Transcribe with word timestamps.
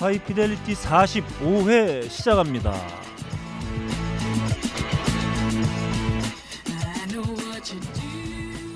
하이피델리티 0.00 0.72
45회 0.74 2.08
시작합니다. 2.08 2.72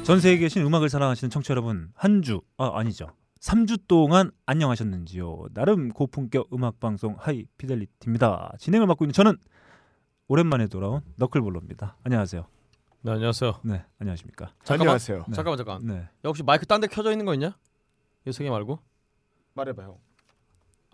전 0.05 0.21
세계에 0.21 0.39
계신 0.39 0.65
음악을 0.67 0.91
사랑하시는 0.91 1.31
청취자 1.31 1.53
여러분, 1.53 1.91
한 1.95 2.21
주, 2.23 2.43
아, 2.59 2.79
아니죠. 2.79 3.09
3주 3.41 3.87
동안 3.89 4.31
안녕하셨는지요. 4.47 5.47
나름 5.55 5.89
고품격 5.91 6.49
음악 6.53 6.79
방송 6.81 7.17
하이피델리티입니다. 7.19 8.53
진행을 8.59 8.87
맡고 8.87 9.05
있는 9.05 9.13
저는 9.15 9.37
오랜만에 10.29 10.67
돌아온 10.67 11.01
너클볼러입니다. 11.17 11.97
안녕하세요. 12.05 12.47
네 13.03 13.13
안녕하세요. 13.13 13.61
네, 13.65 13.85
안녕하십니까? 13.99 14.47
잠깐만. 14.65 14.81
안녕하세요. 14.89 15.25
네. 15.29 15.35
잠깐만 15.35 15.57
잠깐. 15.59 15.87
네. 15.87 15.95
야, 15.97 16.09
혹시 16.25 16.43
마이크 16.43 16.65
딴 16.67 16.81
데 16.81 16.87
켜져 16.87 17.11
있는 17.11 17.27
거 17.27 17.35
있냐? 17.35 17.57
예승이 18.27 18.49
말고? 18.49 18.79
말해 19.55 19.75
봐요. 19.75 19.99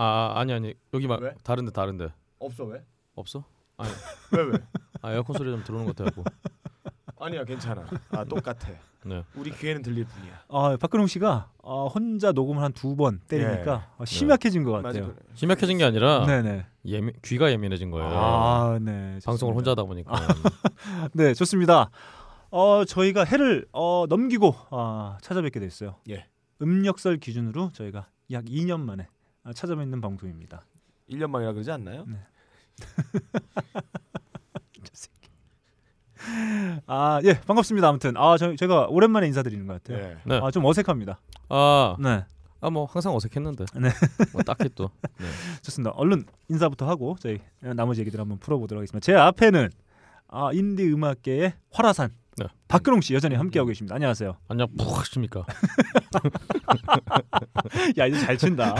아, 0.01 0.33
아 0.37 0.41
아니 0.41 0.53
아니 0.53 0.75
여기 0.95 1.07
말 1.07 1.21
왜? 1.21 1.35
다른데 1.45 1.73
다른데 1.73 2.09
없어 2.39 2.65
왜? 2.65 2.83
없어? 3.15 3.45
왜 4.33 4.43
왜? 4.43 4.53
아 5.03 5.13
에어컨 5.13 5.37
소리 5.37 5.51
좀 5.51 5.63
들어오는 5.65 5.87
것 5.87 5.97
같아갖고. 5.97 6.25
아니야 7.19 7.45
괜찮아. 7.45 7.87
아 8.11 8.25
똑같아. 8.25 8.69
네. 9.05 9.23
우리 9.35 9.51
귀에는 9.51 9.81
들릴 9.83 10.05
뿐이야. 10.05 10.43
아, 10.49 10.77
박근홍 10.79 11.07
씨가 11.07 11.51
아, 11.63 11.85
혼자 11.95 12.33
녹음을 12.33 12.63
한 12.63 12.73
두 12.73 12.95
번 12.97 13.21
때리니까 13.29 13.89
아, 13.99 14.05
심약해진 14.05 14.63
것 14.65 14.73
맞아 14.83 14.89
같아요. 15.01 15.15
그래. 15.15 15.27
심약해진 15.35 15.79
게 15.79 15.85
아니라 15.85 16.27
네네. 16.27 16.67
예민 16.87 17.15
귀가 17.25 17.51
예민해진 17.51 17.91
거예요. 17.91 18.09
아, 18.11 18.79
네. 18.81 19.19
방송을. 19.25 19.55
혼자 19.55 19.71
하다 19.73 19.85
보니까. 19.85 20.13
네, 21.15 21.33
좋습니다. 21.35 21.91
어, 22.51 22.85
저희가 22.85 23.25
해를 23.25 23.67
어, 23.73 24.05
넘기고 24.09 24.55
아, 24.71 25.17
찾아뵙게 25.23 25.61
됐어요. 25.61 25.97
예. 26.11 26.27
음력설 26.61 27.19
기준으로 27.19 27.71
저희가 27.73 28.09
약 28.33 28.45
2년 28.45 28.81
만에 28.81 29.05
아, 29.05 29.07
찾아뵙는 29.55 30.01
방송입니다. 30.01 30.65
1년 31.11 31.31
만이라 31.31 31.53
그러지 31.53 31.71
않나요? 31.71 32.07
아, 36.87 37.21
예, 37.25 37.41
반갑습니다. 37.41 37.89
아무튼 37.89 38.17
아, 38.17 38.37
저, 38.37 38.55
제가 38.55 38.87
오랜만에 38.89 39.27
인사드리는 39.29 39.67
것 39.67 39.83
같아요. 39.83 40.05
예. 40.05 40.17
네. 40.25 40.41
아, 40.43 40.51
좀 40.51 40.65
어색합니다. 40.65 41.21
아, 41.49 41.97
네, 41.99 42.25
아 42.61 42.71
뭐 42.71 42.85
항상 42.85 43.15
어색했는데. 43.15 43.65
네. 43.77 43.89
뭐 44.33 44.43
딱히 44.43 44.69
또. 44.75 44.91
네. 45.19 45.27
좋습니다. 45.63 45.93
얼른 45.93 46.25
인사부터 46.49 46.87
하고 46.89 47.17
저희 47.19 47.41
나머지 47.61 48.01
얘기들 48.03 48.21
한번 48.21 48.39
풀어보도록 48.39 48.81
하겠습니다. 48.81 49.05
제 49.05 49.15
앞에는 49.15 49.71
아, 50.29 50.51
인디 50.53 50.93
음악계의 50.93 51.55
화라산 51.73 52.11
네. 52.41 52.47
박근홍 52.69 53.03
씨 53.03 53.13
여전히 53.15 53.35
함께하고 53.37 53.69
계십니다. 53.69 53.95
안녕하세요. 53.97 54.35
안녕 54.49 54.67
푹 54.79 54.99
하십니까? 54.99 55.45
야, 57.99 58.07
이제 58.07 58.19
잘 58.21 58.39
친다. 58.39 58.75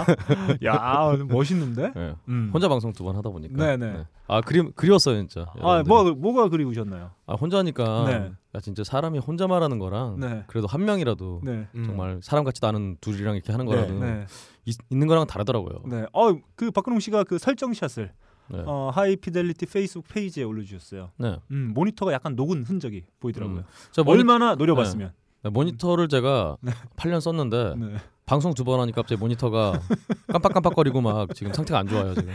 야, 0.65 1.13
멋있는데? 1.29 1.93
네. 1.95 2.15
음. 2.29 2.51
혼자 2.55 2.69
방송 2.69 2.93
두 2.93 3.05
번 3.05 3.17
하다 3.17 3.31
보니까. 3.31 3.77
네네. 3.77 4.05
아 4.29 4.41
그리 4.41 4.71
그리웠어요 4.75 5.17
진짜. 5.17 5.43
아, 5.61 5.83
여러분들이. 5.83 5.89
뭐가 5.89 6.11
뭐가 6.15 6.49
그리우셨나요? 6.49 7.11
아 7.27 7.35
혼자 7.35 7.59
하니까. 7.59 8.05
네. 8.07 8.33
야 8.55 8.61
진짜 8.61 8.83
사람이 8.85 9.19
혼자 9.19 9.47
말하는 9.47 9.79
거랑 9.79 10.21
네. 10.21 10.45
그래도 10.47 10.67
한 10.67 10.85
명이라도 10.85 11.41
네. 11.45 11.67
음. 11.75 11.85
정말 11.85 12.21
사람 12.23 12.45
같지도 12.45 12.67
않은 12.69 12.97
둘이랑 13.01 13.35
이렇게 13.37 13.53
하는 13.53 13.67
네, 13.67 13.73
거라도 13.75 13.99
네. 14.01 14.27
있, 14.65 14.77
있는 14.91 15.07
거랑 15.07 15.27
다르더라고요. 15.27 15.83
네. 15.87 16.07
어, 16.13 16.37
그 16.57 16.71
박근홍 16.71 17.01
씨가 17.01 17.25
그 17.25 17.39
설정샷을 17.39 18.13
네. 18.51 18.63
어, 18.67 18.91
High 18.95 19.19
Fidelity 19.19 19.67
페이스북 19.67 20.09
페이지에 20.09 20.45
올려 20.45 20.63
주셨어요. 20.65 21.11
네. 21.19 21.39
음, 21.51 21.73
모니터가 21.75 22.13
약간 22.13 22.35
녹은 22.37 22.65
흔적이 22.65 23.05
보이더라고요. 23.21 23.59
음. 23.61 23.65
저 23.93 24.03
모니, 24.03 24.19
얼마나 24.19 24.55
노려봤으면. 24.55 25.13
네, 25.43 25.51
모니터를 25.51 26.09
제가 26.09 26.57
네. 26.61 26.73
8년 26.97 27.21
썼는데 27.21 27.75
네. 27.79 27.97
방송 28.27 28.55
두 28.55 28.63
번 28.65 28.79
하니까 28.81 29.03
갑자기 29.03 29.19
모니터가 29.19 29.81
깜빡깜빡거리고 30.29 31.01
막 31.01 31.35
지금 31.35 31.53
상태가 31.53 31.81
안 31.81 31.89
좋아요 31.89 32.15
지금 32.15 32.33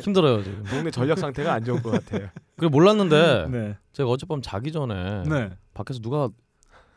힘들어요 0.00 0.42
지금. 0.42 0.62
동네 0.64 0.90
전력 0.90 1.18
상태가 1.18 1.54
안 1.54 1.64
좋은 1.64 1.82
것 1.82 1.90
같아요. 1.92 2.28
그리고 2.56 2.70
몰랐는데 2.72 3.46
네. 3.50 3.76
제가 3.92 4.10
어젯밤 4.10 4.42
자기 4.42 4.72
전에 4.72 5.22
네. 5.24 5.50
밖에서 5.74 6.00
누가 6.00 6.28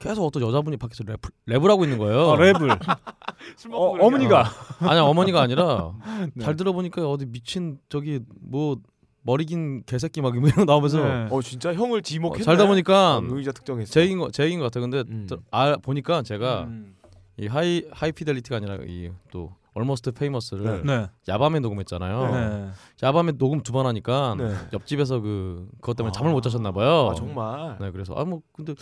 계속 0.02 0.26
어떤 0.26 0.42
여자분이 0.44 0.78
밖에서 0.78 1.04
랩, 1.06 1.20
랩을 1.48 1.68
하고 1.70 1.84
있는 1.84 1.98
거예요. 1.98 2.32
아, 2.32 2.38
랩을. 2.38 2.80
술 3.56 3.74
어, 3.74 3.78
어머니가 4.00 4.46
아니 4.80 5.00
어머니가 5.00 5.42
아니라 5.42 5.94
네. 6.34 6.44
잘 6.44 6.56
들어보니까 6.56 7.08
어디 7.10 7.26
미친 7.26 7.78
저기 7.90 8.20
뭐 8.42 8.78
머리 9.24 9.46
긴 9.46 9.84
개새끼 9.86 10.22
막 10.22 10.36
이런 10.36 10.50
거 10.52 10.66
나오면서 10.66 11.04
네. 11.04 11.28
어 11.30 11.42
진짜 11.42 11.74
형을 11.74 12.00
어, 12.00 12.02
지목했네. 12.02 12.44
살다 12.44 12.66
보니까 12.68 13.18
어, 13.18 13.22
의자 13.30 13.52
특정했어. 13.52 13.92
제 13.92 14.02
얘기인 14.02 14.18
거, 14.20 14.32
제 14.32 14.44
얘기인 14.44 14.60
것 14.60 14.66
같아. 14.66 14.80
근데 14.80 15.04
음. 15.08 15.28
저- 15.30 15.38
아 15.52 15.78
보니까 15.78 16.24
제가 16.24 16.64
음. 16.64 16.96
이 17.38 17.48
하이 17.48 17.84
High 17.92 18.12
Fidelity가 18.12 18.58
아니라 18.58 18.78
이 18.86 19.03
또 19.03 19.54
Almost 19.74 20.12
Famous를 20.12 20.84
네. 20.86 21.08
야밤에 21.30 21.60
녹음했잖아요. 21.60 22.32
네. 22.34 22.70
야밤에 23.04 23.34
녹음 23.34 23.62
두 23.62 23.72
번 23.72 23.86
하니까 23.86 24.36
네. 24.38 24.54
옆집에서 24.74 25.20
그 25.22 25.70
그것 25.80 25.96
때문에 25.96 26.10
아. 26.10 26.18
잠을 26.18 26.32
못 26.34 26.42
자셨나 26.42 26.72
봐요. 26.72 27.10
아 27.12 27.14
정말. 27.16 27.78
네, 27.80 27.92
그래서 27.92 28.14
아 28.16 28.26
뭐 28.26 28.42
근데 28.54 28.74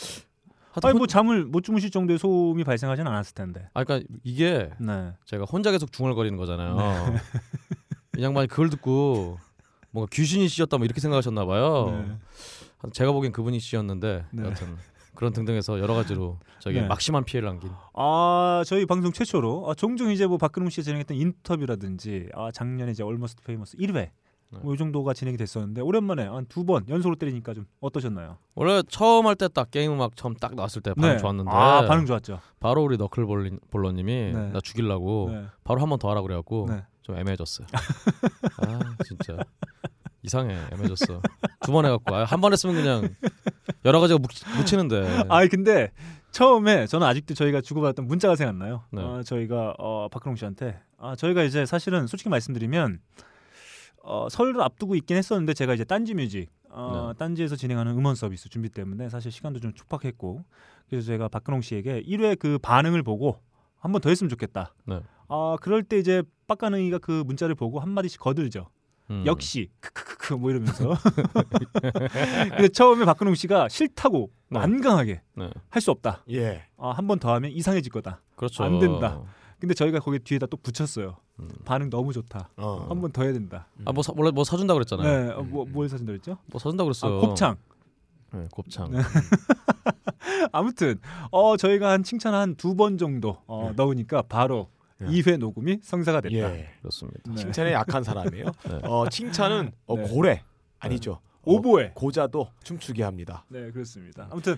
아니 0.83 0.91
혼- 0.93 0.97
뭐 0.99 1.07
잠을 1.07 1.45
못 1.45 1.61
주무실 1.63 1.89
정도의 1.91 2.19
소음이 2.19 2.63
발생하진 2.63 3.05
않았을 3.07 3.33
텐데. 3.35 3.67
아 3.73 3.83
그러니까 3.83 4.07
이게 4.23 4.69
네. 4.79 5.13
제가 5.25 5.45
혼자 5.45 5.71
계속 5.71 5.91
중얼거리는 5.91 6.37
거잖아요. 6.37 6.77
이 8.17 8.23
양반이 8.23 8.47
그걸 8.47 8.69
듣고 8.69 9.37
뭔가 9.91 10.09
귀신이 10.11 10.47
씌었다 10.47 10.77
뭐 10.77 10.85
이렇게 10.85 10.99
생각하셨나 11.01 11.45
봐요. 11.45 12.05
네. 12.07 12.89
제가 12.93 13.11
보기엔 13.11 13.31
그분이 13.31 13.59
씌었는데 13.59 14.25
네. 14.31 14.43
여튼 14.43 14.77
그런 15.15 15.33
등등해서 15.33 15.79
여러 15.79 15.93
가지로 15.95 16.39
저기 16.59 16.79
네. 16.79 16.87
막심한 16.87 17.25
피해를 17.25 17.49
안긴. 17.49 17.71
아 17.93 18.63
저희 18.65 18.85
방송 18.85 19.11
최초로 19.11 19.69
아, 19.69 19.73
종종 19.73 20.11
이제 20.11 20.25
뭐 20.27 20.37
박근홍 20.37 20.69
씨가 20.69 20.83
진행했던 20.83 21.17
인터뷰라든지 21.17 22.29
아 22.33 22.51
작년에 22.53 22.91
이제 22.91 23.03
Almost 23.03 23.43
Famous 23.43 23.77
1회 23.77 24.11
뭐이 24.49 24.77
정도가 24.77 25.13
진행이 25.13 25.37
됐었는데 25.37 25.81
오랜만에 25.81 26.25
한 26.27 26.45
두 26.47 26.63
번 26.65 26.83
연속으로 26.89 27.15
때리니까 27.15 27.53
좀 27.53 27.65
어떠셨나요? 27.81 28.37
원래 28.55 28.81
처음 28.89 29.27
할 29.27 29.35
때 29.35 29.47
딱 29.47 29.69
게임 29.71 29.91
음악 29.93 30.15
처음 30.15 30.33
딱 30.35 30.55
나왔을 30.55 30.81
때 30.81 30.93
반응 30.95 31.17
좋았는데 31.19 31.51
아 31.51 31.85
반응 31.87 32.05
좋았죠. 32.05 32.39
바로 32.59 32.83
우리 32.83 32.97
너클 32.97 33.25
볼러님이 33.69 34.31
네. 34.33 34.49
나 34.51 34.59
죽이려고 34.61 35.29
네. 35.31 35.45
바로 35.63 35.81
한 35.81 35.89
번 35.89 35.99
더 35.99 36.09
하라 36.09 36.21
그래갖고 36.21 36.67
네. 36.69 36.83
좀 37.03 37.15
애매해졌어요. 37.17 37.67
아 38.57 38.79
진짜 39.05 39.37
이상해 40.23 40.55
애매해졌어. 40.73 41.21
두 41.61 41.71
번 41.71 41.85
해갖고 41.85 42.15
아, 42.15 42.23
한 42.25 42.41
번 42.41 42.51
했으면 42.53 42.75
그냥 42.75 43.09
여러 43.85 43.99
가지가 43.99 44.17
묻, 44.19 44.29
묻히는데. 44.57 45.25
아 45.29 45.45
근데 45.47 45.91
처음에 46.31 46.87
저는 46.87 47.05
아직도 47.07 47.33
저희가 47.35 47.61
주고받았던 47.61 48.07
문자가 48.07 48.35
생각나요. 48.35 48.83
네. 48.91 49.01
어, 49.01 49.21
저희가 49.23 49.75
어, 49.77 50.07
박근홍 50.11 50.35
씨한테 50.35 50.79
아 50.97 51.15
저희가 51.15 51.43
이제 51.43 51.65
사실은 51.65 52.07
솔직히 52.07 52.29
말씀드리면 52.29 52.99
어, 54.09 54.27
설을 54.29 54.59
앞두고 54.61 54.95
있긴 54.95 55.17
했었는데 55.17 55.53
제가 55.53 55.73
이제 55.75 55.83
딴지 55.83 56.13
뮤직 56.15 56.49
어, 56.71 57.11
네. 57.13 57.17
딴지에서 57.19 57.55
진행하는 57.55 57.91
음원 57.93 58.15
서비스 58.15 58.49
준비 58.49 58.69
때문에 58.69 59.07
사실 59.09 59.31
시간도 59.31 59.59
좀 59.59 59.73
촉박했고 59.73 60.43
그래서 60.89 61.05
제가 61.07 61.27
박근홍 61.27 61.61
씨에게 61.61 62.01
1회 62.03 62.39
그 62.39 62.57
반응을 62.59 63.03
보고 63.03 63.39
한 63.77 63.91
번 63.91 64.01
더 64.01 64.09
했으면 64.09 64.29
좋겠다. 64.29 64.73
네. 64.85 64.99
아 65.29 65.55
그럴 65.61 65.83
때 65.83 65.97
이제 65.99 66.23
빡가능이가 66.47 66.97
그 66.97 67.23
문자를 67.25 67.53
보고 67.55 67.79
한 67.79 67.89
마디씩 67.91 68.19
거들죠. 68.19 68.67
음. 69.11 69.23
역시 69.25 69.69
크크크크 69.79 70.33
뭐 70.33 70.49
이러면서. 70.51 70.95
근데 72.55 72.67
처음에 72.69 73.05
박근홍 73.05 73.35
씨가 73.35 73.69
싫다고 73.69 74.29
네. 74.49 74.59
완강하게 74.59 75.21
네. 75.37 75.49
할수 75.69 75.91
없다. 75.91 76.23
예. 76.31 76.63
아, 76.77 76.91
한 76.91 77.07
번 77.07 77.19
더 77.19 77.33
하면 77.35 77.51
이상해질 77.51 77.91
거다. 77.91 78.21
그렇죠. 78.35 78.63
안 78.63 78.79
된다. 78.79 79.21
근데 79.59 79.73
저희가 79.73 79.99
거기 79.99 80.19
뒤에다 80.19 80.45
또 80.47 80.57
붙였어요. 80.57 81.17
음. 81.39 81.49
반응 81.65 81.89
너무 81.89 82.13
좋다. 82.13 82.49
어. 82.57 82.85
한번 82.89 83.11
더 83.11 83.23
해야 83.23 83.33
된다. 83.33 83.67
아뭐 83.85 84.01
원래 84.15 84.31
뭐 84.31 84.43
사준다 84.43 84.73
그랬잖아요. 84.73 85.25
네, 85.27 85.33
어, 85.33 85.41
뭐, 85.43 85.65
뭘 85.65 85.89
사준다 85.89 86.11
그랬죠? 86.11 86.37
뭐 86.47 86.59
사준다 86.59 86.83
아, 86.83 86.85
그랬어요. 86.85 87.19
곱창. 87.19 87.55
네, 88.31 88.47
곱창. 88.51 88.91
네. 88.91 88.99
아무튼 90.51 90.99
어 91.31 91.57
저희가 91.57 91.91
한 91.91 92.03
칭찬 92.03 92.33
한 92.33 92.55
두 92.55 92.75
번 92.75 92.97
정도 92.97 93.37
어, 93.47 93.69
네. 93.69 93.73
넣으니까 93.75 94.21
바로 94.23 94.69
네. 94.97 95.07
2회 95.07 95.37
녹음이 95.37 95.79
성사가 95.81 96.21
됐다. 96.21 96.35
예. 96.35 96.69
그렇습니다. 96.81 97.19
네. 97.29 97.35
칭찬에 97.35 97.73
약한 97.73 98.03
사람이에요. 98.03 98.45
네. 98.69 98.79
어 98.83 99.07
칭찬은 99.09 99.71
어, 99.87 99.95
네. 99.97 100.03
고래 100.09 100.43
아니죠. 100.79 101.19
어, 101.41 101.53
오보에. 101.53 101.91
고자도 101.95 102.49
춤추게 102.63 103.03
합니다. 103.03 103.45
네, 103.49 103.71
그렇습니다. 103.71 104.27
아무튼 104.31 104.57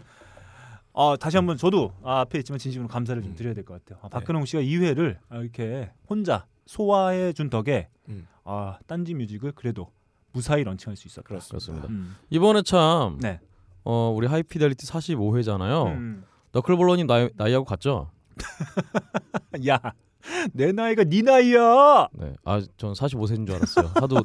어, 0.94 1.16
다시 1.18 1.38
한번 1.38 1.58
저도 1.58 1.94
아, 2.04 2.20
앞에 2.22 2.40
있지만 2.40 2.60
진심으로 2.60 2.88
감사를 2.90 3.22
좀 3.24 3.34
드려야 3.36 3.54
될 3.54 3.64
것 3.64 3.84
같아요. 3.84 4.00
아, 4.04 4.10
박근홍 4.10 4.46
씨가 4.46 4.62
2회를 4.64 5.18
아, 5.30 5.38
이렇게 5.38 5.92
혼자 6.10 6.46
소화해 6.66 7.34
준 7.34 7.50
덕에 7.50 7.88
음. 8.10 8.28
아, 8.44 8.78
딴지 8.88 9.14
뮤직을 9.14 9.54
그래도 9.54 9.92
무사히 10.34 10.64
런칭할 10.64 10.96
수 10.98 11.08
있었다. 11.08 11.28
그렇습니다. 11.28 11.88
음. 11.90 12.16
이번에 12.30 12.62
참 12.64 13.18
네. 13.20 13.40
어, 13.84 14.14
우리 14.16 14.28
High 14.28 14.47
Fidelity 14.47 14.86
45회잖아요. 14.88 15.88
음. 15.88 16.24
너클볼러님 16.52 17.08
나이, 17.08 17.30
나이하고 17.36 17.66
같죠? 17.66 18.12
야, 19.68 19.80
내 20.54 20.72
나이가 20.72 21.04
네 21.04 21.22
나이야. 21.22 22.08
네. 22.14 22.34
아, 22.44 22.62
전 22.78 22.94
45세인 22.94 23.46
줄 23.48 23.56
알았어요. 23.56 23.92
하도 23.96 24.18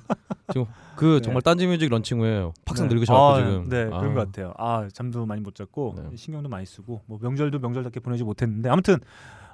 지금 0.52 0.66
그 0.96 1.16
네. 1.16 1.20
정말 1.22 1.42
딴지뮤직 1.42 1.88
런칭 1.90 2.20
후에 2.20 2.50
팍삭 2.64 2.88
네. 2.88 2.94
늙으셔갖고 2.94 3.26
아, 3.26 3.36
지금. 3.38 3.68
네, 3.68 3.82
아, 3.92 3.98
그런 3.98 4.14
것 4.14 4.26
같아요. 4.26 4.54
아, 4.58 4.88
잠도 4.92 5.26
많이 5.26 5.40
못 5.40 5.54
잤고 5.54 5.94
네. 6.10 6.16
신경도 6.16 6.48
많이 6.48 6.66
쓰고 6.66 7.02
뭐 7.06 7.18
명절도 7.20 7.58
명절답게 7.58 8.00
보내지 8.00 8.24
못했는데 8.24 8.68
아무튼 8.68 8.98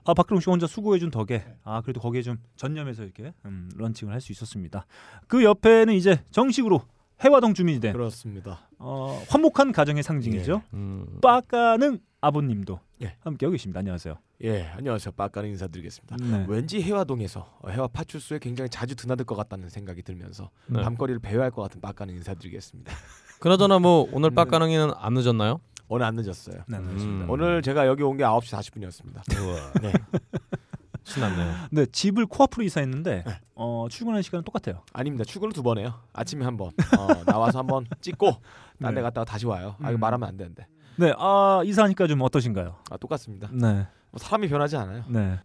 아 0.05 0.15
박근홍 0.15 0.41
씨가 0.41 0.53
혼자 0.53 0.67
수고해준 0.67 1.11
덕에 1.11 1.45
아 1.63 1.81
그래도 1.81 2.01
거기에 2.01 2.23
좀 2.23 2.37
전념해서 2.57 3.05
이렇게 3.05 3.33
음, 3.45 3.71
런칭을 3.77 4.13
할 4.13 4.21
수 4.21 4.33
있었습니다. 4.33 4.87
그 5.29 5.45
옆에는 5.45 5.95
이제 5.95 6.23
정식으로 6.31 6.83
해화동 7.25 7.55
주민이 7.55 7.81
된 7.81 7.93
그렇습니다. 7.93 8.69
어, 8.79 9.23
화목한 9.29 9.73
가정의 9.73 10.03
상징이죠. 10.03 10.63
음. 10.75 11.07
빠까능 11.23 11.99
아버님도 12.21 12.81
예. 13.03 13.17
함께 13.21 13.47
하고 13.47 13.53
계십니다. 13.53 13.79
안녕하세요. 13.81 14.17
예, 14.45 14.65
안녕하세요. 14.77 15.13
빡가는 15.13 15.49
인사드리겠습니다. 15.51 16.17
네. 16.17 16.45
왠지 16.49 16.83
해화동에서 16.83 17.59
어, 17.63 17.69
해화 17.69 17.87
파출소에 17.87 18.41
굉장히 18.41 18.69
자주 18.71 18.97
드나들 18.97 19.25
것 19.25 19.37
같다는 19.37 19.69
생각이 19.69 20.03
들면서 20.03 20.51
네. 20.67 20.83
밤거리를 20.83 21.21
배회할 21.21 21.53
것 21.53 21.63
같은 21.63 21.81
빡가는 21.81 22.13
인사드리겠습니다. 22.15 22.93
그나저나 23.39 23.79
뭐 23.79 24.09
오늘 24.13 24.31
네. 24.31 24.35
빡가능이는 24.35 24.93
안 24.97 25.15
늦었나요? 25.15 25.61
오늘 25.87 26.07
안 26.07 26.17
늦었어요. 26.17 26.65
네, 26.67 26.77
음. 26.79 27.27
오늘 27.29 27.63
제가 27.63 27.87
여기 27.87 28.03
온 28.03 28.17
게 28.17 28.25
9시 28.25 28.57
40분이었습니다. 28.59 29.81
네. 29.81 29.93
신났네요. 31.05 31.55
네, 31.71 31.87
집을 31.87 32.27
코앞으로 32.27 32.65
이사했는데 32.65 33.25
네. 33.27 33.41
어, 33.55 33.87
출근하는 33.91 34.23
시간은 34.23 34.45
똑같아요. 34.45 34.83
아닙니다. 34.93 35.25
출근을 35.25 35.53
두 35.53 35.63
번 35.63 35.79
해요. 35.79 36.01
아침에 36.13 36.45
한 36.45 36.57
번. 36.57 36.69
어, 36.99 37.25
나와서 37.27 37.59
한 37.61 37.67
번 37.69 37.87
찍고 38.01 38.33
딴데 38.81 38.97
네. 39.01 39.03
갔다가 39.03 39.25
다시 39.25 39.47
와요. 39.47 39.77
아, 39.83 39.91
이거 39.91 39.99
음. 39.99 40.01
말하면 40.01 40.29
안 40.29 40.37
되는데. 40.37 40.67
네, 40.97 41.13
아 41.17 41.63
이사하니까 41.65 42.07
좀 42.09 42.21
어떠신가요? 42.23 42.77
아, 42.91 42.97
똑같습니다. 42.99 43.49
네, 43.53 43.87
뭐 44.13 44.19
사람이 44.19 44.49
변하지 44.49 44.77
않아요. 44.77 45.05
네. 45.09 45.39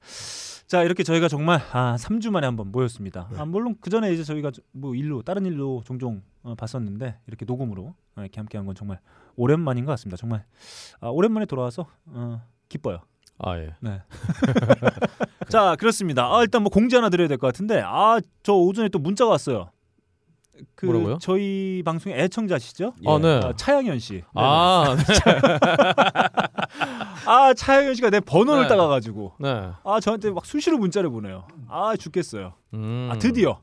자 0.67 0.83
이렇게 0.83 1.01
저희가 1.03 1.29
정말 1.29 1.61
아 1.71 1.95
3주 1.97 2.29
만에 2.29 2.45
한번 2.45 2.71
모였습니다. 2.71 3.29
네. 3.31 3.39
아, 3.39 3.45
물론 3.45 3.75
그 3.79 3.89
전에 3.89 4.11
이제 4.13 4.23
저희가 4.23 4.51
저- 4.51 4.61
뭐 4.73 4.93
일로 4.95 5.21
다른 5.21 5.45
일로 5.45 5.81
종종 5.85 6.21
어, 6.43 6.53
봤었는데 6.55 7.19
이렇게 7.27 7.45
녹음으로 7.45 7.95
어, 8.17 8.21
이렇게 8.21 8.39
함께한 8.41 8.65
건 8.65 8.75
정말 8.75 8.99
오랜만인 9.37 9.85
것 9.85 9.91
같습니다. 9.93 10.17
정말 10.17 10.43
아, 10.99 11.07
오랜만에 11.07 11.45
돌아와서 11.45 11.87
어, 12.07 12.41
기뻐요. 12.67 12.99
아 13.39 13.57
예. 13.57 13.73
네. 13.79 14.01
자 15.49 15.75
그렇습니다. 15.77 16.25
아, 16.25 16.41
일단 16.43 16.61
뭐 16.63 16.69
공지 16.69 16.95
하나 16.97 17.09
드려야 17.09 17.27
될 17.29 17.37
것 17.37 17.47
같은데 17.47 17.81
아 17.85 18.19
저 18.43 18.53
오전에 18.53 18.89
또 18.89 18.99
문자가 18.99 19.31
왔어요. 19.31 19.69
그 20.75 20.85
뭐라고요? 20.85 21.17
저희 21.19 21.81
방송의 21.85 22.19
애청자시죠? 22.19 22.93
예. 23.05 23.09
아 23.09 23.17
네. 23.19 23.39
아, 23.43 23.53
차영현 23.55 23.99
씨. 23.99 24.23
아 24.33 24.95
아 27.25 27.53
차영현 27.53 27.95
씨가 27.95 28.09
내 28.09 28.19
번호를 28.19 28.63
네. 28.63 28.67
따가가지고 28.67 29.33
네. 29.39 29.69
아 29.83 29.99
저한테 29.99 30.31
막 30.31 30.45
수시로 30.45 30.77
문자를 30.77 31.09
보내요. 31.09 31.47
아 31.67 31.95
죽겠어요. 31.95 32.53
음. 32.73 33.09
아 33.11 33.17
드디어 33.17 33.59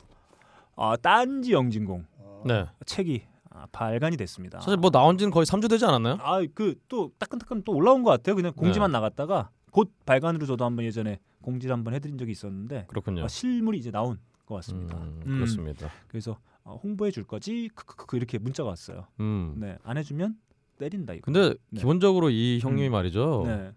아 0.76 0.96
딴지 1.00 1.52
영진공 1.52 2.04
네. 2.46 2.66
책이 2.86 3.22
아, 3.50 3.66
발간이 3.72 4.16
됐습니다. 4.16 4.60
사실 4.60 4.76
뭐 4.76 4.90
나온 4.90 5.16
지는 5.16 5.30
거의 5.30 5.46
3주 5.46 5.70
되지 5.70 5.84
않았나요? 5.84 6.18
아 6.20 6.40
그 6.54 6.74
또 6.88 7.10
따끈따끈 7.18 7.62
또 7.64 7.72
올라온 7.72 8.02
것 8.02 8.10
같아요. 8.10 8.34
그냥 8.34 8.52
공지만 8.52 8.90
네. 8.90 8.98
나갔다가 8.98 9.50
곧 9.70 9.90
발간으로 10.06 10.44
저도 10.46 10.64
한번 10.64 10.84
예전에 10.84 11.18
공지를 11.42 11.72
한번 11.72 11.94
해드린 11.94 12.18
적이 12.18 12.32
있었는데 12.32 12.86
그렇군요. 12.88 13.24
아, 13.24 13.28
실물이 13.28 13.78
이제 13.78 13.90
나온 13.90 14.18
것 14.46 14.56
같습니다. 14.56 14.96
음, 14.96 15.20
음. 15.26 15.34
그렇습니다. 15.36 15.88
그래서 16.08 16.36
어, 16.64 16.80
홍보해 16.82 17.10
줄 17.10 17.24
거지 17.24 17.68
크크크 17.74 18.16
이렇게 18.16 18.38
문자가 18.38 18.70
왔어요. 18.70 19.06
음. 19.20 19.54
네 19.58 19.76
안 19.84 19.96
해주면 19.98 20.36
때린다 20.78 21.12
이거. 21.14 21.22
근데 21.24 21.54
네. 21.70 21.78
기본적으로 21.80 22.30
이 22.30 22.58
형님이 22.60 22.88
음. 22.88 22.92
말이죠. 22.92 23.44
네. 23.46 23.70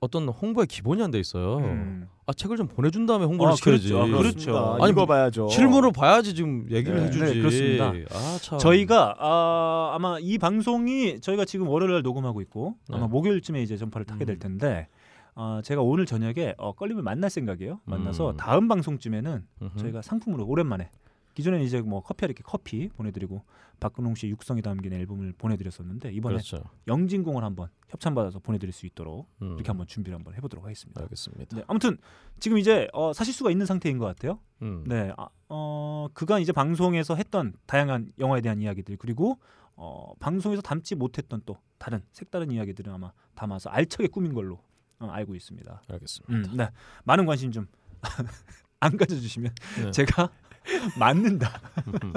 어떤 0.00 0.28
홍보의 0.28 0.66
기본이 0.66 1.02
안 1.02 1.10
돼 1.10 1.18
있어요. 1.18 1.58
음. 1.58 2.08
아 2.26 2.32
책을 2.34 2.56
좀 2.58 2.68
보내준 2.68 3.06
다음에 3.06 3.24
홍보를 3.24 3.52
아, 3.52 3.56
시켜야지. 3.56 3.88
그렇죠. 3.88 4.06
그렇습니다. 4.18 4.52
그렇죠. 4.52 4.72
아니, 4.74 4.82
아니, 4.84 4.90
읽어봐야죠. 4.92 5.48
실물을 5.48 5.92
봐야지 5.92 6.34
지금 6.34 6.66
얘기를 6.70 7.00
네. 7.00 7.06
해주지. 7.06 7.24
네, 7.24 7.38
그렇습니다. 7.40 7.92
아 8.12 8.38
참. 8.42 8.58
저희가 8.58 9.16
아, 9.18 9.92
아마 9.94 10.18
이 10.20 10.36
방송이 10.38 11.20
저희가 11.20 11.44
지금 11.46 11.68
월요일 11.68 11.92
날 11.92 12.02
녹음하고 12.02 12.40
있고 12.42 12.76
네. 12.88 12.96
아마 12.96 13.06
목요일쯤에 13.08 13.62
이제 13.62 13.76
전파를 13.78 14.04
타게 14.04 14.24
될 14.26 14.36
음. 14.36 14.38
텐데 14.40 14.88
아, 15.36 15.60
제가 15.64 15.80
오늘 15.80 16.04
저녁에 16.06 16.54
어, 16.58 16.72
껄림을 16.72 17.02
만날 17.02 17.30
생각이에요. 17.30 17.80
만나서 17.84 18.32
음. 18.32 18.36
다음 18.36 18.68
방송쯤에는 18.68 19.46
음흠. 19.62 19.78
저희가 19.78 20.02
상품으로 20.02 20.44
오랜만에 20.46 20.90
기존에는 21.34 21.64
이제 21.64 21.80
뭐 21.80 22.00
커피 22.00 22.24
이렇게 22.24 22.42
커피 22.42 22.88
보내드리고 22.88 23.44
박근홍 23.80 24.14
씨 24.14 24.28
육성이 24.28 24.62
담긴 24.62 24.92
앨범을 24.92 25.34
보내드렸었는데 25.36 26.12
이번에 26.12 26.36
그렇죠. 26.36 26.62
영진공을 26.86 27.42
한번 27.42 27.68
협찬 27.88 28.14
받아서 28.14 28.38
보내드릴 28.38 28.72
수 28.72 28.86
있도록 28.86 29.28
음. 29.42 29.54
이렇게 29.54 29.68
한번 29.68 29.86
준비를 29.86 30.16
한번 30.16 30.34
해보도록 30.34 30.64
하겠습니다. 30.64 31.02
알겠습니다. 31.02 31.56
네, 31.56 31.64
아무튼 31.66 31.98
지금 32.38 32.58
이제 32.58 32.88
어, 32.92 33.12
사실 33.12 33.34
수가 33.34 33.50
있는 33.50 33.66
상태인 33.66 33.98
것 33.98 34.06
같아요. 34.06 34.38
음. 34.62 34.84
네, 34.86 35.12
아, 35.16 35.28
어, 35.48 36.08
그간 36.14 36.40
이제 36.40 36.52
방송에서 36.52 37.16
했던 37.16 37.54
다양한 37.66 38.12
영화에 38.18 38.40
대한 38.40 38.60
이야기들 38.60 38.96
그리고 38.96 39.38
어, 39.76 40.12
방송에서 40.20 40.62
담지 40.62 40.94
못했던 40.94 41.42
또 41.44 41.58
다른 41.78 42.00
색다른 42.12 42.50
이야기들을 42.52 42.92
아마 42.92 43.12
담아서 43.34 43.70
알차게 43.70 44.08
꾸민 44.08 44.34
걸로 44.34 44.60
어, 45.00 45.08
알고 45.08 45.34
있습니다. 45.34 45.82
알겠습니다. 45.88 46.52
음, 46.52 46.56
네, 46.56 46.70
많은 47.04 47.26
관심 47.26 47.50
좀 47.50 47.66
안 48.80 48.98
가져주시면 48.98 49.54
네. 49.82 49.90
제가 49.92 50.30
맞는다. 50.98 51.60
음. 52.02 52.12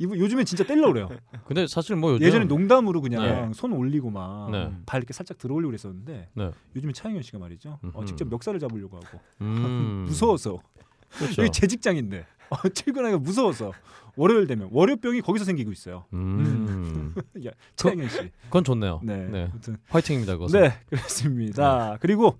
이분 0.00 0.18
요즘에 0.18 0.44
진짜 0.44 0.64
뗄려 0.64 0.88
그래요. 0.92 1.08
근데 1.44 1.66
사실 1.66 1.96
뭐 1.96 2.12
요즘 2.12 2.26
예전에 2.26 2.44
농담으로 2.44 3.00
그냥 3.00 3.22
네. 3.22 3.50
손 3.54 3.72
올리고 3.72 4.10
막발 4.10 4.70
네. 4.70 4.96
이렇게 4.96 5.12
살짝 5.12 5.38
들어올리고 5.38 5.68
그랬었는데 5.70 6.28
네. 6.34 6.50
요즘에 6.76 6.92
차영현 6.92 7.22
씨가 7.22 7.38
말이죠. 7.38 7.78
어, 7.82 7.98
음흠. 7.98 8.06
직접 8.06 8.28
멱살을 8.28 8.58
잡으려고 8.60 8.96
하고 8.96 9.20
음. 9.40 10.04
무서워서 10.08 10.58
그렇죠. 11.10 11.42
여기 11.42 11.52
제 11.52 11.66
직장인데 11.66 12.26
어, 12.50 12.56
출근하기가 12.68 13.18
무서워서 13.18 13.72
월요일 14.16 14.46
되면 14.46 14.68
월요병이 14.72 15.20
거기서 15.22 15.44
생기고 15.44 15.70
있어요. 15.70 16.04
음. 16.12 17.14
야, 17.46 17.50
차영현 17.76 18.08
씨. 18.08 18.30
그건 18.44 18.64
좋네요. 18.64 19.00
네. 19.04 19.28
네. 19.28 19.48
아무튼 19.50 19.76
화이팅입니다. 19.88 20.34
그것은. 20.34 20.60
네, 20.60 20.72
그렇습니다. 20.88 21.96
그리고 22.00 22.36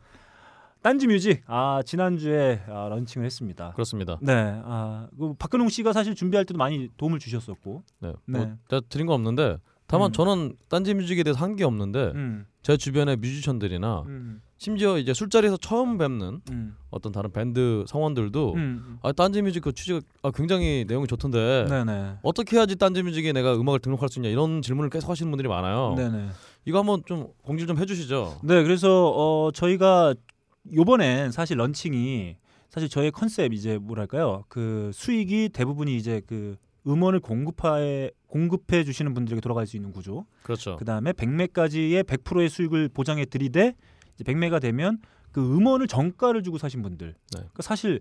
딴지 0.82 1.06
뮤직 1.06 1.43
아 1.47 1.82
지난주에 1.85 2.62
아, 2.69 2.88
런칭을 2.88 3.25
했습니다. 3.27 3.73
그렇습니다. 3.73 4.19
네, 4.23 4.32
아, 4.65 5.09
그 5.19 5.35
박근홍 5.35 5.69
씨가 5.69 5.93
사실 5.93 6.15
준비할 6.15 6.44
때도 6.47 6.56
많이 6.59 6.88
도움을 6.97 7.19
주셨었고, 7.19 7.82
네. 8.00 8.12
네. 8.27 8.38
뭐 8.38 8.56
제가 8.69 8.82
드린 8.88 9.06
건 9.06 9.15
없는데 9.17 9.59
다만 9.87 10.11
음. 10.11 10.12
저는 10.12 10.56
딴지 10.69 10.94
뮤직에 10.94 11.23
대해서 11.23 11.41
한 11.44 11.56
게 11.56 11.65
없는데 11.65 12.12
음, 12.15 12.47
제 12.62 12.77
주변의 12.77 13.17
뮤지션들이나 13.17 14.05
음, 14.06 14.41
심지어 14.56 14.97
이제 14.99 15.12
술자리에서 15.12 15.56
처음 15.56 15.99
뵙는 15.99 16.41
음, 16.50 16.77
어떤 16.91 17.11
다른 17.11 17.32
밴드 17.32 17.85
성원들도 17.88 18.55
음, 18.55 18.99
아 19.03 19.11
딴지 19.11 19.43
뮤직 19.43 19.61
그 19.61 19.73
취지가 19.73 20.00
아, 20.23 20.31
굉장히 20.31 20.85
내용이 20.87 21.06
좋던데 21.09 21.67
네, 21.69 21.85
네, 21.85 22.15
어떻게 22.23 22.56
해야지 22.56 22.77
딴지 22.77 23.03
뮤직에 23.03 23.32
내가 23.32 23.55
음악을 23.56 23.81
등록할 23.81 24.09
수 24.09 24.21
있냐 24.21 24.29
이런 24.29 24.62
질문을 24.62 24.91
계속 24.91 25.10
하시는 25.10 25.29
분들이 25.31 25.49
많아요. 25.49 25.94
네, 25.96 26.08
네. 26.08 26.29
이거 26.67 26.79
한번 26.79 27.03
좀 27.05 27.27
공지 27.43 27.67
좀 27.67 27.77
해주시죠. 27.77 28.41
네, 28.44 28.63
그래서 28.63 29.10
어, 29.10 29.51
저희가 29.53 30.15
요번엔 30.74 31.32
사실 31.32 31.58
런칭이 31.58 32.36
사실 32.69 32.89
저의 32.89 33.10
컨셉 33.10 33.53
이제 33.53 33.79
뭐랄까요 33.79 34.44
그 34.48 34.91
수익이 34.94 35.50
대부분이 35.53 35.96
이제 35.96 36.20
그 36.27 36.56
음원을 36.86 37.20
공급해 37.20 38.10
공급해 38.27 38.84
주시는 38.84 39.12
분들에게 39.12 39.41
돌아갈 39.41 39.67
수 39.67 39.77
있는 39.77 39.93
구조. 39.93 40.24
그렇죠. 40.43 40.77
그 40.77 40.84
다음에 40.84 41.12
100매까지의 41.12 42.05
100%의 42.05 42.48
수익을 42.48 42.89
보장해 42.89 43.24
드리되 43.27 43.74
이제 44.15 44.24
100매가 44.24 44.60
되면 44.60 44.98
그 45.32 45.41
음원을 45.56 45.89
정가를 45.89 46.43
주고 46.43 46.58
사신 46.58 46.82
분들. 46.82 47.15
그러니까 47.32 47.62
사실 47.62 48.00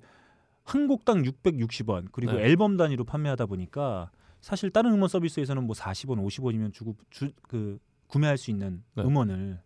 한 0.64 0.88
곡당 0.88 1.24
660원 1.24 2.08
그리고 2.12 2.34
네. 2.34 2.44
앨범 2.44 2.78
단위로 2.78 3.04
판매하다 3.04 3.48
보니까 3.48 4.12
사실 4.40 4.70
다른 4.70 4.94
음원 4.94 5.10
서비스에서는 5.10 5.64
뭐 5.64 5.76
40원, 5.76 6.24
50원이면 6.26 6.72
주고 6.72 6.96
주, 7.10 7.32
그 7.42 7.80
구매할 8.08 8.38
수 8.38 8.52
있는 8.52 8.84
네. 8.96 9.04
음원을 9.04 9.60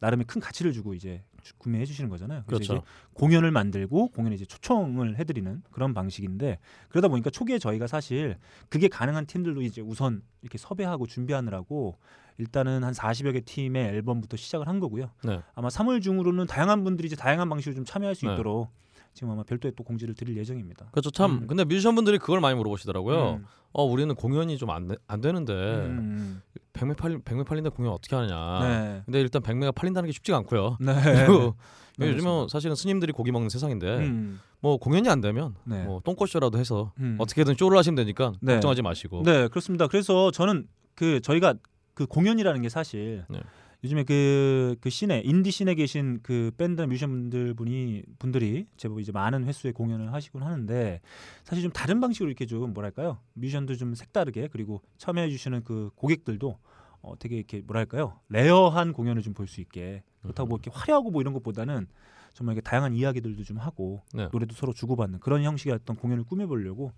나름의 0.00 0.24
큰 0.26 0.40
가치를 0.40 0.72
주고 0.72 0.94
이제 0.94 1.22
주- 1.34 1.35
구매해 1.58 1.84
주시는 1.84 2.10
거잖아요. 2.10 2.42
그래서 2.46 2.72
그렇죠. 2.72 2.74
이제 2.74 2.92
공연을 3.14 3.50
만들고 3.50 4.08
공연에 4.08 4.34
이제 4.34 4.44
초청을 4.44 5.18
해드리는 5.18 5.62
그런 5.70 5.94
방식인데 5.94 6.58
그러다 6.88 7.08
보니까 7.08 7.30
초기에 7.30 7.58
저희가 7.58 7.86
사실 7.86 8.36
그게 8.68 8.88
가능한 8.88 9.26
팀들로 9.26 9.62
이제 9.62 9.80
우선 9.80 10.22
이렇게 10.42 10.58
섭외하고 10.58 11.06
준비하느라고 11.06 11.96
일단은 12.38 12.84
한 12.84 12.92
40여 12.92 13.32
개 13.32 13.40
팀의 13.40 13.88
앨범부터 13.88 14.36
시작을 14.36 14.68
한 14.68 14.80
거고요. 14.80 15.10
네. 15.24 15.40
아마 15.54 15.68
3월 15.68 16.02
중으로는 16.02 16.46
다양한 16.46 16.84
분들이 16.84 17.06
이제 17.06 17.16
다양한 17.16 17.48
방식으로 17.48 17.74
좀 17.74 17.84
참여할 17.84 18.14
수 18.14 18.26
네. 18.26 18.34
있도록 18.34 18.70
지금 19.16 19.30
아마 19.30 19.42
별도의 19.42 19.72
또 19.74 19.82
공지를 19.82 20.14
드릴 20.14 20.36
예정입니다. 20.36 20.88
그렇죠. 20.92 21.10
참 21.10 21.42
음. 21.42 21.46
근데 21.46 21.64
뮤지션 21.64 21.94
분들이 21.94 22.18
그걸 22.18 22.40
많이 22.40 22.54
물어보시더라고요. 22.56 23.36
음, 23.36 23.46
어 23.72 23.82
우리는 23.82 24.14
공연이 24.14 24.58
좀안안 24.58 25.20
되는데 25.22 25.52
음, 25.54 26.42
백매 26.76 26.94
팔 26.94 27.18
백매 27.24 27.44
팔린데 27.44 27.70
공연 27.70 27.92
어떻게 27.92 28.14
하느냐. 28.14 28.60
네. 28.60 29.02
근데 29.04 29.20
일단 29.20 29.42
백매가 29.42 29.72
팔린다는 29.72 30.06
게 30.06 30.12
쉽지가 30.12 30.38
않고요. 30.38 30.76
네. 30.80 30.94
그리고 31.26 31.54
네, 31.98 32.08
요즘은 32.08 32.48
사실은 32.48 32.76
스님들이 32.76 33.12
고기 33.12 33.32
먹는 33.32 33.48
세상인데 33.48 33.96
음, 33.98 34.40
뭐 34.60 34.76
공연이 34.76 35.08
안 35.08 35.20
되면 35.20 35.54
네. 35.64 35.82
뭐 35.84 36.00
똥꼬쇼라도 36.04 36.58
해서 36.58 36.92
음. 36.98 37.16
어떻게든 37.18 37.54
쇼를 37.58 37.78
하시면 37.78 37.96
되니까 37.96 38.32
네. 38.40 38.54
걱정하지 38.54 38.82
마시고. 38.82 39.22
네, 39.24 39.48
그렇습니다. 39.48 39.86
그래서 39.86 40.30
저는 40.30 40.68
그 40.94 41.20
저희가 41.20 41.54
그 41.94 42.06
공연이라는 42.06 42.60
게 42.62 42.68
사실 42.68 43.24
네. 43.28 43.40
요즘에 43.84 44.04
그, 44.04 44.76
그 44.80 44.90
scene에 44.90 45.22
인디 45.24 45.50
scene에 45.50 45.74
계신 45.74 46.18
그 46.22 46.50
밴드 46.56 46.82
뮤지션분들 46.82 47.54
분이 47.54 48.02
분들이 48.18 48.66
제법 48.76 49.00
이제 49.00 49.12
많은 49.12 49.44
횟수의 49.44 49.72
공연을 49.72 50.12
하시곤 50.12 50.42
하는데 50.42 51.00
사실 51.44 51.62
좀 51.62 51.72
다른 51.72 52.00
방식으로 52.00 52.28
이렇게 52.28 52.46
좀 52.46 52.72
뭐랄까요 52.72 53.18
뮤지션들 53.34 53.76
좀 53.76 53.94
색다르게 53.94 54.48
그리고 54.48 54.82
참여해 54.98 55.30
주시는 55.30 55.62
그 55.64 55.90
고객들도 55.94 56.58
어, 57.02 57.18
되게 57.18 57.36
이렇게 57.36 57.60
뭐랄까요 57.60 58.18
rare한 58.28 58.92
공연을 58.92 59.22
좀 59.22 59.34
볼 59.34 59.46
수 59.46 59.60
있게 59.60 60.02
그렇다고 60.22 60.48
뭐 60.48 60.58
이렇게 60.58 60.70
화려하고 60.76 61.10
뭐 61.10 61.20
이런 61.20 61.32
것보다는 61.34 61.86
정말 62.32 62.54
이게 62.54 62.60
다양한 62.60 62.92
이야기들도 62.94 63.44
좀 63.44 63.58
하고 63.58 64.02
네. 64.12 64.28
노래도 64.32 64.54
서로 64.54 64.72
주고받는 64.72 65.20
그런 65.20 65.42
형식의 65.42 65.72
어떤 65.74 65.96
공연을 65.96 66.24
꾸며보려고 66.24 66.92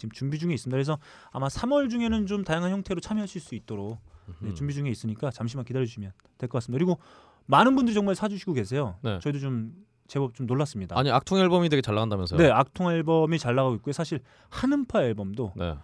지금 0.00 0.10
준비 0.12 0.38
중에 0.38 0.52
있습니다. 0.54 0.74
그래서 0.74 0.98
아마 1.30 1.46
3월 1.48 1.90
중에는 1.90 2.26
좀 2.26 2.42
다양한 2.42 2.70
형태로 2.72 3.00
참여하실 3.00 3.40
수 3.40 3.54
있도록 3.54 3.98
네, 4.40 4.48
음. 4.48 4.54
준비 4.54 4.74
중에 4.74 4.88
있으니까 4.90 5.30
잠시만 5.30 5.64
기다려 5.64 5.84
주시면 5.86 6.12
될 6.38 6.48
것 6.48 6.58
같습니다. 6.58 6.78
그리고 6.78 6.98
많은 7.46 7.74
분들이 7.76 7.94
정말 7.94 8.14
사주시고 8.14 8.54
계세요. 8.54 8.96
네. 9.02 9.18
저희도 9.20 9.38
좀 9.38 9.72
제법 10.08 10.34
좀 10.34 10.46
놀랐습니다. 10.46 10.98
아니 10.98 11.10
악퉁 11.10 11.38
앨범이 11.38 11.68
되게 11.68 11.82
잘 11.82 11.94
나간다면서요? 11.94 12.38
네, 12.40 12.50
악통 12.50 12.90
앨범이 12.90 13.38
잘 13.38 13.54
나가고 13.54 13.74
있고요. 13.76 13.92
사실 13.92 14.20
한음파 14.48 15.02
앨범도 15.04 15.52
네. 15.56 15.74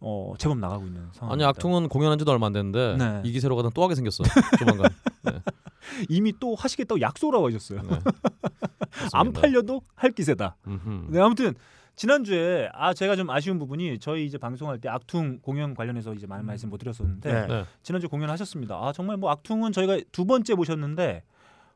어, 0.00 0.34
제법 0.38 0.58
나가고 0.58 0.86
있는 0.86 1.08
상황입니다. 1.12 1.32
아니 1.32 1.44
악퉁은 1.44 1.88
공연한 1.88 2.18
지도 2.18 2.30
얼마 2.30 2.46
안 2.46 2.52
됐는데 2.52 2.96
네. 2.98 3.22
이 3.24 3.32
기세로 3.32 3.56
가다 3.56 3.70
또 3.74 3.82
하게 3.82 3.94
생겼어. 3.94 4.22
조만간. 4.58 4.90
네. 5.24 5.32
이미 6.08 6.32
또 6.38 6.54
하시겠다고 6.54 7.00
약속을 7.00 7.34
하고 7.34 7.46
하셨어요. 7.48 7.80
네. 7.82 7.98
안. 9.12 9.32
팔려도 9.32 9.80
할 9.94 10.10
기세다. 10.12 10.56
음흠. 10.66 11.06
네, 11.10 11.20
아무튼 11.20 11.54
지난주에 11.96 12.68
아 12.72 12.92
제가 12.92 13.16
좀 13.16 13.30
아쉬운 13.30 13.58
부분이 13.58 13.98
저희 13.98 14.26
이제 14.26 14.36
방송할 14.38 14.78
때 14.78 14.88
악퉁 14.88 15.38
공연 15.40 15.74
관련해서 15.74 16.14
이제 16.14 16.26
많은 16.26 16.44
말씀 16.44 16.68
못 16.70 16.78
드렸었는데 16.78 17.32
네. 17.32 17.46
네. 17.46 17.64
지난주 17.82 18.08
공연하셨습니다. 18.08 18.74
아 18.76 18.92
정말 18.92 19.16
뭐 19.16 19.30
악퉁은 19.30 19.72
저희가 19.72 19.98
두 20.12 20.24
번째 20.24 20.54
모셨는데 20.54 21.22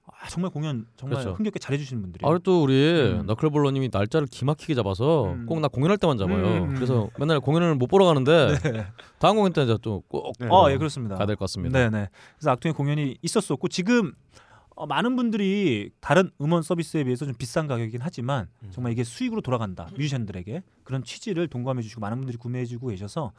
아, 0.06 0.26
정말 0.30 0.50
공연 0.50 0.86
정말 0.96 1.20
그렇죠. 1.20 1.36
흥겹게 1.36 1.58
잘해주시는 1.58 2.02
분들이. 2.02 2.26
아, 2.26 2.38
또 2.42 2.62
우리 2.62 2.74
음. 3.20 3.26
너클볼러님이 3.26 3.90
날짜를 3.92 4.26
기막히게 4.26 4.74
잡아서 4.74 5.26
음. 5.32 5.44
꼭나 5.46 5.68
공연할 5.68 5.98
때만 5.98 6.16
잡아요. 6.16 6.64
음. 6.64 6.74
그래서 6.74 7.10
맨날 7.18 7.40
공연을 7.40 7.74
못 7.74 7.86
보러 7.88 8.06
가는데 8.06 8.48
네. 8.72 8.86
다음 9.18 9.36
공연 9.36 9.52
때 9.52 9.66
또꼭 9.66 10.32
네. 10.40 10.48
어, 10.50 10.70
예 10.72 10.78
그렇습니다. 10.78 11.16
가야 11.16 11.26
될 11.26 11.36
것 11.36 11.40
같습니다. 11.44 11.78
네 11.78 11.90
네. 11.90 12.08
그래서 12.38 12.50
악퉁의 12.52 12.72
공연이 12.74 13.16
있었었고 13.22 13.68
지금 13.68 14.14
어, 14.78 14.86
많은 14.86 15.16
분들이 15.16 15.90
다른 15.98 16.30
음원 16.40 16.62
서비스에 16.62 17.02
비해서 17.02 17.26
좀 17.26 17.34
비싼 17.34 17.66
가격이긴 17.66 18.00
하지만 18.00 18.46
음. 18.62 18.68
정말 18.70 18.92
이게 18.92 19.02
수익으로 19.02 19.40
돌아간다 19.40 19.88
뮤지션들에게 19.96 20.62
그런 20.84 21.02
취지를 21.02 21.48
동감해 21.48 21.82
주시고 21.82 22.00
많은 22.00 22.18
분들이 22.18 22.38
구매해 22.38 22.64
주고 22.64 22.86
계셔서 22.86 23.32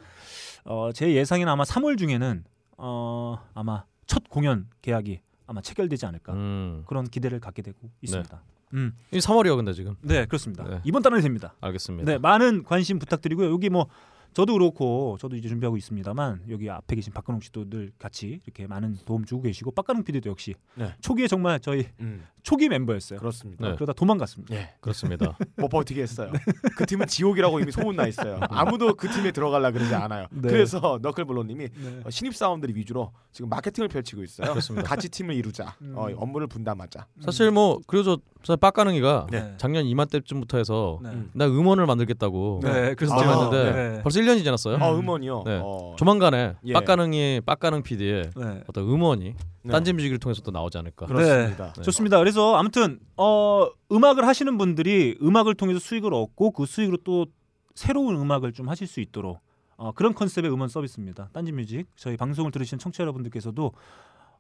어, 0.65 0.91
제 0.93 1.13
예상에는 1.13 1.49
아마 1.49 1.63
3월 1.63 1.97
중에는 1.97 2.43
어, 2.77 3.41
아마 3.53 3.85
첫 4.05 4.29
공연 4.29 4.67
계약이 4.81 5.21
아마 5.47 5.61
체결되지 5.61 6.05
않을까 6.07 6.33
음. 6.33 6.83
그런 6.85 7.05
기대를 7.05 7.39
갖게 7.39 7.61
되고 7.61 7.89
있습니다. 8.01 8.43
음, 8.73 8.93
이 9.11 9.19
3월이요, 9.19 9.55
근데 9.55 9.71
지금. 9.71 9.95
네 10.01 10.25
그렇습니다. 10.25 10.65
네. 10.65 10.81
이번 10.83 11.01
달에 11.01 11.21
됩니다. 11.21 11.55
알겠습니다. 11.61 12.11
네 12.11 12.17
많은 12.17 12.65
관심 12.65 12.99
부탁드리고요. 12.99 13.49
여기 13.49 13.69
뭐 13.69 13.87
저도 14.33 14.53
그렇고 14.53 15.17
저도 15.19 15.35
이제 15.35 15.47
준비하고 15.49 15.77
있습니다만 15.77 16.43
여기 16.49 16.69
앞에 16.69 16.95
계신 16.95 17.11
박근홍 17.13 17.41
씨도 17.41 17.69
늘 17.69 17.91
같이 17.97 18.41
이렇게 18.45 18.67
많은 18.67 18.97
도움 19.05 19.25
주고 19.25 19.41
계시고 19.41 19.71
빡가능 19.71 20.03
PD도 20.03 20.29
역시 20.29 20.55
네. 20.75 20.93
초기에 21.01 21.27
정말 21.27 21.59
저희 21.59 21.87
음, 21.99 22.25
초기 22.43 22.69
멤버였어요. 22.69 23.19
그렇습니다. 23.19 23.69
네. 23.69 23.75
그러다 23.75 23.93
도망갔습니다. 23.93 24.55
예. 24.55 24.69
그렇습니다. 24.79 25.37
못 25.57 25.67
버티게 25.69 26.01
했어요. 26.01 26.31
그 26.77 26.85
팀은 26.85 27.07
지옥이라고 27.07 27.59
이미 27.59 27.71
소문 27.71 27.95
나 27.95 28.07
있어요. 28.07 28.39
아무도 28.49 28.95
그 28.95 29.07
팀에 29.09 29.31
들어가려 29.31 29.71
그러지 29.71 29.93
않아요. 29.95 30.27
네. 30.31 30.49
그래서 30.49 30.99
너클블로님이 31.01 31.67
네. 31.69 31.99
어, 32.05 32.09
신입 32.09 32.35
사원들이 32.35 32.73
위주로 32.75 33.11
지금 33.31 33.49
마케팅을 33.49 33.87
펼치고 33.89 34.23
있어요. 34.23 34.49
그렇습니다. 34.49 34.87
같이 34.87 35.09
팀을 35.09 35.35
이루자. 35.35 35.75
음. 35.81 35.93
어, 35.95 36.07
업무를 36.17 36.47
분담하자. 36.47 37.05
사실 37.21 37.51
뭐 37.51 37.79
그래서 37.87 38.17
저 38.41 38.55
빡가능이가 38.55 39.27
네. 39.31 39.53
작년 39.57 39.85
이맘때쯤부터 39.85 40.57
해서 40.57 40.99
네. 41.03 41.09
음. 41.09 41.29
나 41.33 41.45
음원을 41.45 41.85
만들겠다고 41.85 42.61
네, 42.63 42.95
그래서 42.95 43.13
아, 43.15 43.19
제가 43.19 43.31
했는데 43.33 43.71
네. 43.95 44.01
벌써 44.01 44.19
1년이 44.21 44.43
지났어요. 44.43 44.77
어, 44.77 44.97
음원이요. 44.97 45.43
네. 45.45 45.59
어, 45.61 45.95
조만간에 45.97 46.53
예. 46.65 46.73
빡가능이 46.73 47.41
빡가능 47.45 47.83
PD의 47.83 48.29
네. 48.35 48.63
어떤 48.67 48.85
음원이 48.85 49.35
네. 49.63 49.71
딴지 49.71 49.91
뮤직을 49.91 50.19
통해서 50.19 50.41
또 50.41 50.51
나오지 50.51 50.77
않을까. 50.77 51.05
그렇습니다. 51.05 51.73
네. 51.73 51.81
좋습니다. 51.81 52.17
그래서 52.29 52.55
아무튼 52.57 52.99
어, 53.17 53.67
음악을 53.91 54.27
하시는 54.27 54.55
분들이 54.59 55.17
음악을 55.19 55.55
통해서 55.55 55.79
수익을 55.79 56.13
얻고 56.13 56.51
그 56.51 56.67
수익으로 56.67 56.97
또 57.03 57.25
새로운 57.73 58.15
음악을 58.17 58.53
좀 58.53 58.69
하실 58.69 58.85
수 58.85 58.99
있도록 58.99 59.39
어, 59.77 59.93
그런 59.93 60.13
컨셉의 60.13 60.51
음원 60.53 60.69
서비스입니다. 60.69 61.29
딴지뮤직 61.33 61.87
저희 61.95 62.17
방송을 62.17 62.51
들으시는 62.51 62.77
청취자 62.77 63.01
여러분들께서도 63.01 63.71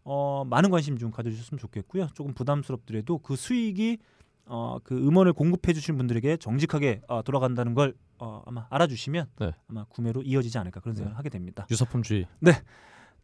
어, 0.03 0.43
많은 0.45 0.69
관심 0.69 0.99
좀 0.99 1.09
가져주셨으면 1.09 1.57
좋겠고요. 1.57 2.09
조금 2.13 2.35
부담스럽더라도 2.35 3.17
그 3.17 3.35
수익이 3.35 3.97
어, 4.45 4.77
그 4.83 4.95
음원을 4.95 5.33
공급해 5.33 5.73
주신 5.73 5.97
분들에게 5.97 6.37
정직하게 6.37 7.01
어, 7.07 7.23
돌아간다는 7.23 7.73
걸 7.73 7.95
어, 8.19 8.43
아마 8.45 8.67
알아주시면 8.69 9.29
네. 9.39 9.51
아마 9.67 9.85
구매로 9.85 10.21
이어지지 10.21 10.59
않을까 10.59 10.79
그런 10.79 10.93
네. 10.93 10.99
생각을 10.99 11.17
하게 11.17 11.29
됩니다. 11.29 11.65
유사품주의. 11.71 12.27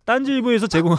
딴지일보에서 0.06 0.68
제공 0.68 0.96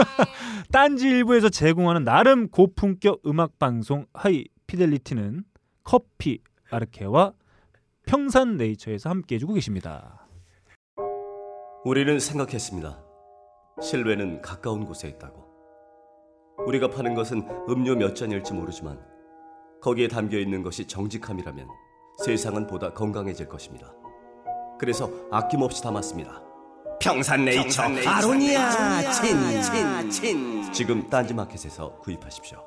딴지일보에서 0.70 1.48
제공하는 1.48 2.04
나름 2.04 2.48
고품격 2.48 3.22
음악 3.26 3.58
방송 3.58 4.06
하이 4.12 4.44
피델리티는 4.66 5.44
커피 5.82 6.42
아르케와 6.70 7.32
평산 8.06 8.56
네이처에서 8.56 9.08
함께 9.08 9.36
해주고 9.36 9.54
계십니다. 9.54 10.28
우리는 11.84 12.18
생각했습니다. 12.18 13.02
실외는 13.80 14.42
가까운 14.42 14.84
곳에 14.84 15.08
있다고. 15.08 15.44
우리가 16.66 16.88
파는 16.90 17.14
것은 17.14 17.42
음료 17.68 17.94
몇 17.94 18.14
잔일지 18.14 18.52
모르지만 18.52 18.98
거기에 19.82 20.08
담겨 20.08 20.38
있는 20.38 20.62
것이 20.62 20.86
정직함이라면 20.86 21.68
세상은 22.24 22.66
보다 22.66 22.92
건강해질 22.92 23.48
것입니다. 23.48 23.92
그래서 24.78 25.10
아낌없이 25.30 25.82
담았습니다. 25.82 26.53
평산네이처 27.00 27.82
아로니아 28.06 29.12
친친 29.12 30.10
친 30.10 30.72
지금 30.72 31.08
딴지마켓에서 31.08 31.98
구입하십시오. 31.98 32.58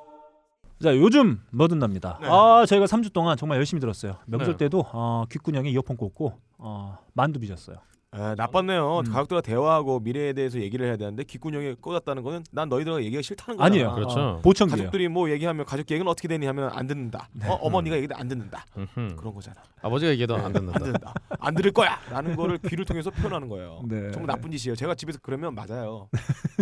자 0.81 0.95
요즘 0.95 1.41
뭐든 1.51 1.79
납니다. 1.79 2.19
네. 2.21 2.27
아 2.29 2.65
저희가 2.67 2.85
3주 2.85 3.11
동안 3.11 3.35
정말 3.35 3.57
열심히 3.57 3.79
들었어요. 3.79 4.17
명절 4.27 4.53
네. 4.53 4.65
때도 4.65 4.85
어, 4.91 5.25
귓구녕에 5.29 5.69
이어폰 5.69 5.97
꽂고 5.97 6.39
어, 6.59 6.97
만두 7.13 7.39
빚었어요. 7.39 7.77
에, 8.15 8.35
나빴네요. 8.35 8.99
음. 8.99 9.11
가족들과 9.11 9.41
대화하고 9.41 9.99
미래에 9.99 10.31
대해서 10.33 10.59
얘기를 10.59 10.85
해야 10.87 10.95
되는데 10.95 11.23
귓구녕에 11.23 11.75
꽂았다는 11.81 12.23
거는 12.23 12.43
난 12.51 12.69
너희들과 12.69 13.03
얘기가 13.03 13.21
싫다는 13.21 13.57
거야. 13.57 13.65
아니에요. 13.65 13.93
그렇죠. 13.95 14.19
어, 14.19 14.41
보청기예요. 14.41 14.77
가족들이 14.77 15.07
뭐 15.09 15.29
얘기하면 15.29 15.65
가족 15.65 15.91
얘기는 15.91 16.09
어떻게 16.09 16.29
되니 16.29 16.45
하면 16.45 16.69
안 16.73 16.87
듣는다. 16.87 17.27
어, 17.45 17.53
어머니가 17.55 17.97
얘기도 17.97 18.15
안 18.15 18.29
듣는다. 18.29 18.65
음흠. 18.77 19.15
그런 19.17 19.33
거잖아. 19.33 19.61
아버지가 19.81 20.11
얘기해도 20.11 20.35
안안 20.37 20.53
듣는다. 20.53 20.79
듣는다. 20.79 21.13
안 21.39 21.53
들을 21.53 21.71
거야라는 21.73 22.35
거를 22.37 22.57
귀를 22.59 22.85
통해서 22.85 23.11
표현하는 23.11 23.49
거예요. 23.49 23.81
네. 23.87 24.11
정말 24.11 24.27
나쁜 24.35 24.51
짓이에요. 24.51 24.75
제가 24.77 24.95
집에서 24.95 25.19
그러면 25.21 25.53
맞아요. 25.53 26.07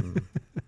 음. 0.03 0.15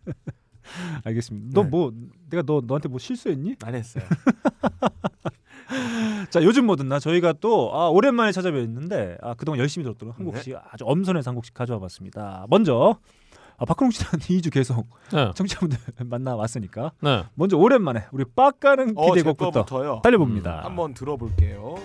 알겠습니다. 1.06 1.50
너 1.54 1.64
네. 1.64 1.70
뭐 1.70 1.92
내가 2.30 2.44
너 2.44 2.62
너한테 2.64 2.88
뭐 2.88 3.00
실수했니? 3.00 3.56
안 3.64 3.74
했어요. 3.74 4.04
자 6.30 6.44
요즘 6.44 6.66
뭐든 6.66 6.88
나 6.90 7.00
저희가 7.00 7.34
또 7.40 7.72
아, 7.74 7.88
오랜만에 7.90 8.32
찾아뵙는데 8.32 9.18
아, 9.22 9.34
그동안 9.36 9.60
열심히 9.60 9.84
들었던 9.84 10.10
한 10.10 10.18
네. 10.26 10.32
곡씩 10.32 10.56
아주 10.72 10.84
엄선해서 10.86 11.30
한 11.32 11.36
곡씩 11.36 11.54
가져와 11.54 11.80
봤습니다. 11.80 12.46
먼저 12.50 12.98
아, 13.58 13.66
박근홍 13.66 13.92
씨랑 13.92 14.12
2주 14.22 14.52
계속 14.52 14.88
네. 15.12 15.32
청취자분들 15.36 15.78
만나 16.06 16.36
왔으니까 16.36 16.92
네. 17.02 17.24
먼저 17.36 17.58
오랜만에 17.58 18.06
우리 18.12 18.24
빡가는 18.24 18.94
어, 18.98 19.06
제 19.08 19.12
기대 19.12 19.24
곡부터 19.24 19.52
거부터요. 19.52 20.02
달려봅니다. 20.04 20.62
한번 20.64 20.94
들어볼게요. 20.94 21.76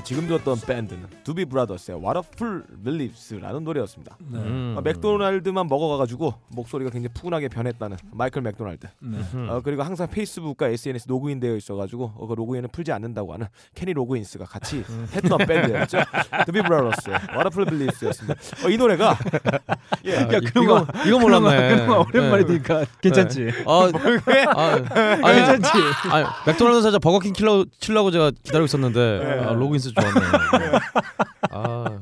네, 0.00 0.04
지금 0.04 0.26
들었던 0.26 0.58
밴드는 0.66 1.04
두비 1.24 1.44
브라더스의 1.44 1.98
What 1.98 2.18
a 2.18 2.22
Fool 2.34 2.62
Believes라는 2.82 3.64
노래였습니다. 3.64 4.16
네. 4.18 4.38
음. 4.38 4.74
어, 4.78 4.80
맥도날드만 4.80 5.66
먹어가가지고 5.68 6.32
목소리가 6.48 6.90
굉장히 6.90 7.12
푸근하게 7.12 7.48
변했다는 7.48 7.98
마이클 8.10 8.40
맥도날드. 8.40 8.86
네. 9.00 9.18
음. 9.34 9.46
어, 9.50 9.60
그리고 9.62 9.82
항상 9.82 10.08
페이스북과 10.08 10.68
SNS 10.68 11.06
로그인되어 11.08 11.54
있어가지고 11.56 12.12
어, 12.16 12.26
그 12.26 12.32
로그인을 12.32 12.70
풀지 12.72 12.92
않는다고 12.92 13.34
하는 13.34 13.46
케니 13.74 13.92
로그인스가 13.92 14.46
같이 14.46 14.84
음. 14.88 15.06
했던 15.12 15.36
밴드였죠. 15.36 15.98
두비 16.46 16.62
브라더스의 16.62 17.16
What 17.34 17.38
a 17.38 17.50
Fool 17.52 17.66
Believes였습니다. 17.66 18.40
어, 18.64 18.70
이 18.70 18.78
노래가 18.78 19.18
예, 20.06 20.16
아, 20.16 20.20
야, 20.32 20.38
이- 20.38 20.46
그런 20.46 20.64
이거 20.64 20.86
거- 20.86 21.08
이거 21.08 21.18
몰랐네. 21.18 21.74
그나마 21.76 21.96
오랜만에 21.98 22.38
네. 22.38 22.46
들으니까 22.46 22.84
괜찮지. 23.02 23.50
아, 23.66 23.90
왜? 24.26 24.44
아, 24.44 24.72
아니, 25.26 25.36
괜찮지. 25.40 25.68
아니, 26.10 26.26
맥도날드 26.46 26.80
사자 26.80 26.98
버거킹 26.98 27.34
킬러 27.34 27.66
칠라고 27.80 28.10
제가 28.10 28.30
기다리고 28.42 28.64
있었는데 28.64 29.00
네. 29.20 29.44
아, 29.44 29.52
로긴스 29.52 29.89
좋았네. 29.94 30.20
아, 31.50 31.98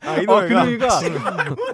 아, 0.00 0.16
이 0.16 0.24
어, 0.26 0.40
노래가 0.40 0.64
그러니까 0.64 1.00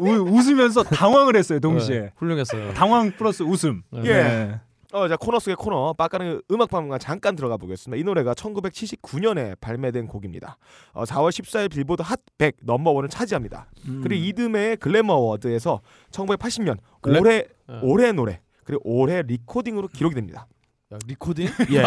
우, 0.00 0.08
웃으면서 0.08 0.82
당황을 0.84 1.36
했어요 1.36 1.60
동시에. 1.60 2.00
네, 2.00 2.12
훌륭했어요. 2.16 2.74
당황 2.74 3.12
플러스 3.12 3.42
웃음. 3.42 3.82
네. 3.90 4.02
예. 4.06 4.60
어, 4.92 5.06
자 5.06 5.16
코너 5.16 5.38
속의 5.38 5.56
코너 5.56 5.92
빡가능 5.92 6.42
음악방송관 6.50 6.98
잠깐 6.98 7.36
들어가 7.36 7.56
보겠습니다. 7.58 8.00
이 8.00 8.04
노래가 8.04 8.32
1979년에 8.34 9.58
발매된 9.60 10.06
곡입니다. 10.06 10.56
어, 10.92 11.04
4월 11.04 11.28
14일 11.30 11.70
빌보드 11.70 12.02
핫 12.02 12.18
100 12.38 12.56
넘버원을 12.62 13.08
차지합니다. 13.10 13.66
음. 13.86 14.00
그리고 14.02 14.24
이듬해 14.24 14.76
그래미 14.76 15.12
Award에서 15.12 15.80
1980년 16.10 16.78
글래- 17.02 17.18
올해 17.20 17.34
예. 17.70 17.78
올해 17.82 18.12
노래 18.12 18.40
그리고 18.64 18.80
올해 18.84 19.22
recording으로 19.22 19.88
기록이 19.88 20.14
됩니다. 20.14 20.46
야, 20.90 20.98
recording? 21.06 21.46
예. 21.72 21.76
예. 21.76 21.82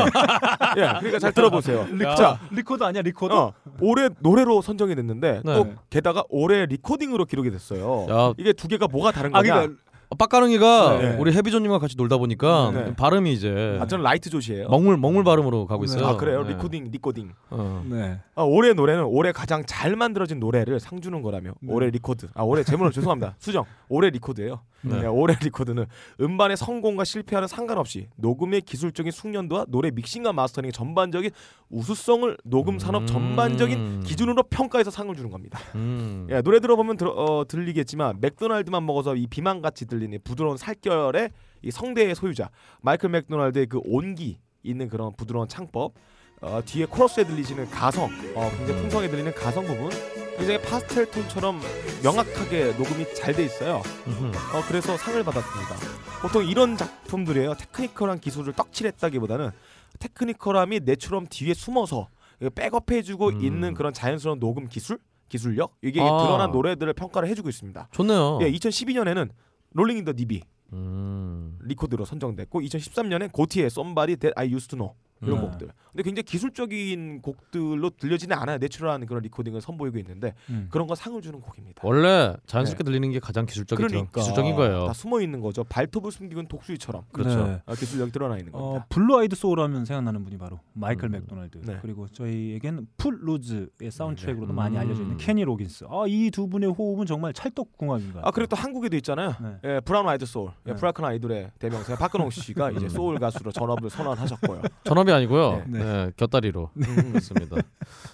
그러니까 0.99 1.17
잘 1.19 1.31
들어보세요. 1.33 1.87
야. 2.03 2.15
자, 2.15 2.39
리코더 2.51 2.85
아니야 2.85 3.01
리코더? 3.01 3.45
어, 3.47 3.53
올해 3.81 4.09
노래로 4.19 4.61
선정이 4.61 4.93
됐는데 4.93 5.41
네. 5.43 5.55
또 5.55 5.73
게다가 5.89 6.23
올해 6.29 6.67
recording으로 6.67 7.25
기록이 7.25 7.49
됐어요. 7.49 8.05
야, 8.09 8.33
이게 8.37 8.53
두 8.53 8.67
개가 8.67 8.87
뭐가 8.87 9.11
다른 9.11 9.35
아 9.35 9.41
거냐? 9.41 9.53
그러니까 9.55 9.81
어, 10.09 10.15
빡가능이가 10.15 10.97
네. 10.99 11.15
우리 11.17 11.33
해비조님과 11.33 11.79
같이 11.79 11.95
놀다 11.97 12.17
보니까 12.17 12.71
네. 12.75 12.95
발음이 12.95 13.33
이제 13.33 13.79
아, 13.81 13.87
저는 13.87 14.03
라이트 14.03 14.29
조시예요. 14.29 14.67
먹물 14.67 14.97
먹물 14.97 15.23
발음으로 15.23 15.65
가고 15.65 15.83
네. 15.83 15.91
있어요. 15.95 16.05
아 16.05 16.17
그래요? 16.17 16.43
네. 16.43 16.49
recording, 16.49 16.91
recording. 16.91 17.31
어. 17.49 17.83
네. 17.89 18.19
아, 18.35 18.43
올해 18.43 18.73
노래는 18.73 19.05
올해 19.05 19.31
가장 19.31 19.63
잘 19.65 19.95
만들어진 19.95 20.39
노래를 20.39 20.79
상 20.79 21.01
주는 21.01 21.23
거라며. 21.23 21.53
네. 21.59 21.73
올해 21.73 21.89
리코드. 21.89 22.27
아 22.35 22.43
올해 22.43 22.63
제목을 22.63 22.91
죄송합니다. 22.93 23.33
수정. 23.39 23.65
올해 23.89 24.11
record예요. 24.11 24.59
네. 24.83 25.01
네, 25.01 25.07
올해 25.07 25.35
record는 25.41 25.85
음반의 26.19 26.57
성공과 26.57 27.03
실패와는 27.03 27.47
상관없이 27.47 28.07
녹음의 28.17 28.61
기술적인 28.61 29.11
숙련도와 29.11 29.65
노래 29.69 29.91
믹싱과 29.91 30.33
마스터링의 30.33 30.71
전반적인 30.71 31.31
우수성을 31.69 32.37
녹음 32.43 32.79
산업 32.79 33.03
음. 33.03 33.07
전반적인 33.07 34.01
기준으로 34.03 34.43
평가해서 34.43 34.91
상을 34.91 35.13
주는 35.15 35.29
겁니다. 35.29 35.59
음. 35.75 36.27
예, 36.29 36.41
노래 36.41 36.59
들어보면 36.59 36.97
들어, 36.97 37.11
어, 37.11 37.45
들리겠지만 37.47 38.17
맥도날드만 38.21 38.85
먹어서 38.85 39.15
이 39.15 39.27
비만같이 39.27 39.85
들리는 39.85 40.17
부드러운 40.23 40.57
살결의 40.57 41.29
이 41.63 41.71
성대의 41.71 42.15
소유자 42.15 42.49
마이클 42.81 43.09
맥도날드의 43.09 43.67
그 43.67 43.79
온기 43.83 44.37
있는 44.63 44.87
그런 44.87 45.15
부드러운 45.15 45.47
창법 45.47 45.93
어, 46.41 46.59
뒤에 46.65 46.85
코러스에 46.85 47.23
들리시는 47.23 47.69
가성 47.69 48.05
어, 48.35 48.49
굉장히 48.57 48.81
풍성하게 48.81 49.11
들리는 49.11 49.33
가성 49.33 49.65
부분 49.65 49.89
굉장히 50.37 50.59
파스텔 50.61 51.11
톤처럼 51.11 51.59
명확하게 52.03 52.73
녹음이 52.77 53.13
잘 53.13 53.35
돼 53.35 53.45
있어요. 53.45 53.75
어, 53.75 54.61
그래서 54.67 54.97
상을 54.97 55.23
받았습니다. 55.23 55.75
보통 56.21 56.43
이런 56.45 56.77
작품들이에요. 56.77 57.53
technical한 57.55 58.19
기술을 58.19 58.53
떡칠했다기보다는 58.53 59.51
technical함이 59.99 60.79
내처럼 60.83 61.27
뒤에 61.29 61.53
숨어서 61.53 62.07
이거 62.39 62.49
백업 62.49 62.91
해주고 62.91 63.29
음. 63.29 63.41
있는 63.43 63.73
그런 63.75 63.93
자연스러운 63.93 64.39
녹음 64.39 64.67
기술, 64.67 64.97
기술력 65.29 65.75
이게 65.83 66.01
아. 66.01 66.05
드러난 66.23 66.51
노래들을 66.51 66.91
평가를 66.93 67.29
해주고 67.29 67.49
있습니다. 67.49 67.89
좋네요. 67.91 68.39
예, 68.41 68.51
2012년에는 68.51 69.29
Rolling 69.73 69.97
in 69.97 70.04
the 70.04 70.13
Deep이 70.13 70.41
음. 70.73 71.59
record로 71.61 72.03
선정됐고 72.05 72.61
2013년에 72.61 73.31
고티의 73.31 73.69
Somebody 73.69 74.15
That 74.17 74.33
I 74.35 74.51
Used 74.51 74.69
to 74.69 74.77
Know 74.77 74.95
이런 75.21 75.35
네. 75.39 75.41
곡들. 75.47 75.67
근데 75.91 76.03
굉장히 76.03 76.23
기술적인 76.23 77.21
곡들로 77.21 77.89
들려지는 77.91 78.37
않아요. 78.37 78.57
natural한 78.57 79.05
그런 79.05 79.21
recording을 79.23 79.61
선보이고 79.61 79.97
있는데 79.99 80.33
음. 80.49 80.67
그런 80.71 80.87
거 80.87 80.95
상을 80.95 81.21
주는 81.21 81.39
곡입니다. 81.41 81.81
원래 81.85 82.33
자연스럽게 82.45 82.83
들리는 82.83 83.11
게 83.11 83.19
가장 83.19 83.45
기술적인 83.45 83.87
그러니까 83.87 84.19
기술적인 84.21 84.55
거예요. 84.55 84.87
다 84.87 84.93
숨어 84.93 85.21
있는 85.21 85.41
거죠. 85.41 85.63
발톱을 85.65 86.11
숨기는 86.11 86.47
독수리처럼 86.47 87.03
그렇죠. 87.11 87.45
네. 87.47 87.61
아, 87.65 87.75
기술력이 87.75 88.11
드러나 88.11 88.37
있는 88.37 88.53
어, 88.55 88.59
겁니다. 88.59 88.85
blue 88.89 89.17
eyed 89.19 89.35
soul 89.35 89.59
하면 89.59 89.85
생각나는 89.85 90.23
분이 90.23 90.37
바로 90.37 90.59
마이클 90.73 91.09
음. 91.09 91.11
맥도날드 91.11 91.59
네. 91.63 91.77
그리고 91.81 92.07
저희에겐 92.07 92.87
Footloose의 92.97 93.91
사운드트랙으로도 93.91 94.53
많이 94.53 94.77
음. 94.77 94.81
알려져 94.81 95.01
있는 95.01 95.17
케니 95.17 95.43
로긴스 95.43 95.85
아, 95.89 96.05
이 96.07 96.31
두 96.31 96.47
분의 96.47 96.71
호흡은 96.71 97.05
정말 97.05 97.33
찰떡궁합인 97.33 98.07
것 98.07 98.13
같아요 98.15 98.27
아 98.27 98.31
그리고 98.31 98.47
또 98.47 98.55
한국에도 98.55 98.95
있잖아요. 98.97 99.35
네. 99.41 99.57
예, 99.65 99.79
브라운 99.81 100.07
아이드 100.07 100.25
소울, 100.25 100.51
예, 100.67 100.71
네. 100.71 100.75
브라큰 100.77 101.03
아이돌의 101.03 101.51
대명사 101.59 101.95
박근홍 101.97 102.29
씨가 102.29 102.71
이제 102.71 102.87
소울 102.87 103.19
가수로 103.19 103.51
전업을 103.51 103.89
선언하셨고요. 103.89 104.61
전업이 104.85 105.10
아니고요. 105.13 105.63
네. 105.67 105.79
네. 105.79 106.11
곁다리로 106.17 106.69
음, 106.75 106.83
그렇습니다. 107.11 107.57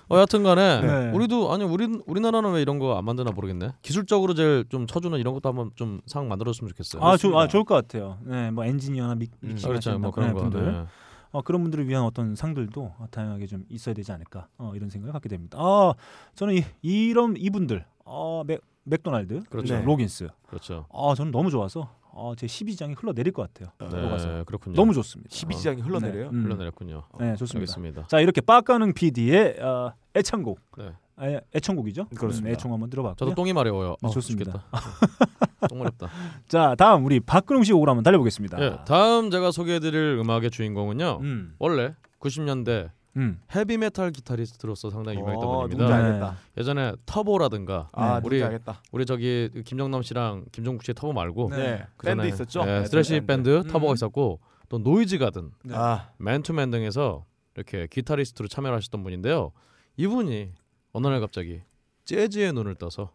어, 0.10 0.17
여튼간에 0.19 0.81
네. 0.81 1.12
우리도 1.12 1.51
아니 1.53 1.63
우리 1.63 1.86
우리나라는 2.05 2.51
왜 2.53 2.62
이런 2.62 2.79
거 2.79 2.97
안 2.97 3.05
만드나 3.05 3.31
모르겠네. 3.31 3.73
기술적으로 3.81 4.33
제일 4.33 4.65
좀 4.69 4.88
쳐주는 4.88 5.17
이런 5.19 5.33
것도 5.33 5.49
한번 5.49 5.71
좀 5.75 6.01
상 6.05 6.27
만들었으면 6.27 6.69
좋겠어요. 6.69 7.03
아, 7.03 7.17
조, 7.17 7.38
아 7.38 7.47
좋을 7.47 7.63
것 7.63 7.75
같아요. 7.75 8.17
네, 8.23 8.49
뭐 8.51 8.63
엔지니어나 8.65 9.15
믹, 9.15 9.31
음. 9.43 9.49
믹싱 9.49 9.67
아, 9.67 9.69
그렇죠. 9.69 9.99
뭐 9.99 10.12
그런 10.12 10.33
거. 10.33 10.41
분들, 10.41 10.71
네. 10.71 10.86
어, 11.31 11.41
그런 11.41 11.62
분들을 11.62 11.88
위한 11.88 12.03
어떤 12.03 12.36
상들도 12.36 12.81
어, 12.97 13.05
다양하게 13.12 13.47
좀 13.47 13.65
있어야 13.69 13.93
되지 13.93 14.12
않을까 14.12 14.47
어, 14.57 14.71
이런 14.75 14.89
생각을 14.89 15.12
갖게 15.13 15.27
됩니다. 15.29 15.57
아, 15.60 15.93
저는 16.36 16.55
이, 16.55 16.63
이런 16.81 17.36
이분들, 17.38 17.86
어, 18.05 18.43
맥, 18.47 18.62
맥도날드, 18.83 19.41
그렇죠. 19.49 19.75
네. 19.75 19.83
로긴스, 19.83 20.29
그렇죠. 20.47 20.86
아, 20.93 21.13
저는 21.15 21.31
너무 21.31 21.51
좋아서 21.51 21.89
어, 22.17 22.34
제 22.36 22.47
십이지장이 22.47 22.99
흘러내릴 22.99 23.32
것 23.32 23.53
같아요. 23.53 23.71
네, 23.80 24.43
그렇군요. 24.45 24.75
너무 24.75 24.93
좋습니다. 24.93 25.30
십이지장이 25.29 25.83
흘러내려요. 25.84 26.32
네. 26.32 26.38
음. 26.38 26.45
흘러내렸군요. 26.45 27.03
네, 27.19 27.36
좋습니다. 27.36 27.60
알겠습니다. 27.60 28.08
자 28.08 28.19
이렇게 28.19 28.41
빡가는 28.41 28.93
PD의 28.93 29.60
어, 29.62 29.93
애창곡, 30.15 30.60
네. 30.80 30.93
아, 31.15 31.39
애청곡이죠. 31.56 32.06
그렇습니다. 32.15 32.49
음, 32.49 32.53
애청 32.53 32.73
한번 32.73 32.89
들어봤고요. 32.89 33.15
저도 33.15 33.36
똥이 33.36 33.53
마려워요. 33.53 33.95
네, 34.01 34.08
어, 34.08 34.10
좋습니다. 34.10 34.51
죽겠다. 34.51 34.67
똥 35.69 35.80
마렵다. 35.80 36.10
자 36.47 36.75
다음 36.75 37.06
우리 37.06 37.19
박근홍 37.19 37.63
씨 37.63 37.71
한번 37.71 38.01
달려보겠습니다. 38.01 38.60
예, 38.62 38.77
다음 38.88 39.30
제가 39.30 39.51
소개해드릴 39.51 40.19
음악의 40.19 40.49
주인공은요. 40.49 41.19
음, 41.21 41.53
원래 41.60 41.93
90년대 42.19 42.89
음, 43.17 43.41
헤비메탈 43.53 44.12
기타리스트로서 44.12 44.89
상당히 44.91 45.17
유명했던 45.17 45.47
어, 45.47 45.62
분입니다. 45.63 45.86
누군지 45.86 45.93
네. 45.93 46.08
알겠다. 46.08 46.38
예전에 46.58 46.93
터보라든가 47.06 47.89
아, 47.91 48.19
네. 48.19 48.25
우리 48.25 48.43
알겠다. 48.43 48.82
우리 48.91 49.06
저기 49.06 49.49
김정남 49.65 50.03
씨랑 50.03 50.45
김종국 50.51 50.84
씨의 50.84 50.95
터보 50.95 51.13
말고 51.13 51.49
네. 51.49 51.58
네, 51.58 51.86
그전에, 51.97 52.23
밴드 52.23 52.34
있었죠. 52.34 52.62
예, 52.62 52.65
네, 52.65 52.86
thrash 52.86 53.21
밴드 53.21 53.58
음. 53.58 53.67
터보가 53.67 53.93
있었고 53.93 54.39
또 54.69 54.77
노이즈 54.77 55.17
가든 55.17 55.51
네. 55.63 55.75
아, 55.75 56.12
맨투맨 56.17 56.69
등에서 56.71 57.25
이렇게 57.56 57.88
기타리스트로 57.88 58.47
참여를 58.47 58.77
하셨던 58.77 59.03
분인데요. 59.03 59.51
이분이 59.97 60.51
어느 60.93 61.08
날 61.08 61.19
갑자기 61.19 61.62
재즈의 62.06 62.53
눈을 62.53 62.75
떠서 62.75 63.12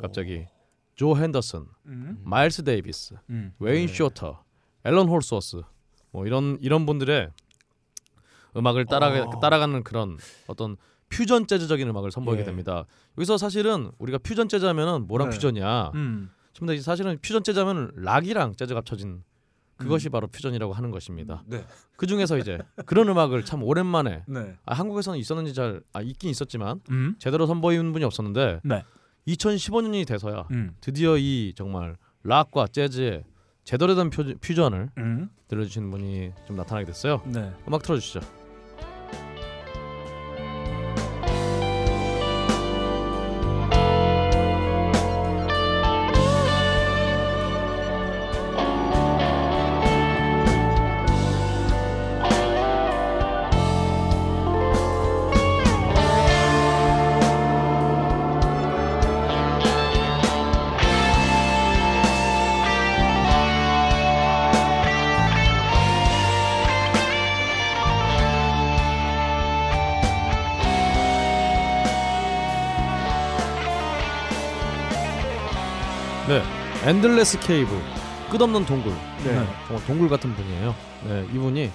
갑자기 0.00 0.46
조 0.96 1.16
핸더슨, 1.16 1.64
음, 1.86 2.20
마일스 2.24 2.64
데이비스, 2.64 3.14
음. 3.30 3.54
웨인 3.60 3.86
네. 3.86 3.94
쇼터, 3.94 4.42
앨런 4.84 5.08
홀스워스 5.08 5.62
뭐 6.10 6.26
이런 6.26 6.58
이런 6.60 6.86
분들의 6.86 7.30
음악을 8.56 8.86
따라 8.86 9.08
어. 9.08 9.40
따라가는 9.40 9.82
그런 9.84 10.18
어떤 10.46 10.76
퓨전 11.10 11.46
재즈적인 11.46 11.88
음악을 11.88 12.10
선보이게 12.10 12.42
예. 12.42 12.44
됩니다. 12.44 12.84
여기서 13.16 13.38
사실은 13.38 13.90
우리가 13.98 14.18
퓨전 14.18 14.48
재즈 14.48 14.64
하면은 14.66 15.06
뭐랑 15.06 15.30
네. 15.30 15.36
퓨전이야? 15.36 15.92
음. 15.94 16.30
근데 16.58 16.78
사실은 16.80 17.18
퓨전 17.22 17.44
재즈 17.44 17.58
하면 17.58 17.92
락이랑 17.94 18.56
재즈가 18.56 18.78
합쳐진 18.78 19.22
그것이 19.76 20.08
음. 20.08 20.10
바로 20.10 20.26
퓨전이라고 20.26 20.72
하는 20.72 20.90
것입니다. 20.90 21.42
네. 21.46 21.64
그 21.96 22.06
중에서 22.06 22.36
이제 22.36 22.58
그런 22.84 23.08
음악을 23.08 23.44
참 23.44 23.62
오랜만에 23.62 24.24
네. 24.28 24.56
아, 24.66 24.74
한국에서는 24.74 25.18
있었는지 25.18 25.54
잘 25.54 25.80
아, 25.92 26.02
있긴 26.02 26.30
있었지만 26.30 26.80
음. 26.90 27.14
제대로 27.18 27.46
선보이는 27.46 27.92
분이 27.92 28.04
없었는데 28.04 28.60
네. 28.64 28.84
2015년이 29.28 30.06
돼서야 30.06 30.46
음. 30.50 30.74
드디어 30.80 31.16
이 31.16 31.52
정말 31.56 31.96
락과 32.24 32.66
재즈의 32.68 33.24
제대로 33.64 33.94
된 33.94 34.10
퓨, 34.10 34.34
퓨전을 34.40 34.90
음. 34.98 35.30
들려주시는 35.46 35.90
분이 35.90 36.32
좀 36.46 36.56
나타나게 36.56 36.86
됐어요. 36.86 37.22
네. 37.26 37.52
음악 37.68 37.82
틀어주시죠. 37.82 38.20
Endless 76.98 77.38
Cave 77.38 77.70
끝없는 78.28 78.66
동굴 78.66 78.92
네. 79.22 79.46
정말 79.68 79.86
동굴 79.86 80.08
같은 80.08 80.34
분이에요. 80.34 80.74
네, 81.06 81.28
이분이 81.32 81.70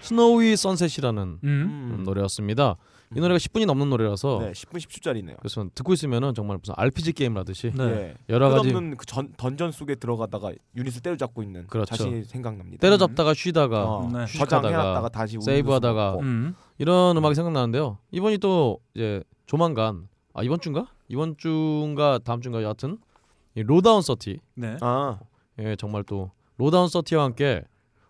Snowy 0.00 0.54
Sunset이라는 0.54 1.22
음. 1.22 1.38
음. 1.42 2.02
노래였습니다. 2.04 2.76
이 3.16 3.18
노래가 3.18 3.38
10분이 3.38 3.66
넘는 3.66 3.90
노래라서 3.90 4.38
네, 4.40 4.52
10분 4.52 4.78
10초짜리네요. 4.78 5.36
그래서 5.40 5.66
듣고 5.74 5.94
있으면은 5.94 6.32
정말 6.34 6.58
무슨 6.58 6.74
RPG 6.76 7.14
게임을 7.14 7.40
하듯이 7.40 7.72
네. 7.74 7.84
예. 7.84 8.14
여러 8.28 8.50
가지 8.50 8.68
끝없는 8.70 8.96
그 8.98 9.04
전, 9.04 9.34
던전 9.36 9.72
속에 9.72 9.96
들어가다가 9.96 10.52
유닛을 10.76 11.00
때려잡고 11.02 11.42
있는 11.42 11.66
그렇죠. 11.66 11.96
자신이 11.96 12.22
생각납니다. 12.22 12.80
때려잡다가 12.82 13.34
쉬다가 13.34 13.84
어, 13.84 14.10
네. 14.12 14.26
저장해놨다가 14.26 15.08
다시 15.08 15.38
세이브하다가 15.40 16.18
음. 16.20 16.54
이런 16.78 17.16
음악이 17.16 17.34
생각나는데요. 17.34 17.98
이분이 18.12 18.38
또 18.38 18.78
이제 18.94 19.24
조만간 19.46 20.06
아 20.34 20.44
이번 20.44 20.60
주인가? 20.60 20.86
이번 21.08 21.36
주인가 21.36 22.20
다음 22.22 22.40
주인가 22.40 22.62
여하튼 22.62 22.92
이 22.92 23.11
Lowdown 23.54 24.02
Thirty 24.02 24.38
네. 24.54 24.76
아, 24.80 25.18
예 25.58 25.76
정말 25.76 26.04
또 26.04 26.30
Lowdown 26.56 26.88
Thirty와 26.88 27.24
함께 27.24 27.62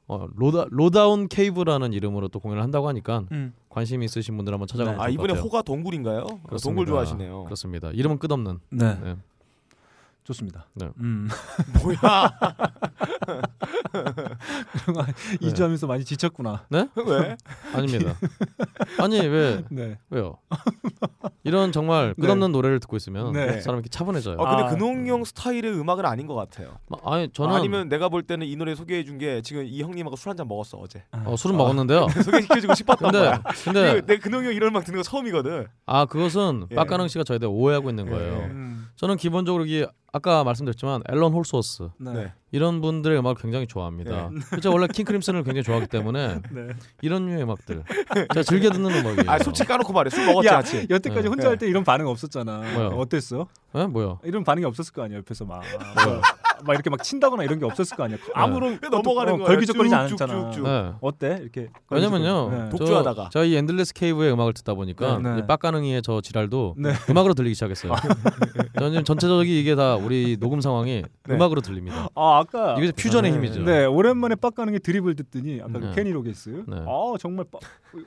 어, 0.07 0.27
로다 0.37 0.67
Lowdown 0.71 1.29
Cave라는 1.29 1.93
이름으로 1.93 2.29
또 2.29 2.39
공연을 2.41 2.63
한다고 2.63 2.89
하니까 2.89 3.25
음. 3.33 3.55
관심 3.69 4.03
있으신 4.03 4.37
분들 4.37 4.53
한번 4.53 4.67
찾아가면 4.69 5.01
아 5.01 5.05
좋을 5.07 5.17
것 5.17 5.25
이번에. 5.25 5.41
호가 5.41 5.63
동굴인가요? 5.63 6.25
그렇습니다. 6.27 6.59
동굴 6.63 6.87
좋아하시네요. 6.87 7.45
그렇습니다. 7.45 7.91
이름은 7.91 8.19
끝없는. 8.19 8.59
네. 8.71 8.99
네. 9.03 9.17
좋습니다. 10.25 10.67
네. 10.75 10.89
음. 10.99 11.29
뭐야? 11.83 11.99
이주 15.41 15.63
하면서 15.65 15.87
많이 15.87 16.05
지쳤구나. 16.05 16.65
왜? 16.71 17.37
아닙니다. 17.75 18.15
아니 18.99 19.21
왜 19.21 19.65
네. 19.71 19.99
왜요? 20.11 20.39
이런 21.45 21.73
정말 21.73 22.15
끝없는 22.21 22.53
노래를 22.53 22.81
듣고 22.81 22.97
있으면 22.97 23.33
네. 23.33 23.61
사람이 23.61 23.79
이렇게 23.81 23.89
차분해져요. 23.89 24.37
아 24.41 24.57
근데 24.57 24.63
아. 24.63 24.67
근홍 24.69 25.07
형 25.09 25.25
스타일의 25.25 25.65
음악은 25.79 26.05
아닌 26.07 26.27
것 26.27 26.35
같아요. 26.35 26.79
마- 26.89 26.99
아니 27.05 27.29
저는 27.33 27.55
아니면 27.57 27.89
내가 27.89 28.09
볼 28.09 28.23
때는 28.23 28.47
이 28.47 28.57
노래 28.57 28.75
소개해 28.75 29.05
준 29.05 29.19
게 29.19 29.43
지금 29.43 29.65
이 29.65 29.83
형님하고 29.83 30.17
술 30.17 30.31
한 30.31 30.37
잔 30.37 30.49
먹었어 30.49 30.79
어제. 30.79 31.05
어, 31.13 31.37
술은 31.37 31.57
먹었는데요. 31.57 32.07
소개시켜주고 32.25 32.75
싶었던 32.75 33.11
근데 33.13 33.27
거야. 33.27 33.43
근데 33.65 34.01
내 34.07 34.17
근홍 34.19 34.45
형 34.47 34.55
이런 34.55 34.71
음악 34.71 34.85
듣는 34.85 34.99
거 34.99 35.03
처음이거든. 35.03 35.67
아 35.87 36.07
그것은 36.07 36.67
예. 36.71 36.75
빡가능 36.75 37.09
씨가 37.09 37.25
저에 37.25 37.39
대해 37.39 37.51
오해하고 37.51 37.91
있는 37.91 38.07
예. 38.07 38.11
거예요. 38.11 38.35
음. 38.51 38.87
저는 38.97 39.17
기본적으로 39.17 39.67
이 39.67 39.87
아까 40.13 40.45
말씀드렸지만 40.45 41.03
앨런 41.09 41.33
홀스워스 41.33 41.89
네. 41.99 42.33
네. 42.53 42.57
이런 42.57 42.81
분들의 42.81 43.19
음악을 43.19 43.41
굉장히 43.43 43.67
좋아합니다. 43.67 44.31
제가 44.61 44.73
원래 44.75 44.87
킹 44.93 45.05
크림슨을 45.05 45.43
굉장히 45.43 45.63
좋아하기 45.63 45.87
때문에 45.89 46.41
네. 46.53 46.69
이런 47.01 47.27
류의 47.27 47.43
음악들 47.43 47.83
제가 48.33 48.43
즐겨 48.43 48.71
듣는 48.71 48.91
음악이에요. 48.91 49.25
아 49.31 49.39
솔직히 49.39 49.67
까놓고 49.69 49.93
말해 49.93 50.11
술 50.11 50.27
먹었지 50.27 50.49
야, 50.49 50.53
같이. 50.57 50.87
여태까지 50.89 51.23
네. 51.23 51.29
혼자 51.29 51.49
할 51.49 51.57
때 51.59 51.67
이런 51.67 51.83
반응 51.85 52.07
없었잖아. 52.09 52.59
뭐요? 52.75 52.89
어땠어? 52.99 53.47
네? 53.75 53.87
뭐요? 53.87 54.19
이런 54.25 54.45
반응이 54.45 54.65
없었을 54.67 54.93
거 54.93 55.03
아니야 55.03 55.19
옆에서 55.19 55.45
막, 55.47 55.63
막 56.65 56.73
이렇게 56.75 56.91
막 56.91 57.03
친다거나 57.03 57.45
이런 57.45 57.59
게 57.59 57.65
없었을 57.65 57.97
거 57.97 58.05
아니야. 58.05 58.19
아무런 58.35 58.79
왜 58.83 58.89
넘어가는 58.91 59.35
어, 59.35 59.37
거야? 59.39 59.47
걸기적거리지. 59.49 59.95
않았잖아. 59.95 60.51
네. 60.51 60.93
어때? 61.01 61.39
이렇게 61.41 61.69
왜냐면요. 61.91 62.51
네. 62.51 62.69
독- 62.71 62.79
독주하다가. 62.81 63.25
저, 63.25 63.31
제가 63.31 63.45
이 63.45 63.55
Endless 63.57 63.95
Cave의 63.95 64.33
음악을 64.33 64.53
듣다 64.55 64.75
보니까 64.75 65.19
네, 65.19 65.35
네. 65.35 65.39
이 65.41 65.47
빡가능이의 65.47 66.03
저 66.03 66.21
지랄도 66.21 66.75
네. 66.79 66.93
음악으로 67.09 67.35
들리기 67.35 67.55
시작했어요. 67.55 67.93
저는 68.79 68.91
지금 68.93 69.05
전체적인 69.05 69.47
이게 69.55 69.75
다 69.75 69.95
우리 69.97 70.37
녹음 70.39 70.61
상황이 70.61 71.03
네. 71.27 71.35
음악으로 71.35 71.61
들립니다. 71.61 72.09
아 72.15 72.42
아까 72.43 72.77
이게 72.79 72.93
퓨전의 72.93 73.31
네. 73.31 73.37
힘이죠. 73.37 73.63
네 73.63 73.85
오랜만에 73.85 74.35
빡가능의 74.35 74.79
드립을 74.79 75.15
듣더니 75.17 75.61
아까 75.61 75.73
그 75.79 75.85
네. 75.87 75.93
케니 75.95 76.11
로긴스. 76.13 76.65
네. 76.69 76.77
아 76.87 77.15
정말 77.19 77.47
빡, 77.51 77.61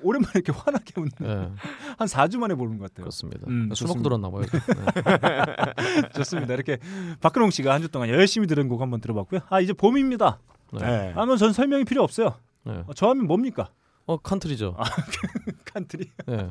오랜만에 0.03 0.31
이렇게 0.35 0.51
환하게 0.51 0.93
웃는 0.97 1.11
네, 1.19 1.51
한 1.97 2.07
4주 2.07 2.37
만에 2.37 2.55
보는 2.55 2.77
것 2.77 2.85
같아요. 2.91 3.03
그렇습니다. 3.05 3.45
음, 3.47 3.69
술 3.73 3.87
먹고 3.87 4.01
좋습니다. 4.01 4.03
들었나 4.03 4.29
봐요. 4.29 4.43
네. 6.03 6.09
좋습니다. 6.13 6.53
이렇게 6.53 6.77
박근홍 7.21 7.51
씨가 7.51 7.73
한 7.73 7.81
주 7.85 7.89
동안 7.89 8.09
열심히 8.09 8.47
들은 8.47 8.67
곡 8.67 8.81
한번 8.81 8.99
들어봤고요. 9.01 9.41
아 9.49 9.59
이제 9.61 9.71
봄입니다. 9.73 10.39
네. 10.73 10.79
네. 10.79 11.11
하면 11.15 11.37
전 11.37 11.53
설명이 11.53 11.85
필요 11.85 12.01
없어요. 12.03 12.33
네. 12.63 12.83
어, 12.87 12.93
저 12.95 13.07
하면 13.09 13.27
뭡니까? 13.27 13.69
어 14.07 14.17
country죠. 14.17 14.75
Country. 15.73 16.09
네. 16.27 16.49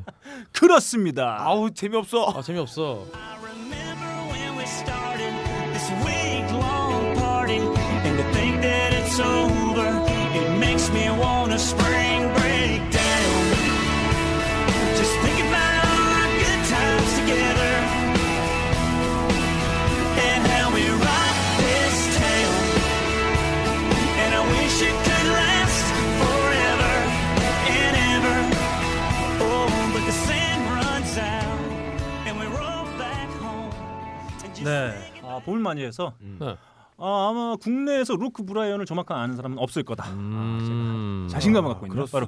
그렇습니다. 0.53 1.37
아우 1.39 1.71
재미없어. 1.71 2.31
아 2.35 2.41
재미없어. 2.41 3.05
that 9.14 9.14
it's 9.14 9.20
over, 9.20 9.88
it 10.34 10.58
makes 10.58 10.90
me 10.90 11.08
want 11.10 11.52
a 11.52 11.58
spring 11.58 12.22
break 12.34 12.80
down. 12.90 13.42
Just 14.96 15.14
thinking 15.22 15.46
about 15.46 15.84
our 15.86 16.26
good 16.42 16.62
times 16.74 17.10
together, 17.20 17.74
and 20.26 20.40
how 20.46 20.66
we 20.74 20.84
rock 20.90 21.36
this 21.62 21.96
town. 22.18 22.54
And 24.22 24.30
I 24.34 24.42
wish 24.54 24.76
it 24.82 24.96
could 25.06 25.26
last 25.38 25.86
forever 26.20 26.94
and 27.78 27.94
ever. 28.14 28.38
Oh, 29.46 29.68
but 29.94 30.02
the 30.06 30.16
sand 30.26 30.62
runs 30.78 31.14
out, 31.18 31.60
and 32.26 32.34
we 32.38 32.46
roll 32.46 32.84
back 32.98 33.28
home. 33.38 33.72
and 34.44 34.54
just 34.54 34.64
네. 34.64 34.90
think 34.90 35.24
아, 35.24 35.40
봄을 35.44 35.60
많이 35.60 35.84
해서 35.84 36.14
네. 36.20 36.56
아, 36.97 37.29
아마 37.29 37.55
국내에서 37.57 38.15
루크 38.15 38.43
브라이언을 38.45 38.85
저만큼 38.85 39.15
아는 39.15 39.35
사람은 39.35 39.57
없을 39.57 39.83
거다. 39.83 40.11
음. 40.13 41.27
자신감을 41.29 41.69
갖고 41.69 41.87
있는 41.87 42.05
바로 42.11 42.27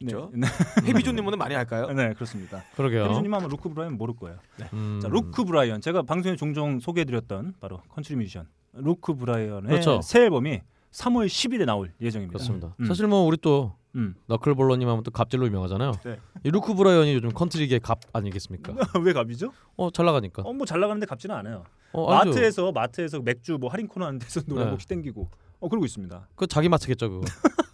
네. 0.00 0.12
네. 0.32 0.46
해비조님은 0.86 1.36
많이 1.38 1.54
할까요? 1.54 1.88
네, 1.92 2.12
그렇습니다. 2.14 2.62
그러게요. 2.76 3.04
해비조님 3.04 3.34
아마 3.34 3.46
루크 3.48 3.68
브라이언 3.68 3.98
모를 3.98 4.14
거예요. 4.14 4.38
음. 4.72 5.00
자, 5.02 5.08
루크 5.08 5.44
브라이언 5.44 5.80
제가 5.80 6.02
방송에 6.02 6.36
종종 6.36 6.78
소개해드렸던 6.78 7.54
바로 7.60 7.80
컨트리 7.88 8.16
뮤지션 8.16 8.46
루크 8.72 9.14
브라이언의 9.14 9.68
그렇죠. 9.68 10.00
새 10.02 10.22
앨범이 10.22 10.60
3월 10.92 11.26
10일에 11.26 11.64
나올 11.64 11.92
예정입니다. 12.00 12.38
그렇습니다. 12.38 12.74
음. 12.80 12.84
사실 12.86 13.06
뭐 13.08 13.20
우리 13.22 13.36
또 13.36 13.74
음. 13.98 14.14
너클볼러님 14.26 14.88
하면 14.88 15.02
또 15.02 15.10
갑질로 15.10 15.46
유명하잖아요. 15.46 15.92
네. 16.04 16.18
이 16.44 16.50
루크 16.50 16.74
브라이언이 16.74 17.12
요즘 17.14 17.30
컨트리계 17.30 17.80
갑 17.80 17.98
아니겠습니까? 18.12 18.72
왜 19.02 19.12
갑이죠? 19.12 19.52
어 19.76 19.90
잘 19.90 20.06
나가니까. 20.06 20.42
어, 20.42 20.52
뭐 20.52 20.64
잘 20.64 20.80
나가는데 20.80 21.06
갑지는 21.06 21.34
않아요. 21.36 21.64
어. 21.92 22.08
마트에서 22.10 22.72
마트에서 22.72 23.20
맥주 23.20 23.58
뭐 23.60 23.70
할인 23.70 23.86
코너 23.88 24.06
하는 24.06 24.18
데서 24.18 24.40
노래 24.46 24.60
네. 24.60 24.64
한 24.66 24.70
곡씩 24.72 24.88
땡기고 24.88 25.28
어 25.60 25.68
그러고 25.68 25.84
있습니다. 25.84 26.28
그 26.36 26.46
자기 26.46 26.68
마트겠죠 26.68 27.10
그거. 27.10 27.24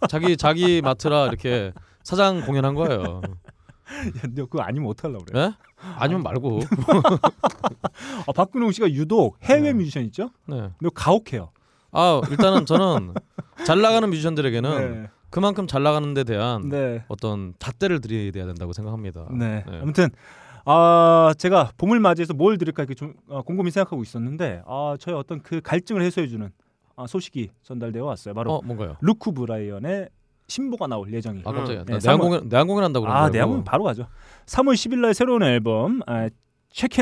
자기 0.09 0.35
자기 0.37 0.81
마트라 0.81 1.27
이렇게 1.27 1.71
사장 2.03 2.41
공연한 2.41 2.73
거예요. 2.75 3.21
야, 4.17 4.21
너 4.33 4.45
그거 4.47 4.61
아니면 4.63 4.89
어떡하려고 4.89 5.25
그래? 5.25 5.39
예? 5.41 5.53
아니면 5.97 6.23
말고. 6.23 6.59
아, 8.27 8.31
박근홍 8.33 8.71
씨가 8.71 8.89
유독 8.91 9.37
해외 9.43 9.61
네. 9.61 9.73
뮤지션 9.73 10.03
있죠? 10.05 10.31
네. 10.47 10.71
너 10.81 10.89
가혹해요. 10.89 11.51
아 11.91 12.21
일단은 12.29 12.65
저는 12.65 13.13
잘 13.65 13.81
나가는 13.81 14.09
뮤지션들에게는 14.09 15.01
네. 15.03 15.09
그만큼 15.35 15.67
잘 15.67 15.83
나가는 15.83 16.13
데 16.13 16.23
대한 16.23 16.69
네. 16.69 17.03
어떤 17.09 17.53
잣대를 17.59 17.99
드려야 17.99 18.45
된다고 18.45 18.71
생각합니다. 18.71 19.27
네. 19.37 19.65
네. 19.69 19.79
아무튼 19.81 20.07
아 20.63 21.33
제가 21.37 21.71
봄을 21.77 21.99
맞이해서 21.99 22.33
뭘 22.33 22.57
드릴까 22.57 22.83
이렇게 22.83 22.93
좀 22.95 23.15
어, 23.27 23.41
곰곰이 23.41 23.69
생각하고 23.69 24.01
있었는데 24.01 24.61
아 24.65 24.95
저의 24.97 25.17
어떤 25.17 25.41
그 25.41 25.59
갈증을 25.59 26.01
해소해 26.03 26.27
주는 26.27 26.51
아, 26.95 27.05
소식이 27.05 27.49
전달되어 27.63 28.05
왔어요. 28.05 28.33
바로 28.33 28.53
어 28.53 28.61
뭔가요? 28.63 28.95
루크 29.01 29.33
브라이언의 29.33 30.07
신보가 30.47 30.87
나올 30.87 31.11
예정이. 31.11 31.41
아 31.43 31.51
갑자기 31.51 31.79
네, 31.79 31.83
나 31.83 31.99
내한 31.99 31.99
삼월- 31.99 32.19
공연 32.21 32.47
내한 32.47 32.67
공연 32.67 32.83
한다고 32.85 33.05
아 33.07 33.29
거예요. 33.29 33.31
내용은 33.31 33.65
바로 33.65 33.83
가죠. 33.83 34.07
3월 34.45 34.75
10일 34.75 34.99
날 34.99 35.13
새로운 35.13 35.43
앨범 35.43 35.99
아, 36.07 36.29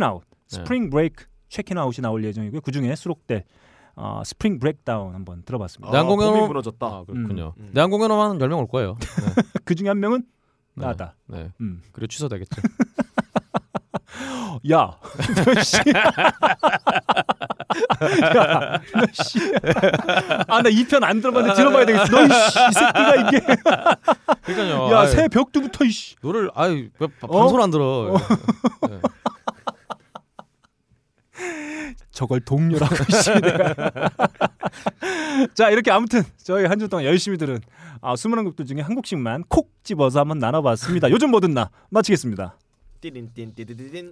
아웃 0.02 0.24
네. 0.24 0.26
Spring 0.48 0.89
Break 0.89 1.26
Checkin' 1.50 1.78
Out이 1.78 2.02
나올 2.02 2.24
예정이고요. 2.24 2.62
그 2.62 2.72
중에 2.72 2.96
수록될 2.96 3.43
어, 3.96 4.22
Spring 4.26 4.60
Breakdown 4.60 5.13
한번 5.14 5.44
들어봤습니다. 5.44 5.92
내한 5.92 6.08
공연은- 6.08 6.34
봄이 6.34 6.48
무너졌다. 6.48 6.86
아 6.86 7.04
그렇군요. 7.06 7.54
음. 7.60 7.70
내한 7.74 7.90
한 8.32 8.38
10명 8.40 8.58
올 8.60 8.68
거예요. 8.68 8.96
네. 9.00 9.44
그 9.66 9.76
중에 9.76 9.88
한 9.90 10.00
명은 10.00 10.24
네. 10.76 10.86
나다. 10.86 11.16
네. 11.28 11.52
음. 11.62 11.82
그리고 11.92 12.08
취소되겠죠. 12.08 12.62
야, 14.72 14.98
너 15.46 15.62
씨. 15.64 15.78
야, 15.78 15.84
너 18.94 19.06
씨. 19.12 19.40
아, 20.48 20.62
나 20.62 20.70
이 20.70 20.86
편 20.88 21.04
안 21.04 21.20
들어봤는데 21.22 21.56
들어봐야 21.56 21.86
되겠어. 21.86 22.06
너 22.06 22.24
이, 22.24 22.28
씨, 22.30 22.60
이 22.60 22.72
새끼가 22.72 23.16
이게. 23.16 23.40
그러니까요. 24.44 24.92
야, 24.92 25.00
아이, 25.02 25.08
새 25.08 25.28
벽두부터 25.28 25.86
이씨. 25.86 26.16
노를 26.22 26.50
아이 26.54 26.90
왜 27.00 27.08
바- 27.20 27.28
어? 27.28 27.40
방송 27.40 27.62
안 27.62 27.72
들어. 27.72 28.16
네. 28.90 29.00
저걸 32.13 32.39
동료라고. 32.41 32.95
자, 35.54 35.69
이렇게 35.69 35.91
아무튼 35.91 36.23
저희 36.38 36.65
한 36.65 36.80
주 36.80 36.88
동안 36.88 37.06
열심히 37.06 37.38
들은 37.38 37.60
아, 38.02 38.15
수많은 38.15 38.43
곡들 38.45 38.65
중에 38.65 38.82
한 38.82 38.95
곡씩만 38.95 39.45
콕 39.49 39.69
집어서 39.84 40.19
한번 40.21 40.39
나눠봤습니다. 40.39 41.10
요즘 41.12 41.32
뭐 41.32 41.39
듣나 41.39 41.69
마치겠습니다. 41.89 42.58
띠린띠린띠린. 43.02 44.12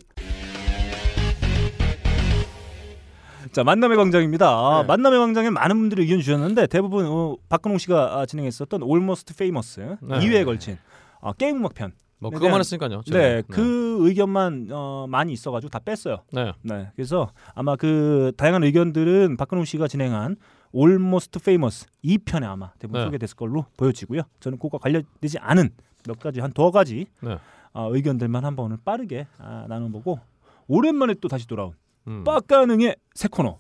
자 3.52 3.64
만남의 3.64 3.98
광장입니다. 3.98 4.48
아, 4.50 4.82
네. 4.84 4.88
만남의 4.88 5.20
광장에 5.20 5.50
많은 5.50 5.78
분들이 5.78 6.04
의견 6.04 6.20
주셨는데 6.20 6.68
대부분 6.68 7.06
어, 7.08 7.36
박근홍 7.50 7.80
씨가 7.80 8.20
아, 8.20 8.26
진행했었던 8.26 8.84
Almost 8.84 9.34
Famous 9.34 9.80
네. 10.02 10.20
2회에 10.20 10.46
걸친 10.46 10.78
아, 11.22 11.34
게임 11.34 11.58
음악 11.58 11.74
편. 11.74 11.92
뭐 12.22 12.30
네, 12.30 12.36
그것만 12.36 12.54
네. 12.54 12.60
했으니까요. 12.60 13.02
제가. 13.04 13.18
네, 13.20 13.42
그 13.50 13.98
의견만 14.08 14.68
어, 14.72 15.08
많이 15.10 15.34
있어가지고 15.34 15.70
다 15.70 15.80
뺐어요. 15.80 16.20
네. 16.32 16.54
네, 16.62 16.88
그래서 16.96 17.32
아마 17.56 17.76
그 17.76 18.32
다양한 18.38 18.64
의견들은 18.64 19.38
박근홍 19.38 19.66
씨가 19.66 19.88
진행한 19.88 20.36
Almost 20.76 21.40
Famous 21.42 21.88
2편에 22.06 22.44
아마 22.44 22.72
대부분 22.80 23.02
네. 23.02 23.06
소개됐을 23.06 23.36
걸로 23.36 23.66
보여지고요. 23.76 24.22
저는 24.40 24.60
그거 24.60 24.78
관련되지 24.78 25.40
않은 25.40 25.72
몇 26.08 26.20
가지 26.20 26.40
한 26.40 26.52
두 26.54 26.72
가지 26.72 27.08
네. 27.22 27.38
아, 27.74 27.88
의견들만 27.92 28.46
한번 28.46 28.66
오늘 28.68 28.78
빠르게 28.86 29.26
아, 29.40 29.66
나눠보고 29.68 30.20
오랜만에 30.68 31.16
또 31.22 31.28
다시 31.28 31.48
돌아온 31.48 31.74
음. 32.08 32.24
빡가능의 32.24 32.96
새 33.16 33.28
코너 33.30 33.58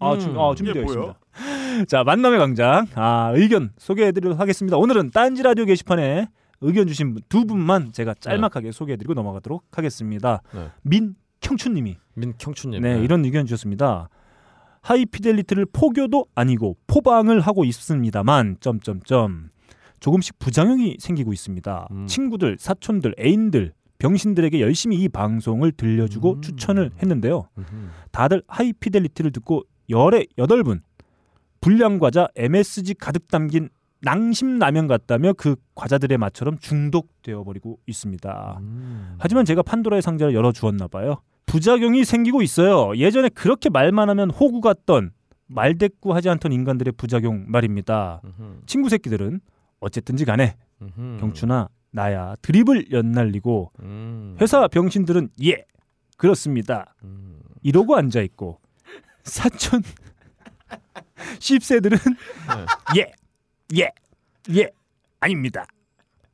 아, 0.00 0.14
음. 0.14 0.18
주, 0.18 0.40
아, 0.40 0.54
준비되어? 0.54 0.82
있습니다. 0.82 1.14
자 1.88 2.02
만남의 2.04 2.38
광장 2.40 2.86
아, 2.94 3.30
의견 3.34 3.70
소개해드리도록 3.78 4.40
하겠습니다. 4.40 4.76
오늘은 4.76 5.10
딴지 5.10 5.42
라디오 5.42 5.64
게시판에 5.64 6.28
의견 6.60 6.86
주신 6.86 7.14
분, 7.14 7.22
두 7.28 7.46
분만 7.46 7.92
제가 7.92 8.14
짤막하게 8.20 8.72
소개해드리고 8.72 9.14
넘어가도록 9.14 9.64
하겠습니다. 9.72 10.42
네. 10.54 10.68
민경춘님이 10.82 11.96
민경춘님. 12.14 12.82
네, 12.82 13.02
이런 13.02 13.24
의견 13.24 13.46
주셨습니다. 13.46 14.08
하이피델리티를 14.82 15.66
포교도 15.72 16.26
아니고 16.34 16.76
포방을 16.86 17.40
하고 17.40 17.64
있습니다만 17.64 18.56
점점점 18.60 19.50
조금씩 20.00 20.38
부작용이 20.38 20.96
생기고 20.98 21.32
있습니다. 21.32 21.88
음. 21.90 22.06
친구들, 22.06 22.56
사촌들, 22.58 23.14
애인들, 23.18 23.74
병신들에게 23.98 24.60
열심히 24.60 24.96
이 24.96 25.08
방송을 25.08 25.72
들려주고 25.72 26.34
음. 26.36 26.40
추천을 26.40 26.90
했는데요. 27.02 27.48
음흠. 27.58 27.88
다들 28.10 28.42
하이피델리티를 28.48 29.30
듣고 29.32 29.64
열에 29.90 30.24
여덟 30.38 30.64
분 30.64 30.80
불량 31.60 31.98
과자 31.98 32.28
MSG 32.36 32.94
가득 32.94 33.28
담긴 33.28 33.68
낭심 34.02 34.58
라면 34.58 34.86
같다며 34.86 35.32
그 35.34 35.56
과자들의 35.74 36.16
맛처럼 36.18 36.58
중독되어 36.58 37.44
버리고 37.44 37.78
있습니다. 37.86 38.58
음. 38.60 39.16
하지만 39.18 39.44
제가 39.44 39.62
판도라의 39.62 40.02
상자를 40.02 40.34
열어 40.34 40.52
주었나 40.52 40.88
봐요. 40.88 41.22
부작용이 41.46 42.04
생기고 42.04 42.42
있어요. 42.42 42.96
예전에 42.96 43.28
그렇게 43.28 43.68
말만 43.68 44.08
하면 44.10 44.30
호구 44.30 44.60
같던 44.60 45.10
말대꾸하지 45.48 46.28
않던 46.28 46.52
인간들의 46.52 46.92
부작용 46.96 47.44
말입니다. 47.48 48.20
음흠. 48.24 48.60
친구 48.66 48.88
새끼들은 48.88 49.40
어쨌든지 49.80 50.24
간에 50.24 50.56
음흠. 50.80 51.18
경추나 51.20 51.68
나야 51.90 52.36
드립을 52.42 52.92
연날리고 52.92 53.72
음. 53.80 54.36
회사 54.40 54.68
병신들은 54.68 55.30
예 55.44 55.64
그렇습니다 56.16 56.94
음. 57.02 57.40
이러고 57.62 57.96
앉아 57.96 58.20
있고 58.22 58.60
사촌 59.24 59.82
씹새들은 61.40 61.98
네. 61.98 63.00
예 63.00 63.12
예 63.76 63.88
예 64.54 64.68
아닙니다 65.20 65.66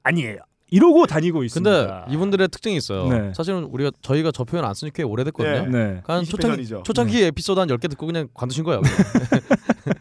아니에요 0.04 0.38
이러고 0.68 1.06
다니고 1.06 1.44
있습니다. 1.44 1.70
근데 2.04 2.12
이분들의 2.14 2.48
특징이 2.48 2.76
있어요. 2.76 3.06
네. 3.08 3.32
사실은 3.34 3.64
우리가 3.64 3.92
저희가 4.02 4.32
저 4.32 4.42
표현 4.42 4.64
안쓴지꽤 4.64 5.04
오래됐거든요. 5.04 5.66
네. 5.66 5.92
네. 5.94 6.02
한 6.04 6.22
20회 6.24 6.30
초창기. 6.30 6.66
초창기 6.82 7.22
에피소드 7.24 7.60
한 7.60 7.68
10개 7.68 7.88
듣고 7.88 8.04
그냥 8.06 8.26
관두신 8.34 8.64
거예요. 8.64 8.82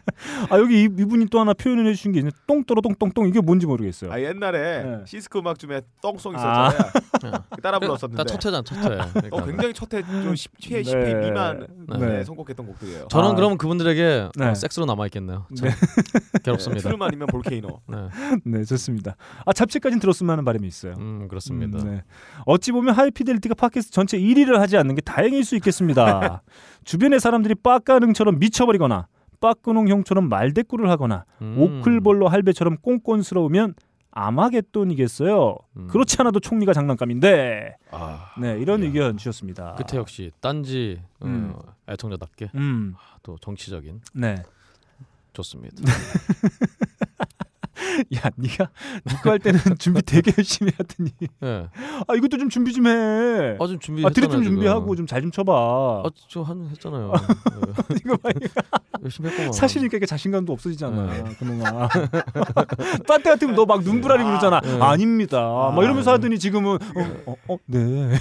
아 0.50 0.58
여기 0.58 0.82
이, 0.82 0.84
이분이 0.84 1.26
또 1.26 1.40
하나 1.40 1.52
표현을 1.54 1.86
해주신 1.86 2.12
게 2.12 2.20
있는데 2.20 2.36
똥떨어 2.46 2.80
똥똥똥 2.80 3.28
이게 3.28 3.40
뭔지 3.40 3.66
모르겠어요. 3.66 4.12
아 4.12 4.20
옛날에 4.20 4.82
네. 4.82 4.98
시스코 5.06 5.40
음악 5.40 5.58
줌에 5.58 5.80
똥송 6.02 6.34
아. 6.36 6.68
있었잖아요. 6.68 7.44
따라 7.62 7.76
나 7.76 7.78
불렀었는데. 7.78 8.24
첫 8.24 8.36
회잖아, 8.36 8.62
첫 8.62 8.76
회. 8.76 8.80
그러니까. 9.12 9.36
어, 9.36 9.44
굉장히 9.44 9.74
첫회 9.74 10.02
좀 10.02 10.34
10회 10.34 10.70
네. 10.70 10.82
10회 10.82 11.20
미만 11.24 11.66
네. 11.88 11.98
네. 11.98 12.24
선곡했던 12.24 12.66
곡들이에요. 12.66 13.08
저는 13.10 13.30
아. 13.30 13.34
그럼 13.34 13.58
그분들에게 13.58 14.28
네. 14.36 14.46
어, 14.46 14.54
섹스로 14.54 14.86
남아 14.86 15.06
있겠네요. 15.06 15.46
네. 15.60 15.70
괴롭습니다. 16.42 16.82
트름 16.82 17.02
아니면 17.02 17.26
볼케이노. 17.28 17.80
네. 17.88 17.96
네 18.44 18.64
좋습니다. 18.64 19.16
아 19.44 19.52
잡채까지는 19.52 20.00
들었으면 20.00 20.30
하는 20.30 20.44
바람이 20.44 20.66
있어요. 20.66 20.94
음 20.98 21.28
그렇습니다. 21.28 21.78
음, 21.78 21.84
네. 21.84 22.02
어찌 22.44 22.72
보면 22.72 22.94
하이피델리티가 22.94 23.54
팟캐스트 23.54 23.92
전체 23.92 24.18
1위를 24.18 24.58
하지 24.58 24.76
않는 24.76 24.94
게 24.94 25.00
다행일 25.00 25.44
수 25.44 25.56
있겠습니다. 25.56 26.42
주변의 26.84 27.20
사람들이 27.20 27.54
빡가능처럼 27.56 28.38
미쳐버리거나 28.38 29.08
빠끄농 29.40 29.88
형처럼 29.88 30.28
말대꾸를 30.28 30.90
하거나 30.90 31.24
음. 31.42 31.56
오클볼러 31.58 32.28
할배처럼 32.28 32.78
꼰꼰스러우면 32.78 33.74
아마겟돈이겠어요. 34.10 35.56
음. 35.76 35.88
그렇지 35.88 36.16
않아도 36.20 36.40
총리가 36.40 36.72
장난감인데. 36.72 37.76
아, 37.90 38.32
네 38.40 38.58
이런 38.58 38.80
야. 38.82 38.86
의견 38.86 39.16
주셨습니다. 39.18 39.74
끝에 39.74 39.98
역시 39.98 40.32
딴지 40.40 41.02
음. 41.22 41.52
어, 41.54 41.74
애청자답게 41.88 42.50
음, 42.54 42.94
또 43.22 43.36
정치적인 43.38 44.00
네. 44.14 44.42
좋습니다. 45.34 45.76
야, 48.16 48.30
네가 48.36 48.70
니거 49.06 49.30
할 49.30 49.38
때는 49.38 49.60
준비 49.78 50.00
되게 50.02 50.32
열심히 50.36 50.72
하더니 50.76 51.10
네. 51.40 51.68
아 52.08 52.14
이것도 52.14 52.38
좀 52.38 52.48
준비 52.48 52.72
좀 52.72 52.86
해. 52.86 53.56
아좀 53.60 53.76
아, 53.76 53.78
준비했잖아요. 53.78 54.10
드립 54.14 54.30
좀. 54.30 54.42
준비하고 54.42 54.96
좀잘좀 54.96 55.30
쳐봐. 55.30 55.52
아 56.04 56.10
저 56.28 56.42
한 56.42 56.68
했잖아요. 56.70 57.12
네. 57.12 57.96
이거 58.04 58.16
봐, 58.16 58.30
열심히 59.02 59.28
했구만. 59.30 59.52
사실이니까 59.52 59.96
이게 59.98 60.06
자신감도 60.06 60.52
없어지잖아. 60.52 61.06
네. 61.06 61.24
그놈아. 61.38 61.88
딴때 63.06 63.30
같으면 63.30 63.54
너 63.54 63.66
막 63.66 63.82
눈부라리고 63.82 64.28
그러잖아. 64.28 64.60
네. 64.60 64.80
아닙니다. 64.80 65.40
막 65.74 65.82
이러면서 65.82 66.12
하더니 66.12 66.38
지금은 66.38 66.74
어, 66.74 66.78
어, 67.26 67.34
어 67.48 67.56
네. 67.66 68.12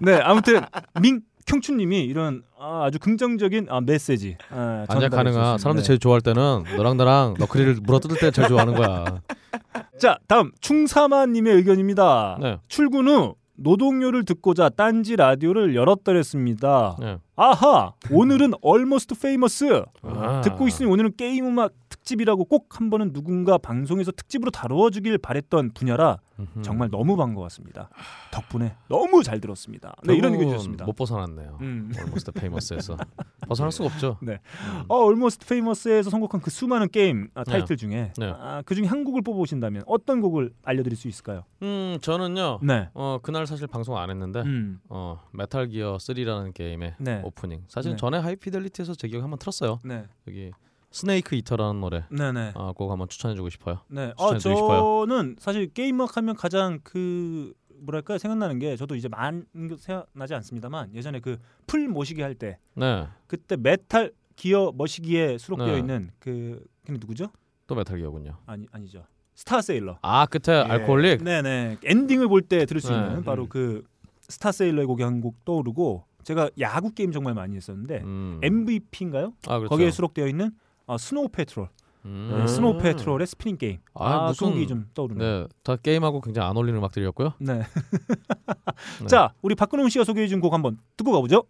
네, 0.00 0.20
아무튼 0.20 0.60
민 1.00 1.22
경춘님이 1.46 2.04
이런 2.04 2.42
아, 2.58 2.84
아주 2.84 2.98
긍정적인 2.98 3.66
아, 3.70 3.80
메시지. 3.80 4.36
아, 4.50 4.84
아니야. 4.88 5.08
전달해주셨습니다. 5.08 5.58
사람들 5.58 5.82
네. 5.82 5.86
제일 5.86 5.98
좋아할 5.98 6.20
때는 6.20 6.64
너랑 6.76 6.96
나랑 6.96 7.34
너클리를 7.38 7.76
물어뜯을 7.82 8.18
때 8.18 8.30
제일 8.30 8.48
좋아하는 8.48 8.74
거야. 8.74 9.22
자, 9.98 10.18
다음 10.28 10.50
충사마님의 10.60 11.54
의견입니다. 11.54 12.38
네. 12.40 12.58
출근 12.68 13.08
후 13.08 13.36
노동요를 13.54 14.24
듣고자 14.24 14.68
딴지 14.68 15.16
라디오를 15.16 15.74
열었더랬습니다. 15.74 16.96
네. 17.00 17.18
아하, 17.38 17.92
오늘은 18.10 18.52
Almost 18.64 19.14
Famous 19.16 19.62
아. 20.02 20.40
듣고 20.40 20.66
있으니 20.68 20.88
오늘은 20.90 21.16
게임 21.16 21.46
음악 21.46 21.72
특집이라고 21.90 22.44
꼭 22.46 22.66
한 22.76 22.90
번은 22.90 23.12
누군가 23.12 23.56
방송에서 23.58 24.10
특집으로 24.12 24.50
다루어 24.50 24.90
주길 24.90 25.16
바랬던 25.18 25.72
분야라 25.72 26.18
음흠. 26.38 26.62
정말 26.62 26.90
너무 26.90 27.16
반가웠습니다. 27.16 27.88
덕분에 28.30 28.74
너무 28.88 29.22
잘 29.22 29.40
들었습니다. 29.40 29.94
네, 30.04 30.14
이런 30.14 30.32
결국은 30.32 30.48
주셨습니다. 30.52 30.84
못 30.84 30.94
벗어났네요. 30.94 31.58
음. 31.62 31.90
Almost 31.98 32.32
Famous에서 32.32 32.96
벗어날 33.48 33.72
수가 33.72 33.86
없죠. 33.86 34.18
네. 34.20 34.32
음. 34.66 34.84
어, 34.88 35.04
Almost 35.04 35.44
Famous에서 35.46 36.10
선곡한 36.10 36.42
그 36.42 36.50
수많은 36.50 36.88
게임 36.90 37.28
아, 37.34 37.44
타이틀 37.44 37.76
중에 37.78 38.12
네. 38.18 38.34
아, 38.38 38.62
그 38.66 38.74
중에 38.74 38.86
한 38.86 39.04
곡을 39.04 39.22
뽑아오신다면 39.22 39.84
어떤 39.86 40.20
곡을 40.20 40.52
알려드릴 40.64 40.96
수 40.98 41.08
있을까요? 41.08 41.44
음 41.62 41.96
저는요. 42.02 42.58
네. 42.62 42.88
어 42.92 43.18
그날 43.22 43.46
사실 43.46 43.66
방송 43.66 43.96
안 43.96 44.10
했는데 44.10 44.40
음. 44.40 44.80
어 44.90 45.20
메탈 45.32 45.68
기어 45.68 45.96
3라는 45.96 46.52
게임의 46.52 46.94
네. 46.98 47.22
오프닝. 47.26 47.64
사실 47.68 47.92
네. 47.92 47.96
전에 47.96 48.18
하이피델리티에서 48.18 48.94
제 48.94 49.08
기억 49.08 49.22
한번 49.22 49.38
틀었어요. 49.38 49.80
네. 49.84 50.04
여기 50.28 50.50
Snake 50.90 51.34
Eater라는 51.36 51.80
노래 51.80 52.04
네네. 52.10 52.52
아, 52.54 52.72
꼭 52.74 52.90
한번 52.90 53.08
추천해주고 53.08 53.50
싶어요. 53.50 53.80
네. 53.88 54.12
어, 54.16 54.34
추천해드리고 54.34 54.56
싶어요. 54.56 55.06
저는 55.06 55.36
사실 55.38 55.68
게임 55.72 55.96
음악 55.96 56.16
하면 56.16 56.34
가장 56.36 56.80
그 56.82 57.52
뭐랄까 57.78 58.16
생각나는 58.16 58.58
게 58.58 58.76
저도 58.76 58.94
이제 58.94 59.08
게 59.08 59.76
생각나지 59.76 60.34
않습니다만 60.34 60.94
예전에 60.94 61.20
그 61.20 61.36
풀 61.66 61.88
모시기 61.88 62.22
할 62.22 62.34
때 62.34 62.58
네. 62.74 63.06
그때 63.26 63.56
메탈 63.56 64.12
기어 64.36 64.72
머시기에 64.74 65.36
수록되어 65.38 65.72
네. 65.72 65.78
있는 65.78 66.10
그 66.18 66.64
걔는 66.86 67.00
누구죠? 67.00 67.26
또 67.66 67.74
메탈 67.74 67.98
기어군요. 67.98 68.38
아니 68.46 68.66
아니죠. 68.70 69.04
스타 69.34 69.60
세일러. 69.60 69.98
아 70.00 70.24
끝에 70.26 70.56
Alcoholic. 70.56 71.22
네네. 71.24 71.78
엔딩을 71.84 72.28
볼 72.28 72.40
때 72.42 72.64
들을 72.64 72.80
수 72.80 72.90
네. 72.92 72.96
있는 72.96 73.22
바로 73.24 73.42
음. 73.42 73.48
그 73.50 73.84
스타 74.28 74.52
세일러의 74.52 74.86
곡이 74.86 75.02
한 75.02 75.20
곡 75.20 75.44
떠오르고 75.44 76.04
제가 76.26 76.50
야구 76.58 76.90
게임 76.92 77.12
정말 77.12 77.34
많이 77.34 77.54
했었는데 77.54 78.00
음. 78.02 78.40
MVP인가요? 78.42 79.32
아 79.46 79.58
그렇죠. 79.58 79.68
거기에 79.68 79.92
수록되어 79.92 80.26
있는 80.26 80.50
어, 80.86 80.98
스노우 80.98 81.28
패트롤. 81.28 81.68
음. 82.04 82.34
네, 82.36 82.46
스노우 82.48 82.78
패트롤의 82.78 83.26
Spitting 83.28 83.58
Games. 83.58 83.78
아, 83.94 84.04
아, 84.24 84.26
무슨- 84.28 84.48
그 84.48 84.52
곡이 84.54 84.66
좀 84.66 84.86
떠오르네요. 84.92 85.42
네, 85.42 85.48
다 85.62 85.76
게임하고 85.76 86.20
굉장히 86.20 86.48
안 86.48 86.56
어울리는 86.56 86.76
음악들이었고요. 86.78 87.34
네. 87.38 87.62
네. 89.00 89.06
자, 89.06 89.32
우리 89.42 89.54
박근홍 89.54 89.88
씨가 89.88 90.04
소개해 90.04 90.26
준 90.26 90.40
곡 90.40 90.52
한번 90.52 90.78
듣고 90.96 91.12
가보죠. 91.12 91.44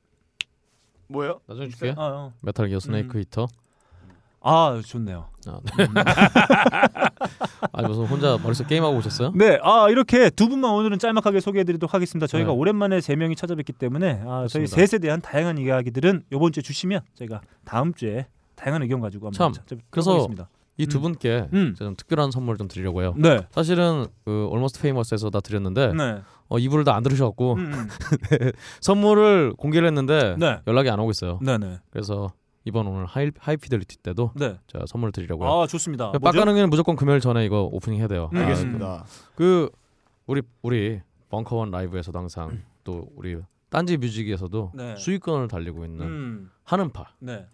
뭐예요? 1.08 1.40
나중에 1.46 1.68
줄게. 1.68 1.94
아, 1.96 2.04
어. 2.06 2.32
메탈 2.42 2.68
기어 2.68 2.78
Snake 2.80 3.16
음. 3.16 3.20
Eater. 3.22 3.46
아 4.48 4.80
좋네요. 4.86 5.26
아, 5.48 5.58
네. 5.76 5.86
아니 7.72 7.88
무슨 7.88 8.04
혼자 8.06 8.38
머릿속 8.40 8.68
게임하고 8.68 8.96
오셨어요? 8.98 9.32
네, 9.34 9.58
아 9.62 9.88
이렇게 9.90 10.30
두 10.30 10.48
분만 10.48 10.70
오늘은 10.72 10.98
짤막하게 11.00 11.40
소개해드리도록 11.40 11.92
하겠습니다. 11.92 12.26
저희가 12.28 12.52
네. 12.52 12.56
오랜만에 12.56 13.00
세 13.00 13.16
명이 13.16 13.34
찾아뵙기 13.34 13.72
때문에 13.72 14.22
아, 14.24 14.46
저희. 14.48 14.66
셋에 14.68 14.98
대한 15.00 15.20
다양한 15.20 15.58
이야기들은 15.58 16.24
이번 16.32 16.52
주에 16.52 16.62
주시면 16.62 17.00
저희가 17.14 17.40
다음 17.64 17.92
주에 17.92 18.26
다양한 18.54 18.82
의견 18.82 19.00
가지고 19.00 19.26
한번 19.26 19.52
참, 19.52 19.78
그래서 19.90 20.12
하겠습니다. 20.12 20.48
이두 20.78 20.98
음. 20.98 21.02
분께 21.02 21.48
음. 21.52 21.74
좀 21.76 21.96
특별한 21.96 22.30
선물 22.30 22.56
좀 22.58 22.68
드리려고요. 22.68 23.14
네, 23.16 23.40
사실은 23.50 24.06
그 24.24 24.46
Almost 24.50 24.80
Famous에서 24.80 25.30
다 25.30 25.40
드렸는데 25.40 25.92
네, 25.94 26.20
어, 26.48 26.58
이분을 26.58 26.84
다 26.84 26.94
안 26.94 27.02
들으셔갖고 27.02 27.54
음, 27.54 27.72
음. 27.72 27.88
선물을 28.80 29.54
공개를 29.56 29.88
했는데 29.88 30.36
네, 30.38 30.60
연락이 30.68 30.88
안 30.90 31.00
오고 31.00 31.10
있어요. 31.10 31.40
네, 31.42 31.58
네, 31.58 31.78
그래서 31.90 32.30
이번 32.66 32.86
오늘 32.88 33.06
하이 33.06 33.30
하이피델리티 33.38 33.98
때도 33.98 34.32
네. 34.34 34.58
제가 34.66 34.84
선물 34.86 35.12
드리려고요. 35.12 35.48
아 35.48 35.66
좋습니다. 35.68 36.06
뭐죠? 36.08 36.18
빡가능이는 36.20 36.68
무조건 36.68 36.96
금요일 36.96 37.20
전에 37.20 37.44
이거 37.46 37.62
오프닝 37.72 37.98
해야 38.00 38.08
돼요. 38.08 38.28
음. 38.32 38.38
아, 38.38 38.40
알겠습니다. 38.42 39.04
그 39.36 39.70
우리 40.26 40.42
우리 40.62 41.00
벙커원 41.28 41.70
라이브에서도 41.70 42.18
항상 42.18 42.60
또 42.82 43.08
우리 43.14 43.36
딴지 43.70 43.96
뮤직에서도 43.96 44.72
네. 44.74 44.96
수익권을 44.96 45.46
달리고 45.48 45.84
있는 45.84 46.06
음, 46.06 46.50
한음파 46.64 47.14
네, 47.20 47.46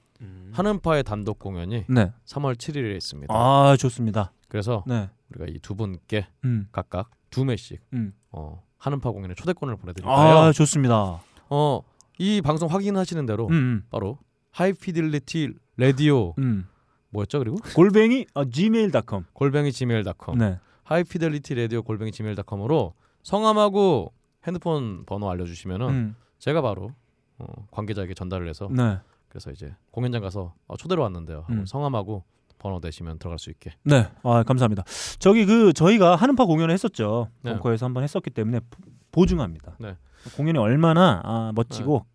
한음파의 0.52 1.04
단독 1.04 1.38
공연이 1.38 1.84
네. 1.88 2.12
3월 2.26 2.54
7일에 2.54 2.96
있습니다. 2.96 3.32
아 3.34 3.76
좋습니다. 3.78 4.32
그래서 4.48 4.82
네, 4.86 5.10
우리가 5.30 5.46
이 5.48 5.58
두 5.60 5.74
분께 5.74 6.26
음, 6.44 6.68
각각 6.72 7.10
두 7.30 7.44
매씩 7.44 7.80
음. 7.92 8.14
어, 8.30 8.62
한음파 8.78 9.10
공연의 9.10 9.36
초대권을 9.36 9.76
보내드릴까요? 9.76 10.38
아 10.38 10.52
좋습니다. 10.52 11.20
어, 11.50 11.80
이 12.18 12.40
방송 12.40 12.70
확인하시는 12.70 13.26
대로 13.26 13.48
음, 13.48 13.52
음, 13.52 13.82
바로 13.90 14.18
하이피델리티 14.52 15.54
라디오 15.76 16.34
음. 16.38 16.66
뭐였죠 17.10 17.38
그리고 17.40 17.56
골뱅이 17.74 18.26
어, 18.34 18.44
gmail.com. 18.44 19.24
골뱅이 19.32 19.72
gmail.com 19.72 20.38
네, 20.38 20.58
하이피델리티 20.84 21.54
라디오 21.54 21.82
골뱅이 21.82 22.12
gmail.com으로 22.12 22.94
성함하고 23.22 24.12
핸드폰 24.46 25.04
번호 25.06 25.30
알려주시면은 25.30 25.88
음, 25.88 26.16
제가 26.38 26.62
바로 26.62 26.90
어, 27.38 27.46
관계자에게 27.70 28.14
전달을 28.14 28.48
해서 28.48 28.68
네. 28.70 28.98
그래서 29.28 29.50
이제 29.50 29.74
공연장 29.90 30.20
가서 30.22 30.54
어, 30.66 30.76
초대로 30.76 31.02
왔는데요. 31.02 31.46
음. 31.50 31.64
성함하고 31.66 32.24
번호 32.58 32.80
되시면 32.80 33.18
들어갈 33.18 33.38
수 33.38 33.50
있게. 33.50 33.72
네, 33.84 34.08
아 34.22 34.42
감사합니다. 34.44 34.84
저기 35.18 35.44
그 35.46 35.72
저희가 35.72 36.14
한음파 36.16 36.44
공연을 36.44 36.72
했었죠. 36.72 37.28
네. 37.42 37.52
벙커에서 37.52 37.86
한번 37.86 38.02
했었기 38.04 38.30
때문에 38.30 38.60
보- 38.60 38.82
보증합니다. 39.10 39.76
네. 39.80 39.96
공연이 40.36 40.58
얼마나 40.58 41.20
아, 41.24 41.52
멋지고 41.54 42.04
아, 42.06 42.11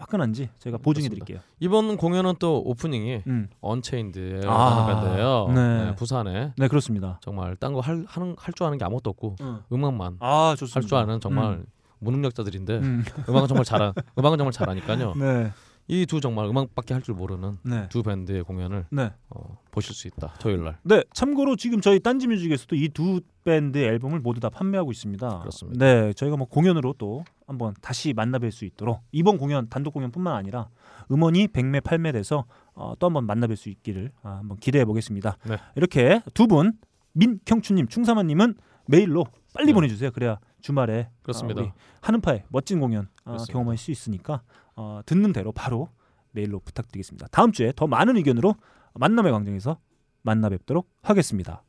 화끈한지 0.00 0.48
저희가 0.58 0.78
보증해. 0.78 1.08
드릴게요. 1.08 1.38
이번 1.60 1.96
공연은 1.96 2.34
또 2.38 2.62
오프닝이 2.64 3.22
음, 3.26 3.48
언체인드의 3.60 4.42
아, 4.46 4.86
밴드예요. 4.86 5.48
네. 5.54 5.84
네, 5.86 5.94
부산에 5.96 6.52
네 6.56 6.68
그렇습니다. 6.68 7.18
정말 7.22 7.56
딴 7.56 7.72
거 7.72 7.80
할 7.80 8.04
하는 8.06 8.34
할 8.38 8.52
줄 8.54 8.66
아는 8.66 8.78
게 8.78 8.84
아무것도 8.84 9.10
없고 9.10 9.36
음 9.40 9.84
악만 9.84 10.16
아 10.20 10.54
좋습니다. 10.58 10.80
할줄 10.80 10.98
아는 10.98 11.20
정말 11.20 11.64
무능력자들인데 12.00 12.78
음, 12.78 13.04
음. 13.28 13.34
악은 13.36 13.48
정말 13.48 13.64
잘한 13.64 13.92
음악은 14.18 14.38
정말 14.38 14.52
잘하니까요. 14.52 15.14
네, 15.20 15.52
이 15.88 16.06
두 16.06 16.20
정말 16.20 16.46
음악밖에 16.46 16.94
할 16.94 17.02
줄 17.02 17.14
모르는 17.14 17.58
네, 17.64 17.88
두 17.88 18.02
밴드의 18.02 18.44
공연을 18.44 18.86
네. 18.90 19.12
어, 19.30 19.58
보실 19.70 19.94
수 19.94 20.06
있다. 20.08 20.34
토요일 20.38 20.62
날. 20.64 20.78
네, 20.84 21.02
참고로 21.12 21.56
지금 21.56 21.80
저희 21.80 21.98
딴지뮤직에서도 22.00 22.76
이 22.76 22.88
두 22.88 23.20
밴드의 23.44 23.86
앨범을 23.88 24.20
모두 24.20 24.40
다 24.40 24.48
판매하고 24.48 24.92
있습니다. 24.92 25.40
그렇습니다. 25.40 25.84
네, 25.84 26.12
저희가 26.12 26.36
뭐 26.36 26.46
공연으로 26.46 26.94
또 26.98 27.24
한번 27.46 27.74
다시 27.82 28.12
만나뵐 28.14 28.50
수 28.52 28.64
있도록 28.64 29.00
이번 29.10 29.36
공연 29.38 29.68
단독 29.68 29.92
공연뿐만 29.94 30.34
아니라 30.34 30.68
음원이 31.10 31.48
백매 31.48 31.80
팔매돼서 31.80 32.44
어, 32.74 32.94
또 32.98 33.06
한번 33.08 33.26
만나뵐 33.26 33.56
수 33.56 33.68
있기를 33.68 34.12
아, 34.22 34.36
한번 34.38 34.56
기대해 34.58 34.84
보겠습니다. 34.84 35.36
네. 35.48 35.56
이렇게 35.76 36.20
두 36.34 36.46
분 36.46 36.72
민경춘님, 37.14 37.88
충사만님은 37.88 38.54
메일로 38.86 39.26
빨리 39.54 39.66
네. 39.66 39.72
보내주세요. 39.74 40.10
그래야 40.12 40.38
주말에 40.60 41.10
그렇습니다. 41.22 41.60
어, 41.60 41.64
우리 41.64 41.72
한음파의 42.00 42.44
멋진 42.48 42.80
공연 42.80 43.08
어, 43.24 43.32
그렇습니다. 43.32 43.52
경험할 43.52 43.76
수 43.76 43.90
있으니까 43.90 44.42
어, 44.76 45.00
듣는 45.06 45.32
대로 45.32 45.52
바로 45.52 45.88
메일로 46.32 46.60
부탁드리겠습니다. 46.60 47.28
다음 47.30 47.52
주에 47.52 47.72
더 47.74 47.86
많은 47.86 48.16
의견으로 48.16 48.54
만남의 48.94 49.32
광장에서 49.32 49.78
만나 50.22 50.48
뵙도록 50.48 50.88
하겠습니다. 51.02 51.62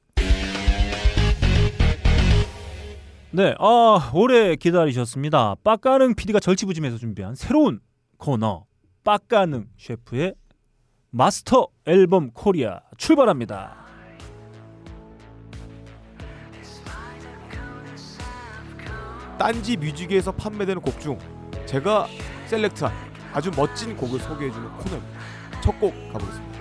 네, 3.31 3.55
아 3.57 4.11
오래 4.13 4.55
기다리셨습니다. 4.55 5.55
빡가능 5.63 6.13
PD가 6.13 6.39
절치부짐해서 6.39 6.97
준비한 6.97 7.33
새로운 7.33 7.79
코너 8.17 8.65
빡가능 9.03 9.69
셰프의 9.77 10.35
마스터 11.09 11.67
앨범 11.85 12.31
코리아 12.31 12.81
출발합니다. 12.97 13.83
딴지 19.39 19.77
뮤직에서 19.77 20.31
판매되는 20.31 20.81
곡 20.81 20.99
중 20.99 21.17
제가 21.65 22.07
셀렉트한 22.53 22.93
아주 23.33 23.49
멋진 23.55 23.97
곡을 23.97 24.19
소개해주는 24.19 24.69
코너입니다. 24.77 25.19
첫 25.61 25.79
곡 25.79 25.93
가보겠습니다. 26.13 26.52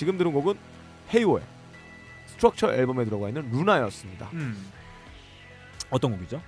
지금 0.00 0.16
들은 0.16 0.32
곡은 0.32 0.54
해오의 1.12 1.44
Structure 2.28 2.72
앨범에 2.72 3.04
들어가 3.04 3.28
있는 3.28 3.50
Luna였습니다. 3.50 4.30
음. 4.32 4.56
어떤 5.90 6.12
곡이죠? 6.12 6.40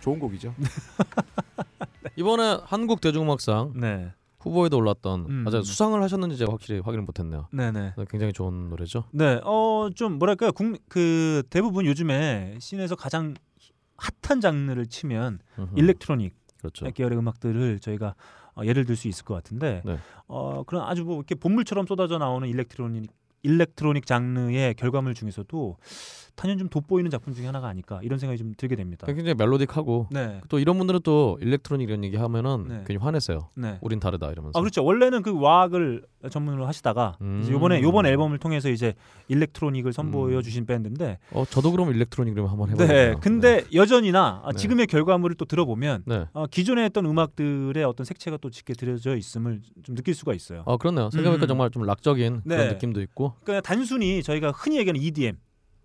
좋은 0.00 0.18
곡이죠. 0.18 0.54
이번에 2.16 2.60
한국 2.64 3.02
대중음악상 3.02 3.74
네, 3.76 4.14
후보에도 4.40 4.78
올랐던 4.78 5.26
음. 5.28 5.44
아주 5.46 5.62
수상을 5.64 6.02
하셨는지 6.02 6.38
제가 6.38 6.50
확실히 6.50 6.80
확인을 6.80 7.04
못했네요. 7.04 7.48
네, 7.52 7.70
네. 7.72 7.92
네, 7.94 8.04
굉장히 8.08 8.32
좋은 8.32 8.70
노래죠. 8.70 9.04
네, 9.12 9.38
어좀 9.44 10.18
뭐랄까요, 10.18 10.52
국, 10.52 10.78
그 10.88 11.42
대부분 11.50 11.84
요즘에 11.84 12.56
scene에서 12.58 12.96
가장 12.96 13.34
핫한 13.98 14.40
장르를 14.40 14.86
치면. 14.86 15.40
일렉트로닉 15.76 16.34
그렇죠. 16.56 16.90
계열의 16.90 17.18
음악들을 17.18 17.80
저희가 17.80 18.14
어, 18.58 18.64
예를 18.64 18.84
들 18.84 18.96
수 18.96 19.08
있을 19.08 19.24
것 19.24 19.34
같은데, 19.34 19.82
네. 19.84 19.98
어 20.26 20.64
그런 20.64 20.82
아주 20.84 21.04
뭐 21.04 21.16
이렇게 21.16 21.34
봇물처럼 21.34 21.86
쏟아져 21.86 22.18
나오는 22.18 22.46
일렉트로닉 22.48 23.10
일렉트로닉 23.42 24.04
장르의 24.06 24.74
결과물 24.74 25.14
중에서도 25.14 25.76
단연 26.38 26.56
좀 26.56 26.68
돋보이는 26.68 27.10
작품 27.10 27.34
중에 27.34 27.46
하나가 27.46 27.66
아닐까 27.66 27.98
이런 28.02 28.20
생각이 28.20 28.38
좀 28.38 28.54
들게 28.56 28.76
됩니다. 28.76 29.06
굉장히 29.06 29.34
melodic하고 29.34 30.06
네, 30.10 30.40
또 30.48 30.60
이런 30.60 30.78
분들은 30.78 31.00
또 31.02 31.36
일렉트로닉 31.40 31.88
이런 31.88 32.04
얘기 32.04 32.16
하면은 32.16 32.64
네. 32.68 32.84
괜히 32.86 32.96
화내세요. 32.98 33.48
네. 33.54 33.78
우린 33.80 33.98
다르다 33.98 34.30
이러면서. 34.30 34.56
아 34.56 34.62
그렇죠. 34.62 34.84
원래는 34.84 35.22
그 35.22 35.36
락을 35.36 36.04
전문으로 36.30 36.64
하시다가 36.66 37.16
음. 37.22 37.40
이제 37.42 37.52
요번에 37.52 37.82
요번 37.82 38.06
앨범을 38.06 38.38
통해서 38.38 38.70
이제 38.70 38.94
일렉트로닉을 39.26 39.92
선보여 39.92 40.36
음. 40.36 40.42
주신 40.42 40.64
밴드인데 40.64 41.18
어 41.32 41.44
저도 41.44 41.72
그럼 41.72 41.90
일렉트로닉 41.90 42.34
그러면 42.34 42.52
한번 42.52 42.70
해봐야 42.70 42.86
네, 42.86 43.14
근데 43.20 43.64
여전히나 43.74 44.42
아, 44.44 44.52
네. 44.52 44.58
지금의 44.58 44.86
결과물을 44.86 45.34
또 45.36 45.44
들어보면 45.44 46.04
네. 46.06 46.26
어, 46.34 46.46
기존에 46.46 46.84
했던 46.84 47.04
음악들의 47.04 47.82
어떤 47.82 48.04
색채가 48.04 48.36
또 48.40 48.48
짙게 48.48 48.74
들여져 48.74 49.16
있음을 49.16 49.60
좀 49.82 49.96
느낄 49.96 50.14
수가 50.14 50.34
있어요. 50.34 50.62
아 50.66 50.76
그렇네요. 50.76 51.10
생각해보니까 51.10 51.46
음. 51.46 51.48
정말 51.48 51.70
좀 51.70 51.82
락적인 51.82 52.42
네. 52.44 52.56
그런 52.56 52.68
느낌도 52.74 53.00
있고. 53.02 53.34
그러니까 53.42 53.60
단순히 53.62 54.22
저희가 54.22 54.52
흔히 54.52 54.78
얘기하는 54.78 55.00
EDM, 55.00 55.36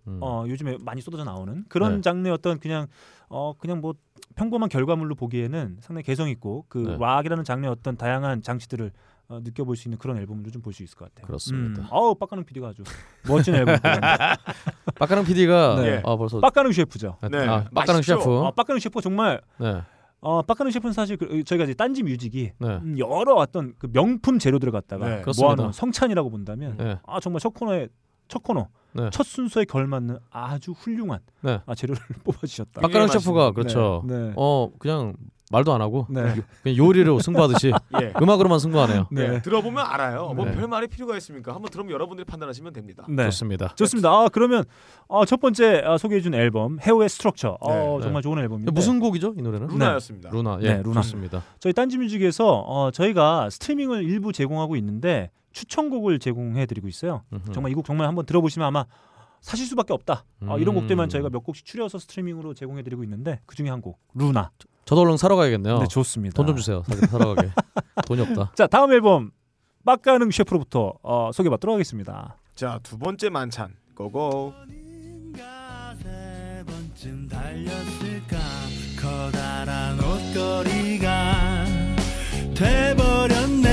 음. 0.06 0.18
어, 0.20 0.44
요즘에 0.46 0.76
많이 0.80 1.00
쏟아져 1.00 1.24
나오는 1.24 1.64
그런 1.68 1.96
네. 1.96 2.00
장르의 2.02 2.32
어떤 2.32 2.58
그냥 2.58 2.86
어 3.28 3.54
그냥 3.56 3.80
뭐 3.80 3.94
평범한 4.36 4.68
결과물로 4.68 5.14
보기에는 5.14 5.78
상당히 5.80 6.04
개성 6.04 6.28
있고 6.28 6.66
그 6.68 6.78
네. 6.78 6.96
락이라는 6.98 7.44
장르의 7.44 7.70
어떤 7.70 7.96
다양한 7.96 8.42
장치들을 8.42 8.92
어, 9.28 9.40
느껴볼 9.42 9.76
수 9.76 9.88
있는 9.88 9.98
그런 9.98 10.18
앨범을 10.18 10.44
좀볼 10.50 10.74
수 10.74 10.82
있을 10.82 10.98
것 10.98 11.06
같아요. 11.06 11.26
그렇습니다. 11.26 11.82
음, 11.82 11.86
어우 11.90 12.14
빡가능 12.16 12.44
PD가 12.44 12.68
아주 12.68 12.82
멋진 13.26 13.54
앨범. 13.54 13.76
빡가능 14.98 15.24
PD가 15.24 15.76
네. 15.80 16.02
아 16.04 16.16
벌써 16.16 16.40
빡가능 16.40 16.72
셰프죠. 16.72 17.16
네. 17.30 17.38
아, 17.46 17.64
빡가능? 17.74 18.02
셰프. 18.02 18.22
어, 18.22 18.50
빡가능 18.50 18.80
셰프 18.80 19.00
정말 19.00 19.40
네. 19.58 19.80
어, 20.20 20.42
빡가능 20.42 20.70
셰프는 20.72 20.92
사실 20.92 21.16
그, 21.16 21.42
저희가 21.42 21.64
이제 21.64 21.74
딴지 21.74 22.02
뮤직이 22.02 22.52
네. 22.58 22.68
음, 22.68 22.98
여러 22.98 23.34
어떤 23.34 23.74
그 23.78 23.88
명품 23.90 24.38
재료들을 24.38 24.72
갖다가 24.72 25.08
네. 25.08 25.20
그렇습니다. 25.22 25.54
모아놓은 25.54 25.72
성찬이라고 25.72 26.28
본다면 26.28 26.76
네. 26.76 26.98
아 27.06 27.18
정말 27.20 27.40
첫 27.40 27.54
코너에 27.54 27.88
첫 28.28 28.42
코너 28.42 28.68
네. 28.94 29.10
첫 29.12 29.26
순서에 29.26 29.64
걸맞는 29.64 30.18
아주 30.30 30.72
훌륭한 30.72 31.20
네. 31.42 31.60
아, 31.66 31.74
재료를 31.74 32.00
뽑아주셨다. 32.24 32.80
굉장히 32.82 33.08
셰프가 33.08 33.52
그렇죠. 33.52 34.02
네. 34.06 34.32
어 34.36 34.70
그냥 34.78 35.14
말도 35.50 35.74
안 35.74 35.82
하고 35.82 36.06
네. 36.08 36.22
그냥 36.62 36.76
요리로 36.78 37.18
승부하듯이 37.20 37.70
예. 38.00 38.12
음악으로만 38.20 38.58
승부하네요. 38.58 39.08
네. 39.12 39.28
네. 39.28 39.42
들어보면 39.42 39.84
알아요. 39.86 40.32
뭐 40.34 40.46
네. 40.46 40.52
별 40.52 40.66
말이 40.68 40.86
필요가 40.88 41.16
있습니까? 41.18 41.54
한번 41.54 41.70
들으면 41.70 41.92
여러분들이 41.92 42.24
판단하시면 42.24 42.72
됩니다. 42.72 43.04
네. 43.08 43.24
좋습니다. 43.24 43.74
좋습니다. 43.76 44.10
아, 44.10 44.28
그러면 44.32 44.64
어, 45.06 45.24
첫 45.26 45.40
번째 45.40 45.82
아, 45.84 45.98
소개해준 45.98 46.34
앨범 46.34 46.78
헤오의 46.80 47.08
Structure 47.10 47.58
어, 47.60 47.96
네, 47.98 48.04
정말 48.04 48.22
좋은 48.22 48.38
앨범인데 48.38 48.72
무슨 48.72 48.98
곡이죠 49.00 49.34
이 49.38 49.42
노래는? 49.42 49.66
루나였습니다. 49.68 50.30
루나. 50.30 50.58
예, 50.62 50.76
네, 50.76 50.82
루나. 50.82 51.02
좋습니다. 51.02 51.42
저희 51.60 51.72
딴지뮤직에서 51.74 52.64
어, 52.66 52.90
저희가 52.90 53.50
스트리밍을 53.50 54.02
일부 54.04 54.32
제공하고 54.32 54.76
있는데 54.76 55.30
추천곡을 55.54 56.18
제공해드리고 56.18 56.86
있어요. 56.88 57.22
음흠. 57.32 57.52
정말 57.52 57.72
이 57.72 57.74
곡 57.74 57.84
정말 57.86 58.06
한번 58.06 58.26
들어보시면 58.26 58.66
아마 58.68 58.84
사실 59.40 59.66
수밖에 59.66 59.92
없다. 59.92 60.24
어, 60.42 60.58
이런 60.58 60.74
음. 60.74 60.80
곡들만 60.80 61.08
저희가 61.08 61.28
몇 61.30 61.40
곡씩 61.44 61.64
추려서 61.66 61.98
스트리밍으로 61.98 62.54
제공해드리고 62.54 63.02
있는데 63.04 63.40
그 63.46 63.54
중에 63.56 63.68
한 63.70 63.80
곡 63.80 63.98
루나. 64.14 64.50
저도 64.84 65.00
얼른 65.02 65.16
사러 65.16 65.36
가야겠네요. 65.36 65.78
네 65.78 65.86
좋습니다. 65.86 66.34
돈 66.36 66.46
좀 66.46 66.56
주세요. 66.56 66.82
사- 66.86 67.06
사러 67.06 67.34
가게. 67.34 67.48
돈이 68.06 68.20
없다. 68.22 68.52
자 68.54 68.66
다음 68.66 68.92
앨범 68.92 69.30
빡가능 69.84 70.30
셰프로부터 70.30 70.94
어, 71.02 71.30
소개받도록 71.32 71.74
하겠습니다. 71.74 72.36
자, 72.54 72.78
두 72.82 72.96
번째 72.98 73.28
만찬. 73.30 73.74
고고. 73.94 74.52
커다란 79.00 79.98
옷걸이가 80.00 81.34
돼버렸네 82.54 83.63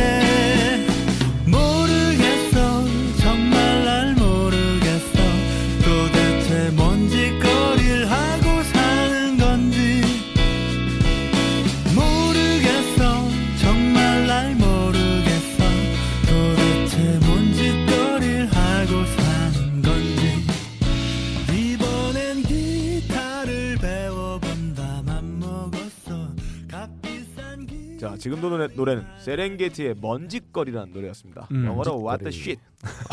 지금 28.22 28.40
노래, 28.40 28.68
노래는 28.68 29.04
세렝게티의 29.18 29.96
먼지거리라는 30.00 30.94
노래였습니다. 30.94 31.48
음. 31.50 31.66
영어로 31.66 32.08
What 32.08 32.24
the 32.24 32.40
shit 32.40 32.62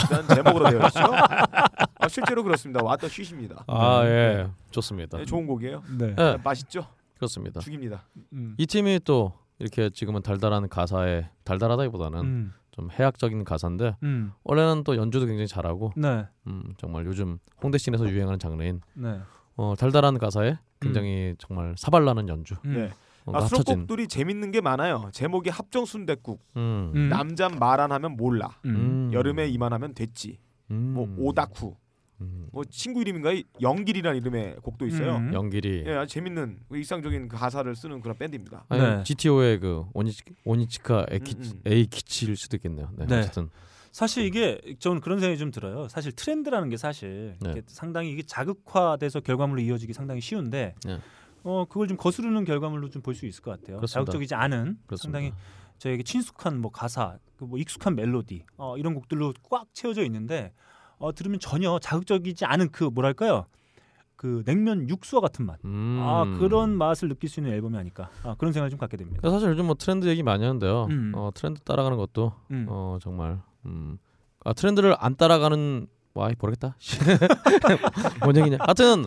이라는 0.06 0.28
제목으로 0.28 0.68
되어 0.68 0.86
있죠. 0.86 1.00
아, 1.98 2.08
실제로 2.08 2.44
그렇습니다. 2.44 2.80
What 2.84 3.00
the 3.00 3.10
shit입니다. 3.10 3.64
아 3.66 4.04
예, 4.04 4.46
좋습니다. 4.70 5.16
네, 5.16 5.24
좋은 5.24 5.46
곡이에요. 5.46 5.82
네. 5.98 6.14
예, 6.18 6.36
맛있죠? 6.44 6.86
그렇습니다. 7.16 7.58
죽입니다. 7.60 8.04
음. 8.34 8.54
이 8.58 8.66
팀이 8.66 9.00
또 9.04 9.32
이렇게 9.58 9.88
지금은 9.88 10.20
달달한 10.20 10.68
가사에 10.68 11.30
달달하다기보다는 11.44 12.20
음. 12.20 12.52
좀 12.70 12.90
해학적인 12.90 13.44
가사인데 13.44 13.96
음. 14.02 14.32
원래는 14.44 14.84
또 14.84 14.94
연주도 14.94 15.24
굉장히 15.24 15.48
잘하고 15.48 15.94
네. 15.96 16.26
음, 16.46 16.74
정말 16.76 17.06
요즘 17.06 17.38
홍대씬에서 17.62 18.10
유행하는 18.10 18.38
장르인 18.38 18.82
네. 18.92 19.18
어, 19.56 19.74
달달한 19.78 20.18
가사에 20.18 20.58
굉장히 20.80 21.34
정말 21.38 21.74
사발나는 21.78 22.28
연주 22.28 22.56
음. 22.66 22.74
네. 22.74 22.90
어, 23.28 23.36
아, 23.36 23.42
합쳐진 23.42 23.64
수록곡들이 23.64 24.08
재밌는 24.08 24.50
게 24.50 24.60
많아요. 24.60 25.10
제목이 25.12 25.50
합정순댓국, 25.50 26.40
음. 26.56 26.92
음. 26.94 27.08
남잔 27.08 27.58
말 27.58 27.78
안 27.78 27.92
하면 27.92 28.16
몰라, 28.16 28.58
음. 28.64 29.10
여름에 29.12 29.48
이만하면 29.48 29.94
됐지, 29.94 30.38
음. 30.70 30.94
뭐 30.94 31.08
오다쿠, 31.18 31.76
음. 32.20 32.48
뭐 32.52 32.64
친구 32.64 33.00
이름인가 33.00 33.30
영길이라는 33.60 34.18
이름의 34.20 34.56
곡도 34.62 34.86
있어요. 34.86 35.16
음. 35.16 35.32
영길이 35.32 35.84
예, 35.86 35.94
아주 35.94 36.14
재밌는 36.14 36.58
그 36.68 36.76
일상적인 36.76 37.28
그 37.28 37.36
가사를 37.36 37.74
쓰는 37.76 38.00
그런 38.00 38.16
밴드입니다. 38.16 38.64
아니, 38.68 38.82
네. 38.82 39.02
GTO의 39.04 39.60
그 39.60 39.84
오니즈, 39.92 40.22
오니즈카 40.44 41.06
에이키, 41.10 41.36
음, 41.36 41.42
음. 41.42 41.60
에이키치 41.64 42.26
일 42.26 42.36
수도 42.36 42.56
있겠네요. 42.56 42.90
네, 42.96 43.06
네. 43.06 43.18
어쨌든 43.20 43.50
사실 43.92 44.24
이게 44.24 44.60
저는 44.78 45.00
그런 45.00 45.20
생각이 45.20 45.38
좀 45.38 45.50
들어요. 45.50 45.88
사실 45.88 46.12
트렌드라는 46.12 46.68
게 46.68 46.76
사실 46.76 47.36
네. 47.40 47.62
상당히 47.66 48.10
이게 48.10 48.22
자극화돼서 48.22 49.20
결과물로 49.20 49.60
이어지기 49.60 49.92
상당히 49.92 50.20
쉬운데 50.20 50.74
네. 50.84 50.98
어 51.44 51.64
그걸 51.68 51.88
좀 51.88 51.96
거스르는 51.96 52.44
결과물로 52.44 52.90
좀 52.90 53.02
볼 53.02 53.14
수 53.14 53.26
있을 53.26 53.42
것 53.42 53.52
같아요. 53.52 53.76
그렇습니다. 53.78 54.00
자극적이지 54.00 54.34
않은 54.34 54.78
그렇습니다. 54.86 54.96
상당히 55.18 55.32
저에게 55.78 56.02
친숙한 56.02 56.60
뭐 56.60 56.70
가사, 56.72 57.18
그뭐 57.36 57.58
익숙한 57.58 57.94
멜로디 57.94 58.44
어, 58.56 58.76
이런 58.76 58.94
곡들로 58.94 59.32
꽉 59.48 59.66
채워져 59.72 60.02
있는데 60.04 60.52
어, 60.98 61.14
들으면 61.14 61.38
전혀 61.38 61.78
자극적이지 61.78 62.44
않은 62.44 62.70
그 62.70 62.84
뭐랄까요 62.84 63.46
그 64.16 64.42
냉면 64.44 64.88
육수와 64.88 65.20
같은 65.20 65.46
맛. 65.46 65.60
음. 65.64 65.98
아 66.02 66.24
그런 66.40 66.76
맛을 66.76 67.08
느낄 67.08 67.30
수 67.30 67.38
있는 67.38 67.52
앨범이 67.52 67.76
아닐까. 67.78 68.10
아, 68.24 68.34
그런 68.36 68.52
생각을 68.52 68.70
좀 68.70 68.78
갖게 68.80 68.96
됩니다. 68.96 69.30
사실 69.30 69.48
요즘 69.50 69.66
뭐 69.66 69.76
트렌드 69.76 70.06
얘기 70.08 70.24
많이 70.24 70.42
하는데요. 70.44 70.86
음. 70.90 71.12
어, 71.14 71.30
트렌드 71.32 71.60
따라가는 71.60 71.96
것도 71.96 72.32
음. 72.50 72.66
어, 72.68 72.98
정말 73.00 73.40
음. 73.64 73.98
아, 74.44 74.52
트렌드를 74.52 74.96
안 74.98 75.14
따라가는 75.14 75.86
와이 76.18 76.34
모르겠다. 76.38 76.76
뭔 78.24 78.36
얘기냐? 78.36 78.58
하여튼 78.60 79.06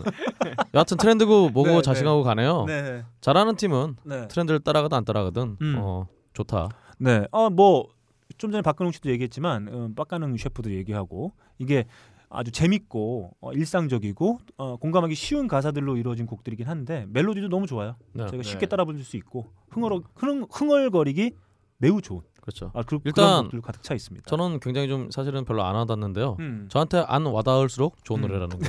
여하튼 0.74 0.98
트렌드고 0.98 1.50
뭐고 1.50 1.70
네, 1.70 1.76
네. 1.76 1.82
자신하고 1.82 2.24
가네요. 2.24 2.66
네, 2.66 3.04
잘하는 3.20 3.56
팀은 3.56 3.98
네, 4.04 4.28
트렌드를 4.28 4.60
따라가든 4.62 4.98
안 4.98 5.06
따라가든 5.06 5.58
음. 5.62 5.76
어, 5.78 6.08
좋다. 6.34 6.70
네. 6.98 7.26
어뭐좀 7.32 8.52
전에 8.52 8.62
박근홍 8.62 8.92
씨도 8.92 9.10
얘기했지만 9.12 9.68
음, 9.68 9.96
빡가능 9.96 10.38
셰프도 10.38 10.72
얘기하고 10.72 11.34
이게 11.58 11.86
아주 12.30 12.52
재밌고 12.52 13.36
어, 13.42 13.52
일상적이고 13.52 14.40
어, 14.58 14.78
공감하기 14.78 15.14
쉬운 15.16 15.48
가사들로 15.48 15.98
이루어진 15.98 16.26
곡들이긴 16.26 16.68
한데 16.68 17.06
멜로디도 17.10 17.50
너무 17.50 17.68
좋아요. 17.68 17.98
네. 18.14 18.24
저희가 18.24 18.38
네. 18.38 18.44
쉽게 18.44 18.68
따라 18.68 18.86
부를 18.86 19.04
수 19.04 19.18
있고 19.18 19.48
흥얼 19.70 20.02
흥, 20.16 20.48
흥얼거리기 20.50 21.34
매우 21.78 22.02
좋은 22.02 22.22
그렇죠. 22.42 22.72
아, 22.74 22.82
그, 22.84 23.00
일단 23.06 23.50
가득 23.62 23.84
차 23.84 23.94
있습니다. 23.94 24.28
저는 24.28 24.60
굉장히 24.60 24.88
좀 24.88 25.10
사실은 25.12 25.46
별로 25.46 25.64
안 25.64 25.76
와닿는데요. 25.76 26.38
음. 26.40 26.68
저한테 26.70 27.04
안 27.08 27.26
와닿을수록 27.26 28.04
좋은 28.04 28.20
음. 28.20 28.22
노래라는 28.28 28.60
거, 28.60 28.66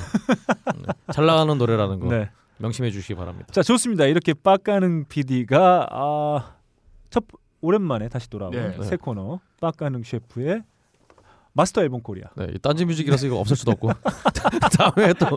네. 0.77 0.93
잘 1.13 1.27
나가는 1.27 1.57
노래라는 1.57 1.99
거 2.01 2.09
네. 2.09 2.31
명심해 2.59 2.91
주시기 2.91 3.15
바랍니다. 3.15 3.49
자 3.51 3.63
좋습니다. 3.63 4.05
이렇게 4.07 4.35
빡가능 4.35 5.07
PD가 5.09 5.89
아, 5.91 6.55
첫 7.11 7.25
오랜만에 7.61 8.09
다시 8.09 8.29
돌아온 8.29 8.53
네. 8.53 8.77
새 8.83 8.97
코너 8.97 9.41
빡가능 9.61 10.03
셰프의 10.03 10.63
마스터 11.55 11.83
앨범 11.83 12.01
코리아. 12.03 12.25
네, 12.37 12.49
이 12.55 12.59
딴지 12.59 12.85
뮤직이라서 12.85 13.27
이거 13.27 13.37
없을 13.39 13.57
수도 13.57 13.73
없고 13.73 13.91
다음에 14.79 15.13
또 15.15 15.37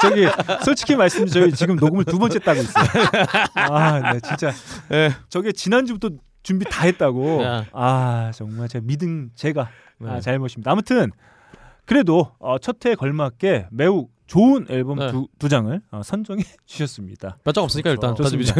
저기 0.00 0.26
솔직히 0.64 0.96
말씀 0.96 1.26
저희 1.26 1.52
지금 1.52 1.76
녹음을 1.76 2.04
두 2.04 2.18
번째 2.18 2.38
따고 2.40 2.60
있어요. 2.60 2.84
아, 3.54 4.12
네 4.12 4.20
진짜. 4.20 4.52
네. 4.88 5.10
저게 5.28 5.52
지난주부터 5.52 6.10
준비 6.42 6.64
다 6.68 6.84
했다고. 6.86 7.38
네. 7.42 7.66
아 7.72 8.30
정말 8.34 8.68
제 8.68 8.80
믿은 8.80 9.30
제가 9.34 9.68
네. 9.98 10.10
아, 10.10 10.20
잘못입니다. 10.20 10.70
아무튼 10.70 11.10
그래도 11.84 12.32
어, 12.38 12.58
첫 12.58 12.79
회 12.79 12.94
걸맞게 12.94 13.68
매우 13.70 14.08
좋은 14.26 14.66
앨범 14.70 14.98
네. 14.98 15.10
두, 15.10 15.28
두 15.38 15.48
장을 15.48 15.80
어, 15.90 16.02
선정해 16.02 16.42
주셨습니다. 16.64 17.38
몇 17.44 17.52
장 17.52 17.64
없으니까 17.64 17.90
일단 17.90 18.14
좋습니다. 18.14 18.54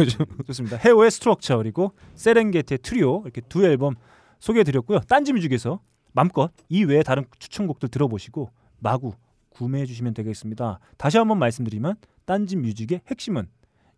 좋습니다. 0.47 0.77
헤오의 0.77 1.09
Structure 1.11 1.57
그리고 1.57 1.93
세렝게티의 2.15 2.79
트리오 2.83 3.21
이렇게 3.23 3.41
두 3.49 3.65
앨범 3.65 3.95
소개해드렸고요. 4.39 4.99
딴지뮤직에서 5.07 5.79
맘껏 6.11 6.51
이 6.69 6.83
외에 6.83 7.01
다른 7.01 7.25
추천곡들 7.39 7.89
들어보시고 7.89 8.51
마구 8.79 9.13
구매해 9.49 9.85
주시면 9.85 10.13
되겠습니다. 10.13 10.79
다시 10.97 11.17
한번 11.17 11.39
말씀드리면 11.39 11.95
딴지뮤직의 12.25 13.01
핵심은 13.09 13.47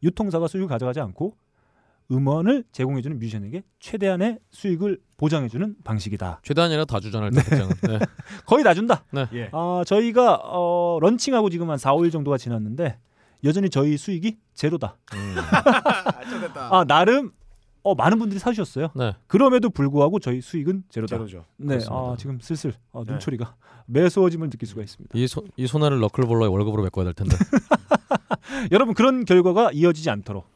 유통사가 0.03 0.47
수익을 0.47 0.67
가져가지 0.67 0.99
않고 1.01 1.35
음원을 2.11 2.63
제공해주는 2.71 3.17
뮤지션에게 3.19 3.63
최대한의 3.79 4.39
수익을 4.51 4.99
보장해주는 5.17 5.77
방식이다. 5.83 6.41
최대한이라 6.43 6.85
다 6.85 6.99
주잖아요. 6.99 7.31
장은. 7.31 7.69
네. 7.83 7.99
거의 8.45 8.63
다 8.63 8.73
준다. 8.73 9.03
예. 9.33 9.49
아 9.51 9.83
저희가 9.85 10.41
어, 10.43 10.99
런칭하고 11.01 11.49
지금 11.49 11.69
한 11.69 11.77
4, 11.77 11.93
5일 11.93 12.11
정도가 12.11 12.37
지났는데 12.37 12.99
여전히 13.43 13.69
저희 13.69 13.97
수익이 13.97 14.37
제로다. 14.53 14.97
음. 15.13 15.35
아 16.71 16.83
나름 16.85 17.31
어, 17.83 17.93
많은 17.93 18.17
분들이 18.17 18.39
사주셨어요. 18.39 18.89
네. 18.95 19.13
그럼에도 19.27 19.69
불구하고 19.69 20.19
저희 20.19 20.41
수익은 20.41 20.85
제로다. 20.89 21.17
제로죠. 21.17 21.45
네. 21.57 21.77
아, 21.89 22.15
지금 22.17 22.39
슬슬 22.39 22.73
어, 22.91 23.03
네. 23.05 23.11
눈초리가 23.11 23.55
매서워짐을 23.85 24.49
느낄 24.49 24.67
수가 24.67 24.81
있습니다. 24.81 25.17
이, 25.17 25.27
소, 25.27 25.43
이 25.55 25.67
손해를 25.67 25.99
너클볼러의 25.99 26.51
월급으로 26.51 26.81
메꿔야 26.83 27.05
될 27.05 27.13
텐데. 27.13 27.37
여러분 28.71 28.95
그런 28.95 29.23
결과가 29.23 29.71
이어지지 29.71 30.09
않도록 30.09 30.47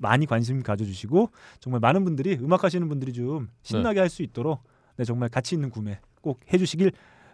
많이 0.00 0.26
관심 0.26 0.62
가져주시고 0.62 1.30
정말 1.60 1.80
많은 1.80 2.04
분들이 2.04 2.34
음악하시는 2.34 2.88
분들이 2.88 3.12
좀 3.12 3.48
신나게 3.62 4.00
할수 4.00 4.22
있도록 4.22 4.64
네, 4.96 5.04
정말 5.04 5.28
가치 5.28 5.54
있는 5.54 5.70
구매 5.70 6.00
꼭 6.20 6.40
해주시길 6.52 6.92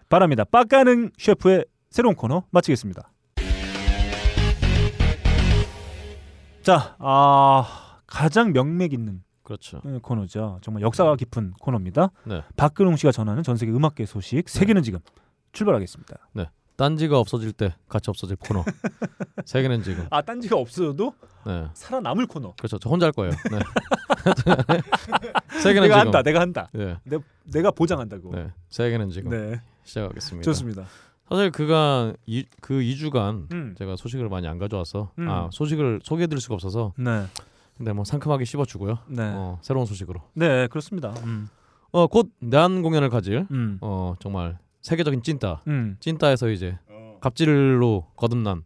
바랍니다. 0.08 0.44
빡가능 0.44 1.10
셰프의 1.16 1.64
새로운 1.90 2.14
코너 2.14 2.44
마치겠습니다. 2.50 3.10
자, 6.62 6.96
아, 6.98 8.00
가장 8.06 8.52
명맥 8.52 8.92
있는 8.92 9.22
그렇죠. 9.44 9.80
네, 9.84 9.98
코너죠. 10.02 10.58
정말 10.60 10.82
역사가 10.82 11.14
깊은 11.14 11.52
코너입니다. 11.60 12.10
네. 12.24 12.42
박근홍 12.56 12.96
씨가 12.96 13.12
전하는 13.12 13.44
전 13.44 13.56
세계 13.56 13.70
음악계 13.70 14.04
소식 14.04 14.48
세계는 14.48 14.82
지금 14.82 14.98
출발하겠습니다. 15.52 16.16
딴지가 16.76 17.18
없어질 17.18 17.52
때 17.52 17.74
같이 17.88 18.10
없어질 18.10 18.36
코너. 18.36 18.64
세계는 19.46 19.82
지금. 19.82 20.06
아 20.10 20.20
딴지가 20.22 20.56
없어도 20.56 21.14
네. 21.46 21.68
살아남을 21.74 22.26
코너. 22.26 22.54
그렇죠. 22.58 22.78
저 22.78 22.90
혼자 22.90 23.06
할 23.06 23.12
거예요. 23.12 23.32
네. 23.50 23.58
세계는 25.62 25.88
내가 25.88 25.94
지금. 25.94 25.98
한다. 25.98 26.22
내가 26.22 26.40
한다. 26.40 26.68
네. 26.72 26.96
내, 27.04 27.18
내가 27.44 27.70
보장한다고. 27.70 28.34
네. 28.34 28.50
세계는 28.70 29.10
지금 29.10 29.30
네, 29.30 29.60
시작하겠습니다. 29.84 30.44
좋습니다. 30.44 30.84
사실 31.28 31.50
그간 31.50 32.16
이, 32.26 32.44
그 32.60 32.74
2주간 32.74 33.50
음. 33.52 33.74
제가 33.78 33.96
소식을 33.96 34.28
많이 34.28 34.46
안 34.46 34.58
가져와서 34.58 35.10
음. 35.18 35.28
아 35.28 35.48
소식을 35.52 36.00
소개해드릴 36.04 36.40
수가 36.40 36.54
없어서 36.54 36.92
네, 36.98 37.26
근데 37.76 37.92
뭐 37.92 38.04
상큼하게 38.04 38.44
씹어주고요. 38.44 38.98
네, 39.08 39.32
어, 39.34 39.58
새로운 39.62 39.86
소식으로. 39.86 40.20
네, 40.34 40.68
그렇습니다. 40.68 41.10
음, 41.24 41.48
어, 41.90 42.06
곧 42.06 42.30
내한 42.38 42.82
공연을 42.82 43.10
가질 43.10 43.46
음, 43.50 43.78
어 43.80 44.14
정말 44.20 44.58
세계적인 44.86 45.22
찐따. 45.22 45.62
음, 45.66 45.96
찐따에서 45.98 46.48
이제 46.50 46.78
갑질로 47.20 48.06
거듭난 48.14 48.62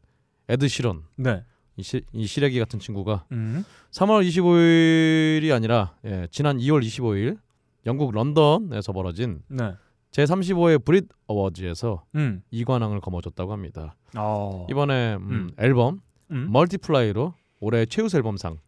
에드 0.50 0.68
시런. 0.68 1.04
네, 1.16 1.44
이, 1.78 1.82
시, 1.82 2.02
이 2.12 2.26
시래기 2.26 2.58
같은 2.58 2.78
친구가 2.78 3.24
음, 3.32 3.64
3월 3.90 4.28
25일이 4.28 5.50
아니라 5.54 5.94
예, 6.04 6.28
지난 6.30 6.58
2월 6.58 6.84
25일 6.84 7.38
영국 7.86 8.12
런던에서 8.12 8.92
벌어진 8.92 9.40
네, 9.48 9.72
제 10.10 10.24
35회 10.24 10.84
브릿 10.84 11.08
어워즈에서 11.26 12.04
음, 12.16 12.42
이관왕을 12.50 13.00
거머쥐었다고 13.00 13.50
합니다. 13.50 13.96
어, 14.14 14.66
이번에 14.68 15.14
음, 15.14 15.30
음. 15.30 15.50
앨범 15.56 16.02
음, 16.32 16.48
Multiply로 16.52 17.32
올해 17.60 17.86
최우수 17.86 18.18
앨범상 18.18 18.58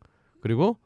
그리고 0.40 0.78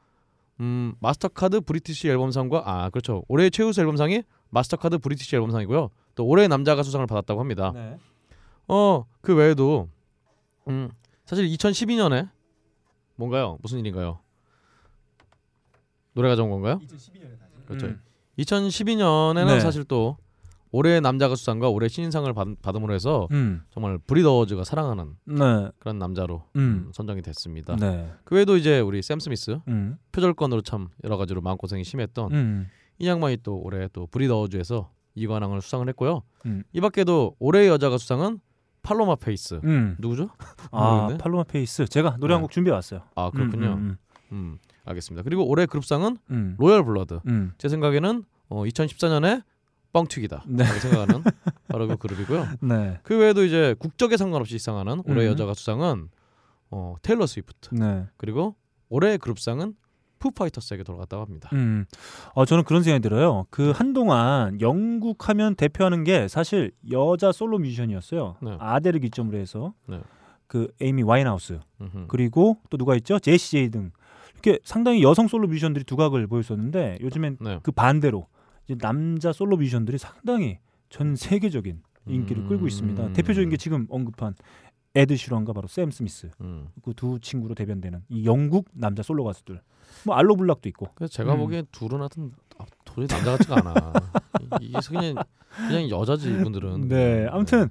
음, 0.58 0.94
마스터카드 0.98 1.60
British 1.60 2.08
앨범상과 2.08 2.64
아 2.66 2.90
그렇죠. 2.90 3.22
올해 3.28 3.50
최우수 3.50 3.80
앨범상이 3.82 4.24
마스터카드 4.50 4.98
British 4.98 5.36
앨범상이고요 5.36 5.90
또 6.16 6.26
올해 6.26 6.48
남자 6.48 6.74
가 6.74 6.82
수상을 6.82 7.06
받았다고 7.06 7.38
합니다. 7.38 7.70
네, 7.72 7.98
어그 8.66 9.36
외에도 9.36 9.88
음 10.66 10.90
사실 11.24 11.46
2012년에 11.46 12.28
뭔가요 13.14 13.58
무슨 13.62 13.78
일인가요? 13.78 14.18
노래 16.14 16.28
가져온 16.28 16.50
건가요? 16.50 16.80
2012년에 16.82 17.38
다시. 17.38 17.52
그렇죠. 17.66 17.86
음, 17.86 18.00
2012년에는 18.38 19.46
네. 19.46 19.60
사실 19.60 19.84
또 19.84 20.16
올해 20.72 21.00
남자 21.00 21.28
가수상과 21.28 21.68
올해 21.68 21.88
신인상을 21.88 22.32
받, 22.32 22.48
받음으로 22.60 22.94
해서 22.94 23.28
음. 23.30 23.62
정말 23.70 23.98
브리더워즈가 23.98 24.64
사랑하는 24.64 25.16
네. 25.24 25.70
그런 25.78 25.98
남자로 25.98 26.42
음. 26.56 26.60
음, 26.86 26.92
선정이 26.92 27.22
됐습니다. 27.22 27.76
네. 27.76 28.10
그 28.24 28.34
외에도 28.34 28.56
이제 28.56 28.80
우리 28.80 29.02
샘 29.02 29.20
스미스 29.20 29.58
음. 29.68 29.96
표절권으로 30.12 30.62
참 30.62 30.88
여러 31.04 31.16
가지로 31.16 31.40
마음고생이 31.40 31.84
심했던 31.84 32.32
음. 32.32 32.68
이 32.98 33.06
양반이 33.06 33.38
또 33.42 33.58
올해 33.58 33.88
또 33.92 34.06
Brit 34.06 34.30
Awards에서 34.30 34.90
이관왕을 35.16 35.60
수상을 35.60 35.88
했고요. 35.88 36.22
음. 36.46 36.62
이 36.72 36.80
밖에도 36.80 37.34
올해 37.40 37.66
여자 37.66 37.88
가 37.88 37.98
수상은 37.98 38.38
팔로마 38.82 39.16
페이스 39.16 39.60
음. 39.64 39.96
누구죠? 39.98 40.28
아. 40.70 41.08
팔로마 41.18 41.42
페이스. 41.44 41.86
제가 41.86 42.18
노래 42.20 42.34
한 42.34 42.42
네. 42.42 42.44
곡 42.44 42.52
준비해 42.52 42.72
왔어요. 42.72 43.00
아 43.16 43.30
그렇군요. 43.30 43.74
음. 43.74 43.96
음, 44.32 44.58
알겠습니다. 44.84 45.24
그리고 45.24 45.44
올해 45.48 45.66
그룹상은 45.66 46.18
음. 46.30 46.54
로열 46.58 46.84
블러드. 46.84 47.20
음. 47.26 47.52
제 47.58 47.68
생각에는 47.68 48.24
어, 48.48 48.62
2014년에 48.64 49.42
뻥튀기다. 49.92 50.44
네. 50.46 50.64
라고 50.64 50.78
생각하는 50.78 51.24
바로 51.68 51.88
그 51.88 51.96
그룹이고요. 51.96 52.46
네. 52.62 53.00
그 53.02 53.16
외에도 53.18 53.44
이제 53.44 53.74
국적에 53.78 54.16
상관없이 54.16 54.58
수상하는 54.58 55.02
올해 55.06 55.26
음. 55.26 55.32
여자 55.32 55.46
가수상은 55.46 56.10
어, 56.70 56.96
테일러 57.02 57.26
스위프트. 57.26 57.74
네. 57.74 58.06
그리고 58.16 58.54
올해 58.88 59.16
그룹상은 59.16 59.74
푸파이터스에게 60.18 60.82
돌아갔다고 60.82 61.24
합니다. 61.24 61.50
음. 61.52 61.84
어 62.34 62.44
저는 62.44 62.64
그런 62.64 62.82
생각이 62.82 63.02
들어요. 63.02 63.46
그 63.50 63.70
한동안 63.70 64.60
영국 64.60 65.28
하면 65.28 65.54
대표하는 65.54 66.04
게 66.04 66.28
사실 66.28 66.72
여자 66.90 67.32
솔로 67.32 67.58
뮤지션이었어요. 67.58 68.36
네. 68.42 68.56
아델을 68.58 69.00
기점으로 69.00 69.38
해서 69.38 69.74
네. 69.86 70.00
그 70.46 70.68
에이미 70.80 71.02
와인하우스 71.02 71.60
음흠. 71.80 72.06
그리고 72.08 72.58
또 72.70 72.76
누가 72.76 72.94
있죠? 72.96 73.18
제시 73.18 73.52
제이 73.52 73.70
등 73.70 73.90
이렇게 74.32 74.58
상당히 74.64 75.02
여성 75.02 75.28
솔로 75.28 75.48
뮤지션들이 75.48 75.84
두각을 75.84 76.26
보였었는데 76.26 76.98
요즘엔 77.00 77.38
네. 77.40 77.60
그 77.62 77.72
반대로 77.72 78.26
이제 78.64 78.76
남자 78.76 79.32
솔로 79.32 79.56
뮤지션들이 79.56 79.98
상당히 79.98 80.58
전 80.88 81.16
세계적인 81.16 81.82
인기를 82.08 82.44
음. 82.44 82.48
끌고 82.48 82.66
있습니다. 82.66 83.12
대표적인 83.14 83.50
게 83.50 83.56
지금 83.56 83.86
언급한 83.90 84.34
에드 84.96 85.14
시런과 85.16 85.52
바로 85.52 85.68
샘 85.68 85.90
스미스 85.90 86.30
음. 86.40 86.68
그 86.82 87.04
두 87.04 87.18
친구로 87.20 87.54
대변되는 87.54 88.02
이 88.08 88.24
영국 88.26 88.66
남자 88.72 89.02
솔로 89.02 89.24
가수들 89.24 89.60
뭐 90.04 90.14
알로 90.16 90.36
블락도 90.36 90.68
있고 90.70 90.88
그래서 90.94 91.12
제가 91.12 91.34
음. 91.34 91.38
보기엔 91.40 91.66
둘은 91.72 92.00
하여튼 92.00 92.32
아, 92.58 92.64
도저히 92.84 93.06
남자 93.06 93.32
같지가 93.32 93.56
않아. 93.58 93.92
이- 94.60 94.66
이게 94.66 94.78
그냥 94.88 95.14
그냥 95.68 95.88
여자지 95.90 96.30
이분들은. 96.30 96.88
네 96.88 97.26
아무튼 97.30 97.68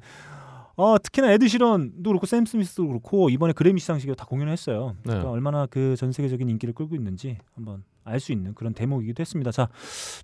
어, 0.77 0.97
특히나 1.01 1.31
에드 1.31 1.47
시런도 1.47 2.09
그렇고 2.09 2.25
샘 2.25 2.45
스미스도 2.45 2.87
그렇고 2.87 3.29
이번에 3.29 3.53
그래미 3.53 3.79
시상식에 3.79 4.13
다 4.13 4.25
공연을 4.25 4.51
했어요. 4.51 4.95
네. 5.03 5.03
그러니까 5.13 5.31
얼마나 5.31 5.65
그 5.65 5.95
전 5.97 6.11
세계적인 6.11 6.47
인기를 6.49 6.73
끌고 6.75 6.95
있는지 6.95 7.37
한번 7.55 7.83
알 8.03 8.19
수 8.19 8.31
있는 8.33 8.53
그런 8.53 8.73
대목이기도 8.73 9.21
했습니다. 9.21 9.51
자 9.51 9.67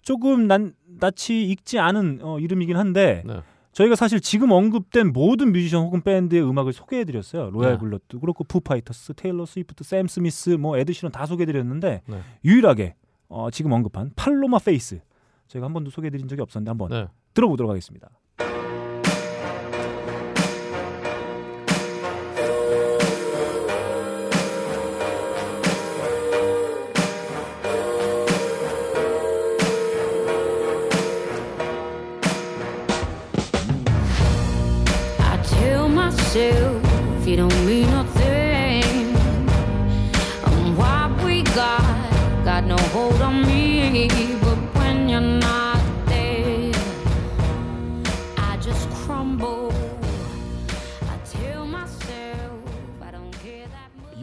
조금 0.03 0.45
난 0.47 0.73
낯이 0.99 1.49
익지 1.49 1.79
않은 1.79 2.19
어, 2.21 2.37
이름이긴 2.39 2.75
한데 2.77 3.23
네. 3.25 3.41
저희가 3.71 3.95
사실 3.95 4.19
지금 4.19 4.51
언급된 4.51 5.13
모든 5.13 5.53
뮤지션 5.53 5.83
혹은 5.83 6.01
밴드의 6.01 6.43
음악을 6.43 6.73
소개해드렸어요. 6.73 7.51
로얄 7.51 7.73
네. 7.73 7.77
블러드 7.77 8.19
그렇고 8.19 8.43
푸파이터스, 8.43 9.13
테일러 9.13 9.45
스위프트, 9.45 9.83
샘 9.83 10.07
스미스, 10.07 10.51
뭐 10.51 10.77
에드 10.77 10.91
시런 10.93 11.11
다 11.11 11.25
소개해드렸는데 11.25 12.01
네. 12.05 12.21
유일하게 12.43 12.95
어, 13.29 13.49
지금 13.49 13.71
언급한 13.71 14.11
팔로마 14.15 14.59
페이스 14.59 14.99
저희가 15.47 15.65
한 15.65 15.73
번도 15.73 15.89
소개해드린 15.89 16.27
적이 16.27 16.41
없었는데 16.41 16.69
한번 16.69 16.89
네. 16.89 17.07
들어보도록 17.33 17.69
하겠습니다. 17.69 18.09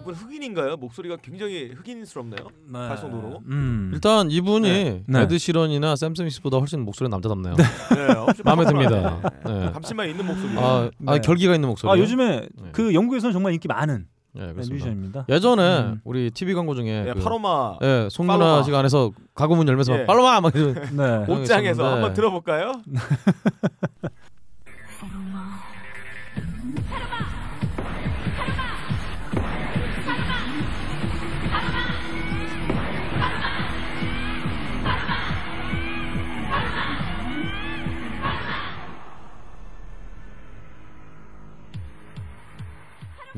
이분 0.08 0.14
흑인인가요? 0.14 0.76
목소리가 0.76 1.16
굉장히 1.20 1.70
흑인스럽네요. 1.76 2.48
발성도로. 2.72 3.42
음. 3.46 3.90
일단 3.92 4.30
이분이 4.30 4.68
네. 4.68 5.02
네. 5.06 5.20
에드 5.22 5.36
시런이나 5.36 5.96
샘 5.96 6.14
스미스보다 6.14 6.56
훨씬 6.58 6.80
목소리 6.80 7.08
남자답네요. 7.10 7.54
네, 7.56 8.12
혹시 8.14 8.42
마음에. 8.42 8.64
듭니다. 8.64 9.20
네. 9.46 9.70
감칠맛 9.72 10.08
있는 10.08 10.26
목소리. 10.26 10.56
아, 10.56 10.90
아 11.06 11.14
네. 11.14 11.20
결기가 11.20 11.54
있는 11.54 11.68
목소리. 11.68 11.90
아 11.90 11.98
요즘에 11.98 12.48
네. 12.54 12.68
그 12.72 12.94
영국에서는 12.94 13.32
정말 13.32 13.52
인기 13.52 13.68
많은 13.68 14.06
네, 14.32 14.46
네, 14.46 14.52
그렇습니다. 14.52 14.74
뮤지션입니다. 14.74 15.24
예전에 15.28 15.78
음. 15.80 16.00
우리 16.04 16.30
TV 16.30 16.54
광고 16.54 16.74
중에 16.74 17.02
네, 17.04 17.12
그, 17.12 17.20
파로마 17.20 17.76
예, 17.82 18.08
팔로마. 18.16 18.62
씨가 18.62 18.78
안에서 18.78 19.10
가구문 19.34 19.68
열면서 19.68 20.00
예. 20.00 20.06
팔로마 20.06 20.40
막 20.40 20.54
이러면 20.54 20.96
네. 20.96 21.32
오- 21.32 21.40
옷장에서. 21.40 21.92
한번 21.94 22.14
들어볼까요? 22.14 22.72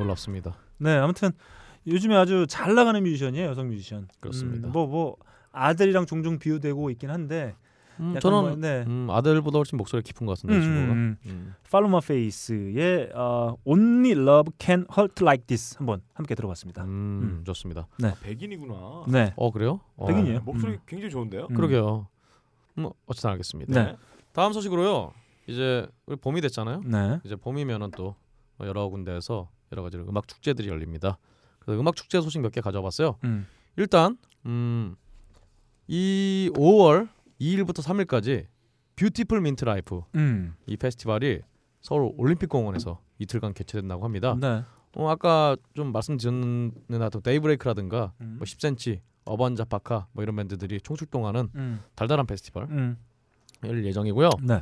놀랍습니다. 0.01 0.57
네, 0.79 0.97
아무튼 0.97 1.31
요즘에 1.87 2.17
아주 2.17 2.47
잘 2.49 2.75
나가는 2.75 3.03
뮤지션이에요, 3.03 3.49
여성 3.49 3.69
뮤지션. 3.69 4.09
그렇습니다. 4.21 4.69
뭐뭐 4.69 5.17
아들이랑 5.53 6.07
종종 6.07 6.39
비유되고 6.39 6.91
있긴 6.91 7.11
한데 7.11 7.55
음, 8.01 8.19
저는 8.19 8.41
뭐, 8.41 8.57
네. 8.57 8.85
음, 8.87 9.09
아들보다 9.11 9.59
훨씬 9.59 9.77
목소리가 9.77 10.07
깊은 10.07 10.27
것 10.27 10.39
같은데 10.39 10.55
음, 10.55 10.61
이 10.61 10.63
친구가. 10.63 10.93
음, 10.93 11.17
음. 11.27 11.55
팔로마 11.71 12.01
페이스의 12.01 13.11
어, 13.15 13.57
Only 13.65 14.13
Love 14.13 14.53
Can 14.59 14.87
Hurt 14.97 15.23
Like 15.23 15.47
This 15.47 15.77
한번 15.77 16.01
함께 16.15 16.35
들어봤습니다. 16.35 16.85
음, 16.85 17.43
좋습니다. 17.47 17.87
백인이구나. 18.23 19.05
네. 19.09 19.35
어 19.37 19.51
그래요? 19.51 19.81
어, 19.97 20.07
백인이에요. 20.07 20.41
목소리 20.45 20.73
음. 20.73 20.79
굉장히 20.87 21.11
좋은데요. 21.11 21.49
음. 21.51 21.55
그러게요. 21.55 22.09
뭐 22.75 22.95
어쨌든 23.07 23.31
알겠습니다. 23.31 23.85
네. 23.85 23.97
다음 24.33 24.53
소식으로요. 24.53 25.13
이제 25.47 25.87
우리 26.07 26.17
봄이 26.17 26.41
됐잖아요. 26.41 26.83
네. 26.87 27.21
이제 27.25 27.37
봄이면은 27.37 27.91
또 27.91 28.15
여러 28.61 28.89
군데에서 28.89 29.51
여러 29.73 29.83
가지 29.83 29.97
음악 29.99 30.27
축제들이 30.29 30.69
열립니다. 30.69 31.19
그래서 31.61 31.81
음악 31.81 31.97
축제 31.97 32.21
소식 32.21 32.41
몇 32.41 32.51
개 32.53 32.61
가져와봤어요. 32.61 33.17
음. 33.25 33.47
일단 33.77 34.17
음, 34.47 34.97
이 35.87 36.51
5월 36.55 37.09
2일부터 37.41 37.83
3일까지 37.83 38.47
Beautiful 38.97 39.41
Mint 39.41 39.65
Life 39.65 40.03
음. 40.15 40.55
이 40.67 40.77
페스티벌이 40.77 41.41
서울 41.81 42.13
올림픽공원에서 42.17 43.01
이틀간 43.19 43.55
개최된다고 43.55 44.05
합니다. 44.05 44.37
네. 44.39 44.63
어, 44.97 45.09
아까 45.09 45.57
좀 45.75 45.93
말씀드렸는 45.93 46.73
또 47.13 47.21
데이브레이크라든가 47.21 48.13
음. 48.21 48.37
뭐 48.39 48.45
10cm, 48.45 49.01
어반 49.25 49.55
자파카 49.57 50.07
뭐 50.13 50.23
이런 50.23 50.37
밴드들이 50.37 50.81
총출동하는 50.81 51.49
음. 51.55 51.81
달달한 51.95 52.27
페스티벌 52.27 52.65
음. 52.65 52.99
열 53.65 53.85
예정이고요. 53.85 54.31
네. 54.43 54.61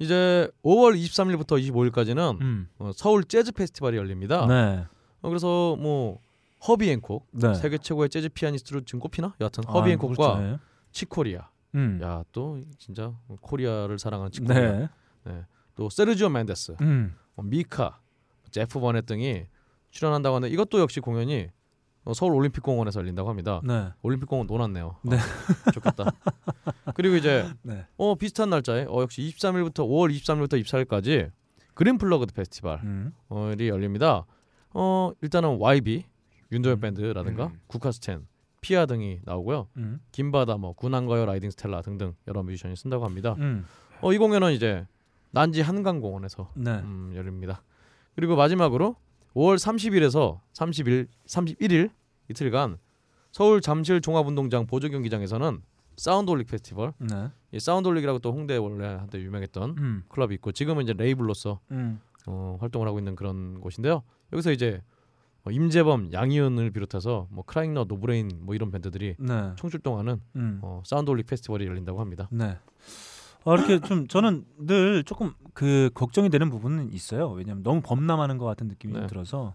이제 0.00 0.50
5월 0.64 0.98
23일부터 0.98 1.62
25일까지는 1.62 2.40
음. 2.40 2.68
어, 2.78 2.90
서울 2.94 3.22
재즈 3.22 3.52
페스티벌이 3.52 3.98
열립니다. 3.98 4.46
네. 4.46 4.84
어, 5.20 5.28
그래서 5.28 5.76
뭐 5.76 6.18
허비 6.66 6.90
행콕 6.90 7.26
네. 7.32 7.54
세계 7.54 7.78
최고의 7.78 8.08
재즈 8.08 8.30
피아니스트로 8.30 8.80
지금 8.80 8.98
꼽히나? 8.98 9.34
여하튼 9.40 9.62
아, 9.66 9.72
허비 9.72 9.92
행콕과 9.92 10.14
그렇죠. 10.16 10.40
네. 10.40 10.58
칙 10.90 11.09
코리아. 11.09 11.48
음. 11.74 12.00
야 12.02 12.25
또 12.25 12.60
진짜 12.78 13.12
코리아를 13.42 13.98
사랑하는 13.98 14.32
칙 14.32 14.51
코리아. 14.51 14.88
네. 15.24 15.44
또 15.76 15.88
세르지오 15.90 16.30
멘데스, 16.30 16.76
음. 16.80 17.14
뭐 17.34 17.44
미카, 17.44 18.00
제프 18.50 18.80
버넷 18.80 19.06
등이 19.06 19.46
출연한다고 19.90 20.36
하는데 20.36 20.52
이것도 20.52 20.80
역시 20.80 21.00
공연이 21.00 21.42
어, 21.44 21.50
서울 22.14 22.34
올림픽공원에서 22.34 23.00
열린다고 23.00 23.28
합니다. 23.28 23.60
네. 23.64 23.88
올림픽공원 24.02 24.46
노났네요. 24.46 24.96
네. 25.02 25.16
아, 25.16 25.70
좋겠다. 25.70 26.04
그리고 26.94 27.16
이제 27.16 27.46
네. 27.62 27.86
어 27.96 28.14
비슷한 28.14 28.50
날짜에 28.50 28.86
어 28.88 29.02
역시 29.02 29.22
23일부터 29.22 29.86
5월 29.86 30.14
23일부터 30.14 30.60
24일까지 30.62 31.30
Green 31.74 31.98
Plugged 31.98 32.32
페스티벌이 32.34 32.80
음. 32.82 33.12
열립니다. 33.30 34.24
어 34.72 35.12
일단은 35.20 35.58
YB 35.60 36.04
윤도현 36.52 36.78
음. 36.78 36.80
밴드라든가 36.80 37.46
음. 37.46 37.60
국카스텐, 37.66 38.26
피아 38.60 38.86
등이 38.86 39.20
나오고요. 39.24 39.68
음. 39.76 40.00
김바다, 40.12 40.56
뭐 40.56 40.72
구남과여라이딩스텔라 40.72 41.82
등등 41.82 42.14
여러 42.26 42.42
뮤지션이 42.42 42.76
선다고 42.76 43.04
합니다. 43.04 43.36
음. 43.38 43.64
어 44.00 44.12
이 44.12 44.18
공연은 44.18 44.52
이제 44.52 44.86
난지 45.30 45.60
한강공원에서 45.60 46.50
네. 46.56 46.72
음, 46.78 47.12
열립니다. 47.14 47.62
그리고 48.16 48.36
마지막으로 48.36 48.96
5월 49.34 49.56
30일에서 49.56 50.40
31, 50.52 51.06
31일 51.26 51.90
이틀간 52.28 52.78
서울 53.32 53.60
잠실 53.60 54.00
종합운동장 54.00 54.66
보조경기장에서는 54.66 55.62
사운드홀릭 55.96 56.46
페스티벌. 56.48 56.94
네. 56.98 57.30
이 57.52 57.60
사운드홀릭이라고 57.60 58.20
또 58.20 58.32
홍대에 58.32 58.56
원래 58.56 58.86
한때 58.86 59.18
유명했던 59.20 59.74
음. 59.78 60.02
클럽이 60.08 60.34
있고 60.36 60.52
지금은 60.52 60.84
이제 60.84 60.94
레이블로서 60.94 61.60
음. 61.72 62.00
어, 62.26 62.56
활동을 62.60 62.88
하고 62.88 62.98
있는 62.98 63.14
그런 63.14 63.60
곳인데요. 63.60 64.02
여기서 64.32 64.50
이제 64.52 64.82
어, 65.44 65.50
임재범, 65.50 66.12
양희은을 66.12 66.70
비롯해서 66.70 67.26
뭐 67.30 67.44
크라잉넛, 67.44 67.84
노브레인 67.84 68.30
뭐 68.40 68.54
이런 68.54 68.70
밴드들이 68.70 69.16
네. 69.18 69.52
총출동하는 69.56 70.20
음. 70.36 70.58
어, 70.62 70.82
사운드홀릭 70.86 71.26
페스티벌이 71.26 71.66
열린다고 71.66 72.00
합니다. 72.00 72.28
네. 72.30 72.56
어, 73.44 73.54
이렇게 73.54 73.78
좀 73.80 74.06
저는 74.06 74.44
늘 74.58 75.04
조금 75.04 75.32
그 75.54 75.90
걱정이 75.94 76.28
되는 76.30 76.50
부분은 76.50 76.92
있어요. 76.92 77.30
왜냐하면 77.30 77.62
너무 77.62 77.80
범람하는 77.82 78.38
것 78.38 78.44
같은 78.44 78.68
느낌이 78.68 78.92
좀 78.94 79.02
네. 79.02 79.06
들어서 79.08 79.54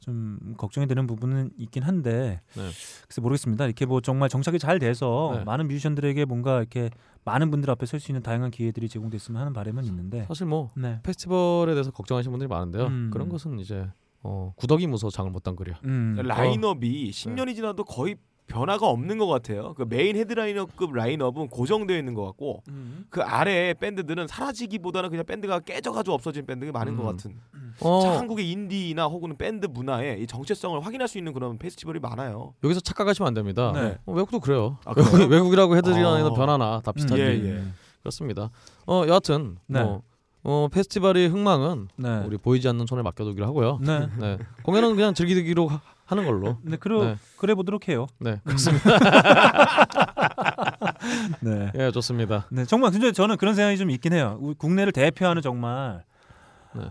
좀 0.00 0.54
걱정이 0.56 0.86
되는 0.86 1.06
부분은 1.08 1.50
있긴 1.58 1.82
한데 1.82 2.40
네. 2.54 2.62
글쎄 3.08 3.20
모르겠습니다. 3.20 3.64
이렇게 3.66 3.84
뭐 3.86 4.00
정말 4.00 4.28
정착이 4.28 4.58
잘 4.60 4.78
돼서 4.78 5.32
네. 5.38 5.44
많은 5.44 5.66
뮤지션들에게 5.66 6.24
뭔가 6.24 6.58
이렇게 6.58 6.90
많은 7.24 7.50
분들 7.50 7.68
앞에 7.70 7.84
설 7.86 7.98
수 8.00 8.12
있는 8.12 8.22
다양한 8.22 8.50
기회들이 8.52 8.88
제공됐으면 8.88 9.40
하는 9.40 9.52
바람은 9.52 9.84
있는데. 9.84 10.24
사실 10.28 10.46
뭐 10.46 10.70
네. 10.76 11.00
페스티벌에 11.02 11.72
대해서 11.74 11.90
걱정하시는 11.90 12.30
분들이 12.30 12.46
많은데요. 12.48 12.86
음. 12.86 13.10
그런 13.12 13.28
것은 13.28 13.58
이제 13.58 13.88
어, 14.22 14.52
구더기 14.56 14.86
무서워 14.86 15.10
장을 15.10 15.30
못 15.30 15.42
담그랴. 15.42 15.74
음. 15.84 16.16
라인업이 16.24 17.10
10년이 17.10 17.54
지나도 17.56 17.84
거의 17.84 18.16
변화가 18.48 18.88
없는 18.88 19.18
것 19.18 19.26
같아요. 19.26 19.74
그 19.74 19.84
메인 19.88 20.16
headliner급 20.16 20.92
라인업은 20.92 21.48
고정되어 21.48 21.96
있는 21.96 22.14
것 22.14 22.24
같고 22.24 22.62
음. 22.68 23.06
그 23.10 23.22
아래 23.22 23.74
밴드들은 23.74 24.26
사라지기보다는 24.26 25.10
그냥 25.10 25.24
밴드가 25.24 25.60
깨져가지고 25.60 26.14
없어진 26.14 26.46
밴드가 26.46 26.72
많은 26.72 26.96
것 26.96 27.02
음. 27.02 27.06
같은. 27.06 27.36
어, 27.80 28.00
참 28.00 28.12
한국의 28.14 28.50
인디나 28.50 29.06
혹은 29.06 29.36
밴드 29.36 29.66
문화의 29.66 30.22
이 30.22 30.26
정체성을 30.26 30.84
확인할 30.84 31.06
수 31.06 31.18
있는 31.18 31.32
그런 31.32 31.58
페스티벌이 31.58 32.00
많아요. 32.00 32.54
여기서 32.64 32.80
착각하시면 32.80 33.28
안 33.28 33.34
됩니다. 33.34 33.72
네. 33.72 33.98
어, 34.06 34.12
외국도 34.12 34.40
그래요. 34.40 34.78
아? 34.84 34.94
외국, 34.96 35.30
외국이라고 35.30 35.76
해드리는 35.76 36.04
아. 36.04 36.32
변화나 36.32 36.80
다 36.80 36.90
비슷하지. 36.90 37.20
예, 37.22 37.26
예. 37.26 37.62
그렇습니다. 38.00 38.50
어 38.86 39.04
여하튼 39.06 39.58
네. 39.66 39.82
뭐 39.82 40.02
어, 40.42 40.68
페스티벌의 40.72 41.28
흥망은 41.28 41.88
네. 41.96 42.22
우리 42.24 42.38
보이지 42.38 42.66
않는 42.68 42.86
손에 42.86 43.02
맡겨두기로 43.02 43.44
하고요. 43.46 43.78
네. 43.82 44.08
네. 44.18 44.38
공연은 44.62 44.96
그냥 44.96 45.12
즐기기로 45.12 45.68
하- 46.08 46.16
하는 46.16 46.24
걸로. 46.24 46.58
네, 46.62 46.76
그러, 46.76 47.04
네. 47.04 47.16
그래 47.36 47.54
보도록 47.54 47.88
해요. 47.88 48.06
네, 48.18 48.40
그렇습니다. 48.44 48.84
네. 51.40 51.72
예, 51.74 51.90
좋습니다. 51.90 52.46
네, 52.50 52.64
정말 52.64 52.90
근데 52.92 53.12
저는 53.12 53.36
그런 53.36 53.54
생각이 53.54 53.76
좀 53.78 53.90
있긴 53.90 54.12
해요. 54.12 54.38
우리 54.40 54.54
국내를 54.54 54.92
대표하는 54.92 55.42
정말 55.42 56.04
네. 56.74 56.90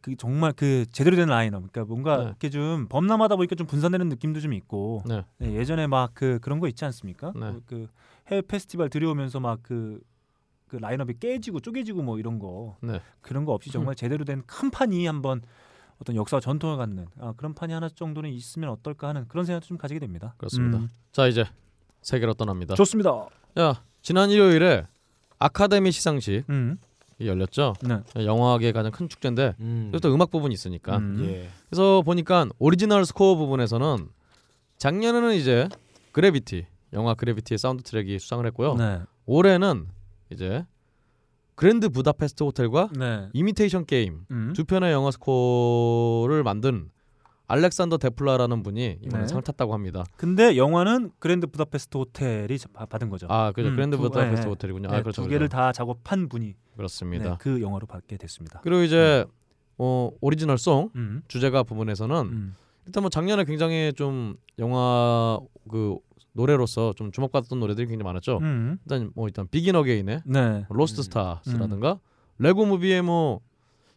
그 0.00 0.16
정말 0.16 0.52
그 0.52 0.84
제대로 0.92 1.16
된 1.16 1.28
라인업. 1.28 1.70
그러니까 1.72 1.84
뭔가 1.84 2.16
네. 2.18 2.24
이렇게 2.24 2.50
좀 2.50 2.86
범람하다 2.88 3.36
보니까 3.36 3.54
좀 3.54 3.66
분산되는 3.66 4.08
느낌도 4.08 4.40
좀 4.40 4.52
있고. 4.52 5.02
네. 5.06 5.24
네, 5.38 5.52
예전에 5.54 5.86
막 5.86 6.10
그 6.14 6.38
그런 6.40 6.60
거 6.60 6.68
있지 6.68 6.84
않습니까? 6.84 7.32
네. 7.34 7.52
그, 7.52 7.62
그 7.66 7.86
해외 8.28 8.42
페스티벌 8.42 8.90
들여오면서 8.90 9.40
막그 9.40 10.00
그 10.68 10.76
라인업이 10.76 11.14
깨지고 11.20 11.60
쪼개지고 11.60 12.02
뭐 12.02 12.18
이런 12.18 12.38
거 12.38 12.76
네. 12.82 13.00
그런 13.20 13.44
거 13.44 13.52
없이 13.52 13.70
정말 13.70 13.94
제대로 13.96 14.24
된 14.24 14.42
큰 14.46 14.70
판이 14.70 15.06
한번 15.06 15.42
어떤 16.00 16.16
역사와 16.16 16.40
전통을 16.40 16.76
갖는 16.76 17.06
아, 17.20 17.32
그런 17.36 17.54
판이 17.54 17.72
하나 17.72 17.88
정도는 17.88 18.30
있으면 18.30 18.70
어떨까 18.70 19.08
하는 19.08 19.26
그런 19.28 19.44
생각도 19.44 19.66
좀 19.66 19.78
가지게 19.78 20.00
됩니다. 20.00 20.34
그렇습니다. 20.36 20.78
음, 20.78 20.90
자, 21.12 21.26
이제 21.26 21.44
세계로 22.02 22.34
떠납니다. 22.34 22.74
좋습니다. 22.74 23.26
야, 23.58 23.82
지난 24.02 24.30
일요일에 24.30 24.86
아카데미 25.38 25.90
시상식이 25.92 26.44
음, 26.50 26.78
열렸죠. 27.20 27.74
네. 27.82 28.02
영화계의 28.24 28.72
가장 28.72 28.92
큰 28.92 29.08
축제인데 29.08 29.54
음. 29.60 29.92
또 30.02 30.14
음악 30.14 30.30
부분이 30.30 30.52
있으니까. 30.52 30.98
음. 30.98 31.24
예. 31.24 31.48
그래서 31.68 32.02
보니까 32.02 32.46
오리지널 32.58 33.04
스코어 33.04 33.36
부분에서는 33.36 34.08
작년에는 34.78 35.34
이제 35.34 35.68
Gravity 36.12 36.66
영화 36.92 37.14
Gravity의 37.14 37.58
사운드 37.58 37.82
트랙이 37.82 38.18
수상을 38.18 38.44
했고요. 38.46 38.74
네. 38.74 39.00
올해는 39.24 39.88
이제 40.30 40.64
그랜드 41.56 41.88
부다페스트 41.88 42.42
호텔과 42.44 42.90
네. 42.98 43.28
Imitation 43.32 43.86
Game 43.86 44.26
음. 44.30 44.52
두 44.54 44.64
편의 44.64 44.92
영화 44.92 45.10
스코어를 45.10 46.42
만든 46.42 46.90
알렉산더 47.48 47.96
데스플라라는 47.98 48.62
분이 48.62 48.98
이번에 49.02 49.22
네. 49.22 49.26
상을 49.28 49.42
탔다고 49.42 49.72
합니다. 49.72 50.04
근데 50.16 50.56
영화는 50.56 51.12
그랜드 51.18 51.46
부다페스트 51.46 51.96
호텔이 51.96 52.58
받은 52.90 53.08
거죠. 53.08 53.26
아, 53.30 53.52
그죠. 53.52 53.68
음, 53.68 53.74
그랜드 53.74 53.96
두- 53.96 54.02
부다페스트 54.02 54.46
네, 54.46 54.50
호텔이군요. 54.50 54.88
네, 54.88 54.96
아, 54.96 55.00
그렇죠. 55.02 55.22
두 55.22 55.28
개를 55.28 55.48
그렇죠. 55.48 55.56
다 55.56 55.72
작업한 55.72 56.28
분이 56.28 56.54
그렇습니다. 56.76 57.30
네, 57.30 57.36
그 57.40 57.62
영화로 57.62 57.86
받게 57.86 58.16
됐습니다. 58.18 58.60
그리고 58.62 58.82
이제 58.82 59.24
어, 59.78 60.10
오리지널 60.20 60.58
송 60.58 60.90
음. 60.96 61.22
주제가 61.28 61.62
부분에서는 61.62 62.16
음. 62.16 62.54
일단 62.84 63.02
뭐 63.02 63.10
작년에 63.10 63.44
굉장히 63.44 63.92
좀 63.94 64.34
영화 64.58 65.38
그 65.70 65.96
노래로서 66.36 66.92
좀 66.94 67.10
주목받았던 67.10 67.58
노래들이 67.58 67.86
굉장히 67.88 68.04
많았죠. 68.04 68.38
음. 68.42 68.78
일단 68.84 69.10
뭐 69.14 69.26
일단 69.26 69.48
Begin 69.48 69.74
Again의 69.76 70.22
네. 70.26 70.66
Lost 70.68 71.00
음. 71.00 71.02
Stars라든가 71.02 71.98
레고 72.38 72.64
무비의 72.66 73.02
뭐 73.02 73.40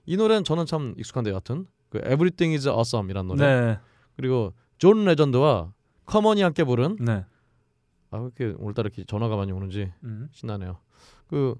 이 0.06 0.18
노래는 0.18 0.44
저는 0.44 0.66
참 0.66 0.96
익숙한데 0.98 1.30
여하튼 1.30 1.68
그 1.90 2.00
Everything 2.00 2.56
is 2.56 2.68
Awesome이라는 2.68 3.28
노래 3.28 3.46
네. 3.46 3.80
그리고 4.16 4.54
존 4.80 5.06
레전드와 5.06 5.72
커먼이 6.06 6.42
함께 6.42 6.64
부른 6.64 6.96
네. 7.00 7.26
아 8.10 8.13
왜 8.13 8.24
이렇게 8.24 8.56
오늘따라 8.58 8.88
이렇게 8.88 9.04
전화가 9.06 9.36
많이 9.36 9.52
오는지 9.52 9.92
음. 10.04 10.28
신나네요. 10.32 10.78
그 11.28 11.56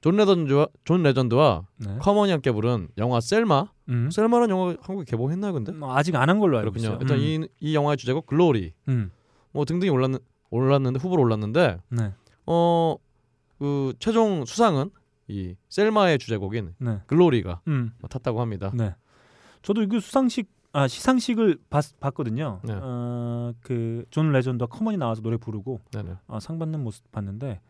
존 0.00 0.16
레전드와 0.16 0.66
존 0.84 1.02
레전드와 1.04 1.66
네. 1.78 1.96
커먼이 2.00 2.30
함께 2.32 2.50
부른 2.52 2.88
영화 2.98 3.20
셀마 3.20 3.66
음. 3.90 4.10
셀마라는 4.10 4.50
영화 4.50 4.76
한국에 4.82 5.04
개봉했나요 5.10 5.52
근데? 5.54 5.72
뭐 5.72 5.96
아직 5.96 6.14
안 6.16 6.28
한 6.28 6.40
걸로 6.40 6.58
알고 6.58 6.72
그렇군요. 6.72 6.94
있어요. 6.94 6.98
일단 7.00 7.16
음. 7.18 7.22
이, 7.22 7.48
이 7.60 7.74
영화의 7.76 7.96
주제곡 7.96 8.26
Glory 8.26 8.72
음. 8.88 9.10
뭐 9.54 9.64
등등이 9.64 9.88
올랐는 9.90 10.18
올랐는데 10.50 10.98
후보로 11.00 11.22
올랐는데 11.22 11.78
네. 11.88 12.12
어 12.44 13.04
그 13.04 13.94
최종 13.98 14.44
수상은 14.44 14.90
이 15.28 15.54
셀마의 15.70 16.18
주제곡인 16.18 16.74
네. 16.78 17.00
Glory가 17.06 17.62
음. 17.68 17.92
탔다고 18.10 18.40
합니다. 18.42 18.70
네. 18.74 18.94
저도 19.62 19.82
이거 19.82 19.98
수상식 20.00 20.52
아 20.76 20.88
시상식을 20.88 21.58
봤, 21.70 21.84
봤거든요. 22.00 22.60
네. 22.64 22.74
어 22.74 23.13
그 23.13 23.73
존 23.73 24.32
레전드와 24.32 24.66
커먼이 24.66 24.96
나와서 24.96 25.22
노래 25.22 25.36
부르고. 25.36 25.80
아, 26.26 26.40
상 26.40 26.58
받는 26.58 26.82
모습 26.82 27.10
봤는데 27.12 27.60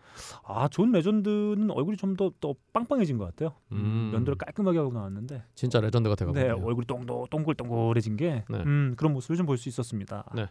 아 0.42 0.54
존 0.54 0.90
레전드는 0.90 1.70
얼굴이 1.70 1.98
좀 1.98 2.16
더 2.16 2.32
더 2.40 2.54
빵빵해진 2.72 3.18
것 3.18 3.26
같아요. 3.26 3.52
음. 3.72 4.10
면도를 4.14 4.38
깔끔하게 4.38 4.78
하고 4.78 4.90
나왔는데 4.92 5.44
진짜 5.54 5.80
레전드가 5.80 6.14
돼가고 6.14 6.36
네요 6.38 6.60
얼굴이 6.64 6.86
동동 6.86 7.26
동글동글해진 7.28 8.16
게 8.16 8.44
네. 8.48 8.58
음, 8.64 8.94
그런 8.96 9.12
모습을 9.12 9.36
좀 9.36 9.44
볼 9.46 9.58
수 9.58 9.68
있었습니다. 9.68 10.24
네. 10.34 10.48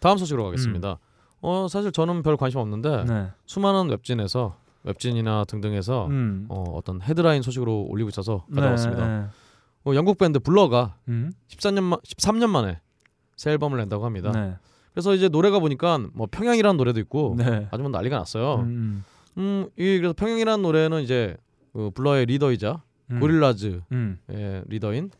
다음 0.00 0.18
소식으로 0.18 0.44
가겠습니다. 0.44 0.98
어 1.40 1.66
사실 1.68 1.92
저는 1.92 2.22
별 2.22 2.36
관심 2.36 2.60
없는데 2.60 2.88
음. 2.88 3.06
네. 3.06 3.28
수많은 3.46 3.90
웹진에서 3.90 4.56
웹진이나 4.84 5.44
등등에서 5.44 6.06
음. 6.06 6.46
어, 6.48 6.64
어떤 6.74 7.00
헤드라인 7.02 7.42
소식으로 7.42 7.86
올리고 7.88 8.08
있어서 8.08 8.44
가져왔습니다. 8.54 9.06
네, 9.06 9.18
네. 9.20 9.26
어, 9.84 9.94
영국 9.94 10.18
밴드 10.18 10.38
블러가 10.38 10.96
음. 11.08 11.32
14년 11.48 11.82
마, 11.82 11.96
13년 11.98 12.48
만에 12.48 12.80
새 13.36 13.50
앨범을 13.52 13.78
낸다고 13.78 14.04
합니다. 14.04 14.32
네. 14.32 14.56
그래서 14.92 15.14
이제 15.14 15.28
노래가 15.28 15.58
보니까 15.60 15.98
뭐 16.12 16.26
평양이라는 16.30 16.76
노래도 16.76 16.98
있고 17.00 17.36
네. 17.38 17.68
아주 17.70 17.82
뭐 17.82 17.90
난리가 17.90 18.16
났어요. 18.16 18.56
음, 18.60 19.04
음, 19.36 19.68
이 19.76 19.98
그래서 19.98 20.12
평양이라는 20.12 20.62
노래는 20.62 21.02
이제 21.02 21.36
그 21.72 21.90
블러의 21.90 22.26
리더이자 22.26 22.82
음. 23.12 23.20
고릴라즈의 23.20 23.82
음. 23.92 24.18
리더인 24.66 25.10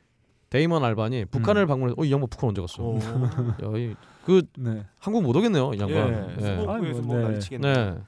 데이먼 0.51 0.83
알반이 0.83 1.26
북한을 1.26 1.66
방문해서 1.66 1.95
어 2.01 2.07
이 2.07 2.11
양반 2.11 2.29
북한 2.29 2.49
언제 2.49 2.61
갔어? 2.61 2.83
오. 2.83 2.99
야, 2.99 3.79
이, 3.79 3.95
그 4.29 4.43
네. 4.59 4.85
한국 5.01 5.22
못 5.22 5.35
오겠네요, 5.35 5.72
이 5.72 5.79
양반. 5.81 6.37
예. 6.39 6.45
예. 6.45 6.66
아이고, 6.68 7.01
뭐 7.01 7.16
네. 7.16 7.22
난리치겠네. 7.22 7.72
네. 7.72 7.99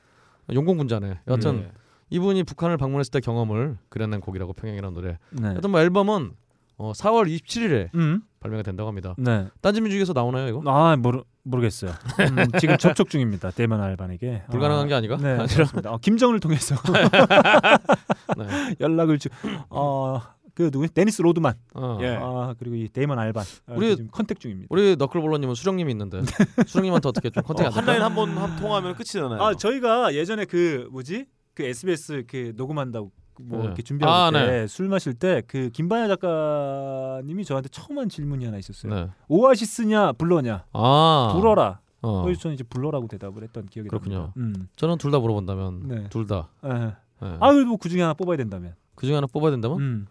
용공 0.55 0.77
분자네. 0.77 1.21
여하튼 1.27 1.61
예. 1.61 1.73
이분이 2.11 2.45
북한을 2.45 2.77
방문했을 2.77 3.11
때 3.11 3.21
경험을 3.21 3.79
그려낸 3.89 4.21
곡이라고 4.21 4.53
평양이라는 4.53 4.93
노래. 4.93 5.17
네. 5.31 5.49
하여튼 5.49 5.71
뭐 5.71 5.81
앨범은 5.81 6.33
어, 6.77 6.93
4월 6.93 7.27
27일에 7.27 7.95
음. 7.95 8.21
발매가 8.41 8.63
된다고 8.63 8.87
합니다. 8.87 9.15
네. 9.17 9.47
딴지뮤직에서 9.63 10.13
나오나요 10.13 10.49
이거? 10.49 10.63
아 10.67 10.95
모르 10.97 11.23
모르겠어요. 11.43 11.93
음, 11.93 12.59
지금 12.59 12.77
접촉 12.77 13.09
중입니다. 13.09 13.51
데이먼 13.51 13.81
알반에게 13.81 14.43
불가능한 14.51 14.89
게 14.89 14.95
아닌가? 14.95 15.17
네, 15.17 15.39
그렇습니다. 15.47 15.91
어, 15.91 15.97
김정은을 15.97 16.39
통해서 16.41 16.75
네. 18.37 18.77
연락을 18.81 19.19
주. 19.19 19.31
어 19.71 20.21
그 20.61 20.71
누구? 20.71 20.87
데니스 20.89 21.23
로드만. 21.23 21.55
어. 21.75 21.99
예. 22.03 22.19
아 22.21 22.55
그리고 22.59 22.77
이 22.77 22.87
데이먼 22.89 23.19
알반. 23.19 23.45
아, 23.67 23.73
우리- 23.75 23.97
지금 23.97 24.11
contact 24.11 24.39
중입니다. 24.41 24.67
우리 24.71 24.95
너클볼러님은 24.97 25.55
수령님이 25.55 25.91
있는데 25.93 26.21
수령님한테 26.67 27.09
어떻게 27.09 27.31
좀 27.31 27.43
contact 27.43 27.65
어, 27.65 27.67
안 27.69 27.73
될까? 27.75 27.81
핫라인 27.93 28.03
한번 28.03 28.37
한 28.37 28.57
통하면 28.61 28.95
끝이잖아요. 28.95 29.41
아 29.43 29.55
저희가 29.55 30.15
예전에 30.15 30.45
그 30.45 30.87
뭐지? 30.93 31.25
그 31.55 31.63
SBS 31.63 32.25
그 32.29 32.53
녹음한다고 32.57 33.11
뭐 33.41 33.61
네. 33.61 33.65
이렇게 33.65 33.83
준비할 33.83 34.13
아, 34.15 34.31
때 34.31 34.64
술 34.64 34.89
마실 34.89 35.15
때 35.15 35.43
그 35.47 35.71
김반야 35.71 36.09
작가님이 36.09 37.45
저한테 37.47 37.71
처음 37.71 37.99
한 37.99 38.09
질문이 38.11 38.45
하나 38.45 38.59
있었어요. 38.59 38.95
네. 38.95 39.09
오아시스냐 39.29 40.13
블러냐? 40.13 40.65
아. 40.75 41.33
블러라. 41.35 41.81
어. 42.03 42.23
그래서 42.23 42.41
저는 42.43 42.55
이제 42.55 42.65
블러라고 42.65 43.09
대답을 43.09 43.43
했던 43.43 43.67
기억이 43.67 43.89
그렇군요. 43.89 44.33
음. 44.37 44.69
저는 44.77 44.99
둘 44.99 45.11
다 45.11 45.19
물어본다면 45.19 45.89
네. 45.89 46.07
둘 46.11 46.27
다. 46.27 46.49
예. 46.65 46.69
네. 46.69 47.37
아 47.41 47.53
그래도 47.53 47.77
그 47.77 47.89
중에 47.89 48.01
하나 48.03 48.15
뽑아야 48.15 48.37
된다면. 48.37 48.75
그 48.95 49.07
중에 49.07 49.15
하나 49.15 49.27
뽑아야 49.27 49.51
된다면 49.51 49.79
음. 49.81 50.07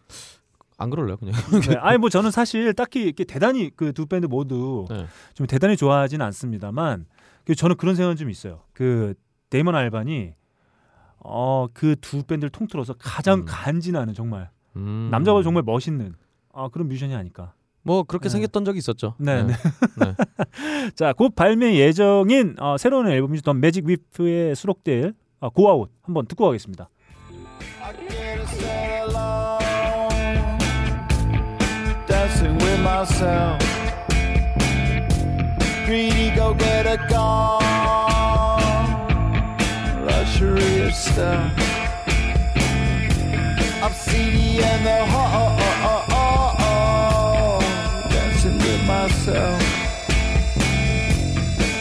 안 0.79 0.89
그럴래요 0.89 1.17
그냥. 1.17 1.33
네. 1.67 1.75
아니 1.81 1.97
뭐 1.97 2.09
저는 2.09 2.31
사실 2.31 2.73
딱히 2.73 3.03
이렇게 3.03 3.23
대단히 3.25 3.69
그 3.75 3.91
두 3.93 4.05
밴드 4.07 4.25
모두 4.25 4.85
네. 4.89 5.05
좀 5.33 5.45
대단히 5.45 5.75
좋아하진 5.77 6.21
않습니다만 6.21 7.05
그 7.45 7.53
저는 7.53 7.75
그런 7.77 7.95
생각은 7.95 8.15
좀 8.15 8.29
있어요. 8.29 8.61
그 8.73 9.13
데이먼 9.49 9.75
알반이 9.75 10.33
어 11.19 11.67
그 11.73 11.95
두 11.97 12.23
밴드를 12.23 12.49
통틀어서 12.49 12.93
가장 12.97 13.39
음. 13.39 13.45
간지나는 13.47 14.13
정말 14.13 14.49
음. 14.75 15.09
남자가 15.11 15.43
정말 15.43 15.63
멋있는 15.63 16.15
아 16.53 16.69
그런 16.69 16.87
뮤지션이 16.87 17.13
아닐까. 17.15 17.53
뭐 17.81 18.03
그렇게 18.03 18.29
네. 18.29 18.33
생겼던 18.33 18.65
적이 18.65 18.77
있었죠. 18.79 19.15
네, 19.17 19.43
네. 19.43 19.53
네. 19.99 20.15
자, 20.95 21.13
곧 21.13 21.33
발매 21.35 21.75
예정인 21.75 22.55
어, 22.59 22.77
새로운 22.77 23.07
앨범이죠. 23.07 23.41
더 23.41 23.53
매직 23.53 23.85
위프에 23.85 24.53
수록될 24.53 25.13
아, 25.39 25.49
고아웃 25.49 25.89
한번 26.03 26.25
듣고 26.27 26.45
가겠습니다. 26.45 26.89
Myself. 32.83 33.61
Greedy 35.85 36.29
go 36.35 36.53
get 36.53 36.85
a 36.85 36.97
gone, 37.07 38.83
luxury 40.05 40.81
of 40.81 40.93
stuff. 40.93 41.51
Seedy 43.91 44.63
and 44.63 44.85
the 44.85 45.05
ho 45.05 45.19
dancing 48.09 48.57
with 48.57 48.83
myself. 48.87 49.61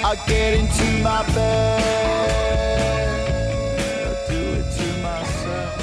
I 0.04 0.16
get 0.26 0.54
into 0.54 0.86
my 1.02 1.22
bed, 1.34 1.82
I 4.04 4.10
do 4.28 4.40
it 4.58 4.66
to 4.78 4.86
myself. 5.02 5.78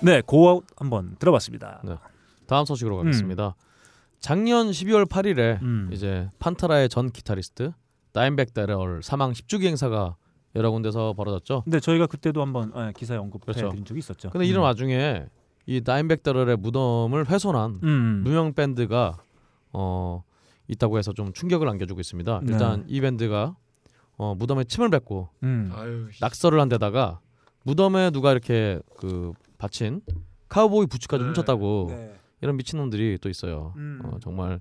네, 0.00 0.22
고아웃 0.24 0.64
한번 0.76 1.16
들어봤습니다. 1.18 1.82
네. 1.84 1.96
다음 2.46 2.64
소식으로 2.64 2.96
가겠습니다. 2.98 3.56
작년 4.20 4.70
12월 4.70 5.06
8일에 5.06 5.60
음. 5.62 5.90
이제 5.92 6.28
판타라의 6.38 6.88
전 6.88 7.10
기타리스트 7.10 7.72
다인백 8.12 8.54
데럴 8.54 9.02
사망 9.02 9.32
10주기 9.32 9.66
행사가 9.66 10.16
여러 10.54 10.70
군데서 10.70 11.14
벌어졌죠. 11.14 11.62
근데 11.64 11.80
저희가 11.80 12.06
그때도 12.06 12.40
한번 12.40 12.72
아, 12.74 12.92
기사에 12.92 13.18
언급해 13.18 13.52
그렇죠. 13.52 13.70
드린 13.70 13.84
적이 13.84 13.98
있었죠. 13.98 14.30
근데 14.30 14.46
이런 14.46 14.62
음. 14.62 14.64
와중에 14.64 15.26
이 15.66 15.80
다인백 15.82 16.22
데럴의 16.22 16.56
무덤을 16.56 17.28
훼손한 17.28 17.80
음. 17.82 18.22
무명 18.24 18.54
밴드가 18.54 19.18
어 19.72 20.22
있다고 20.68 20.98
해서 20.98 21.12
좀 21.12 21.32
충격을 21.32 21.68
안겨주고 21.68 22.00
있습니다. 22.00 22.40
네. 22.44 22.52
일단 22.52 22.84
이 22.88 23.00
밴드가 23.00 23.56
어 24.16 24.34
무덤에 24.36 24.64
침을 24.64 24.90
뱉고 24.90 25.28
음. 25.42 26.10
낙서를 26.20 26.60
한 26.60 26.68
데다가 26.68 27.20
무덤에 27.64 28.10
누가 28.10 28.32
이렇게 28.32 28.80
그 28.96 29.32
바친 29.58 30.00
카우보이 30.48 30.86
부츠까지 30.86 31.22
네. 31.22 31.28
훔쳤다고 31.28 31.86
네. 31.90 32.14
이런 32.40 32.56
미친놈들이 32.56 33.18
또 33.20 33.28
있어요. 33.28 33.74
음. 33.76 34.00
어, 34.04 34.18
정말 34.22 34.60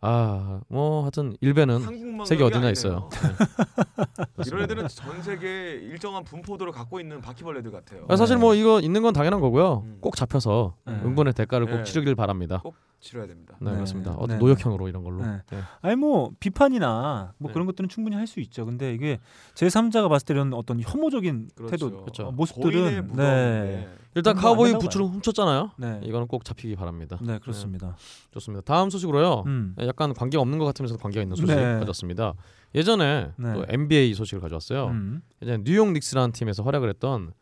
아 0.00 0.60
뭐 0.68 1.02
하여튼 1.02 1.34
한국만 1.42 2.24
세계 2.24 2.44
어디나 2.44 2.68
아니네요. 2.68 2.70
있어요. 2.72 3.08
이런 4.46 4.62
애들은 4.62 4.86
전 4.88 5.22
세계 5.22 5.72
일정한 5.74 6.22
분포도를 6.22 6.72
갖고 6.72 7.00
있는 7.00 7.20
바퀴벌레들 7.20 7.72
같아요. 7.72 8.04
아, 8.08 8.14
사실 8.14 8.36
뭐 8.36 8.54
이거 8.54 8.80
있는 8.80 9.02
건 9.02 9.12
당연한 9.12 9.40
거고요. 9.40 9.82
음. 9.84 9.98
꼭 10.00 10.14
잡혀서 10.14 10.76
네. 10.86 10.92
응분의 11.04 11.32
대가를 11.34 11.66
꼭 11.66 11.78
네. 11.78 11.82
치르길 11.84 12.14
바랍니다. 12.14 12.60
꼭 12.62 12.76
치러야 13.00 13.26
됩니다. 13.26 13.56
네, 13.60 13.70
네. 13.70 13.74
그렇습니다. 13.76 14.12
어떤 14.12 14.28
네. 14.28 14.38
노역형으로 14.38 14.88
이런 14.88 15.02
걸로. 15.02 15.24
네. 15.24 15.40
네. 15.50 15.58
아니 15.80 15.96
뭐 15.96 16.30
비판이나 16.38 17.32
뭐 17.38 17.48
네. 17.48 17.52
그런 17.54 17.66
것들은 17.66 17.88
충분히 17.88 18.14
할 18.14 18.28
수 18.28 18.38
있죠. 18.40 18.66
근데 18.66 18.92
이게 18.94 19.18
제 19.54 19.66
3자가 19.66 20.08
봤을 20.08 20.26
때 20.26 20.34
이런 20.34 20.52
어떤 20.54 20.80
혐오적인 20.80 21.48
태도, 21.70 22.02
그렇죠. 22.02 22.26
어, 22.28 22.30
모습들은. 22.32 23.14
네. 23.16 23.88
일단 24.18 24.36
카우보이 24.36 24.72
부츠를 24.74 25.06
훔쳤잖아요. 25.06 25.70
네. 25.78 26.00
이거는 26.02 26.26
꼭 26.26 26.44
잡히기 26.44 26.76
바랍니다. 26.76 27.18
네, 27.22 27.38
그렇습니다. 27.38 27.96
좋습니다. 28.32 28.62
다음 28.64 28.90
소식으로요. 28.90 29.44
음. 29.46 29.74
약간 29.80 30.12
관계가 30.12 30.42
없는 30.42 30.58
것 30.58 30.64
같으면서 30.66 30.96
관계가 30.96 31.22
있는 31.22 31.36
소식 31.36 31.54
네. 31.54 31.78
가졌습니다. 31.78 32.34
예전에 32.74 33.30
네. 33.36 33.54
또 33.54 33.64
NBA 33.68 34.14
소식을 34.14 34.40
가져왔어요. 34.40 34.88
음. 34.88 35.22
예전에 35.42 35.62
뉴욕 35.64 35.90
닉스라는 35.92 36.32
팀에서 36.32 36.62
활약을 36.62 36.88
했던 36.88 37.32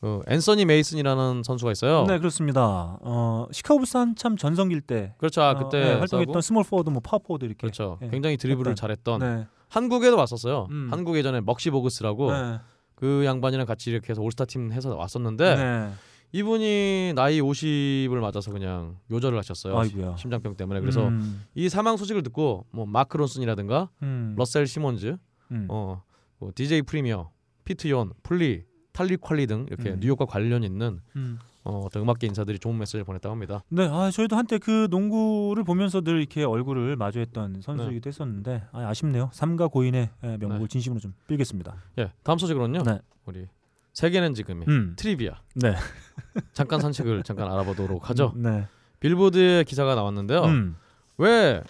그 0.00 0.20
앤서니 0.26 0.64
메이슨이라는 0.64 1.42
선수가 1.44 1.70
있어요. 1.70 2.04
네, 2.08 2.18
그렇습니다. 2.18 2.98
어, 3.02 3.46
시카고 3.52 3.78
불스 3.78 3.96
한참 3.96 4.36
전성기일 4.36 4.80
때 4.80 5.14
그렇죠. 5.18 5.42
아, 5.42 5.50
어, 5.50 5.54
그때 5.54 5.78
네, 5.78 5.92
활동했던 5.94 6.42
스몰 6.42 6.64
포워드, 6.64 6.90
뭐 6.90 7.00
파워 7.00 7.20
포워드 7.20 7.44
이렇게. 7.44 7.58
그렇죠. 7.60 7.98
네. 8.00 8.10
굉장히 8.10 8.36
드리블을 8.36 8.72
했던. 8.72 8.74
잘했던 8.74 9.20
네. 9.20 9.46
한국에도 9.68 10.16
왔었어요. 10.16 10.66
음. 10.70 10.88
한국 10.90 11.16
예전에 11.16 11.40
먹시 11.40 11.70
보그스라고 11.70 12.32
네. 12.32 12.58
그 12.96 13.24
양반이랑 13.24 13.64
같이 13.66 13.90
이렇게 13.90 14.10
해서 14.10 14.22
올스타 14.22 14.44
팀 14.44 14.72
해서 14.72 14.94
왔었는데 14.96 15.54
네. 15.56 15.92
이분이 16.32 17.12
나이 17.14 17.40
50을 17.40 18.18
맞아서 18.20 18.50
그냥 18.50 18.96
요절을 19.10 19.38
하셨어요. 19.38 19.78
아이고야. 19.78 20.16
심장병 20.16 20.56
때문에. 20.56 20.80
그래서 20.80 21.08
음. 21.08 21.44
이 21.54 21.68
사망 21.68 21.96
소식을 21.96 22.22
듣고 22.22 22.66
뭐 22.70 22.86
마크 22.86 23.16
론슨이라든가 23.18 23.90
음. 24.02 24.34
러셀 24.36 24.66
시몬즈, 24.66 25.16
음. 25.50 25.66
어, 25.68 26.02
뭐 26.38 26.50
DJ 26.54 26.82
프리미어, 26.82 27.30
피트 27.64 27.88
욘, 27.88 28.12
플리, 28.22 28.64
탈립 28.92 29.16
콸리 29.16 29.46
등 29.46 29.66
이렇게 29.68 29.90
음. 29.90 30.00
뉴욕과 30.00 30.24
관련 30.24 30.64
있는 30.64 31.00
음. 31.16 31.38
어, 31.64 31.82
어떤 31.84 32.02
음악계 32.02 32.26
인사들이 32.26 32.58
좋은 32.58 32.76
메시지를 32.78 33.04
보냈다고 33.04 33.32
합니다. 33.32 33.62
네, 33.68 33.86
아 33.90 34.10
저희도 34.10 34.36
한때 34.36 34.58
그 34.58 34.88
농구를 34.90 35.64
보면서 35.64 36.00
늘 36.00 36.18
이렇게 36.18 36.44
얼굴을 36.44 36.96
마주했던 36.96 37.60
선수이기도 37.62 38.08
했었는데 38.08 38.64
아, 38.72 38.88
아쉽네요. 38.88 39.30
삼가 39.32 39.68
고인의 39.68 40.10
예, 40.24 40.26
명복을 40.26 40.60
네. 40.60 40.66
진심으로 40.66 41.00
좀 41.00 41.14
빌겠습니다. 41.28 41.76
예, 41.98 42.12
다음 42.22 42.38
소식으로는요. 42.38 42.82
네. 42.84 43.00
우리 43.26 43.46
세계는 43.92 44.34
지금이 44.34 44.64
음. 44.68 44.94
trivia. 44.96 45.34
네. 45.56 45.74
잠깐 46.52 46.80
상식을 46.80 47.22
잠깐 47.24 47.50
알아보도록 47.52 48.08
하죠. 48.10 48.32
네. 48.36 48.66
빌보드의 49.00 49.64
기사가 49.64 49.94
나왔는데요. 49.94 50.44
음. 50.44 50.76
왜 51.18 51.62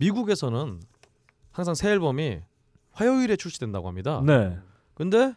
미국에서는 0.00 0.80
항상 1.52 1.74
새 1.74 1.90
앨범이 1.90 2.40
화요일에 2.92 3.36
출시된다고 3.36 3.86
합니다. 3.86 4.22
네. 4.24 4.58
근데 4.94 5.34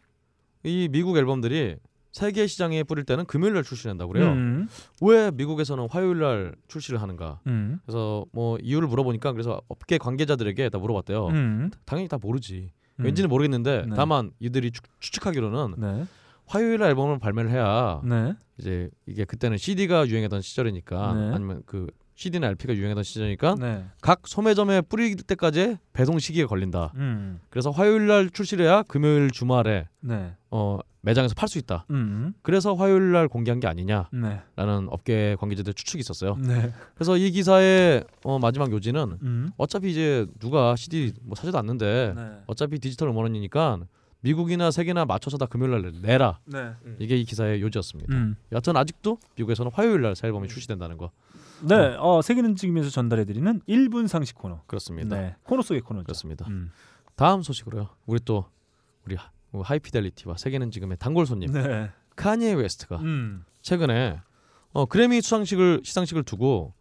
이 0.64 0.88
미국 0.92 1.18
앨범들이 1.18 1.78
세계 2.12 2.46
시장에 2.46 2.84
뿌릴 2.84 3.06
때는 3.06 3.26
금요일 3.26 3.56
날 3.56 3.64
출시된다고 3.64 4.14
그래요. 4.14 4.32
음. 4.32 4.68
왜 5.02 5.32
미국에서는 5.32 5.88
화요일 5.90 6.20
날 6.20 6.56
출시를 6.68 7.02
하는가? 7.02 7.40
음. 7.48 7.80
그래서 7.86 8.26
뭐 8.32 8.58
이유를 8.62 8.88
물어보니까 8.88 9.32
그래서 9.32 9.62
업계 9.68 9.98
관계자들에게 9.98 10.70
다 10.70 10.78
물어봤대요. 10.78 11.28
음. 11.28 11.72
당연히 11.86 12.08
다 12.08 12.18
모르지. 12.22 12.72
음. 13.00 13.06
왠지는 13.06 13.30
모르겠는데 13.30 13.86
네. 13.88 13.96
다만 13.96 14.32
이들이 14.40 14.72
추, 14.72 14.82
추측하기로는 15.00 15.76
네. 15.80 16.06
화요일 16.46 16.80
날 16.80 16.90
앨범을 16.90 17.20
발매를 17.20 17.52
해야 17.52 18.02
네. 18.04 18.34
이제 18.58 18.90
이게 19.06 19.26
그때는 19.26 19.58
CD가 19.58 20.08
유행하던 20.08 20.42
시절이니까 20.42 21.14
네. 21.14 21.32
아니면 21.34 21.64
그 21.66 21.88
CD나 22.16 22.48
LP가 22.48 22.76
유행하던 22.76 23.04
시절이니까 23.04 23.56
네. 23.60 23.86
각 24.02 24.28
소매점에 24.28 24.82
뿌릴 24.82 25.16
때까지 25.16 25.78
배송 25.94 26.20
시기가 26.20 26.48
걸린다. 26.48 26.92
음. 26.96 27.40
그래서 27.50 27.72
화요일 27.72 28.08
날 28.08 28.30
출시를 28.30 28.66
해야 28.66 28.84
금요일 28.84 29.32
주말에 29.32 29.88
네. 30.00 30.36
어 30.52 30.80
매장에서 31.02 31.34
팔 31.36 31.50
수 31.50 31.58
있다. 31.58 31.86
음. 31.90 32.34
그래서 32.44 32.76
화요일 32.76 33.12
날 33.12 33.28
공개한 33.28 33.60
게 33.60 33.68
아니냐라는 33.68 34.10
네. 34.22 34.42
업계 34.88 35.36
관계자들 35.40 35.74
추측이 35.74 36.00
있었어요. 36.00 36.38
네. 36.38 36.72
그래서 36.96 37.18
이 37.18 37.30
기사의 37.32 38.06
어, 38.24 38.40
마지막 38.40 38.72
요지는 38.72 39.18
음. 39.22 39.50
어차피 39.58 39.92
이제 39.92 40.26
누가 40.40 40.76
CD 40.78 41.12
뭐 41.24 41.36
사지도 41.36 41.58
않는데 41.58 42.14
네. 42.16 42.32
어차피 42.48 42.80
디지털 42.80 43.10
음원이니까 43.10 43.80
미국이나 44.24 44.72
세계나 44.72 45.06
맞춰서 45.06 45.38
다 45.38 45.46
금요일 45.46 45.72
날 45.72 45.92
내라. 46.02 46.40
네. 46.46 46.72
이게 47.00 47.18
이 47.18 47.26
기사의 47.26 47.62
요지였습니다. 47.62 48.14
음. 48.16 48.36
여튼 48.54 48.76
아직도 48.78 49.18
미국에서는 49.36 49.72
화요일 49.74 50.02
날 50.02 50.16
새 50.16 50.28
앨범이 50.28 50.48
출시된다는 50.48 50.98
거 50.98 51.12
네. 51.62 51.76
어, 52.00 52.22
세계는 52.22 52.56
지금에서 52.56 52.90
전달해 52.90 53.26
드리는 53.26 53.62
1분 53.68 54.08
상식 54.08 54.36
코너. 54.36 54.62
그렇습니다. 54.66 55.16
네. 55.20 55.36
코너 55.44 55.62
속의 55.62 55.82
코너죠. 55.82 56.06
그렇습니다. 56.06 56.46
음. 56.48 56.72
다음 57.16 57.42
소식으로요. 57.44 57.90
우리 58.06 58.20
또 58.24 58.46
우리 59.06 59.16
하- 59.16 59.30
하이피델리티와 59.54 60.38
세계는 60.38 60.72
지금의 60.72 60.98
단골 61.00 61.26
손님 61.26 61.52
네. 61.52 61.90
카니에 62.16 62.54
웨스트가 62.54 62.98
음. 62.98 63.44
최근에 63.62 64.20
어, 64.72 64.86
그래미 64.86 65.22
수상식을 65.22 65.82
시상식을 65.84 66.24
두고 66.24 66.74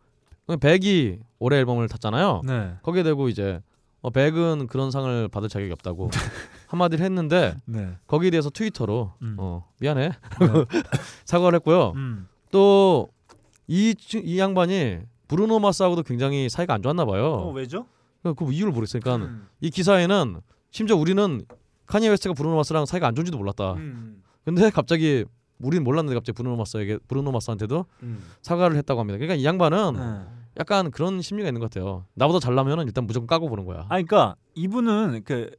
벡이 0.60 1.18
올해 1.38 1.58
앨범을 1.58 1.88
탔잖아요. 1.88 2.42
네. 2.44 2.74
거기에 2.82 3.02
대고 3.02 3.28
이제 3.28 3.60
어, 4.00 4.10
벡은 4.10 4.66
그런 4.68 4.90
상을 4.90 5.28
받을 5.28 5.48
자격이 5.48 5.70
없다고 5.72 6.10
한마디를 6.72 7.04
했는데 7.04 7.54
네. 7.66 7.96
거기에 8.06 8.30
대해서 8.30 8.48
트위터로 8.48 9.12
음. 9.20 9.36
어, 9.38 9.68
미안해 9.80 10.12
사과를 11.26 11.56
했고요. 11.56 11.92
음. 11.96 12.26
또 12.50 13.94
이 14.14 14.26
이 14.26 14.38
양반이 14.38 15.00
브루노 15.28 15.60
마스하고도 15.60 16.02
굉장히 16.02 16.48
사이가 16.48 16.74
안 16.74 16.82
좋았나 16.82 17.04
봐요. 17.04 17.26
어, 17.26 17.52
왜죠? 17.52 17.86
그, 18.22 18.34
그 18.34 18.50
이유를 18.52 18.72
모르겠으니까 18.72 19.16
음. 19.16 19.48
이 19.60 19.70
기사에는 19.70 20.40
심지어 20.70 20.96
우리는 20.96 21.44
카니에 21.86 22.08
웨스트가 22.08 22.34
브루노 22.34 22.56
마스랑 22.56 22.86
사이가 22.86 23.06
안 23.06 23.14
좋은지도 23.14 23.36
몰랐다. 23.36 23.74
음. 23.74 24.22
근데 24.44 24.70
갑자기 24.70 25.26
우리는 25.58 25.84
몰랐는데 25.84 26.14
갑자기 26.14 26.36
브루노 26.36 26.56
마스에게 26.56 26.98
브루노 27.06 27.32
마스한테도 27.32 27.84
음. 28.02 28.22
사과를 28.40 28.76
했다고 28.78 28.98
합니다. 28.98 29.18
그러니까 29.18 29.34
이 29.34 29.44
양반은 29.44 29.92
네. 29.94 30.42
약간 30.58 30.90
그런 30.90 31.20
심리가 31.20 31.48
있는 31.48 31.60
것 31.60 31.70
같아요. 31.70 32.06
나보다 32.14 32.40
잘나면은 32.40 32.86
일단 32.86 33.06
무조건 33.06 33.26
까고 33.26 33.50
보는 33.50 33.66
거야. 33.66 33.80
아, 33.80 33.88
그러니까 33.88 34.36
이분은 34.54 35.22
그, 35.24 35.50
그 35.54 35.56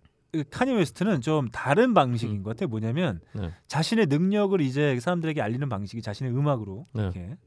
카니 0.49 0.73
웨스트는 0.73 1.21
좀 1.21 1.49
다른 1.49 1.93
방식인 1.93 2.43
것 2.43 2.51
같아요. 2.51 2.69
뭐냐면 2.69 3.19
네. 3.33 3.51
자신의 3.67 4.07
능력을 4.07 4.59
이제 4.61 4.99
사람들에게 4.99 5.41
알리는 5.41 5.67
방식이 5.69 6.01
자신의 6.01 6.33
음악으로 6.35 6.87
네. 6.93 7.03
이렇게 7.03 7.37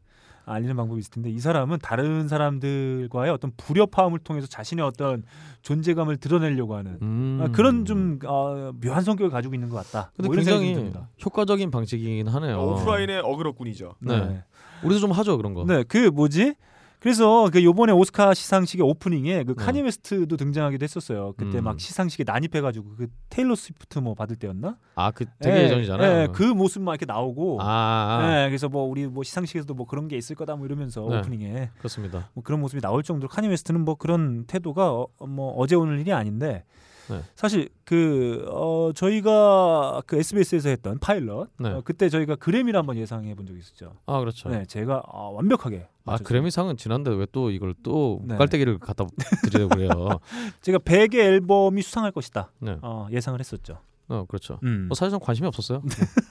알리는 0.45 0.77
방법이 0.77 1.01
있을 1.01 1.11
텐데 1.11 1.31
이 1.31 1.41
사람은 1.41 1.79
다른 1.83 2.29
사람들과의 2.29 3.33
어떤 3.33 3.51
불협화음을 3.57 4.21
통해서 4.21 4.47
자신의 4.47 4.85
어떤 4.85 5.25
존재감을 5.63 6.19
드러내려고 6.19 6.77
하는 6.77 6.99
음. 7.03 7.41
아, 7.43 7.49
그런 7.49 7.85
좀 7.85 8.21
어, 8.25 8.71
묘한 8.81 9.03
성격을 9.03 9.31
가지고 9.31 9.55
있는 9.55 9.69
것 9.69 9.77
같다. 9.77 10.13
근데 10.15 10.29
뭐 10.29 10.37
굉장히. 10.37 10.93
효과적인 11.25 11.73
방식이긴 11.73 12.29
하네요. 12.29 12.61
오프라인의 12.61 13.23
어그로꾼이죠. 13.25 13.97
네. 14.01 14.45
우리도 14.85 15.01
좀 15.01 15.11
하죠 15.11 15.37
그런 15.37 15.55
거. 15.55 15.65
네, 15.65 15.83
그 15.83 16.11
뭐지? 16.11 16.55
그래서 16.99 17.51
그 17.53 17.63
요번에 17.63 17.93
오스카 17.93 18.35
시상식의 18.35 18.85
오프닝에 18.87 19.45
그 19.45 19.55
네. 19.55 19.65
카니 19.65 19.83
웨스트도 19.83 20.37
등장하기도 20.37 20.83
했었어요. 20.83 21.35
그때 21.37 21.59
음. 21.59 21.65
막 21.65 21.79
시상식에 21.81 22.25
난입해가지고 22.25 22.97
그 22.97 23.07
테일러 23.29 23.55
스위프트 23.55 23.99
뭐 23.99 24.15
받을 24.15 24.37
때였나? 24.37 24.77
아 24.95 25.11
그 25.11 25.25
되게 25.41 25.59
예, 25.59 25.65
예전이잖아요. 25.65 26.23
예, 26.23 26.29
그 26.33 26.43
모습만 26.43 26.95
이렇게 26.95 27.07
나오고. 27.07 27.61
아, 27.61 27.67
아, 27.67 28.45
예, 28.45 28.49
그래서 28.49 28.69
뭐 28.69 28.85
우리 28.85 29.07
뭐 29.07 29.23
시상식에서도 29.23 29.73
뭐 29.75 29.87
그런 29.87 30.09
게 30.09 30.17
있을 30.17 30.35
거다 30.37 30.57
뭐 30.57 30.67
이러면서 30.67 31.07
네. 31.09 31.19
오프닝에 31.19 31.71
그렇습니다. 31.79 32.31
뭐 32.35 32.43
그런 32.43 32.61
모습이 32.61 32.81
나올 32.81 33.03
정도로 33.03 33.29
카니 33.29 33.49
웨스트는 33.49 33.83
뭐 33.85 33.95
그런 33.95 34.45
태도가 34.47 34.91
어, 34.91 35.09
뭐 35.27 35.53
어제 35.57 35.75
오늘 35.77 36.01
일이 36.01 36.13
아닌데 36.13 36.65
네. 37.09 37.21
사실 37.35 37.69
그 37.85 38.45
어, 38.51 38.91
저희가 38.95 40.03
그 40.07 40.17
SBS에서 40.19 40.69
했던 40.69 40.99
파일럿 40.99 41.49
네. 41.59 41.71
어, 41.71 41.83
그때 41.85 42.09
저희가 42.09 42.37
그래미를 42.37 42.79
한번 42.79 42.97
예상해 42.97 43.35
본 43.35 43.47
적이 43.47 43.61
있었죠. 43.61 43.95
아 44.07 44.19
그렇죠. 44.21 44.49
네, 44.49 44.65
제가 44.67 45.03
어, 45.07 45.31
완벽하게 45.31 45.89
아. 46.05 46.17
그래미상은 46.19 46.77
지난데 46.77 47.11
왜 47.13 47.27
또 47.33 47.51
이걸 47.51 47.75
또 47.83 48.21
네. 48.25 48.37
깔때기를 48.37 48.79
갖다 48.79 49.05
드리려고 49.43 49.75
그래요. 49.75 49.91
제가 50.63 50.79
벡의 50.79 51.17
앨범이 51.17 51.83
수상할 51.83 52.13
것이다. 52.13 52.51
네. 52.61 52.79
어, 52.83 53.09
예상을 53.11 53.39
했었죠. 53.39 53.79
어 54.09 54.25
그렇죠. 54.29 54.61
음. 54.63 54.87
뭐 54.89 54.95
사실상 54.95 55.19
관심이 55.19 55.49
없었어요. 55.49 55.81
뭐 55.81 55.89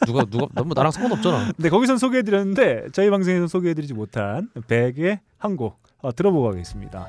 누가 0.08 0.24
누가 0.24 0.48
너무 0.54 0.74
나랑 0.74 0.92
상관없잖아. 0.92 1.52
네, 1.58 1.70
거기선 1.70 1.98
소개해드렸는데 1.98 2.88
저희 2.94 3.10
방송에서 3.10 3.48
소개해드리지 3.48 3.94
못한 3.94 4.50
벡의 4.56 5.20
한곡 5.38 5.78
어, 6.02 6.16
들어보고 6.16 6.50
가겠습니다. 6.52 7.06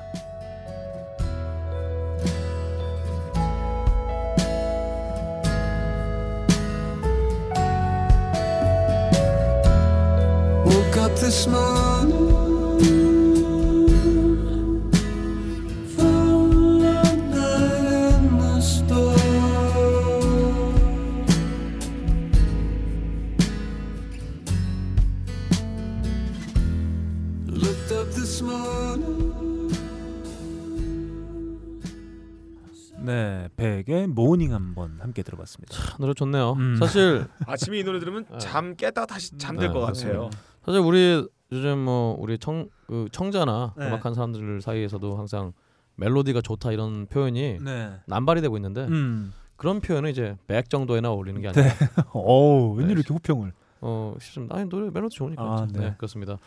This 11.19 11.47
morning. 11.47 12.47
네, 32.99 33.47
100의 33.55 34.07
모닝 34.07 34.53
한번 34.53 34.97
함께 34.99 35.23
들어봤습니다. 35.23 35.95
노래 35.97 36.13
좋네요. 36.13 36.53
음. 36.53 36.75
사실 36.77 37.25
아침에 37.45 37.79
이 37.79 37.83
노래 37.85 37.99
들으면 37.99 38.25
네. 38.29 38.37
잠 38.37 38.75
깼다가 38.75 39.05
다시 39.05 39.37
잠들 39.37 39.67
네, 39.67 39.73
것 39.73 39.79
같아요. 39.79 40.29
사실 40.67 40.81
우리 40.81 41.27
요즘 41.51 41.79
뭐 41.79 42.15
우리 42.19 42.37
청 42.37 42.69
그 42.87 43.07
청자나 43.11 43.73
네. 43.77 43.87
음악하는 43.87 44.15
사람들 44.15 44.61
사이에서도 44.61 45.17
항상 45.17 45.51
멜로디가 45.95 46.41
좋다 46.41 46.71
이런 46.71 47.05
표현이 47.07 47.57
네. 47.61 47.91
남발이 48.05 48.41
되고 48.41 48.55
있는데 48.57 48.85
음. 48.85 49.33
그런 49.57 49.81
표현은 49.81 50.09
이제 50.09 50.37
벡 50.47 50.69
정도에나 50.69 51.11
어울리는 51.11 51.41
게 51.41 51.49
아니라 51.49 51.63
어우, 52.13 52.75
웬일 52.75 52.87
네. 52.87 52.93
이렇게 52.93 53.13
호평을. 53.13 53.51
어 53.81 54.15
싶습니다. 54.19 54.55
아니 54.55 54.69
노래 54.69 54.89
멜로디 54.89 55.15
좋으니까 55.15 55.43
아, 55.43 55.67
네. 55.71 55.79
네. 55.79 55.95
그렇습니다. 55.97 56.37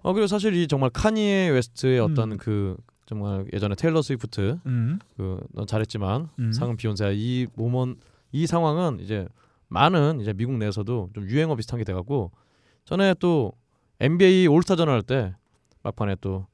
어 0.00 0.12
그리고 0.12 0.26
사실 0.26 0.54
이 0.54 0.66
정말 0.66 0.90
카니에 0.90 1.50
웨스트의 1.50 2.00
어떤 2.00 2.32
음. 2.32 2.36
그 2.38 2.76
정말 3.06 3.44
예전에 3.52 3.74
테일러 3.74 4.00
스위프트 4.02 4.58
음. 4.66 4.98
그넌 5.16 5.66
잘했지만 5.66 6.30
음. 6.38 6.52
상은 6.52 6.76
비욘세야 6.76 7.10
이 7.12 7.46
moment 7.54 7.96
이 8.32 8.46
상황은 8.46 8.98
이제 9.00 9.28
많은 9.68 10.20
이제 10.20 10.32
미국 10.32 10.54
내에서도 10.56 11.10
좀 11.14 11.24
유행어 11.28 11.54
비슷한 11.54 11.78
게 11.78 11.84
돼갖고 11.84 12.32
전에 12.84 13.14
또 13.20 13.52
NBA 14.02 14.48
올스타전 14.48 14.88
할 14.88 15.02
때 15.02 15.34
막판에 15.84 16.16
또 16.20 16.46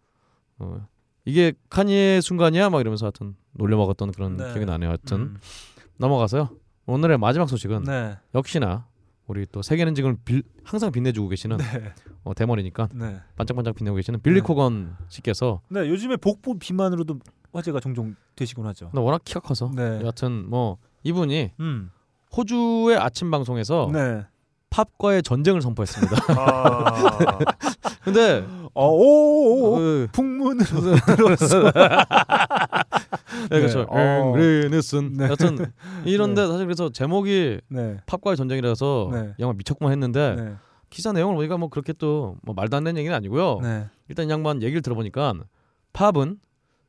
어, 0.58 0.86
이게 1.24 1.52
카니의 1.70 2.20
순간이야 2.22 2.68
막 2.70 2.80
이러면서 2.80 3.06
하여튼 3.06 3.36
놀려 3.52 3.76
먹었던 3.76 4.12
그런 4.12 4.36
네. 4.36 4.44
기억이 4.52 4.64
나네요. 4.66 4.90
하여튼 4.90 5.20
음. 5.20 5.36
넘어가서요. 5.96 6.50
오늘의 6.86 7.18
마지막 7.18 7.48
소식은 7.48 7.84
네. 7.84 8.16
역시나 8.34 8.86
우리 9.26 9.44
또 9.50 9.60
세계는 9.62 9.94
지금 9.94 10.16
빌, 10.24 10.42
항상 10.64 10.90
빛내주고 10.92 11.28
계시는 11.28 11.56
네. 11.58 11.92
어, 12.24 12.34
대머리니까 12.34 12.88
네. 12.94 13.20
반짝반짝 13.36 13.74
빛내고 13.74 13.96
계시는 13.96 14.20
빌리 14.20 14.36
네. 14.36 14.40
코건 14.40 14.96
씨께서 15.08 15.60
네, 15.68 15.80
요즘에 15.88 16.16
복부 16.16 16.58
비만으로도 16.58 17.18
화제가 17.52 17.80
종종 17.80 18.14
되시곤 18.36 18.66
하죠. 18.68 18.90
나 18.94 19.00
워낙 19.00 19.22
키가 19.24 19.40
커서 19.40 19.70
네. 19.74 20.00
여하튼 20.02 20.48
뭐 20.48 20.78
이분이 21.02 21.52
음. 21.60 21.90
호주의 22.36 22.96
아침 22.98 23.30
방송에서 23.30 23.90
네. 23.92 24.24
팝과의 24.70 25.22
전쟁을 25.22 25.60
선포했습니다. 25.62 26.16
아, 26.38 27.38
근데 28.04 28.44
어, 28.74 28.88
오, 28.88 29.00
오, 29.00 29.72
오. 29.72 29.76
그, 29.76 30.08
풍문으로 30.12 30.96
들었어. 31.16 31.72
네, 33.50 33.60
그렇죠. 33.60 33.86
어. 33.88 33.98
앵그리 33.98 34.70
니슨. 34.70 35.14
네. 35.14 35.28
여튼 35.28 35.58
이런데 36.04 36.46
사실 36.46 36.66
그래서 36.66 36.90
제목이 36.90 37.60
네. 37.68 37.96
팝과의 38.06 38.36
전쟁이라서 38.36 39.10
네. 39.12 39.34
영화 39.38 39.52
미쳤구만 39.54 39.92
했는데 39.92 40.34
네. 40.36 40.54
기사 40.90 41.12
내용을 41.12 41.34
보니까 41.36 41.56
뭐 41.56 41.68
그렇게 41.68 41.92
또 41.92 42.36
뭐 42.42 42.54
말도 42.54 42.76
안 42.76 42.84
되는 42.84 42.98
얘기는 42.98 43.14
아니고요. 43.14 43.60
네. 43.62 43.86
일단 44.08 44.26
이 44.26 44.30
양반 44.30 44.62
얘기를 44.62 44.80
들어보니까 44.82 45.34
팝은 45.92 46.38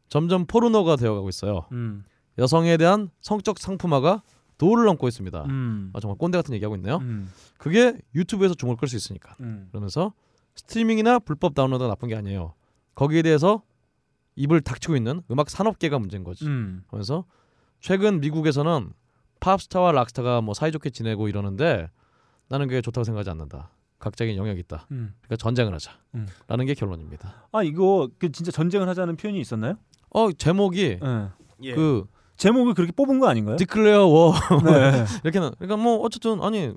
점점 0.09 0.45
포르노가 0.45 0.95
되어가고 0.95 1.29
있어요. 1.29 1.65
음. 1.71 2.03
여성에 2.37 2.77
대한 2.77 3.09
성적 3.21 3.59
상품화가 3.59 4.21
도를 4.59 4.85
넘고 4.85 5.07
있습니다. 5.07 5.45
음. 5.45 5.89
아, 5.93 5.99
정말 5.99 6.17
꼰대 6.19 6.37
같은 6.37 6.53
얘기하고 6.53 6.75
있네요. 6.75 6.97
음. 6.97 7.31
그게 7.57 7.97
유튜브에서 8.13 8.53
중을 8.53 8.75
끌 8.75 8.87
수 8.87 8.95
있으니까. 8.95 9.35
음. 9.39 9.67
그러면서 9.71 10.13
스트리밍이나 10.55 11.19
불법 11.19 11.55
다운로드가 11.55 11.87
나쁜 11.87 12.09
게 12.09 12.15
아니에요. 12.15 12.53
거기에 12.93 13.21
대해서 13.23 13.63
입을 14.35 14.61
닥치고 14.61 14.95
있는 14.95 15.23
음악 15.31 15.49
산업계가 15.49 15.97
문제인 15.97 16.23
거지. 16.23 16.45
음. 16.45 16.83
그래서 16.91 17.25
최근 17.79 18.19
미국에서는 18.19 18.91
팝스타와 19.39 19.93
락스타가 19.93 20.41
뭐 20.41 20.53
사이좋게 20.53 20.89
지내고 20.89 21.29
이러는데 21.29 21.89
나는 22.49 22.67
그게 22.67 22.81
좋다고 22.81 23.05
생각하지 23.05 23.29
않는다. 23.29 23.71
각자의 23.99 24.37
영역이 24.37 24.59
있다. 24.61 24.87
음. 24.91 25.13
그러니까 25.21 25.37
전쟁을 25.37 25.73
하자. 25.73 25.91
음. 26.15 26.27
라는 26.47 26.65
게 26.65 26.73
결론입니다. 26.73 27.47
아 27.53 27.63
이거 27.63 28.09
그 28.17 28.31
진짜 28.31 28.51
전쟁을 28.51 28.89
하자는 28.89 29.15
표현이 29.15 29.39
있었나요? 29.39 29.75
어 30.09 30.31
제목이 30.33 30.99
네. 31.01 31.29
예. 31.63 31.73
그 32.39 32.43
제목을 32.43 32.73
그렇게 32.73 32.93
뽑은 32.93 33.19
거 33.19 33.27
아닌가요? 33.27 33.57
디클레어 33.57 34.07
워 34.07 34.33
네. 34.63 35.03
이렇게 35.23 35.39
는 35.41 35.51
그러니까 35.59 35.75
뭐 35.75 35.97
어쨌든 35.97 36.41
아니 36.41 36.73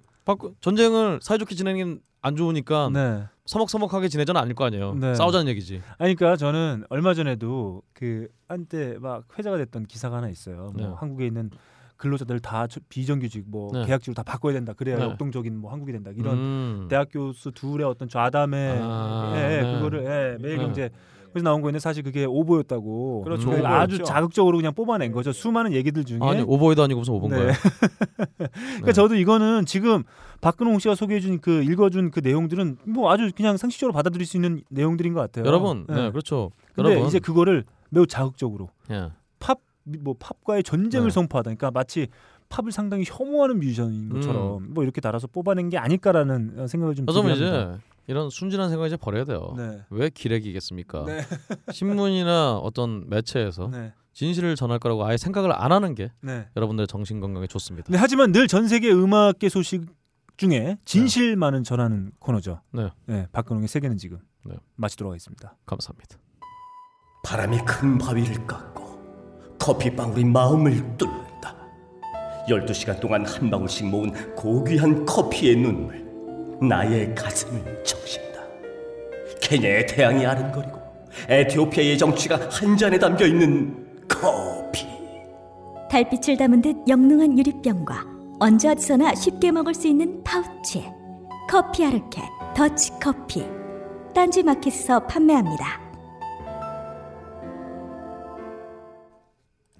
전쟁을 0.60 1.20
사이좋게 1.22 1.54
지내는 1.54 2.00
게안 2.22 2.36
좋으니까 2.36 2.90
네. 2.92 3.24
서먹서먹하게 3.46 4.08
지내자는 4.08 4.40
아닐 4.40 4.54
거 4.54 4.64
아니에요. 4.64 4.94
네. 4.94 5.14
싸우자는 5.14 5.48
얘기지. 5.48 5.82
아니 5.98 6.14
그러니까 6.14 6.36
저는 6.36 6.84
얼마 6.90 7.14
전에도 7.14 7.82
그 7.92 8.28
한때 8.48 8.96
막 9.00 9.24
회자가 9.38 9.56
됐던 9.56 9.86
기사가 9.86 10.16
하나 10.16 10.28
있어요. 10.28 10.72
뭐 10.76 10.88
네. 10.88 10.94
한국에 10.96 11.26
있는 11.26 11.50
근로자들 11.96 12.40
다 12.40 12.66
저- 12.66 12.80
비정규직 12.88 13.44
뭐 13.46 13.70
네. 13.72 13.84
계약직으로 13.86 14.14
다 14.14 14.22
바꿔야 14.24 14.52
된다. 14.52 14.72
그래야 14.76 14.96
네. 14.96 15.04
역동적인 15.04 15.56
뭐 15.56 15.70
한국이 15.70 15.92
된다. 15.92 16.10
이런 16.16 16.34
음. 16.36 16.86
대학 16.88 17.08
교수 17.10 17.52
둘의 17.52 17.84
어떤 17.86 18.08
좌담의 18.08 18.78
아, 18.82 19.32
예, 19.36 19.58
예, 19.58 19.62
네. 19.62 19.72
그거를 19.74 20.04
예, 20.04 20.42
매일 20.42 20.58
경제 20.58 20.88
네. 20.88 20.94
그래서 21.32 21.44
나온 21.44 21.62
거였는데 21.62 21.80
사실 21.80 22.02
그게 22.02 22.24
오보였다고. 22.24 23.22
그렇죠, 23.24 23.46
그러니까 23.46 23.70
오보였죠. 23.70 23.82
아주 23.82 24.02
자극적으로 24.04 24.58
그냥 24.58 24.74
뽑아낸 24.74 25.12
거죠. 25.12 25.32
수많은 25.32 25.72
얘기들 25.72 26.04
중에. 26.04 26.18
아니 26.20 26.42
오버헤드 26.42 26.80
아니고 26.80 27.00
무슨 27.00 27.14
오보인 27.14 27.32
네. 27.32 27.52
그러니까 28.76 28.92
저도 28.92 29.16
이거는 29.16 29.64
지금 29.66 30.04
박근홍 30.40 30.78
씨가 30.78 30.94
소개해준 30.94 31.40
그 31.40 31.62
읽어준 31.62 32.10
그 32.10 32.20
내용들은 32.20 32.78
뭐 32.86 33.10
아주 33.10 33.30
그냥 33.34 33.56
상식적으로 33.56 33.92
받아들일 33.92 34.26
수 34.26 34.36
있는 34.36 34.62
내용들인 34.68 35.14
것 35.14 35.20
같아요. 35.20 35.44
여러분, 35.46 35.86
네, 35.88 36.06
예. 36.06 36.10
그렇죠. 36.10 36.50
근데 36.74 36.90
여러분, 36.90 37.08
이제 37.08 37.18
그거를 37.18 37.64
매우 37.90 38.06
자극적으로 38.06 38.70
예. 38.90 39.10
팝뭐 39.38 40.16
팝과의 40.18 40.62
전쟁을 40.62 41.08
네. 41.08 41.14
선포하다. 41.14 41.44
그러니까 41.50 41.70
마치 41.70 42.08
팝을 42.48 42.70
상당히 42.70 43.04
혐오하는 43.06 43.58
뮤지션인 43.58 44.10
것처럼 44.10 44.74
뭐 44.74 44.84
이렇게 44.84 45.00
달아서 45.00 45.26
뽑아낸 45.28 45.70
게 45.70 45.78
아닐까라는 45.78 46.66
생각을 46.66 46.94
좀 46.94 47.06
합니다. 47.08 47.34
이제 47.34 47.78
이런 48.06 48.30
순진한 48.30 48.68
생각 48.70 48.86
이제 48.86 48.96
버려야 48.96 49.24
돼요. 49.24 49.54
네. 49.56 49.80
왜 49.90 50.10
기레기겠습니까? 50.10 51.04
네. 51.04 51.20
신문이나 51.72 52.56
어떤 52.58 53.08
매체에서 53.08 53.68
네. 53.68 53.92
진실을 54.12 54.56
전할 54.56 54.78
거라고 54.78 55.04
아예 55.06 55.16
생각을 55.16 55.52
안 55.52 55.72
하는 55.72 55.94
게 55.94 56.10
네. 56.20 56.46
여러분들의 56.56 56.86
정신 56.88 57.20
건강에 57.20 57.46
좋습니다. 57.46 57.88
네, 57.90 57.96
하지만 57.98 58.32
늘 58.32 58.46
전 58.48 58.68
세계 58.68 58.90
음악계 58.92 59.48
소식 59.48 59.86
중에 60.36 60.78
진실만은 60.84 61.62
전하는 61.64 62.10
코너죠. 62.18 62.60
네. 63.06 63.26
박근홍의 63.32 63.68
세계는 63.68 63.96
지금 63.98 64.18
네. 64.44 64.54
마치도록 64.76 65.12
하겠습니다. 65.12 65.56
감사합니다. 65.66 66.16
바람이 67.24 67.58
큰 67.64 67.98
바위를 67.98 68.46
깎고 68.46 69.56
커피방울이 69.60 70.24
마음을 70.24 70.72
뚫는다. 70.98 71.56
12시간 72.48 72.98
동안 73.00 73.24
한 73.24 73.48
방울씩 73.48 73.86
모은 73.88 74.34
고귀한 74.34 75.04
커피의 75.06 75.56
눈물 75.56 76.11
나의 76.68 77.14
가슴을 77.14 77.82
적신다. 77.84 78.40
케냐의 79.40 79.86
태양이 79.86 80.24
아른거리고 80.24 80.80
에티오피아의 81.28 81.98
정취가 81.98 82.48
한 82.50 82.76
잔에 82.76 82.98
담겨 82.98 83.26
있는 83.26 83.86
커피. 84.08 84.86
달빛을 85.90 86.36
담은 86.36 86.62
듯 86.62 86.76
영롱한 86.88 87.38
유리병과 87.38 88.04
언제 88.40 88.68
어디서나 88.68 89.14
쉽게 89.14 89.52
먹을 89.52 89.74
수 89.74 89.86
있는 89.88 90.22
파우치 90.24 90.84
커피 91.50 91.84
아르케 91.84 92.22
더치 92.56 92.92
커피 93.00 93.44
딴지 94.14 94.42
마켓에서 94.42 95.00
판매합니다. 95.06 95.81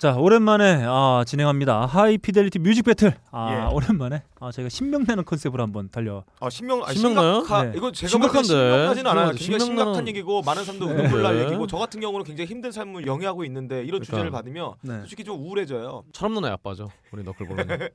자 0.03 0.17
오랜만에 0.17 0.83
아, 0.85 1.23
진행합니다. 1.25 1.87
High 1.87 2.19
Fidelity 2.19 2.59
Music 2.59 2.83
Battle. 2.83 3.15
아 3.31 3.69
예. 3.71 3.73
오랜만에 3.73 4.25
아, 4.41 4.51
저희가 4.51 4.69
신명나는 4.69 5.25
컨셉으로 5.25 5.63
한번 5.63 5.91
달려. 5.93 6.25
아 6.41 6.51
신명 6.51 6.83
아, 6.83 6.93
신명나요? 6.93 7.35
심각하, 7.35 7.63
네. 7.63 7.73
이거 7.77 7.93
제가 7.93 8.11
심각한데. 8.11 8.49
심각하진 8.49 9.07
않아요. 9.07 9.31
굉장히 9.31 9.61
심각한 9.61 10.09
얘기고 10.09 10.43
많은 10.43 10.65
사람도 10.65 10.87
네. 10.87 11.03
눈물 11.05 11.23
날 11.23 11.37
네. 11.37 11.45
얘기고 11.45 11.69
저 11.69 11.77
같은 11.77 12.01
경우는 12.01 12.25
굉장히 12.25 12.51
힘든 12.51 12.73
삶을 12.73 13.07
영위하고 13.07 13.45
있는데 13.45 13.85
이런 13.85 14.03
주제를 14.03 14.33
그러니까. 14.33 14.39
받으면 14.39 14.73
네. 14.81 14.99
솔직히 14.99 15.23
좀 15.23 15.41
우울해져요. 15.41 16.03
철없는 16.13 16.47
애 16.47 16.49
아빠죠. 16.53 16.91
우리 17.13 17.23
너클 17.23 17.47
보는. 17.47 17.65
네. 17.79 17.89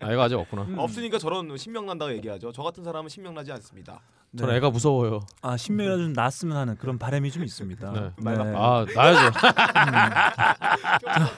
아 0.00 0.12
애가 0.12 0.24
아직 0.24 0.34
없구나. 0.34 0.64
음. 0.64 0.78
없으니까 0.78 1.16
저런 1.16 1.56
신명 1.56 1.86
난다고 1.86 2.12
얘기하죠. 2.12 2.52
저 2.52 2.62
같은 2.62 2.84
사람은 2.84 3.08
신명 3.08 3.32
나지 3.32 3.50
않습니다. 3.52 4.02
저는 4.36 4.52
네. 4.52 4.58
애가 4.58 4.70
무서워요. 4.70 5.20
아 5.42 5.56
신명이라 5.56 5.96
좀 5.96 6.12
났으면 6.12 6.56
하는 6.56 6.76
그런 6.76 6.98
바람이 6.98 7.30
좀 7.30 7.44
있습니다. 7.44 7.92
네. 7.92 8.10
말 8.18 8.36
막- 8.36 8.46
아 8.56 8.86
나야죠. 8.94 9.38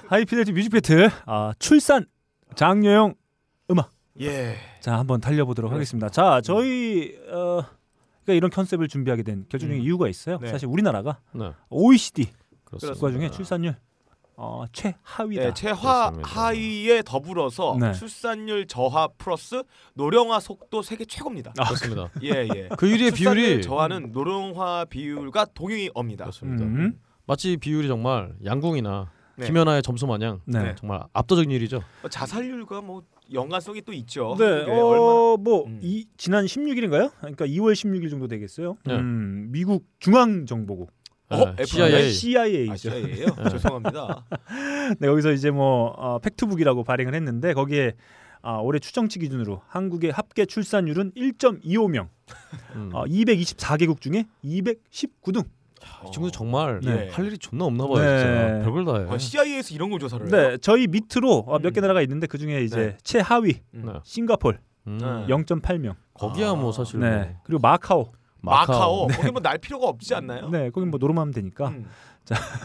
High 0.08 0.24
Fidelity 0.24 0.52
Music 0.52 0.70
Battle. 0.70 1.10
아 1.26 1.52
출산 1.58 2.06
장려용 2.54 3.14
예. 4.20 4.56
자 4.80 4.98
한번 4.98 5.20
달려보도록 5.20 5.70
하겠습니다. 5.72 6.08
자 6.08 6.40
저희 6.42 7.14
어, 7.30 7.62
그러니까 8.24 8.32
이런 8.32 8.50
컨셉을 8.50 8.88
준비하게 8.88 9.22
된 9.24 9.44
결정적인 9.50 9.82
음. 9.82 9.84
이유가 9.84 10.08
있어요. 10.08 10.38
네. 10.40 10.48
사실 10.48 10.66
우리나라가 10.68 11.18
네. 11.32 11.52
OECD 11.68 12.30
그렇습니다. 12.64 12.94
국가 12.98 13.12
중에 13.12 13.30
출산율 13.30 13.76
어, 14.38 14.64
최하위다. 14.72 15.44
예, 15.44 15.54
최하 15.54 16.10
그렇습니다. 16.10 16.28
하위에 16.28 17.02
더불어서 17.02 17.76
네. 17.80 17.92
출산율 17.92 18.66
저하 18.66 19.08
플러스 19.16 19.62
노령화 19.94 20.40
속도 20.40 20.82
세계 20.82 21.04
최고입니다. 21.06 21.52
그렇습니다. 21.52 22.10
예, 22.22 22.46
예. 22.54 22.68
그 22.76 22.86
출산율 22.86 23.12
비율이 23.12 23.62
저하는 23.62 24.12
노령화 24.12 24.84
비율과 24.84 25.46
동의어입니다. 25.54 26.24
그렇습니다. 26.24 26.64
음. 26.64 26.98
마치 27.26 27.56
비율이 27.56 27.88
정말 27.88 28.34
양궁이나 28.44 29.10
네. 29.38 29.46
김연아의 29.46 29.82
점수 29.82 30.06
마냥 30.06 30.40
네. 30.44 30.74
정말 30.78 31.02
압도적인 31.12 31.50
일이죠. 31.50 31.82
어, 32.02 32.08
자살률과 32.08 32.80
뭐 32.82 33.02
연관성이 33.32 33.82
또 33.82 33.92
있죠. 33.92 34.36
네, 34.38 34.44
얼마나 34.44 34.72
어뭐 34.72 35.66
음. 35.66 35.80
이 35.82 36.06
지난 36.16 36.44
16일인가요? 36.44 37.10
그러니까 37.18 37.46
2월 37.46 37.72
16일 37.72 38.10
정도 38.10 38.28
되겠어요. 38.28 38.76
네. 38.84 38.94
음, 38.94 39.48
미국 39.50 39.84
중앙 39.98 40.46
정보국 40.46 40.90
어? 41.28 41.44
네, 41.56 41.62
FBI? 41.62 42.12
CIA. 42.12 42.12
CIA죠. 42.12 42.72
CIA예요. 42.72 43.26
네. 43.42 43.50
죄송합니다. 43.50 44.24
네, 44.98 45.08
거기서 45.08 45.32
이제 45.32 45.50
뭐 45.50 45.88
어, 45.96 46.18
Factbook이라고 46.20 46.84
발행을 46.84 47.14
했는데 47.14 47.52
거기에 47.52 47.94
아, 48.42 48.58
올해 48.58 48.78
추정치 48.78 49.18
기준으로 49.18 49.62
한국의 49.66 50.12
합계 50.12 50.46
출산율은 50.46 51.12
1.25명, 51.16 52.08
음. 52.76 52.90
어, 52.92 53.04
224개국 53.04 54.00
중에 54.00 54.26
219등. 54.44 55.44
이 56.06 56.10
친구 56.12 56.30
정말 56.30 56.80
네. 56.80 57.08
할 57.10 57.26
일이 57.26 57.38
존나 57.38 57.64
없나 57.64 57.86
봐요. 57.86 57.98
네. 57.98 58.18
진짜 58.18 58.64
별걸 58.64 58.84
다 58.84 58.98
해. 58.98 59.14
어, 59.14 59.18
CIA에서 59.18 59.74
이런 59.74 59.90
걸 59.90 59.98
조사를 59.98 60.26
해요. 60.26 60.50
네, 60.50 60.58
저희 60.58 60.86
밑으로 60.86 61.44
어, 61.46 61.58
몇개 61.58 61.80
음. 61.80 61.82
나라가 61.82 62.02
있는데 62.02 62.26
그 62.26 62.38
중에 62.38 62.62
이제 62.62 62.76
네. 62.76 62.96
최하위 63.02 63.60
음. 63.74 63.82
네. 63.86 63.92
싱가폴 64.04 64.58
음. 64.86 64.98
네. 64.98 65.06
0.8명. 65.34 65.96
거기야 66.14 66.54
뭐 66.54 66.70
아. 66.70 66.72
사실 66.72 67.00
네. 67.00 67.16
뭐. 67.16 67.40
그리고 67.44 67.60
마카오. 67.60 68.12
마카오 68.42 69.06
거기 69.08 69.30
뭐 69.30 69.40
날 69.42 69.58
필요가 69.58 69.86
없지 69.88 70.14
않나요? 70.14 70.48
네, 70.50 70.70
거기 70.70 70.86
뭐 70.86 70.98
노름하면 70.98 71.32
되니까. 71.32 71.68
음. 71.68 71.86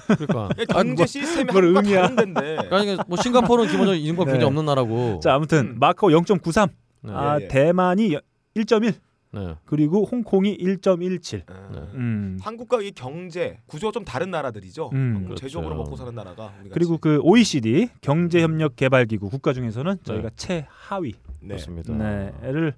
그러니까. 0.08 0.50
그냥 0.50 0.50
아니, 0.58 0.66
경제 0.66 0.94
뭐- 1.04 1.06
시스템이 1.06 1.52
뭘 1.52 1.66
한국과 1.66 1.78
의미야. 1.78 2.08
다른. 2.08 2.58
그러니까 2.68 3.04
뭐 3.08 3.18
싱가포르는 3.18 3.70
기본적으로 3.70 3.96
인구가 3.96 4.26
네. 4.26 4.32
굉장히 4.34 4.48
없는 4.48 4.66
나라고. 4.66 5.20
자, 5.22 5.36
아무튼 5.36 5.60
음. 5.60 5.78
마카오 5.80 6.10
0.93, 6.10 6.70
네. 7.02 7.14
아, 7.14 7.40
예. 7.42 7.48
대만이 7.48 8.18
1.1, 8.56 8.94
네. 9.34 9.56
그리고 9.66 10.04
홍콩이 10.06 10.58
1.17. 10.58 11.44
어. 11.50 11.70
네. 11.74 11.80
음. 11.94 12.38
한국과 12.42 12.82
이 12.82 12.92
경제 12.92 13.60
구조가 13.68 13.92
좀 13.92 14.04
다른 14.04 14.32
나라들이죠. 14.32 14.90
음. 14.94 15.24
그렇죠. 15.26 15.36
제조업으로 15.42 15.76
먹고 15.76 15.96
사는 15.96 16.14
나라가. 16.16 16.54
그리고 16.74 16.94
같이. 16.94 17.02
그 17.02 17.20
OECD 17.22 17.90
경제협력개발기구 18.02 19.30
국가 19.30 19.54
중에서는 19.54 19.98
저희가 20.04 20.30
최하위. 20.36 21.14
네. 21.40 21.48
그렇습니다. 21.50 21.94
네, 21.94 22.32
애를 22.44 22.74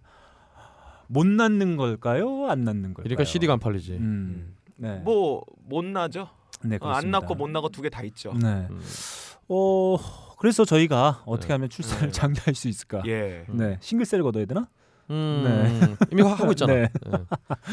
못 1.08 1.26
낳는 1.28 1.78
걸까요? 1.78 2.48
안 2.50 2.64
낳는 2.64 2.94
걸까요? 2.94 3.04
그러니까 3.04 3.24
CD가 3.24 3.54
안 3.54 3.60
팔리지. 3.60 3.94
음. 3.94 4.56
네. 4.76 5.00
뭐못 5.04 5.86
나죠. 5.86 6.30
네, 6.64 6.78
어, 6.82 6.90
안. 6.90 7.12
낳고 7.12 7.36
못 7.36 7.50
낳고 7.50 7.70
두 7.70 7.82
개 7.82 7.90
다 7.90 8.04
있죠. 8.04 8.34
네. 8.34 8.68
음. 8.70 8.82
어, 9.50 9.98
그래서 10.38 10.66
저희가 10.66 11.24
어떻게 11.26 11.48
네. 11.50 11.54
하면 11.54 11.70
출산을 11.70 12.08
네. 12.08 12.12
장려할 12.12 12.56
수 12.56 12.68
있을까? 12.68 13.02
예. 13.06 13.46
네, 13.50 13.78
싱글세를 13.82 14.24
거둬야 14.24 14.46
되나? 14.46 14.68
음. 15.10 15.98
이미 16.12 16.22
하고 16.22 16.52
있잖아. 16.52 16.74
네. 16.74 16.90
네. 17.06 17.18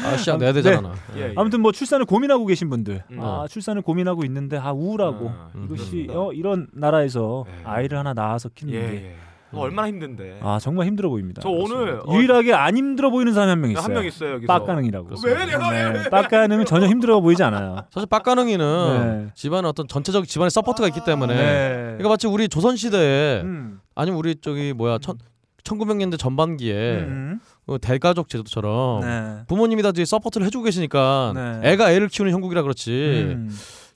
아 0.05 0.17
시작 0.17 0.37
내야 0.37 0.51
되잖아. 0.51 0.93
예, 1.15 1.21
예. 1.29 1.33
아무튼 1.37 1.61
뭐 1.61 1.71
출산을 1.71 2.05
고민하고 2.05 2.45
계신 2.45 2.69
분들, 2.69 3.03
음. 3.09 3.21
아 3.21 3.47
출산을 3.49 3.81
고민하고 3.81 4.25
있는데 4.25 4.57
아 4.57 4.73
우울하고 4.73 5.29
아, 5.29 5.49
음. 5.55 5.63
이것이. 5.65 6.07
어, 6.09 6.33
이런 6.33 6.67
나라에서 6.73 7.45
네. 7.47 7.61
아이를 7.63 7.97
하나 7.97 8.13
낳아서 8.13 8.49
키는 8.49 8.73
예, 8.73 8.79
게 8.81 9.15
예. 9.53 9.57
어, 9.57 9.61
얼마나 9.61 9.87
힘든데. 9.87 10.39
아 10.41 10.59
정말 10.61 10.87
힘들어 10.87 11.09
보입니다. 11.09 11.41
저 11.41 11.49
오늘 11.49 11.99
어, 12.05 12.13
유일하게 12.13 12.53
안 12.53 12.77
힘들어 12.77 13.09
보이는 13.09 13.33
사람이 13.33 13.51
한 13.51 13.61
명 13.61 13.71
있어요. 13.71 13.83
한 13.83 13.93
명 13.93 14.05
있어요 14.05 14.33
여기서. 14.33 14.47
빡가능이라고. 14.47 15.09
왜 15.25 15.45
내가 15.45 15.69
왜? 15.69 15.89
네, 15.91 16.09
빡가능은 16.09 16.65
전혀 16.65 16.87
힘들어 16.87 17.19
보이지 17.21 17.43
않아요. 17.43 17.83
사실 17.91 18.07
빡가능이는 18.09 19.25
네. 19.25 19.31
집안에 19.35 19.67
어떤 19.67 19.87
전체적 19.87 20.27
집안의 20.27 20.49
support가 20.51 20.87
있기 20.89 21.01
때문에 21.05 21.35
네. 21.35 21.83
그러니까 21.97 22.09
마치 22.09 22.27
우리 22.27 22.47
조선 22.49 22.75
시대에 22.75 23.41
음. 23.41 23.79
아니면 23.95 24.17
우리 24.19 24.35
저기 24.41 24.73
뭐야 24.73 24.97
천 24.99 25.17
1900년대 25.63 26.17
전반기에 26.17 26.73
음. 27.01 27.39
그 27.67 27.77
대가족 27.79 28.29
제도처럼 28.29 29.01
네. 29.01 29.37
부모님이 29.47 29.83
다 29.83 29.91
뒤에 29.91 30.05
support를 30.05 30.47
해주고 30.47 30.63
계시니까 30.63 31.33
네. 31.35 31.71
애가 31.73 31.91
애를 31.91 32.07
키우는 32.07 32.33
형국이라 32.33 32.63
그렇지 32.63 32.89
음. 33.35 33.49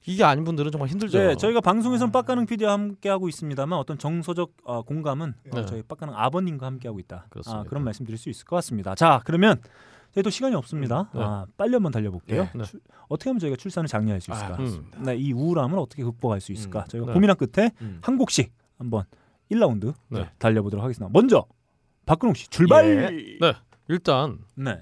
이게 0.08 0.24
아닌 0.24 0.44
분들은 0.44 0.72
정말 0.72 0.90
힘들죠. 0.90 1.18
네, 1.18 1.36
저희가 1.36 1.62
방송에서는 1.62 2.12
빡가능 2.12 2.46
PD와 2.46 2.74
함께 2.74 3.10
하고 3.10 3.28
있습니다만 3.28 3.78
어떤 3.80 3.98
정서적 3.98 4.52
어, 4.64 4.82
공감은 4.84 5.34
어, 5.52 5.56
네. 5.56 5.66
저희 5.66 5.82
빡가능 5.84 6.14
아버님과 6.16 6.66
함께 6.66 6.88
하고 6.88 7.00
있다. 7.00 7.26
그렇습니다. 7.30 7.62
아, 7.62 7.64
그런 7.64 7.84
말씀드릴 7.84 8.18
수 8.18 8.30
있을 8.30 8.46
것 8.46 8.56
같습니다. 8.58 8.94
자, 8.96 9.22
그러면 9.26 9.60
저희도 10.14 10.30
시간이 10.30 10.56
없습니다. 10.56 11.10
네. 11.14 11.22
아, 11.24 11.46
빨리 11.58 11.74
한번 11.74 11.92
달려볼게요. 11.92 12.50
네. 12.56 12.64
출- 12.66 12.80
어떻게 13.08 13.30
하면 13.32 13.40
저희가 13.40 13.58
출산을 13.58 13.88
장려할 13.88 14.22
수 14.22 14.32
있을까? 14.32 14.58
아. 14.60 15.02
네, 15.04 15.16
이 15.18 15.34
우울함을 15.34 15.78
어떻게 15.80 16.04
극복할 16.04 16.40
수 16.40 16.52
있을까? 16.52 16.82
음, 16.82 16.88
저희가 16.88 17.08
네. 17.08 17.14
고민한 17.14 17.36
끝에 17.38 17.72
음. 17.82 18.00
한 18.02 18.18
곡씩 18.18 18.54
한번 18.78 19.04
1라운드 19.52 19.94
네. 20.10 20.30
달려보도록 20.38 20.84
하겠습니다. 20.84 21.10
먼저 21.12 21.46
박근홍 22.06 22.34
씨 22.36 22.48
출발. 22.50 22.86
예. 22.86 23.38
네. 23.42 23.54
일단 23.88 24.40
네. 24.56 24.80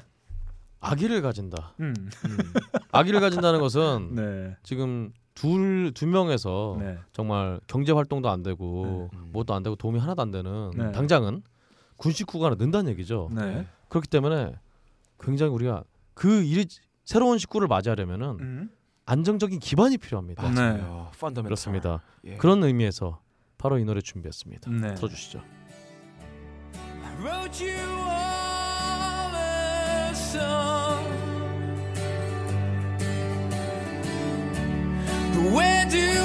아기를 0.84 1.22
가진다. 1.22 1.74
음. 1.80 1.94
아기를 2.92 3.20
가진다는 3.20 3.60
것은 3.60 4.10
네. 4.16 4.58
지금 4.64 5.12
둘 5.34 5.92
두 5.94 6.06
명에서 6.08 6.78
네. 6.80 6.98
정말 7.12 7.60
경제 7.68 7.92
활동도 7.92 8.30
안 8.30 8.44
되고 8.44 9.10
네. 9.12 9.18
음. 9.18 9.30
뭐도 9.32 9.54
안 9.54 9.64
되고 9.64 9.76
도움이 9.76 10.00
하나도 10.00 10.22
안 10.22 10.32
되는 10.32 10.72
네. 10.76 10.92
당장은 10.92 11.42
군 11.98 12.12
식구가 12.12 12.48
하나 12.48 12.56
는다는 12.56 12.92
얘기죠. 12.92 13.30
네. 13.34 13.66
그렇기 13.90 14.08
때문에 14.08 14.54
굉장히 15.20 15.52
우리가 15.54 15.84
그 16.14 16.44
일이 16.44 16.66
새로운 17.06 17.38
식구를 17.38 17.68
맞이하려면은 17.68 18.38
음. 18.40 18.70
안정적인 19.06 19.60
기반이 19.60 19.98
필요합니다. 19.98 20.50
네. 20.50 20.82
그렇습니다. 21.44 22.02
예. 22.26 22.38
그런 22.38 22.64
의미에서 22.64 23.20
바로 23.58 23.78
이 23.78 23.84
노래 23.86 24.02
준비했습니다. 24.02 24.72
네. 24.72 24.96
들어주시죠. 24.96 25.42
wrote 27.20 27.62
you 27.62 27.78
all 28.10 29.36
a 29.36 30.12
song. 30.12 30.63
Where 35.52 35.86
do 35.86 36.23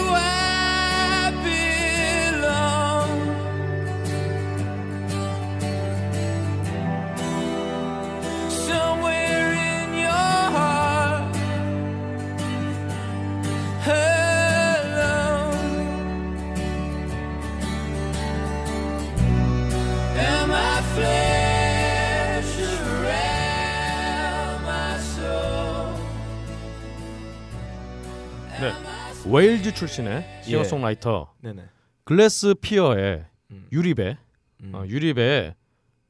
웨일즈 29.31 29.75
출신의 29.75 30.25
싱어송라이터 30.43 31.35
네네. 31.43 31.65
글래스 32.05 32.55
페어의 32.63 33.27
음. 33.51 33.67
유리배 33.71 34.17
음. 34.63 34.73
어, 34.75 34.87
유리배의 34.87 35.55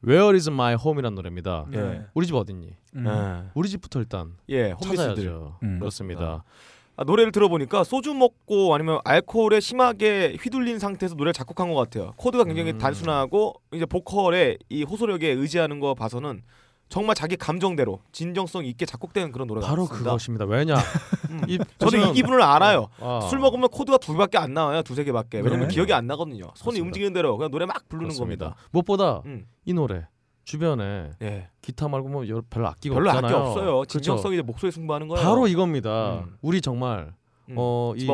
Where 0.07 0.37
is 0.37 0.49
my 0.49 0.77
home이라는 0.81 1.17
노래입니다. 1.17 1.67
예. 1.75 2.05
우리 2.15 2.27
집 2.27 2.37
어딨니? 2.37 2.77
음. 2.95 3.07
예. 3.07 3.51
우리 3.55 3.69
집부터 3.69 3.99
일단 3.99 4.35
예. 4.49 4.75
찾아야죠. 4.81 5.59
음. 5.65 5.81
그렇습니다. 5.81 6.45
아, 6.97 7.05
노래를 7.05 7.33
들어보니까 7.33 7.83
소주 7.83 8.15
먹고 8.15 8.75
아니면 8.75 9.01
알코올에 9.05 9.59
심하게 9.59 10.37
휘둘린 10.41 10.79
상태에서 10.79 11.17
노래를 11.17 11.33
작곡한 11.33 11.73
것 11.73 11.75
같아요. 11.75 12.13
코드가 12.17 12.45
굉장히 12.45 12.73
음. 12.73 12.79
단순하고 12.79 13.55
이제 13.73 13.85
보컬의 13.85 14.59
이 14.69 14.85
호소력에 14.85 15.29
의지하는 15.31 15.81
거 15.81 15.95
봐서는 15.95 16.43
정말 16.89 17.15
자기 17.15 17.37
감정대로 17.37 18.01
진정성 18.13 18.65
있게 18.65 18.87
작곡된 18.87 19.31
그런 19.33 19.47
노래가 19.47 19.67
바로 19.67 19.85
같습니다. 19.87 20.11
그것입니다. 20.11 20.45
왜냐? 20.47 20.75
음. 21.31 21.43
이 21.47 21.59
저는 21.79 22.11
이 22.11 22.13
기분을 22.15 22.41
알아요. 22.43 22.89
아, 23.01 23.21
술 23.29 23.39
먹으면 23.39 23.69
코드가 23.69 23.99
두 23.99 24.13
개밖에 24.13 24.39
안 24.39 24.55
나와요. 24.55 24.83
두세 24.83 25.05
개밖에. 25.05 25.41
왜냐면 25.41 25.69
네. 25.69 25.75
기억이 25.75 25.93
안 25.93 26.07
나거든요. 26.07 26.45
손이 26.55 26.77
그렇습니다. 26.77 26.87
움직이는 26.87 27.13
대로 27.13 27.37
그냥 27.37 27.51
노래 27.51 27.67
막 27.67 27.87
부르는 27.89 28.09
그렇습니다. 28.09 28.47
겁니다. 28.47 28.69
무엇보다 28.71 29.23
음. 29.27 29.47
이 29.67 29.75
노래 29.75 30.07
주변에 30.45 31.11
예. 31.21 31.49
기타 31.61 31.89
말고 31.89 32.09
뭐 32.09 32.25
별로 32.49 32.69
악기가 32.69 32.95
별로 32.95 33.11
없잖아요. 33.11 33.37
악기 33.37 33.49
없어요. 33.49 33.73
그렇죠? 33.73 33.87
진정성이 33.87 34.37
이제 34.37 34.43
목소리 34.43 34.73
승부하는 34.73 35.09
거예요. 35.09 35.23
바로 35.23 35.47
이겁니다. 35.47 36.21
음. 36.25 36.37
우리 36.41 36.63
정말 36.63 37.13
음. 37.51 37.55
어, 37.59 37.93
이. 37.97 38.09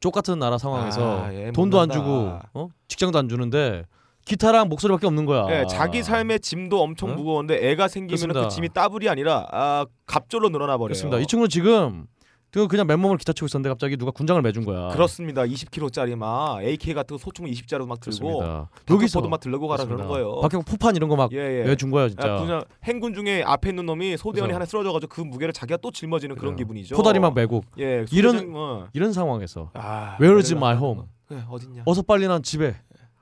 쪽 0.00 0.12
같은 0.12 0.38
나라 0.38 0.58
상황에서 0.58 1.24
아, 1.24 1.34
예, 1.34 1.50
돈도 1.52 1.80
안. 1.80 1.90
주고 1.90 2.38
어? 2.52 2.68
직장도 2.88 3.18
안 3.18 3.26
주는데 3.28 3.86
기타랑 4.24 4.68
목소리밖에 4.68 5.06
없는 5.06 5.26
거야. 5.26 5.46
예, 5.50 5.66
자기 5.68 6.02
삶의 6.02 6.40
짐도 6.40 6.80
엄청 6.80 7.10
어? 7.10 7.14
무거운데 7.14 7.70
애가 7.70 7.88
생기면 7.88 8.32
그. 8.34 8.48
짐이 8.48 8.70
따블이 8.70 9.08
아니라 9.08 9.46
아, 9.52 9.86
갑절로 10.06 10.48
늘어나 10.48 10.76
버려요. 10.78 10.88
그렇습니다. 10.88 11.18
이 11.18 11.26
친구는 11.26 11.48
지금 11.50 12.06
그 12.50 12.68
그냥 12.68 12.86
맨몸으로 12.86 13.18
기타 13.18 13.32
치고 13.32 13.46
있었는데 13.46 13.68
갑자기 13.68 13.96
누가 13.96 14.12
군장을 14.12 14.40
매준 14.40 14.64
거야. 14.64 14.88
그렇습니다. 14.90 15.42
20kg짜리 15.42 16.14
막 16.14 16.62
AK 16.62 16.94
같은 16.94 17.16
거 17.16 17.18
소총 17.20 17.46
20자루 17.46 17.84
막 17.86 17.98
들고 18.00 18.38
그렇습니다. 18.38 18.70
여기서 18.88 19.18
여기서 19.18 19.20
막 19.28 19.40
들고 19.40 19.66
가라 19.66 19.84
그러는 19.84 20.06
거예요. 20.06 20.40
박형 20.40 20.62
포판 20.62 20.94
이런 20.94 21.08
거막 21.10 21.32
예, 21.32 21.38
예. 21.38 21.64
외준 21.68 21.90
거야 21.90 22.08
진짜. 22.08 22.28
야, 22.28 22.38
그냥 22.40 22.62
행군 22.84 23.12
중에 23.12 23.42
앞에 23.44 23.70
있는 23.70 23.84
놈이 23.86 24.16
소대원이 24.16 24.50
그래서- 24.50 24.54
하나 24.54 24.64
쓰러져가지고 24.66 25.12
그 25.12 25.20
무게를 25.22 25.52
자기가 25.52 25.78
또 25.78 25.90
짊어지는 25.90 26.36
그런 26.36 26.54
그래요. 26.54 26.64
기분이죠. 26.64 26.94
포다리 26.94 27.18
막 27.18 27.34
메고 27.34 27.62
예, 27.80 28.04
이런- 28.12 28.34
소대장, 28.36 28.52
뭐. 28.52 28.86
이런 28.92 29.12
상황에서 29.12 29.70
아, 29.74 30.16
Where 30.20 30.38
is 30.38 30.52
my 30.54 30.76
home? 30.76 31.02
그래, 31.26 31.42
어딨냐? 31.50 31.82
어서 31.86 32.02
빨리 32.02 32.28
난 32.28 32.40
집에 32.42 32.76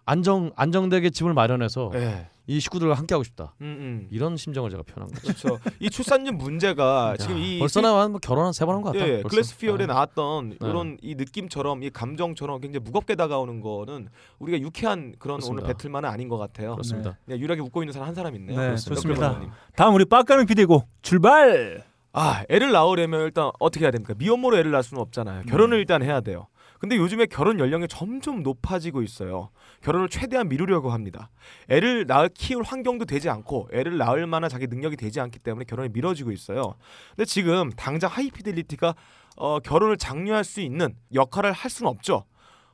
안정 0.04 0.50
안정되게 0.56 1.10
집을 1.10 1.32
마련해서 1.34 1.90
예, 1.94 2.28
이 2.48 2.58
식구들과 2.58 2.94
함께 2.94 3.14
하고 3.14 3.22
싶다. 3.22 3.54
음, 3.60 3.66
음. 3.66 4.08
이런 4.10 4.36
심정을 4.36 4.68
제가 4.70 4.82
표현한 4.82 5.14
거죠. 5.14 5.22
그렇죠. 5.22 5.58
이 5.78 5.88
출산율 5.88 6.32
문제가 6.34 7.16
지금 7.18 7.38
이 7.38 7.58
벌써 7.60 7.80
나한 7.80 8.10
뭐 8.10 8.20
결혼 8.20 8.44
한 8.44 8.52
세 8.52 8.66
번 8.66 8.74
한 8.74 8.82
것 8.82 8.92
같다. 8.92 9.08
예. 9.08 9.22
클래스피어에 9.22 9.84
아. 9.84 9.86
나왔던 9.86 10.50
네. 10.50 10.56
이런 10.60 10.96
이 11.02 11.14
느낌처럼 11.14 11.82
이 11.84 11.90
감정처럼 11.90 12.60
굉장히 12.60 12.82
무겁게 12.84 13.14
다가오는 13.14 13.60
거는 13.60 14.08
우리가 14.40 14.58
유쾌한 14.60 15.14
그런 15.20 15.36
그렇습니다. 15.38 15.64
오늘 15.66 15.74
배틀만은 15.74 16.08
아닌 16.08 16.28
것 16.28 16.36
같아요. 16.38 16.72
그렇습니다. 16.72 17.16
그냥 17.24 17.38
유일하게 17.38 17.60
웃고 17.60 17.82
있는 17.84 17.92
사람 17.92 18.08
한 18.08 18.14
사람 18.14 18.34
있네요. 18.36 18.58
네, 18.58 18.66
그렇습니다. 18.66 18.94
좋습니다. 19.02 19.54
다음 19.76 19.94
우리 19.94 20.04
빡가는 20.04 20.46
피디고 20.46 20.82
출발. 21.02 21.84
아, 22.14 22.44
애를 22.50 22.72
낳으려면 22.72 23.22
일단 23.22 23.50
어떻게 23.58 23.86
해야 23.86 23.90
됩니까? 23.90 24.12
미혼모로 24.18 24.58
애를 24.58 24.70
낳을 24.70 24.82
수는 24.82 25.00
없잖아요. 25.00 25.44
결혼을 25.48 25.78
일단 25.78 26.02
해야 26.02 26.20
돼요. 26.20 26.46
근데 26.82 26.96
요즘에 26.96 27.26
결혼 27.26 27.60
연령이 27.60 27.86
점점 27.86 28.42
높아지고 28.42 29.02
있어요. 29.02 29.50
결혼을 29.82 30.08
최대한 30.08 30.48
미루려고 30.48 30.90
합니다. 30.90 31.30
애를 31.68 32.08
낳을 32.08 32.28
키울 32.34 32.64
환경도 32.64 33.04
되지 33.04 33.30
않고 33.30 33.68
애를 33.72 33.98
낳을 33.98 34.26
만한 34.26 34.50
자기 34.50 34.66
능력이 34.66 34.96
되지 34.96 35.20
않기 35.20 35.38
때문에 35.38 35.64
결혼이 35.64 35.90
미뤄지고 35.92 36.32
있어요. 36.32 36.74
근데 37.10 37.24
지금 37.24 37.70
당장 37.76 38.10
하이피델리티가 38.10 38.96
어, 39.36 39.60
결혼을 39.60 39.96
장려할 39.96 40.42
수 40.42 40.60
있는 40.60 40.96
역할을 41.14 41.52
할 41.52 41.70
수는 41.70 41.88
없죠. 41.88 42.24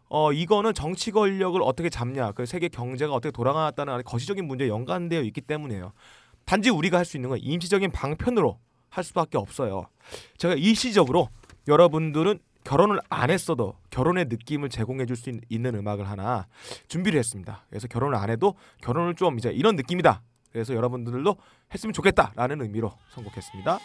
어 0.09 0.33
이거는 0.33 0.73
정치 0.73 1.11
권력을 1.11 1.61
어떻게 1.63 1.91
잡냐, 1.91 2.33
그 2.33 2.47
세계 2.47 2.69
경제가 2.69 3.13
어떻게 3.13 3.31
돌아가다는 3.31 3.93
아주 3.93 4.05
거시적인 4.05 4.47
문제에 4.47 4.69
연관되어 4.69 5.21
있기 5.21 5.43
때문이에요. 5.43 5.93
단지 6.47 6.71
우리가 6.71 6.97
할 6.97 7.05
수 7.05 7.19
있는 7.19 7.29
건 7.29 7.41
임시적인 7.43 7.91
방편으로 7.91 8.59
할 8.89 9.05
수밖에 9.05 9.37
없어요. 9.37 9.85
제가 10.39 10.55
일시적으로 10.55 11.29
여러분들은 11.69 12.39
결혼을 12.65 13.01
안 13.09 13.31
했어도 13.31 13.75
결혼의 13.91 14.27
느낌을 14.27 14.69
제공해 14.69 15.07
줄 15.07 15.17
수 15.17 15.31
있는 15.49 15.75
음악을 15.75 16.09
하나 16.09 16.47
준비를 16.89 17.19
했습니다. 17.19 17.65
그래서 17.71 17.89
결혼을 17.89 18.15
안 18.17 18.31
해도 18.31 18.55
결혼을 18.83 19.15
좀 19.15 19.39
이제 19.39 19.51
이런 19.51 19.75
느낌이다. 19.77 20.23
그래서 20.53 20.75
여러분들도 20.75 21.37
했으면 21.73 21.93
좋겠다라는 21.93 22.63
의미로 22.63 22.93
선곡했습니다. 23.11 23.79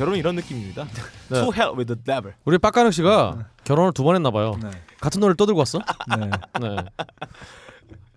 결혼은 0.00 0.18
이런 0.18 0.34
느낌입니다. 0.34 0.84
네. 1.28 1.28
To 1.44 1.52
hell 1.52 1.72
with 1.76 1.86
the 1.86 2.02
devil. 2.02 2.32
우리 2.46 2.56
빡가능 2.56 2.90
씨가 2.90 3.44
결혼을 3.64 3.92
두 3.92 4.02
번 4.02 4.14
했나 4.16 4.30
봐요. 4.30 4.58
네. 4.62 4.70
같은 4.98 5.20
노래를 5.20 5.36
떠들고 5.36 5.58
왔어? 5.58 5.78
네. 6.18 6.30
네. 6.60 6.76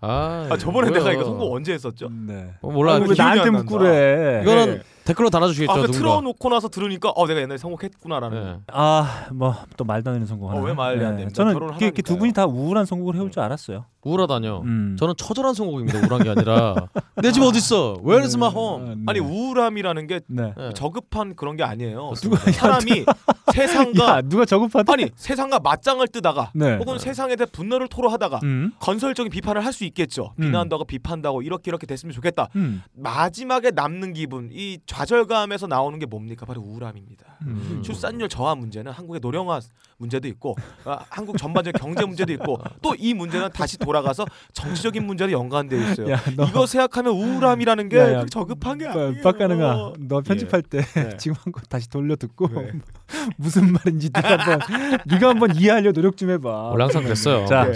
아, 0.00 0.48
아 0.50 0.56
저번에 0.56 0.88
뭐야. 0.88 1.00
내가 1.00 1.12
이거 1.12 1.24
선곡 1.24 1.52
언제 1.54 1.74
했었죠? 1.74 2.08
네. 2.10 2.54
어, 2.62 2.70
몰라. 2.70 2.92
아, 2.94 2.96
왜 2.96 3.04
기억이 3.04 3.18
나한테 3.18 3.40
안 3.42 3.52
난다. 3.52 3.58
묻고래? 3.62 4.40
이거는 4.42 4.66
네. 4.78 4.82
댓글로 5.04 5.30
달아주시겠죠. 5.30 5.72
아, 5.72 5.82
그. 5.82 5.92
틀어놓고 5.92 6.48
나서 6.48 6.68
들으니까 6.68 7.10
어 7.10 7.26
내가 7.26 7.40
옛날에 7.40 7.58
선곡했구나라는. 7.58 8.44
네. 8.44 8.56
아, 8.72 9.26
뭐 9.32 9.54
또 9.76 9.84
말도 9.84 10.10
안 10.10 10.24
되는 10.24 10.26
하나. 10.48 10.60
어, 10.60 10.62
왜 10.64 10.72
말이 10.72 11.04
안 11.04 11.16
됩니까? 11.16 11.30
저는 11.34 11.56
이렇게, 11.56 11.86
이렇게 11.86 12.02
두. 12.02 12.16
분이 12.16 12.32
다 12.32 12.46
우울한 12.46 12.86
선곡을 12.86 13.16
해올 13.16 13.30
줄 13.30 13.42
알았어요. 13.42 13.84
우울하다뇨. 14.02 14.62
음. 14.64 14.96
저는 14.98 15.14
처절한 15.16 15.54
선곡입니다. 15.54 15.98
우울한 16.00 16.22
게 16.22 16.30
아니라 16.30 16.74
내 17.22 17.32
집 17.32 17.42
어디 17.42 17.58
있어? 17.58 17.96
Where 18.04 18.22
is 18.24 18.36
my 18.36 18.50
home? 18.52 18.94
네. 18.94 19.02
아니 19.06 19.18
우울함이라는 19.20 20.06
게 20.06 20.20
네. 20.28 20.52
네. 20.56 20.70
저급한 20.74 21.34
그런 21.36 21.56
게 21.56 21.62
아니에요. 21.64 22.04
그렇습니다. 22.06 22.52
사람이 22.52 23.04
세상과 23.54 24.16
야, 24.18 24.22
누가 24.22 24.44
저급하다? 24.44 24.92
아니 24.92 25.08
세상과 25.16 25.60
맞짱을 25.60 26.08
뜨다가 26.08 26.50
네. 26.54 26.76
혹은 26.76 26.98
세상에 26.98 27.36
대해 27.36 27.46
분노를 27.50 27.88
토로하다가 27.88 28.40
음. 28.42 28.72
건설적인 28.80 29.30
비판을 29.30 29.64
할 29.64 29.74
수 29.74 29.84
있겠죠. 29.84 30.32
음. 30.38 30.52
비판도 30.86 31.28
하고 31.28 31.42
이렇게 31.42 31.68
이렇게 31.70 31.84
됐으면 31.86 32.12
좋겠다. 32.12 32.48
음. 32.54 32.82
마지막에 32.94 33.72
남는 33.72 34.12
기분, 34.12 34.50
이 34.52 34.78
좌절감에서 34.94 35.66
나오는 35.66 35.98
게 35.98 36.06
뭡니까? 36.06 36.46
바로 36.46 36.60
우울함입니다. 36.62 37.24
음. 37.46 37.80
출산율 37.82 38.28
저하 38.28 38.54
문제는 38.54 38.92
한국의 38.92 39.20
노령화 39.20 39.60
문제도 39.96 40.26
있고 40.28 40.54
아, 40.84 41.00
한국 41.10 41.36
전반적 41.36 41.74
경제 41.74 42.04
문제도 42.04 42.32
있고 42.34 42.58
또 42.80 42.94
이 42.96 43.12
문제는 43.12 43.50
다시 43.52 43.76
돌아가서 43.76 44.24
정치적인 44.52 45.04
문제도 45.04 45.30
연관되어 45.32 45.90
있어요. 45.90 46.10
야, 46.12 46.22
너 46.36 46.44
이거 46.44 46.64
생각하면 46.66 47.12
우울함이라는 47.12 47.88
게 47.88 47.98
야, 47.98 48.12
야. 48.12 48.26
저급한 48.30 48.78
게 48.78 48.86
아니에요. 48.86 49.20
빡가능아, 49.22 49.92
너 49.98 50.20
편집할 50.22 50.62
때 50.62 50.80
네. 50.82 51.16
지금 51.18 51.36
한 51.42 51.52
거 51.52 51.60
다시 51.68 51.90
돌려 51.90 52.14
듣고 52.16 52.48
네. 52.48 52.70
무슨 53.36 53.72
말인지 53.72 54.10
네가 54.14 54.36
한번 54.38 54.60
네가 55.06 55.28
한번 55.28 55.56
이해하려 55.56 55.92
노력 55.92 56.16
좀 56.16 56.30
해봐. 56.30 56.48
원래 56.70 56.84
항상 56.84 57.02
그랬어요. 57.02 57.46
자, 57.46 57.64
네. 57.64 57.74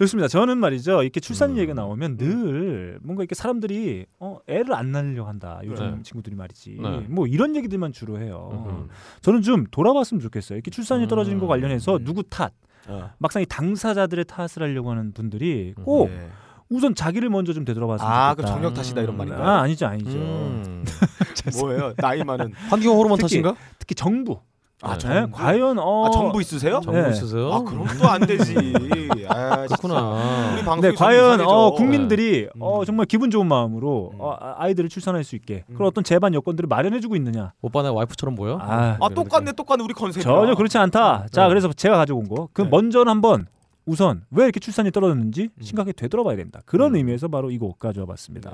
좋습니다. 0.00 0.28
저는 0.28 0.56
말이죠. 0.56 1.02
이렇게 1.02 1.20
출산 1.20 1.50
음. 1.50 1.56
얘기가 1.58 1.74
나오면 1.74 2.16
늘 2.16 2.98
뭔가 3.02 3.22
이렇게 3.22 3.34
사람들이 3.34 4.06
어, 4.18 4.38
애를 4.48 4.72
안 4.74 4.92
낳으려고 4.92 5.28
한다. 5.28 5.60
요즘 5.64 5.96
네. 5.96 6.02
친구들이 6.02 6.34
말이지. 6.36 6.78
네. 6.80 7.06
뭐 7.10 7.26
이런 7.26 7.54
얘기들만 7.54 7.92
주로 7.92 8.18
해요. 8.18 8.64
음. 8.66 8.88
저는 9.20 9.42
좀 9.42 9.66
돌아봤으면 9.70 10.22
좋겠어요. 10.22 10.56
이렇게 10.56 10.70
출산율 10.70 11.06
떨어지는 11.06 11.38
거 11.38 11.44
음. 11.46 11.48
관련해서 11.48 11.98
누구 12.02 12.22
탓, 12.22 12.50
어. 12.88 13.10
막상 13.18 13.42
이 13.42 13.46
당사자들의 13.46 14.24
탓을 14.24 14.48
하려고 14.62 14.90
하는 14.90 15.12
분들이 15.12 15.74
꼭 15.84 16.08
네. 16.08 16.30
우선 16.70 16.94
자기를 16.94 17.28
먼저 17.28 17.52
좀 17.52 17.66
되돌아봤으면 17.66 18.10
아, 18.10 18.30
좋겠다. 18.30 18.48
그 18.48 18.54
정력 18.54 18.74
탓이다 18.74 19.02
이런 19.02 19.16
음. 19.16 19.18
말인가요? 19.18 19.46
아, 19.46 19.60
아니죠, 19.60 19.86
아니죠. 19.86 20.16
음. 20.16 20.82
뭐예요? 21.60 21.92
나이 21.98 22.24
많은 22.24 22.52
환경 22.70 22.94
호르몬 22.96 23.18
특히- 23.18 23.42
탓인가? 23.42 23.54
특히 23.78 23.94
정부. 23.94 24.40
아, 24.82 24.92
네. 24.96 24.98
정부? 24.98 25.36
과연 25.36 25.78
어 25.78 26.06
아, 26.06 26.10
정부 26.10 26.40
있으세요? 26.40 26.80
정부 26.82 27.00
네. 27.02 27.10
있으세요? 27.10 27.52
아, 27.52 27.62
그럼 27.62 27.86
또 27.98 28.08
안 28.08 28.20
되지. 28.22 28.54
아, 29.28 29.66
진짜. 29.66 29.76
그렇구나. 29.76 30.52
우리 30.54 30.64
방송이 30.64 30.80
네, 30.80 30.92
과연 30.94 31.40
어, 31.42 31.72
국민들이 31.72 32.48
음. 32.56 32.60
어, 32.62 32.84
정말 32.84 33.06
기분 33.06 33.30
좋은 33.30 33.46
마음으로 33.46 34.12
음. 34.14 34.20
어, 34.20 34.36
아- 34.40 34.54
아이들을 34.58 34.88
출산할 34.88 35.22
수 35.24 35.36
있게 35.36 35.64
음. 35.68 35.74
그런 35.74 35.88
어떤 35.88 36.02
제반 36.02 36.32
여건들을 36.34 36.66
마련해주고 36.66 37.14
있느냐? 37.16 37.52
오빠 37.60 37.82
내 37.82 37.88
와이프처럼 37.88 38.34
보여? 38.34 38.58
아, 38.60 38.96
아, 39.00 39.08
똑같네, 39.10 39.52
똑같네. 39.52 39.84
우리 39.84 39.92
컨셉. 39.94 40.22
전혀 40.22 40.54
그렇지 40.54 40.78
않다. 40.78 41.26
자, 41.30 41.42
네. 41.44 41.48
그래서 41.48 41.72
제가 41.72 41.96
가지고 41.96 42.20
온 42.20 42.28
거. 42.28 42.48
그 42.52 42.62
네. 42.62 42.68
먼저는 42.68 43.10
한번 43.10 43.46
우선 43.86 44.22
왜 44.30 44.44
이렇게 44.44 44.60
출산이 44.60 44.90
떨어졌는지 44.92 45.50
음. 45.54 45.62
심각하게 45.62 45.92
되돌아봐야 45.92 46.36
된다. 46.36 46.60
그런 46.64 46.92
음. 46.92 46.96
의미에서 46.96 47.28
바로 47.28 47.50
이곡 47.50 47.78
가져와 47.78 48.06
봤습니다. 48.06 48.50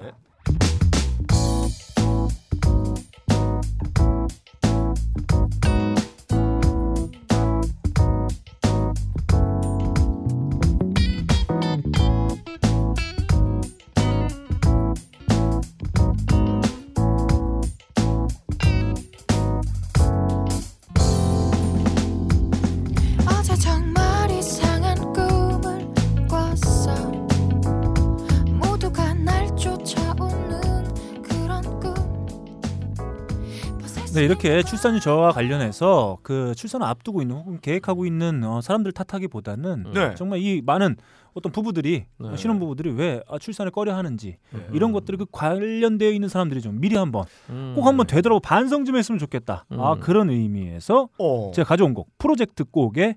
이렇게 34.26 34.62
출산율 34.62 35.00
저하와 35.00 35.32
관련해서 35.32 36.18
그 36.22 36.54
출산을 36.56 36.86
앞두고 36.86 37.22
있는 37.22 37.36
혹은 37.36 37.60
계획하고 37.60 38.06
있는 38.06 38.44
어, 38.44 38.60
사람들 38.60 38.92
탓하기보다는 38.92 39.92
네. 39.94 40.14
정말 40.16 40.40
이 40.40 40.60
많은 40.64 40.96
어떤 41.34 41.52
부부들이 41.52 42.06
네. 42.18 42.28
어, 42.28 42.36
신혼 42.36 42.58
부부들이 42.58 42.90
왜 42.90 43.22
아, 43.28 43.38
출산을 43.38 43.70
꺼려하는지 43.70 44.36
네. 44.52 44.66
이런 44.72 44.92
것들이 44.92 45.16
그 45.16 45.26
관련되어 45.30 46.10
있는 46.10 46.28
사람들이 46.28 46.60
좀 46.60 46.80
미리 46.80 46.96
한번 46.96 47.24
음. 47.50 47.74
꼭 47.76 47.86
한번 47.86 48.06
되돌아보 48.06 48.40
반성 48.40 48.84
좀 48.84 48.96
했으면 48.96 49.18
좋겠다. 49.18 49.66
아 49.70 49.92
음. 49.92 50.00
그런 50.00 50.30
의미에서 50.30 51.08
어. 51.18 51.50
제가 51.54 51.68
가져온 51.68 51.94
곡 51.94 52.08
프로젝트 52.18 52.64
곡의 52.64 53.16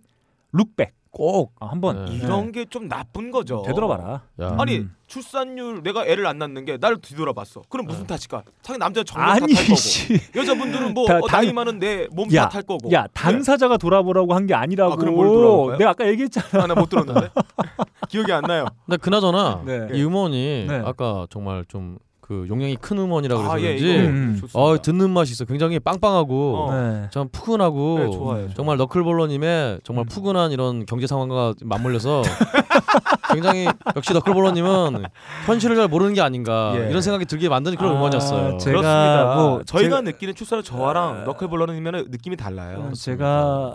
룩백 0.52 0.94
꼭 1.12 1.54
아, 1.60 1.68
한번 1.68 2.06
네. 2.06 2.14
이런 2.14 2.52
게 2.52 2.66
좀 2.70 2.88
나쁜 2.88 3.32
거죠. 3.32 3.64
되돌아봐라. 3.66 4.22
야. 4.42 4.56
아니 4.60 4.78
음. 4.80 4.96
출산율 5.08 5.82
내가 5.82 6.06
애를 6.06 6.28
안 6.28 6.38
낳는 6.38 6.66
게 6.66 6.78
나를 6.78 7.02
뒤돌아봤어. 7.02 7.64
그럼 7.68 7.88
무슨 7.88 8.02
네. 8.02 8.08
탓일까? 8.08 8.44
당연히 8.62 8.80
남자 8.80 9.04
정력 9.04 9.28
아니 9.28 9.54
탓할 9.54 9.66
거고 9.66 9.76
씨. 9.76 10.20
여자분들은 10.36 10.94
뭐 10.94 11.08
다- 11.08 11.18
어, 11.18 11.28
당- 11.28 11.42
나이 11.42 11.52
많은 11.52 11.80
내몸 11.80 12.32
야, 12.36 12.48
탓할 12.50 12.62
거고. 12.64 12.92
야 12.92 13.08
당사자가 13.14 13.78
돌아보라고 13.78 14.36
한 14.36 14.46
게 14.46 14.54
아니라고. 14.54 14.94
아, 14.94 14.96
그럼 14.98 15.16
뭘 15.16 15.28
돌아볼 15.28 15.66
거야? 15.68 15.78
내가 15.80 15.90
아까 15.92 16.08
얘기했잖아. 16.08 16.64
하나 16.64 16.76
못 16.76 16.90
들었는데 16.90 17.30
기억이 18.10 18.32
안 18.32 18.44
나요. 18.44 18.66
근데 18.86 18.98
그나저나 18.98 19.64
네. 19.66 19.88
이 19.94 20.04
음원이 20.04 20.66
네. 20.68 20.82
아까 20.86 21.26
정말 21.32 21.66
좀 21.68 21.98
그 22.30 22.46
용량이 22.48 22.76
큰 22.76 23.00
음원이라 23.00 23.36
그래서 23.38 23.52
아, 23.52 23.60
예, 23.60 23.76
그런지 23.76 23.90
이거 23.90 24.00
음. 24.08 24.38
좋습니다. 24.40 24.60
어 24.60 24.80
듣는 24.80 25.10
맛이 25.10 25.32
있어. 25.32 25.46
굉장히 25.46 25.80
빵빵하고 25.80 26.58
어. 26.58 26.76
네. 26.76 27.08
참 27.12 27.28
푸근하고 27.32 27.98
네, 27.98 28.06
좋아요, 28.12 28.12
좋아요. 28.12 28.50
정말 28.56 28.78
너클볼러님의 28.78 29.80
정말 29.84 30.06
푸근한 30.06 30.52
이런 30.52 30.86
경제 30.86 31.08
상황과 31.08 31.56
맞물려서 31.64 32.22
굉장히 33.34 33.68
역시 33.96 34.14
너클볼러님은 34.14 35.04
현실을 35.46 35.76
잘 35.76 35.88
모르는 35.88 36.14
게 36.14 36.22
아닌가 36.22 36.74
예. 36.76 36.90
이런 36.90 37.02
생각이 37.02 37.26
들게 37.26 37.50
만드는 37.50 37.78
그런 37.78 37.94
아, 37.94 37.96
음원이었어요. 37.98 38.58
제- 38.58 38.70
그렇습니다. 38.72 39.36
뭐 39.36 39.64
저희가 39.64 39.98
제가- 40.02 40.04
느끼는 40.04 40.36
출산은 40.36 40.64
저와랑 40.64 41.24
너클볼러님은 41.26 42.08
느낌이 42.10 42.36
달라요. 42.38 42.90
어, 42.90 42.94
제가 42.94 43.26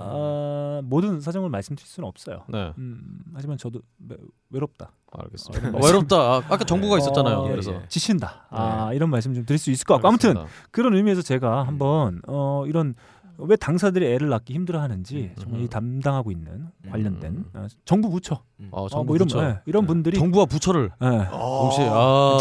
아, 0.00 0.80
모든 0.84 1.20
사정을 1.20 1.48
말씀드릴 1.50 1.86
수는 1.86 2.08
없어요. 2.08 2.42
네, 2.48 2.72
음, 2.78 3.00
하지만 3.34 3.56
저도 3.58 3.80
매- 3.98 4.16
외롭다. 4.50 4.90
알겠습니다. 5.16 5.68
어, 5.68 5.80
어, 5.80 5.86
외롭다. 5.86 6.16
아, 6.16 6.36
아까 6.48 6.58
정부가 6.64 6.98
있었잖아요. 6.98 7.36
어, 7.36 7.48
그래서 7.48 7.70
예, 7.72 7.76
예. 7.76 7.82
지친다. 7.88 8.46
아, 8.50 8.90
이런 8.92 9.10
말씀 9.10 9.32
좀 9.32 9.46
드릴 9.46 9.58
수 9.58 9.70
있을 9.70 9.84
것 9.84 9.94
같고 9.94 10.08
알겠습니다. 10.08 10.40
아무튼 10.40 10.52
그런 10.72 10.94
의미에서 10.96 11.22
제가 11.22 11.62
한번 11.64 12.20
어, 12.26 12.64
이런 12.66 12.94
왜 13.38 13.56
당사들이 13.56 14.06
애를 14.14 14.28
낳기 14.28 14.52
힘들어하는지 14.54 15.32
음, 15.36 15.42
정말 15.42 15.60
음. 15.60 15.64
이 15.64 15.68
담당하고 15.68 16.30
있는 16.30 16.66
관련된 16.90 17.32
음. 17.32 17.44
어, 17.54 17.66
정부 17.84 18.10
부처 18.10 18.36
어, 18.70 18.82
어, 18.84 18.88
정부 18.88 19.06
뭐 19.06 19.16
이런 19.16 19.26
부처. 19.26 19.42
예, 19.44 19.58
이런 19.66 19.82
네. 19.82 19.86
분들이 19.88 20.16
정부와 20.18 20.46
부처를 20.46 20.90
예. 21.02 21.06
동시에 21.30 21.88
아, 21.90 22.38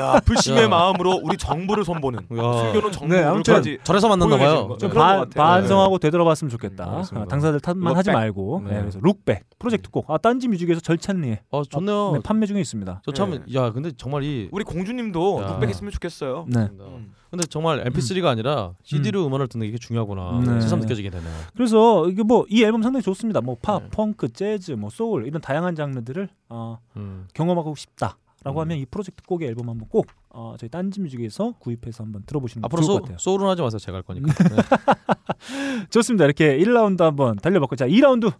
야 0.00 0.20
불심의 0.24 0.64
야. 0.64 0.68
마음으로 0.68 1.20
우리 1.22 1.36
정부를 1.36 1.84
손보는 1.84 2.20
야. 2.20 2.42
숨겨놓은 2.64 2.92
정부 2.92 3.14
네, 3.14 3.22
까지 3.52 3.78
절에서 3.84 4.08
만났나 4.08 4.36
봐요. 4.38 4.68
거. 4.68 4.78
좀 4.78 4.88
네, 4.88 4.92
그런 4.94 5.06
반- 5.06 5.18
것 5.18 5.28
같아요. 5.30 5.60
반성하고 5.60 5.98
되돌아봤으면 5.98 6.50
좋겠다. 6.50 6.84
음. 7.12 7.18
아, 7.18 7.24
당사들 7.26 7.60
탓만 7.60 7.94
하지. 7.96 8.10
말고 8.10 8.62
네. 8.64 8.72
네, 8.74 8.80
그래서 8.80 8.98
Look 9.02 9.23
Back 9.23 9.44
프로젝트 9.62 9.88
꼭 9.90 10.10
아, 10.10 10.18
딴지 10.18 10.48
뮤직에서 10.48 10.80
절찬리에 10.80 11.40
어, 11.50 11.62
좋네요. 11.64 12.12
네, 12.14 12.20
판매 12.22 12.46
중에 12.46 12.60
있습니다. 12.60 13.02
저참 13.04 13.30
네. 13.30 13.54
야, 13.54 13.70
근데 13.70 13.92
정말 13.96 14.24
이 14.24 14.48
우리 14.50 14.64
공주님도 14.64 15.42
야. 15.42 15.52
look 15.52 15.60
back했으면 15.60 15.92
좋겠어요. 15.92 16.46
네. 16.48 16.68
음. 16.80 17.12
근데 17.30 17.46
정말 17.46 17.82
MP3가 17.84 18.26
아니라 18.26 18.74
CD로 18.82 19.26
음. 19.28 19.32
원을 19.32 19.46
듣는 19.48 19.70
게 19.70 19.78
중요하구나. 19.78 20.42
네. 20.44 20.60
새삼 20.60 20.80
느껴지게 20.80 21.10
되네요. 21.10 21.32
그래서 21.54 22.08
이게 22.08 22.22
뭐 22.24 22.44
이 22.50 22.62
앨범 22.64 22.82
상당히 22.82 23.02
좋습니다. 23.04 23.40
뭐 23.40 23.56
팝, 23.62 23.82
네. 23.84 23.88
펑크, 23.90 24.32
재즈, 24.32 24.72
뭐 24.72 24.90
소울 24.90 25.26
이런 25.26 25.40
다양한 25.40 25.74
장르들을 25.76 26.28
어, 26.48 26.78
음. 26.96 27.26
경험하고 27.32 27.74
싶다 27.76 28.16
라고 28.44 28.58
음. 28.58 28.62
하면 28.62 28.78
이 28.78 28.84
프로젝트 28.86 29.22
곡의 29.22 29.46
앨범 29.48 29.68
한번 29.68 29.88
꼭 29.88 30.06
어, 30.30 30.56
저희 30.58 30.68
딴지 30.68 31.00
뮤직에서 31.00 31.52
구입해서 31.60 32.02
한번 32.02 32.24
들어보시는 32.26 32.62
거 32.62 32.66
앞으로 32.66 32.82
좋을 32.82 32.86
소, 32.86 32.92
것 32.94 33.02
같아요. 33.02 33.18
소울은 33.18 33.46
하지 33.46 33.62
마세요. 33.62 33.78
제가 33.78 33.96
할 33.98 34.02
거니까. 34.02 34.26
네. 34.50 35.86
좋습니다. 35.90 36.24
이렇게 36.24 36.58
1라운드 36.58 37.00
한번 37.00 37.36
달려봤고 37.36 37.76
자 37.76 37.86
2라운드 37.86 38.32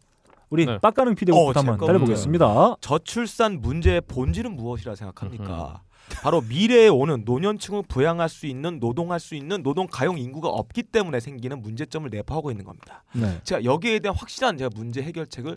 우리 0.53 0.67
네. 0.67 0.79
빡가능 0.79 1.15
피디 1.15 1.33
어, 1.33 1.35
곡부터 1.35 1.61
한번 1.61 1.73
잠깐만요. 1.75 1.87
달려보겠습니다. 1.99 2.77
저출산 2.83 3.63
문제의 3.63 4.03
본질은 4.03 4.55
무엇이라 4.55 4.95
생각합니까? 4.95 5.83
바로 6.23 6.43
미래에 6.43 6.89
오는 6.89 7.23
노년층을 7.25 7.85
부양할 7.89 8.29
수 8.29 8.47
있는 8.47 8.79
노동할 8.79 9.19
수 9.19 9.35
있는 9.35 9.63
노동 9.63 9.87
가용 9.87 10.19
인구가 10.19 10.49
없기 10.51 10.83
때문에 10.83 11.21
생기는 11.21 11.63
문제점을 11.63 12.09
내포하고 12.11 12.51
있는 12.51 12.67
겁니다. 12.67 13.03
네. 13.15 13.41
제가 13.45 13.65
여기에 13.65 14.01
대한 14.01 14.15
확실한 14.15 14.59
제가 14.59 14.69
문제 14.75 15.01
해결책을 15.03 15.57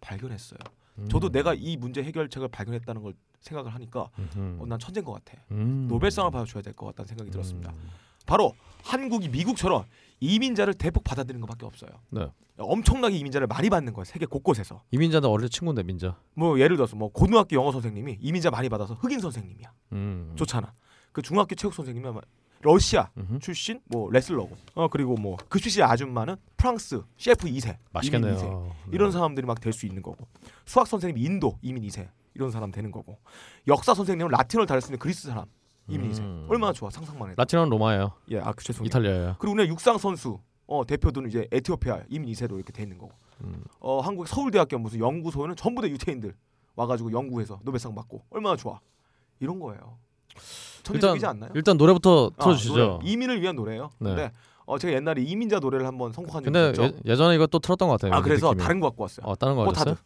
발견했어요. 0.00 0.58
음. 0.98 1.08
저도 1.08 1.30
내가 1.30 1.52
이 1.54 1.76
문제 1.76 2.04
해결책을 2.04 2.46
발견했다는 2.48 3.02
걸 3.02 3.14
생각을 3.40 3.74
하니까. 3.74 4.08
어, 4.36 4.64
난 4.68 4.78
천재인 4.78 5.04
것 5.04 5.12
같아. 5.12 5.42
음. 5.50 5.86
노벨상을 5.88 6.30
받아줘야 6.30 6.62
될 6.62 6.72
것 6.74 6.86
같다는 6.86 7.08
생각이 7.08 7.30
들었습니다. 7.32 7.70
음. 7.72 7.90
바로 8.26 8.52
한국이 8.84 9.28
미국처럼 9.28 9.84
이민자를 10.20 10.74
대폭 10.74 11.02
받아들이는 11.02 11.40
것밖에 11.40 11.66
없어요. 11.66 11.90
네. 12.10 12.28
엄청나게 12.58 13.16
이민자를 13.18 13.46
많이 13.46 13.68
받는 13.70 13.92
거예요. 13.92 14.04
세계 14.04 14.26
곳곳에서. 14.26 14.82
이민자도 14.90 15.30
어릴 15.30 15.48
때 15.48 15.50
친구인데 15.50 15.82
민자. 15.82 16.16
뭐 16.34 16.58
예를 16.58 16.76
들어서 16.76 16.96
뭐 16.96 17.10
고등학교 17.10 17.56
영어 17.56 17.70
선생님이 17.72 18.18
이민자 18.20 18.50
많이 18.50 18.68
받아서 18.68 18.94
흑인 18.94 19.20
선생님이야. 19.20 19.72
음. 19.92 20.32
좋잖아. 20.36 20.72
그 21.12 21.22
중학교 21.22 21.54
체육 21.54 21.74
선생님이 21.74 22.06
아마 22.08 22.20
러시아 22.62 23.10
음흠. 23.18 23.38
출신 23.40 23.80
뭐 23.86 24.10
레슬러고. 24.10 24.56
어 24.74 24.88
그리고 24.88 25.14
뭐 25.16 25.36
그 25.48 25.60
출신 25.60 25.82
아줌마는 25.82 26.36
프랑스 26.56 27.02
셰프 27.18 27.46
2세. 27.46 27.76
맛있겠네요. 27.92 28.32
이민 28.32 28.42
2세. 28.44 28.62
네. 28.64 28.72
이런 28.92 29.10
사람들이 29.12 29.46
막 29.46 29.60
될 29.60 29.72
수 29.72 29.86
있는 29.86 30.02
거고. 30.02 30.26
수학 30.64 30.86
선생님이 30.86 31.20
인도 31.26 31.58
이민 31.62 31.82
2세. 31.84 32.08
이런 32.34 32.50
사람 32.50 32.70
되는 32.70 32.90
거고. 32.90 33.18
역사 33.68 33.94
선생님은 33.94 34.30
라틴어를 34.30 34.66
다룰 34.66 34.80
수 34.80 34.88
있는 34.88 34.98
그리스 34.98 35.28
사람 35.28 35.44
이민 35.88 36.10
2세. 36.12 36.20
음. 36.20 36.46
얼마나 36.48 36.72
좋아 36.72 36.88
상상만 36.90 37.30
해도. 37.30 37.40
라틴어는 37.40 37.68
로마예요. 37.70 38.12
예, 38.30 38.38
아, 38.40 38.52
그 38.52 38.64
죄송해요. 38.64 38.86
이탈리아예요. 38.88 39.36
그리고 39.38 39.52
우리가 39.54 39.68
육상 39.68 39.98
선수 39.98 40.40
어, 40.66 40.84
대표들은 40.86 41.28
이제 41.28 41.46
에티오피아 41.52 42.02
이민 42.08 42.30
2세로 42.32 42.56
이렇게 42.56 42.72
돼 42.72 42.82
있는 42.82 42.98
거고. 42.98 43.12
음. 43.44 43.62
어, 43.80 44.00
한국 44.00 44.26
서울대학교 44.26 44.78
무슨 44.78 44.98
연구소에는 45.00 45.54
전부 45.56 45.82
다 45.82 45.88
유태인들 45.88 46.34
와가지고 46.74 47.12
연구해서 47.12 47.60
노벨상 47.62 47.94
받고 47.94 48.22
얼마나 48.30 48.56
좋아. 48.56 48.80
이런 49.40 49.60
거예요. 49.60 49.98
일단 50.92 51.18
않나요? 51.24 51.50
일단 51.54 51.76
노래부터 51.76 52.30
아, 52.36 52.42
틀어주시죠. 52.42 52.74
노래. 52.76 52.98
이민을 53.10 53.40
위한 53.40 53.56
노래예요. 53.56 53.90
네. 53.98 54.08
근데 54.10 54.32
어, 54.66 54.78
제가 54.78 54.92
옛날에 54.94 55.22
이민자 55.22 55.58
노래를 55.60 55.86
한번 55.86 56.12
선곡한 56.12 56.44
적이 56.44 56.52
근데 56.52 56.70
있었죠. 56.82 56.96
예, 57.06 57.10
예전에 57.12 57.34
이거 57.36 57.46
또 57.46 57.58
틀었던 57.58 57.88
것 57.88 58.00
같아요. 58.00 58.12
아 58.12 58.16
왠지 58.16 58.28
그래서 58.28 58.48
느낌이. 58.50 58.62
다른 58.62 58.80
거 58.80 58.88
갖고 58.88 59.02
왔어요. 59.04 59.26
어 59.26 59.34
다른 59.36 59.54
거 59.56 59.64
꽃하드. 59.64 59.78
같았어요? 59.78 59.96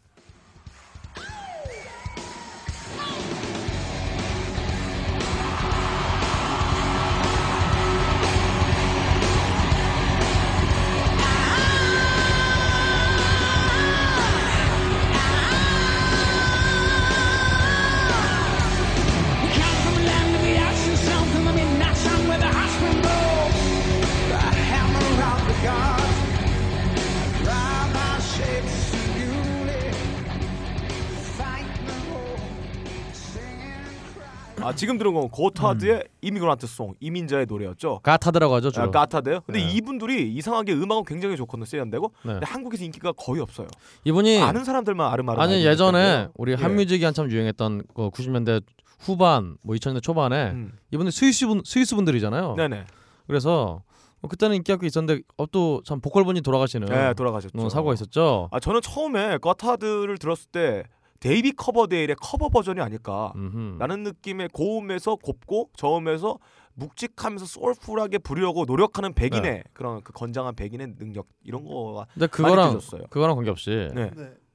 지금 34.91 34.97
들은 34.97 35.13
건 35.13 35.29
고타드의 35.29 35.93
음. 35.95 36.01
이미그란트 36.21 36.67
송 36.67 36.93
이민자의 36.99 37.45
노래였죠. 37.47 37.99
가타드라고 38.03 38.55
하죠 38.55 38.71
주로. 38.71 38.85
아, 38.85 38.91
까타드요. 38.91 39.41
근데 39.45 39.63
네. 39.63 39.71
이분들이 39.71 40.33
이상하게 40.33 40.73
음악은 40.73 41.05
굉장히 41.05 41.37
좋거든요. 41.37 41.65
세련되고. 41.65 42.11
네. 42.23 42.33
근데 42.33 42.45
한국에서 42.45 42.83
인기가 42.83 43.13
거의 43.13 43.41
없어요. 43.41 43.67
이분이 44.03 44.41
아는 44.41 44.65
사람들만 44.65 45.11
아름아름. 45.13 45.41
아니 45.41 45.65
예전에 45.65 45.99
있는데요. 45.99 46.31
우리 46.35 46.51
예. 46.51 46.55
한뮤직이 46.55 47.05
한참 47.05 47.31
유행했던 47.31 47.83
그 47.93 48.09
90년대 48.09 48.63
후반 48.99 49.55
뭐 49.61 49.75
2000년대 49.75 50.03
초반에 50.03 50.51
음. 50.51 50.73
이분들 50.91 51.11
스위스 51.11 51.47
분 51.47 51.61
스위스 51.63 51.95
분들이잖아요. 51.95 52.55
네네. 52.55 52.85
그래서 53.27 53.81
뭐 54.19 54.29
그때는 54.29 54.57
인기가 54.57 54.77
꽤 54.77 54.87
있었는데 54.87 55.21
어, 55.37 55.45
또참 55.49 56.01
보컬분이 56.01 56.41
돌아가시는 56.41 56.87
네 56.87 57.13
돌아가셨죠. 57.13 57.57
어, 57.57 57.69
사고가 57.69 57.93
있었죠. 57.93 58.49
아 58.51 58.59
저는 58.59 58.81
처음에 58.81 59.37
까타드를 59.37 60.17
들었을 60.17 60.49
때 60.51 60.83
데이빗 61.21 61.53
커버데일의 61.53 62.17
커버 62.19 62.49
버전이 62.49 62.81
아닐까. 62.81 63.31
음흠. 63.35 63.77
라는 63.77 64.03
느낌의 64.03 64.49
고음에서 64.53 65.15
곱고 65.15 65.69
저음에서 65.77 66.39
묵직하면서 66.73 67.45
soulful하게 67.45 68.17
부르려고 68.17 68.65
노력하는 68.65 69.13
백인의 69.13 69.63
그런 69.73 70.01
그 70.03 70.13
건장한 70.13 70.55
백인의 70.55 70.95
능력 70.97 71.27
이런 71.43 71.63
거가 71.63 72.07
근데 72.13 72.27
그거랑. 72.27 72.79
그거랑 73.09 73.35
관계없이 73.35 73.89
네. 73.93 74.11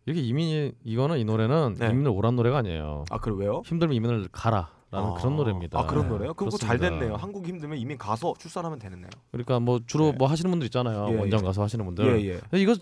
이렇게 0.06 0.20
이민이 0.20 0.72
이거는 0.84 1.18
이 1.18 1.24
노래는 1.24 1.76
네. 1.78 1.86
이민을 1.86 2.10
오란 2.10 2.34
노래가 2.36 2.58
아니에요. 2.58 3.04
아 3.10 3.18
그래 3.18 3.34
왜요? 3.38 3.62
힘들면 3.64 3.94
이민을 3.94 4.28
가라 4.32 4.70
라는 4.96 5.10
아, 5.10 5.14
그런 5.14 5.36
노래입니다. 5.36 5.78
아 5.78 5.86
그런 5.86 6.08
노래요? 6.08 6.34
그거 6.34 6.56
잘. 6.56 6.78
됐네요. 6.78 7.16
한국 7.16 7.46
힘들면 7.46 7.78
이민 7.78 7.98
가서 7.98 8.34
출산하면 8.38 8.78
되겠네요. 8.78 9.10
그러니까 9.30 9.60
뭐 9.60 9.80
주로 9.86 10.06
네. 10.06 10.12
뭐 10.18 10.28
하시는 10.28 10.50
분들 10.50 10.66
있잖아요. 10.66 11.08
예, 11.10 11.18
원정 11.18 11.40
예. 11.40 11.44
가서 11.44 11.62
하시는 11.62 11.84
분들. 11.84 12.20
예예. 12.22 12.40
근데 12.50 12.60
이거 12.62 12.74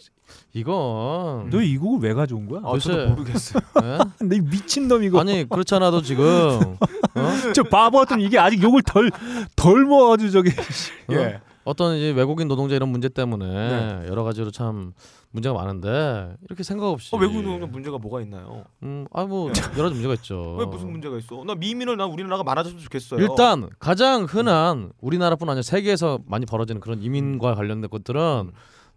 이건 0.53 1.51
너 1.51 1.61
이 1.61 1.77
곡을 1.79 2.09
왜 2.09 2.15
가져온 2.15 2.47
거야? 2.49 2.61
아 2.65 2.79
저도 2.79 2.97
도대체- 2.97 3.09
모르겠어요. 3.11 3.63
예? 4.21 4.25
내 4.27 4.41
미친 4.41 4.89
놈 4.89 5.03
이거. 5.03 5.21
아니 5.21 5.49
그렇지 5.49 5.75
않아도 5.75 6.03
지금 6.03 6.25
어? 6.25 6.79
저 7.55 7.63
바보 7.65 7.99
같은 7.99 8.21
이게 8.21 8.39
아직 8.39 8.63
욕을 8.63 8.83
덜덜 8.83 9.85
모아가지고 9.85 10.31
저기. 10.31 10.51
예. 11.13 11.17
어 11.17 11.41
떤 11.73 11.97
이제 11.97 12.11
외국인 12.11 12.47
노동자 12.49 12.75
이런 12.77 12.91
문제 12.91 13.09
때문에 13.09 13.47
네. 13.47 14.09
여러 14.09 14.23
가지로 14.23 14.51
참 14.51 14.93
문제가 15.31 15.55
많은데 15.55 16.37
이렇게 16.47 16.63
생각 16.63 16.89
없이 16.89 17.15
어, 17.15 17.19
외국인 17.19 17.45
노동자 17.45 17.67
문제가 17.67 17.97
뭐가 17.99 18.21
있나요? 18.21 18.65
음, 18.83 19.07
아 19.13 19.25
뭐 19.25 19.51
여러 19.79 19.85
가지 19.89 19.95
문제가 19.95 20.15
있죠. 20.15 20.57
왜 20.59 20.67
무슨 20.67 20.91
문제가 20.93 21.17
있어? 21.17 21.43
나 21.45 21.55
미민을 21.55 21.97
난 21.97 22.11
우리나라가 22.11 22.43
많아졌으면 22.45 22.83
좋겠어요. 22.83 23.21
일단 23.21 23.71
가장 23.79 24.25
흔한 24.25 24.93
우리나라뿐 25.01 25.49
아니라 25.49 25.63
세계에서 25.63 26.19
많이 26.27 26.45
벌어지는 26.45 26.81
그런 26.81 27.03
이민과 27.03 27.55
관련된 27.55 27.89
것들은 27.89 28.51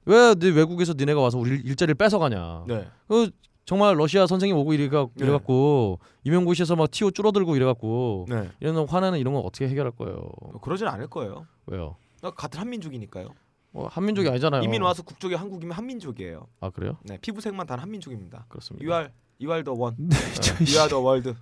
왜 0.06 0.36
네 0.36 0.50
외국에서 0.50 0.94
니네가 0.98 1.20
와서 1.22 1.38
우리 1.38 1.52
일자리를 1.62 1.96
뺏어가냐. 1.96 2.64
네. 2.68 2.88
그 3.08 3.30
정말 3.66 4.00
러시아 4.00 4.26
선생님 4.28 4.56
오고 4.58 4.74
이래가 4.74 5.08
네. 5.16 5.26
이래갖고 5.26 6.00
임용고시에서 6.24 6.76
막 6.78 6.90
티오 6.92 7.12
줄어들고 7.12 7.56
이래갖고 7.58 8.28
네. 8.30 8.50
이런 8.62 8.88
화내는 8.88 9.20
이런 9.20 9.34
건 9.34 9.44
어떻게 9.46 9.68
해결할 9.68 9.92
거예요? 9.92 10.30
그러진 10.62 10.88
않을 10.88 11.08
거예요. 11.08 11.46
왜요? 11.66 11.96
나 12.22 12.32
같은 12.32 12.60
한민족이니까요. 12.60 13.30
뭐 13.72 13.88
한민족이 13.88 14.28
아니잖아요. 14.30 14.64
이민 14.64 14.82
와서 14.82 15.04
국적이 15.04 15.36
한국이면 15.36 15.76
한민족이에요. 15.78 16.48
아 16.62 16.70
그래요? 16.70 16.98
네, 17.04 17.18
피부색만 17.22 17.68
단 17.68 17.80
한민족입니다. 17.80 18.46
그렇습니다. 18.50 18.84
You 18.86 18.94
are 18.94 19.14
you 19.40 19.52
are 19.54 19.64
the 19.64 19.80
one. 19.80 19.96
네, 20.10 20.18
저 20.42 20.54
You 20.54 20.78
are 20.78 20.90
the 20.90 21.04
world. 21.04 21.36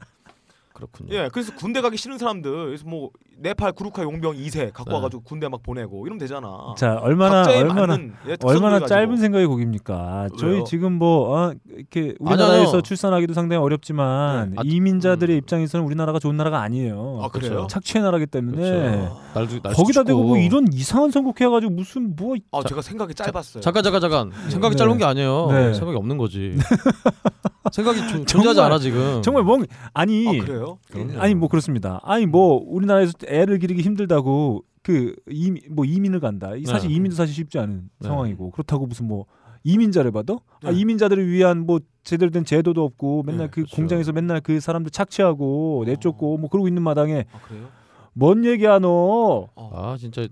그렇군요. 0.76 1.16
예, 1.16 1.30
그래서 1.32 1.56
군대 1.56 1.80
가기 1.80 1.96
싫은 1.98 2.18
사람들, 2.18 2.52
그래서 2.68 2.84
뭐 2.86 3.10
네팔 3.38 3.72
구루카 3.74 4.04
용병 4.04 4.34
2세 4.36 4.72
갖고 4.74 4.90
네. 4.92 4.96
와가지고 4.96 5.24
군대 5.24 5.48
막 5.48 5.64
보내고 5.64 6.06
이러면 6.06 6.20
되잖아. 6.20 6.74
자 6.78 7.00
얼마나 7.02 7.44
얼마나 7.48 7.88
맞는, 7.88 8.14
예, 8.28 8.38
얼마나 8.44 8.74
가지고. 8.80 8.88
짧은 8.90 9.18
생각의 9.18 9.48
곡입니까? 9.48 10.30
저희 10.38 10.52
왜요? 10.52 10.64
지금 10.66 10.94
뭐 10.94 11.34
어, 11.36 11.54
이렇게 11.74 12.14
우리나라에서 12.20 12.70
아니요. 12.72 12.82
출산하기도 12.82 13.34
상당히 13.34 13.62
어렵지만 13.64 14.50
네. 14.52 14.56
아, 14.58 14.62
이민자들의 14.66 15.36
음. 15.36 15.38
입장에서는 15.40 15.86
우리나라가 15.86 16.20
좋은 16.20 16.36
나라가 16.38 16.62
아니에요. 16.62 17.20
아 17.24 17.30
그래요? 17.30 17.68
착취의 17.70 18.04
나라기 18.04 18.26
때문에 18.28 18.58
그렇죠. 18.58 19.20
날도 19.34 19.54
날도 19.64 19.70
거기다 19.82 20.04
대고 20.04 20.24
뭐. 20.24 20.38
이런 20.38 20.68
이상한 20.72 21.10
선곡해가지고 21.12 21.72
무슨 21.74 22.16
뭐 22.18 22.36
아 22.52 22.62
자, 22.62 22.70
제가 22.70 22.82
생각이 22.82 23.14
짧았어요. 23.16 23.62
잠깐 23.62 23.82
잠깐 23.84 24.02
잠깐 24.02 24.32
생각이 24.50 24.76
네. 24.76 24.78
짧은 24.78 24.98
게 24.98 25.06
아니에요. 25.06 25.48
네. 25.52 25.74
생각이 25.74 25.98
없는 25.98 26.18
거지. 26.18 26.58
생각이 27.72 28.00
조- 28.02 28.08
정말- 28.08 28.26
존재하지 28.26 28.62
않아 28.62 28.80
지금. 28.80 29.22
정말 29.22 29.44
멍 29.44 29.66
아니 29.94 30.28
아 30.28 30.32
그래요? 30.66 30.78
그럼요. 30.92 31.22
아니 31.22 31.36
뭐 31.36 31.48
그렇습니다. 31.48 32.00
아니 32.04 32.26
뭐 32.26 32.64
우리나라에서 32.66 33.14
애를 33.28 33.60
기르기 33.60 33.82
힘들다고 33.82 34.64
그 34.84 35.16
이민 35.30 35.62
뭐 35.70 35.86
이민을 35.86 36.20
간다. 36.20 36.56
이 36.56 36.66
사실 36.66 36.90
네. 36.90 36.96
이민도 36.96 37.16
사실 37.16 37.34
쉽지 37.34 37.58
않은 37.60 37.90
네. 38.00 38.08
상황이고 38.08 38.52
그렇다고 38.52 38.86
무슨 38.86 39.08
뭐 39.08 39.26
이민자를 39.64 40.12
봐도 40.12 40.42
아, 40.64 40.72
네. 40.72 40.80
이민자들을 40.80 41.28
위한 41.28 41.66
뭐 41.66 41.80
제대로 42.04 42.30
된 42.30 42.46
제도도 42.46 42.84
없고 42.84 43.24
맨날 43.24 43.48
네, 43.48 43.52
그 43.52 43.56
그렇죠. 43.62 43.76
공장에서 43.76 44.12
맨날 44.12 44.42
그 44.42 44.60
사람들 44.60 44.92
착취하고 44.92 45.84
내쫓고 45.88 46.38
뭐 46.38 46.50
그러고 46.50 46.68
있는 46.68 46.84
마당에 46.84 47.26
아 47.34 47.40
그래요? 47.48 47.66
뭔 48.14 48.46
얘기야 48.46 48.78
너? 48.80 49.48
아 49.56 49.98
진짜 50.00 50.28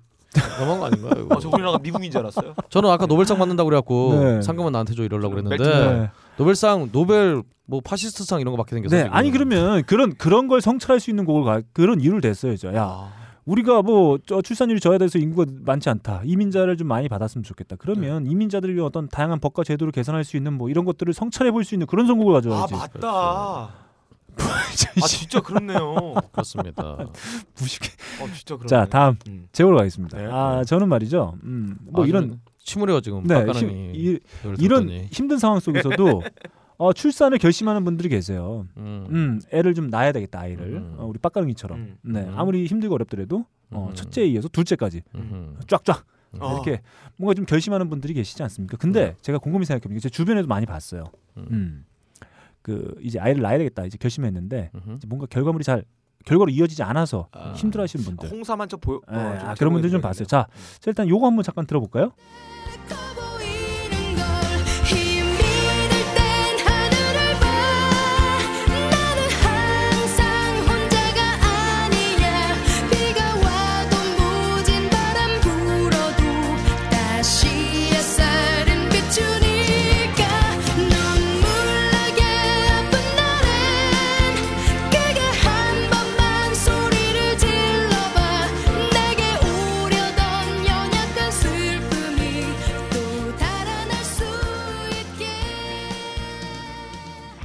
너무한 0.60 0.80
거 0.80 0.86
아닌가요? 0.86 1.26
이거? 1.26 1.36
아, 1.36 1.40
저 1.40 1.50
우리나라가 1.50 1.80
미국인 1.80 2.12
줄 2.12 2.20
알았어요. 2.20 2.54
저는 2.70 2.90
아까 2.90 3.06
노벨상 3.08 3.38
받는다고 3.40 3.70
그래갖고 3.70 4.14
네. 4.24 4.42
상금은 4.44 4.72
나한테 4.72 4.94
줘 4.94 5.04
이러려고 5.04 5.36
그랬는데 5.36 5.58
멜트네. 5.58 6.10
노벨상 6.38 6.90
노벨 6.92 7.44
뭐 7.66 7.80
파시스트상 7.82 8.42
이런 8.42 8.52
거 8.52 8.58
받게 8.58 8.76
생겼어요. 8.76 8.98
네, 9.00 9.04
지금. 9.06 9.16
아니 9.18 9.32
그러면 9.32 9.84
그런 9.84 10.14
그런 10.16 10.48
걸 10.48 10.62
성찰할 10.62 11.00
수 11.00 11.10
있는 11.10 11.26
곡을 11.26 11.44
가, 11.44 11.62
그런 11.74 12.02
이유를 12.02 12.22
댔어야죠. 12.22 12.74
야, 12.76 12.84
아, 12.84 13.12
우리가 13.46 13.82
뭐 13.82 14.18
저 14.26 14.42
출산율이 14.42 14.80
저하돼서 14.80 15.20
인구가 15.20 15.50
많지 15.64 15.90
않다. 15.90 16.22
이민자를 16.26 16.76
좀 16.78 16.88
많이 16.88 17.08
받았으면 17.08 17.44
좋겠다. 17.44 17.76
그러면 17.78 18.26
이민자들을 18.28 18.74
위한 18.76 18.86
어떤 18.88 19.08
다양한 19.08 19.40
법과 19.40 19.64
제도를 19.64 19.92
개선할 19.92 20.24
수 20.24 20.36
있는 20.38 20.54
뭐 20.54 20.70
이런 20.70 20.86
것들을 20.86 21.14
성찰해 21.14 21.52
볼 21.52 21.64
수 21.64 21.76
있는 21.76 21.88
그런 21.88 22.06
선곡을 22.08 22.34
아 22.34 22.36
가져와야지. 22.38 22.74
맞다. 22.74 23.08
아 24.36 25.08
진짜 25.08 25.40
그렇네요. 25.42 26.16
그렇습니다. 26.34 26.98
무식해. 27.60 27.90
어 28.22 28.28
진짜 28.34 28.56
그렇네. 28.58 28.68
자, 28.68 28.86
다음 28.90 29.16
음. 29.28 29.48
제보로 29.52 29.78
가겠습니다. 29.78 30.18
네. 30.18 30.26
아, 30.30 30.64
저는 30.66 30.90
말이죠. 30.90 31.36
음, 31.44 31.78
뭐 31.84 32.04
아, 32.04 32.08
이런 32.08 32.24
저는 32.24 32.40
침울해요 32.64 33.02
지금. 33.02 33.24
네, 33.24 33.46
힘- 33.52 33.92
이, 33.94 34.20
들었더니. 34.42 35.08
힘든 35.12 35.38
상황 35.38 35.60
속에서도 35.60 36.22
어, 36.78 36.92
출산을 36.94 37.38
결심하는 37.38 37.86
분들이 37.86 38.10
계세요. 38.10 38.66
음. 38.78 39.06
음, 39.10 39.42
애를 39.52 39.74
좀 39.74 39.90
낳아야 39.90 40.12
되겠다 40.12 40.40
아이를. 40.42 40.66
음. 40.78 40.96
어, 40.98 41.06
우리 41.06 41.20
빡가능이처럼. 41.20 41.78
음. 41.78 41.98
네, 42.02 42.22
음. 42.22 42.34
아무리 42.36 42.66
힘들고 42.66 42.96
어렵더라도 42.96 43.46
어, 43.70 43.88
음. 43.90 43.96
첫째에 43.96 44.26
이어서 44.28 44.48
둘째까지 44.48 45.04
음. 45.16 45.58
쫙쫙 45.68 46.06
어. 46.40 46.54
이렇게 46.54 46.82
뭔가 47.18 47.34
좀 47.36 47.46
결심하는 47.46 47.90
분들이 47.90 48.14
계시지 48.14 48.42
않습니까? 48.44 48.78
근데 48.78 49.16
제가 49.22 49.38
곰곰이 49.38 49.66
생각해보니까 49.66 50.00
제 50.02 50.10
주변에도 50.10 50.48
많이 50.48 50.66
봤어요. 50.66 51.04
음. 51.38 51.46
음. 51.52 51.86
그 52.62 52.96
이제 53.02 53.20
아이를 53.20 53.42
낳아야 53.42 53.58
되겠다 53.58 53.86
이제 53.86 53.98
결심했는데. 54.00 54.72
이제 54.96 55.08
뭔가 55.08 55.26
결과물이 55.28 55.64
잘 55.64 55.84
결과로 56.26 56.50
이어지지 56.50 56.84
않아서 56.84 57.28
아. 57.32 57.54
힘들어하시는 57.56 58.06
분들. 58.06 58.30
홍삼 58.30 58.62
한첩 58.62 58.82
보여. 58.82 59.02
예, 59.12 59.16
어, 59.16 59.40
좀 59.40 59.50
아, 59.50 59.56
그런 59.56 59.74
분들 59.74 59.90
좀 59.90 60.02
봤어요. 60.02 60.26
자, 60.26 60.48
자, 60.80 60.82
일단 60.88 61.08
요거 61.08 61.26
한번 61.26 61.44
잠깐 61.44 61.66
들어볼까요? 61.66 62.12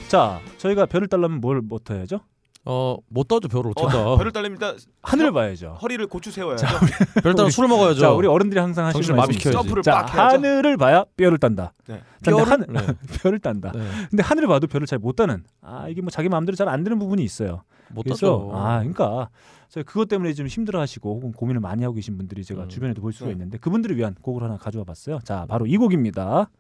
자, 0.09 0.41
저희가 0.59 0.87
별을 0.87 1.07
달라면 1.09 1.41
뭘 1.41 1.61
못 1.63 1.91
해야죠? 1.91 2.21
어못 2.65 3.29
떠죠 3.29 3.49
별을 3.49 3.71
어떻게 3.71 3.87
어, 3.87 3.91
떠? 3.91 4.17
별을 4.19 4.31
달리면 4.31 4.57
일단 4.57 4.77
하늘을 5.03 5.33
봐야죠. 5.33 5.79
허리를 5.81 6.07
고추 6.07 6.31
세워야죠. 6.31 6.67
별 7.23 7.35
따라 7.35 7.49
술을 7.49 7.67
먹어야죠. 7.69 8.01
자, 8.01 8.11
우리 8.13 8.27
어른들이 8.27 8.61
항상 8.61 8.85
하시는 8.87 9.01
정신을 9.01 9.17
말씀이 9.17 9.35
마비시켜야지. 9.37 9.55
있어요. 9.57 9.63
점프를 9.63 9.83
자, 9.83 9.93
빡 10.05 10.15
해야죠. 10.15 10.35
하늘을 10.37 10.77
봐야 10.77 11.05
뼈를 11.17 11.39
딴다. 11.39 11.73
네. 11.87 12.03
자, 12.23 12.31
근데? 12.31 12.43
하늘, 12.51 12.67
네. 12.69 12.81
뼈를 13.23 13.39
딴다. 13.39 13.73
네. 13.73 13.81
근데 14.11 14.23
하늘을 14.23 14.49
봐도 14.49 14.67
별을 14.67 14.87
잘 14.87 14.99
못 14.99 15.17
따는. 15.17 15.45
아, 15.63 15.89
이게 15.89 16.03
뭐 16.03 16.11
자기 16.11 16.29
마음대로 16.29 16.57
잘 16.57 16.69
안 16.69 16.85
되는 16.85 16.99
부분이 16.99 17.23
있어요. 17.25 17.63
못 17.91 18.03
그래서 18.03 18.27
떠죠. 18.27 18.51
아, 18.55 18.79
그러니까 18.81 19.31
저 19.71 19.83
그것 19.83 20.09
때문에 20.09 20.35
좀 20.35 20.47
힘들어하시고 20.47 21.15
혹은 21.15 21.33
고민을 21.33 21.61
많이 21.61 21.85
하고 21.85 21.95
계신 21.95 22.19
분들이 22.19 22.45
제가 22.45 22.65
음. 22.65 22.69
주변에도 22.69 23.01
볼 23.01 23.13
수가 23.15 23.27
네. 23.27 23.33
있는데 23.33 23.57
그분들을 23.59 23.97
위한 23.97 24.15
곡을 24.21 24.43
하나 24.43 24.59
가져와 24.59 24.85
봤어요. 24.85 25.21
자, 25.25 25.47
바로 25.49 25.65
이 25.67 25.77
곡입니다. 25.79 26.51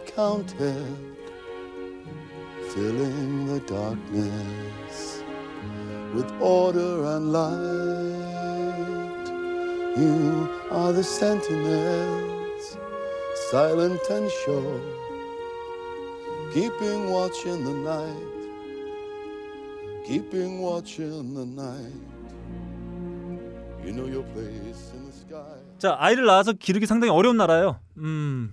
counted, 0.00 0.96
filling 2.72 3.46
the 3.46 3.60
darkness 3.60 5.22
with 6.14 6.30
order 6.40 7.04
and 7.16 7.32
light. 7.32 8.16
You 9.98 10.48
are 10.70 10.92
the 10.92 11.02
sentinels, 11.02 12.78
silent 13.50 14.00
and 14.10 14.30
sure, 14.44 14.80
keeping 16.52 17.10
watch 17.10 17.44
in 17.46 17.64
the 17.64 17.72
night, 17.72 18.46
keeping 20.06 20.60
watch 20.60 20.98
in 20.98 21.34
the 21.34 21.44
night. 21.44 22.02
You 23.84 23.92
know 23.92 24.06
your 24.06 24.24
place 24.32 24.92
in 24.94 25.04
the 25.04 25.12
sky. 25.12 25.60
자 25.78 25.96
아이를 25.98 26.24
낳아서 26.24 26.52
기르기 26.52 26.86
상당히 26.86 27.10
어려운 27.10 27.36
나라예요. 27.36 27.78
음. 27.98 28.52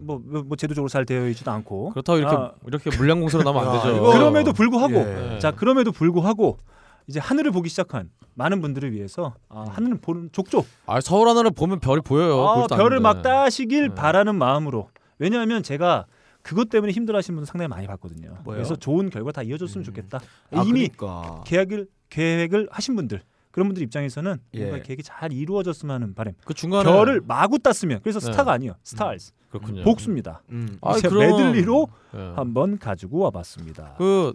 뭐, 0.00 0.20
뭐, 0.24 0.42
뭐 0.42 0.56
제도적으로 0.56 0.88
잘 0.88 1.04
되어 1.04 1.28
있지도 1.28 1.50
않고 1.50 1.90
그렇다고 1.90 2.18
이렇게 2.18 2.36
아, 2.36 2.52
이렇게 2.66 2.96
물량 2.96 3.20
공세로 3.20 3.42
나면 3.42 3.66
안 3.68 3.74
야, 3.74 3.80
되죠. 3.82 3.96
이거- 3.96 4.12
그럼에도 4.12 4.52
불구하고 4.52 4.94
예. 4.94 5.38
자 5.38 5.50
그럼에도 5.52 5.92
불구하고 5.92 6.58
이제 7.06 7.18
하늘을 7.20 7.50
보기 7.50 7.68
시작한 7.68 8.10
많은 8.34 8.60
분들을 8.60 8.92
위해서 8.92 9.34
아, 9.48 9.66
하늘을 9.70 9.98
보는 10.00 10.30
족족 10.32 10.66
아 10.86 11.00
서울 11.00 11.28
하늘을 11.28 11.50
보면 11.50 11.80
별이 11.80 12.00
보여요. 12.00 12.46
아, 12.46 12.66
별을. 12.66 13.00
막 13.00 13.22
따시길 13.22 13.88
네. 13.90 13.94
바라는 13.94 14.34
마음으로 14.36 14.88
왜냐하면 15.18 15.62
제가 15.62 16.06
그것 16.42 16.70
때문에 16.70 16.92
힘들어하시는 16.92 17.36
분들 17.36 17.46
상당히 17.46 17.68
많이 17.68 17.86
봤거든요. 17.86 18.28
뭐요? 18.44 18.56
그래서 18.56 18.74
좋은 18.76 19.10
결과 19.10 19.30
다 19.32 19.42
이어졌으면 19.42 19.82
음. 19.82 19.84
좋겠다. 19.84 20.20
아, 20.52 20.62
이미 20.62 20.88
그러니까. 20.88 21.42
계획을 21.44 21.86
계획을 22.08 22.68
하신 22.70 22.96
분들 22.96 23.20
그런 23.50 23.68
분들 23.68 23.82
입장에서는 23.82 24.38
예. 24.54 24.58
뭔가 24.60 24.82
계획이 24.82 25.02
잘 25.02 25.32
이루어졌으면 25.32 25.94
하는 25.94 26.14
바람. 26.14 26.32
그 26.44 26.54
중간에 26.54 26.90
별을 26.90 27.20
마구 27.26 27.58
땄으면 27.58 28.00
그래서 28.02 28.20
네. 28.20 28.26
스타가 28.32 28.52
아니에요. 28.52 28.74
Stars 28.82 29.32
그렇군요. 29.50 29.82
복수입니다. 29.84 30.42
음. 30.50 30.78
아, 30.80 30.96
이제 30.96 31.08
그럼- 31.08 31.24
메들리로 31.38 31.88
예. 32.14 32.18
한번 32.36 32.78
가지고 32.78 33.18
와봤습니다. 33.20 33.94
그, 33.98 34.32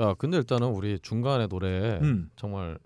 야, 0.00 0.14
근데 0.14 0.36
일단은 0.36 0.68
우리 0.68 0.98
중간에 1.00 1.46
노래 1.48 1.98
음. 2.02 2.30
정말 2.36 2.78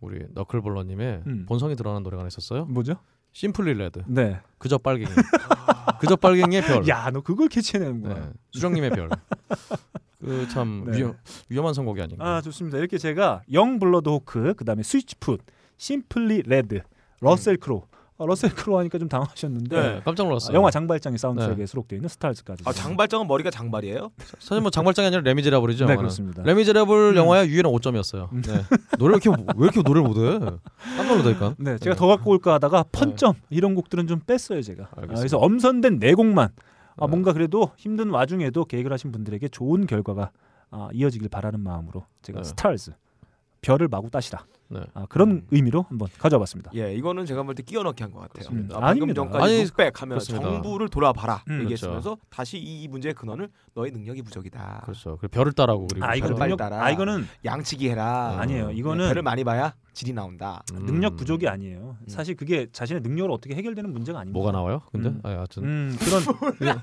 우리 0.00 0.24
너클볼러님의 0.32 1.22
음. 1.26 1.46
본성이 1.48 1.76
드러나는 1.76 2.02
노래가 2.02 2.20
하나 2.20 2.28
있었어요. 2.28 2.66
뭐죠? 2.66 2.94
Simply 3.32 3.74
Red. 3.74 4.02
네. 4.06 4.40
그저 4.58 4.76
빨갱이. 4.78 5.10
그저 6.00 6.16
빨갱이의 6.16 6.62
별. 6.62 6.88
야, 6.88 7.10
너 7.10 7.20
그걸 7.20 7.48
캐치해내는구나. 7.48 8.14
네. 8.14 8.30
수령님의 8.52 8.90
별. 8.90 9.08
그참 10.20 10.84
네. 10.90 10.98
위험, 10.98 11.16
위험한 11.48 11.72
선곡이 11.74 12.02
아닌가. 12.02 12.36
아 12.36 12.40
좋습니다. 12.42 12.78
이렇게 12.78 12.98
제가 12.98 13.42
Youngblood 13.52 14.08
Hawke, 14.08 14.54
그다음에 14.54 14.82
Switchfoot, 14.82 15.40
Simply 15.78 16.42
Red, 16.42 16.82
러셀 17.20 17.56
크로. 17.56 17.86
아, 18.20 18.26
러셀 18.26 18.50
크로 18.50 18.78
하니까 18.78 18.98
좀 18.98 19.08
당황하셨는데 19.08 19.80
네, 19.80 20.00
깜짝 20.04 20.24
아, 20.24 20.28
놀랐어요. 20.28 20.54
영화 20.54 20.70
장발장의 20.70 21.18
사운드트랙에 21.18 21.56
네. 21.56 21.66
수록되어 21.66 21.96
있는 21.96 22.08
Stars까지. 22.10 22.64
아 22.66 22.72
장발장은 22.72 23.26
머리가 23.26 23.50
장발이에요? 23.50 24.10
사실 24.38 24.60
뭐 24.60 24.70
장발장이 24.70 25.06
아니라 25.06 25.22
레미제라블이죠. 25.22 25.86
네. 25.86 25.96
그렇습니다. 25.96 26.42
레미제라블 26.42 27.12
음. 27.12 27.16
영화의 27.16 27.48
유일한 27.48 27.72
5점이었어요. 27.72 28.28
네. 28.42 28.62
노래 28.98 29.14
왜 29.14 29.20
이렇게 29.24 29.30
왜 29.30 29.64
이렇게 29.64 29.80
노래를 29.80 30.02
못해? 30.06 30.38
깜짝 30.98 31.16
놀랐다니까. 31.16 31.54
네, 31.58 31.78
제가 31.78 31.94
네. 31.94 31.98
더 31.98 32.06
갖고 32.08 32.30
올까 32.32 32.54
하다가 32.54 32.84
펀점 32.92 33.34
이런 33.48 33.74
곡들은 33.74 34.06
좀 34.06 34.20
뺐어요 34.20 34.60
제가. 34.60 34.90
아. 34.94 35.00
그래서 35.00 35.38
엄선된 35.38 35.98
네 35.98 36.12
곡만. 36.12 36.50
아, 36.96 37.06
네. 37.06 37.10
뭔가 37.10 37.32
그래도 37.32 37.70
힘든 37.78 38.10
와중에도 38.10 38.66
계획을 38.66 38.92
하신 38.92 39.12
분들에게 39.12 39.48
좋은 39.48 39.86
결과가 39.86 40.30
아, 40.70 40.90
이어지길 40.92 41.30
바라는 41.30 41.60
마음으로 41.60 42.04
제가 42.20 42.42
네. 42.42 42.44
스타일즈 42.44 42.92
별을 43.62 43.88
마구 43.88 44.10
따시라 44.10 44.44
네. 44.72 44.80
아, 44.94 45.04
그런 45.08 45.30
음. 45.30 45.46
의미로 45.50 45.84
한번 45.88 46.08
가져와봤습니다. 46.18 46.70
예, 46.76 46.94
이거는 46.94 47.26
제가 47.26 47.42
볼 47.42 47.54
때 47.56 47.62
끼워넣기 47.64 48.02
한 48.04 48.12
것 48.12 48.20
같아요. 48.20 48.44
그렇습니다. 48.48 48.76
아, 48.76 48.80
방금. 48.80 49.12
전까지 49.12 49.44
아니, 49.44 49.64
룩백 49.64 50.00
하면 50.00 50.10
그렇습니다. 50.10 50.48
정부를 50.48 50.88
돌아봐라 50.88 51.42
음, 51.48 51.62
얘기했으면서 51.62 52.16
다시 52.30 52.58
이 52.58 52.86
문제의 52.86 53.14
근원을 53.14 53.48
너의 53.74 53.90
능력이 53.90 54.22
부족이다. 54.22 54.82
그렇죠. 54.84 55.18
그 55.20 55.26
별을 55.26 55.52
따라고 55.52 55.88
그리고 55.88 56.06
아별 56.06 56.34
능력 56.34 56.56
따라. 56.56 56.84
아 56.84 56.90
이거는 56.90 57.26
양치기 57.44 57.88
해라. 57.90 58.36
아니에요. 58.38 58.70
예, 58.70 58.74
이거는 58.74 59.08
별을 59.08 59.22
많이 59.22 59.42
봐야 59.42 59.74
질이 59.92 60.12
나온다. 60.12 60.62
음. 60.72 60.86
능력 60.86 61.16
부족이 61.16 61.48
아니에요. 61.48 61.96
사실 62.06 62.36
그게 62.36 62.68
자신의 62.70 63.02
능력을 63.02 63.28
어떻게 63.32 63.56
해결되는 63.56 63.92
문제가 63.92 64.20
아닙니다. 64.20 64.38
뭐가 64.38 64.52
나와요? 64.52 64.82
근데 64.92 65.08
음. 65.08 65.20
아, 65.24 65.32
여하튼 65.32 65.64
음, 65.64 65.96
그런 65.98 66.22
네, 66.60 66.74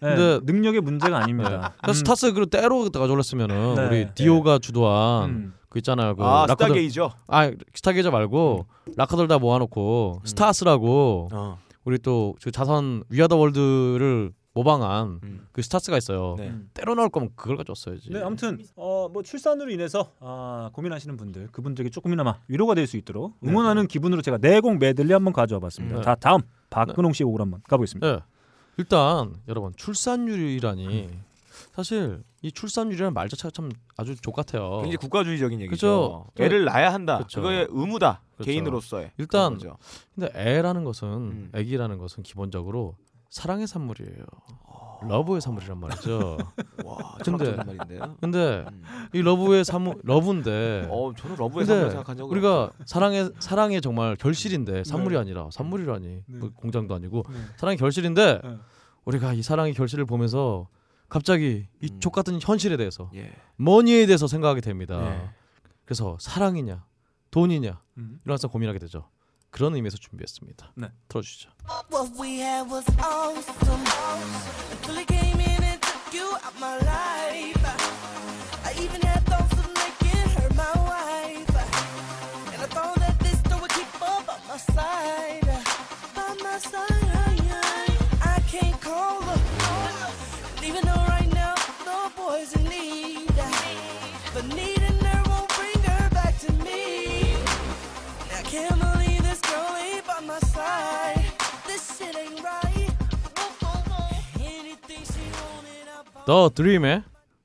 근데- 0.00 0.40
능력의 0.52 0.80
문제가 0.80 1.18
네. 1.18 1.22
아닙니다. 1.24 1.50
그러니까 1.78 1.92
Stars 1.92 2.32
그 2.32 2.46
떼로 2.46 2.90
가져올렸으면은 2.90 3.74
네. 3.76 3.86
우리 3.86 4.08
디오가 4.14 4.58
주도한 4.58 5.30
음. 5.30 5.54
그 5.68 5.78
있잖아요. 5.80 6.16
그 6.16 6.22
아 6.24 6.46
rocker들 6.46 6.66
Stargazer죠. 6.66 7.12
아 7.26 7.50
Stargazer 7.74 8.10
말고 8.10 8.66
rocker들 8.96 9.28
다 9.28 9.38
모아놓고 9.38 10.22
Stars라고 10.24 11.28
어. 11.32 11.58
우리 11.84 11.98
또 11.98 12.34
그 12.42 12.50
자선 12.50 13.02
We 13.10 13.16
Are 13.16 13.26
the 13.26 13.36
World를 13.36 14.32
모방한 14.54 15.20
음. 15.22 15.46
그 15.52 15.62
Stars가 15.62 15.96
있어요. 15.98 16.34
네. 16.36 16.52
떼로 16.74 16.94
나올 16.96 17.10
거면 17.10 17.30
그걸 17.36 17.56
가져왔어야지. 17.58 18.10
네, 18.10 18.20
아무튼 18.22 18.58
어, 18.74 19.08
뭐 19.12 19.22
출산으로 19.22 19.70
인해서 19.70 20.10
아, 20.20 20.70
고민하시는 20.72 21.16
분들 21.16 21.48
그분들에게 21.52 21.90
조금이나마 21.90 22.38
위로가 22.48 22.74
될 22.74 22.86
수 22.88 22.96
있도록 22.96 23.36
응원하는 23.46 23.86
기분으로 23.86 24.20
제가 24.22 24.38
네곡 24.40 24.78
메들리 24.78 25.12
한번 25.12 25.32
가져와봤습니다. 25.32 25.96
네. 25.96 26.02
다 26.02 26.14
다음 26.16 26.40
박근홍 26.70 27.12
씨의 27.12 27.26
곡으로 27.26 27.42
한번 27.44 27.60
가보겠습니다. 27.68 28.10
네. 28.10 28.18
일단 28.78 29.34
여러분 29.46 29.72
출산율이라니 29.76 31.08
사실 31.74 32.22
이 32.42 32.52
출산율이라는 32.52 33.12
말 33.14 33.28
자체가 33.28 33.50
참 33.50 33.70
아주 33.96 34.14
족 34.20 34.34
같아요. 34.34 34.70
굉장히 34.82 34.96
국가주의적인 34.96 35.60
얘기죠. 35.62 36.26
그죠. 36.34 36.44
애를 36.44 36.64
낳아야 36.64 36.92
한다. 36.92 37.18
그쵸. 37.18 37.40
그거의 37.40 37.66
의무다. 37.70 38.22
그렇죠. 38.36 38.50
개인으로서의. 38.50 39.12
일단. 39.18 39.58
근데 40.14 40.30
애라는 40.34 40.84
것은 40.84 41.08
음. 41.08 41.50
애기라는 41.54 41.98
것은 41.98 42.22
기본적으로 42.22 42.96
사랑의 43.30 43.66
산물이에요. 43.66 44.24
love의 45.00 45.40
산물이란 45.40 45.78
말이죠. 45.78 46.38
와, 46.84 46.96
근데- 47.22 47.52
말인데요. 47.52 48.16
근데 48.20 48.64
음. 48.68 48.82
이 49.12 49.22
love의 49.22 49.64
산물 49.64 49.94
love인데 50.02 50.88
어, 50.90 51.12
저는 51.16 51.36
love의 51.36 51.66
산물 51.66 51.90
생각한 51.90 52.16
적은 52.16 52.32
우리가 52.32 52.70
사랑의 52.84 53.30
사랑의 53.38 53.80
정말 53.80 54.16
결실인데 54.16 54.82
산물이 54.82 55.14
네. 55.14 55.20
아니라 55.20 55.48
산물이라니 55.52 56.22
뭐 56.26 56.50
공장도 56.52 56.94
아니고 56.96 57.24
네. 57.30 57.38
사랑의 57.56 57.76
결실인데 57.78 58.40
네. 58.42 58.56
우리가 59.04 59.34
이 59.34 59.42
사랑의 59.42 59.72
결실을 59.74 60.04
보면서 60.04 60.66
갑자기 61.08 61.66
이 61.80 61.88
음. 61.90 62.00
족 62.00 62.12
같은 62.12 62.38
현실에 62.40 62.76
대해서 62.76 63.10
예. 63.14 63.32
머니에 63.56 64.06
대해서 64.06 64.26
생각하게 64.26 64.60
됩니다. 64.60 65.00
예. 65.04 65.30
그래서 65.84 66.16
사랑이냐 66.20 66.84
돈이냐 67.30 67.80
음. 67.96 68.20
이런 68.24 68.34
항상 68.34 68.50
고민하게 68.50 68.78
되죠. 68.78 69.08
그런 69.50 69.74
의미에서 69.74 69.96
준비했습니다. 69.96 70.72
네. 70.76 70.88
틀어주시죠. 71.08 71.50
The-Dream의 106.28 107.04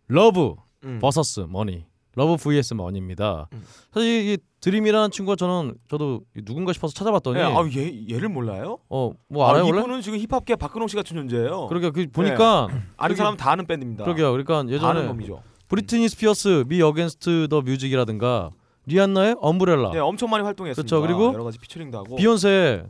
Love 0.09 0.55
음. 0.83 0.99
버서스 1.01 1.45
머니 1.47 1.85
러브 2.15 2.35
vs 2.35 2.73
머니입니다. 2.73 3.47
음. 3.53 3.63
사실 3.93 4.27
이 4.33 4.37
드림이라는 4.59 5.09
친구가 5.09 5.37
저는 5.37 5.75
저도 5.89 6.23
누군가 6.43 6.73
싶어서 6.73 6.93
찾아봤더니 6.93 7.39
예, 7.39 7.43
아, 7.43 7.65
얘 7.77 8.13
얘를 8.13 8.27
몰라요? 8.27 8.79
어뭐 8.89 9.15
알아요 9.47 9.63
아, 9.63 9.65
원래? 9.67 9.79
이분은 9.79 10.01
지금 10.01 10.19
힙합계 10.19 10.57
박근홍 10.57 10.89
씨 10.89 10.97
같은 10.97 11.15
존재예요. 11.15 11.67
그러게 11.67 11.91
그 11.91 12.07
보니까 12.11 12.67
아는 12.97 13.15
저기- 13.15 13.15
사람 13.15 13.37
다 13.37 13.51
아는 13.51 13.65
밴드입니다. 13.65 14.03
그러게요. 14.03 14.31
그러니까 14.33 14.55
다 14.79 14.89
아는 14.89 15.17
예전에. 15.21 15.39
브리트니 15.69 16.09
스피어스 16.09 16.65
Me 16.67 16.81
Against 16.81 17.47
the 17.49 17.61
Music이라든가 17.61 18.49
리안나의 18.85 19.37
Umbrella 19.39 19.91
네, 19.91 19.99
엄청 19.99 20.29
많이 20.29 20.43
활동했습니다. 20.43 20.97
그렇죠. 20.97 21.07
그리고 21.07 21.33
여러 21.33 21.45
가지 21.45 21.57
피처링도 21.57 21.97
하고. 21.99 22.17
비욘세 22.17 22.83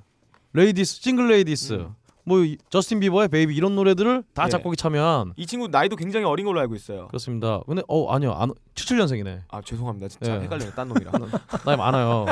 Ladies 0.53 1.03
Single 1.03 1.27
Ladies 1.27 1.73
음. 1.73 1.93
뭐 2.25 2.39
이- 2.43 2.57
저스틴 2.69 2.99
비버의 3.01 3.27
Baby 3.27 3.53
이런 3.55 3.75
노래들을 3.75 4.23
다 4.33 4.45
예. 4.45 4.49
작곡에 4.49 4.77
참여한 4.77 5.33
이 5.35 5.45
친구 5.45 5.67
나이도 5.67 5.95
굉장히 5.97 6.25
어린 6.25 6.45
걸로 6.45 6.59
알고 6.61 6.75
있어요. 6.75 7.07
그렇습니다. 7.09 7.59
근데 7.67 7.81
어 7.87 8.13
아니요 8.13 8.31
안 8.33 8.51
77년생이네. 8.75 9.41
아 9.49 9.61
죄송합니다. 9.61 10.07
진짜 10.07 10.35
예. 10.37 10.39
헷갈려요. 10.41 10.71
딴 10.71 10.87
놈이랑. 10.87 11.11
나이 11.65 11.75
많아요. 11.75 12.25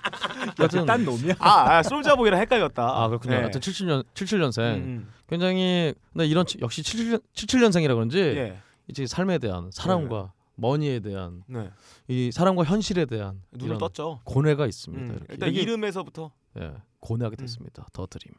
여튼 0.60 0.86
딴 0.86 1.04
놈이야. 1.04 1.34
아, 1.38 1.76
아 1.78 1.82
솔자보이랑 1.82 2.40
헷갈렸다. 2.40 2.82
아 3.02 3.08
그렇군요. 3.08 3.34
예. 3.34 3.38
하여튼 3.40 3.60
77년 3.60 4.04
77년생. 4.14 4.58
음, 4.76 5.08
굉장히 5.28 5.94
근데 6.12 6.26
이런 6.26 6.46
치- 6.46 6.58
역시 6.60 6.82
77년 6.82 7.22
77년생이라 7.34 7.88
그런지 7.94 8.18
음. 8.22 8.36
예. 8.36 8.58
이제 8.88 9.06
삶에 9.06 9.38
대한 9.38 9.70
사랑과 9.72 10.32
money에 10.56 11.00
대한 11.00 11.42
네. 11.48 11.70
이 12.06 12.30
사랑과 12.32 12.64
현실에 12.64 13.06
대한 13.06 13.40
눈을 13.52 13.78
떴죠. 13.78 14.20
고뇌가 14.24 14.66
있습니다. 14.66 15.04
음, 15.04 15.16
이렇게. 15.16 15.26
일단 15.32 15.52
이름에서부터 15.52 16.30
예, 16.60 16.72
고뇌하게 17.00 17.36
됐습니다. 17.36 17.86
The-Dream. 17.92 18.32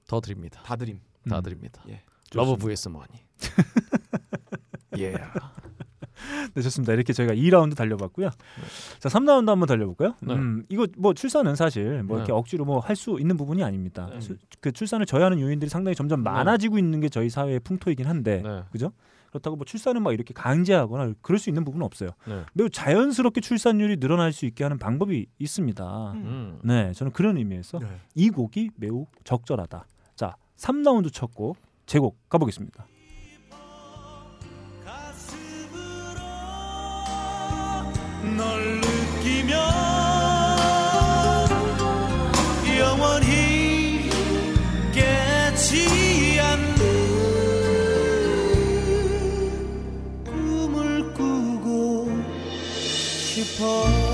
음. 0.00 0.06
더 0.06 0.20
드립니다. 0.20 0.60
다 0.64 0.76
드림. 0.76 1.00
다 1.28 1.38
음. 1.38 1.42
드립니다. 1.42 1.82
예. 1.88 2.02
Love 2.34 2.56
vs 2.56 2.88
Money. 2.88 3.06
예. 4.98 5.12
네, 6.54 6.62
좋습니다. 6.62 6.92
이렇게 6.92 7.12
저희가 7.12 7.34
2라운드 7.34 7.74
달려봤고요. 7.76 8.30
자, 8.98 9.08
3라운드 9.08 9.46
한번 9.48 9.66
달려볼까요? 9.66 10.14
네. 10.22 10.34
음, 10.34 10.64
이거 10.68 10.86
뭐 10.96 11.14
출산은 11.14 11.54
사실 11.56 12.02
뭐 12.02 12.16
이렇게 12.18 12.32
네. 12.32 12.36
억지로 12.38 12.64
뭐 12.64 12.80
할 12.80 12.94
수 12.96 13.16
있는 13.18 13.36
부분이 13.36 13.62
아닙니다. 13.64 14.08
네. 14.12 14.20
수- 14.20 14.36
그 14.60 14.70
출산을 14.72 15.06
저해하는 15.06 15.40
요인들이 15.40 15.68
상당히 15.70 15.94
점점 15.94 16.22
많아지고 16.22 16.78
있는 16.78 17.00
게 17.00 17.08
저희 17.08 17.30
사회의 17.30 17.58
풍토이긴 17.60 18.06
한데, 18.06 18.42
네. 18.42 18.62
그죠? 18.70 18.92
그렇다고 19.30 19.56
뭐 19.56 19.64
출산을 19.64 20.00
막 20.00 20.12
이렇게 20.12 20.34
강제하거나 20.34 21.14
그럴 21.22 21.38
수 21.38 21.50
있는 21.50 21.64
부분은 21.64 21.84
없어요. 21.84 22.10
네. 22.26 22.44
매우 22.52 22.68
자연스럽게 22.68 23.40
출산율이 23.40 23.98
늘어날 23.98 24.32
수 24.32 24.46
있게 24.46 24.64
하는 24.64 24.78
방법이 24.78 25.26
있습니다. 25.38 26.12
음. 26.12 26.60
네, 26.64 26.92
저는 26.92 27.12
그런 27.12 27.36
의미에서 27.36 27.78
네. 27.78 27.86
이 28.14 28.30
곡이 28.30 28.70
매우 28.76 29.06
적절하다. 29.24 29.86
자, 30.16 30.36
3라운드 30.56 31.12
첫곡 31.12 31.56
제곡 31.86 32.28
가보겠습니다. 32.28 32.86
널 38.36 38.80
느끼며 38.80 39.89
싶어 53.60 54.10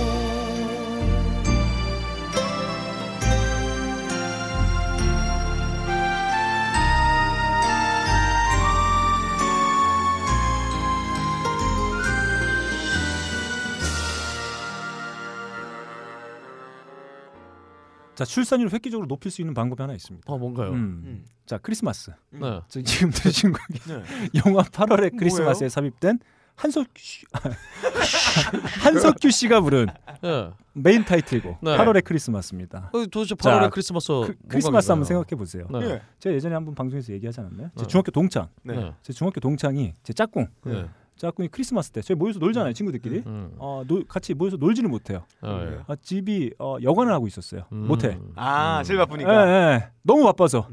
자, 18.17 18.25
출산율을 18.25 18.73
획기적으로 18.73 19.07
높일 19.07 19.31
수 19.31 19.43
있는 19.43 19.53
방법이 19.53 19.83
하나 19.83 19.93
있습니다. 19.93 20.33
어 20.33 20.39
뭔가요? 20.39 20.71
음. 20.71 21.03
음. 21.05 21.25
자, 21.45 21.59
크리스마스. 21.59 22.13
네. 22.31 22.63
저 22.67 22.81
지금 22.81 23.11
들으신 23.11 23.53
곡이 23.53 23.79
네. 23.81 24.03
영화 24.47 24.63
8월의 24.63 25.19
크리스마스에 25.19 25.69
삽입된 25.69 26.19
한석규 26.57 26.91
씨, 26.97 27.27
한석규 28.83 29.31
씨가 29.31 29.61
부른 29.61 29.87
예. 30.25 30.51
메인 30.73 31.05
타이틀곡 31.05 31.59
네. 31.61 31.77
8월의 31.77 32.03
크리스마스입니다. 32.05 32.91
어, 32.93 33.05
도대체 33.07 33.35
자, 33.35 33.61
8월의 33.61 33.71
크리스마스 33.71 34.07
크, 34.09 34.35
크리스마스 34.49 34.91
한번 34.91 35.05
생각해 35.05 35.37
보세요. 35.37 35.67
네. 35.71 35.81
예. 35.83 36.03
제가 36.19 36.35
예전에 36.35 36.55
한번 36.55 36.75
방송에서 36.75 37.13
얘기하지 37.13 37.41
않았나요? 37.41 37.71
제 37.77 37.83
네. 37.83 37.87
중학교 37.89 38.11
동창, 38.11 38.49
네. 38.63 38.75
네. 38.75 38.93
제 39.03 39.13
중학교 39.13 39.39
동창이 39.41 39.93
제 40.03 40.13
짝꿍, 40.15 40.49
네. 40.65 40.87
짝꿍이 41.17 41.49
크리스마스 41.49 41.91
때 41.91 42.03
저희 42.03 42.17
모여서 42.17 42.39
놀잖아요, 42.39 42.73
친구들끼리. 42.73 43.23
음. 43.27 43.53
어, 43.57 43.83
노, 43.87 44.05
같이 44.07 44.35
모여서 44.35 44.57
놀지는 44.57 44.91
못해요. 44.91 45.25
아, 45.41 45.63
예. 45.63 45.79
아, 45.87 45.97
집이 45.97 46.55
어, 46.59 46.77
여관을 46.83 47.13
하고 47.13 47.27
있었어요. 47.27 47.65
음. 47.73 47.87
못해. 47.87 48.19
아, 48.35 48.83
제일 48.85 48.99
예, 48.99 49.05
바쁘니까. 49.05 49.49
예. 49.49 49.91
너무 50.03 50.25
바빠서. 50.25 50.69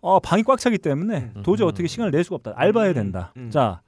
어, 0.00 0.20
방이 0.20 0.42
꽉 0.42 0.58
차기 0.58 0.78
때문에 0.78 1.32
음. 1.36 1.42
도저히 1.42 1.66
음. 1.66 1.68
어떻게 1.68 1.86
시간을 1.86 2.10
낼 2.10 2.24
수가 2.24 2.36
없다. 2.36 2.54
알바해야 2.56 2.94
된다. 2.94 3.32
음. 3.36 3.50
자, 3.50 3.82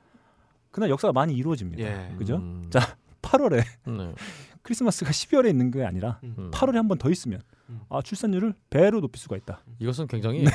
그날 0.70 0.90
역사가 0.90 1.12
많이 1.12 1.34
이루어집니다. 1.34 1.82
예. 1.82 2.14
그죠? 2.16 2.36
음. 2.36 2.64
자, 2.70 2.96
8월에 3.22 3.64
네. 3.86 4.14
크리스마스가 4.62 5.10
12월에 5.10 5.48
있는 5.48 5.70
게 5.70 5.84
아니라 5.84 6.18
음. 6.24 6.50
8월에 6.52 6.74
한 6.74 6.86
번 6.88 6.98
더 6.98 7.10
있으면 7.10 7.40
음. 7.70 7.80
아, 7.88 8.02
출산율을 8.02 8.54
배로 8.68 9.00
높일 9.00 9.18
수가 9.20 9.36
있다. 9.36 9.62
이것은 9.78 10.06
굉장히 10.06 10.42
네. 10.44 10.50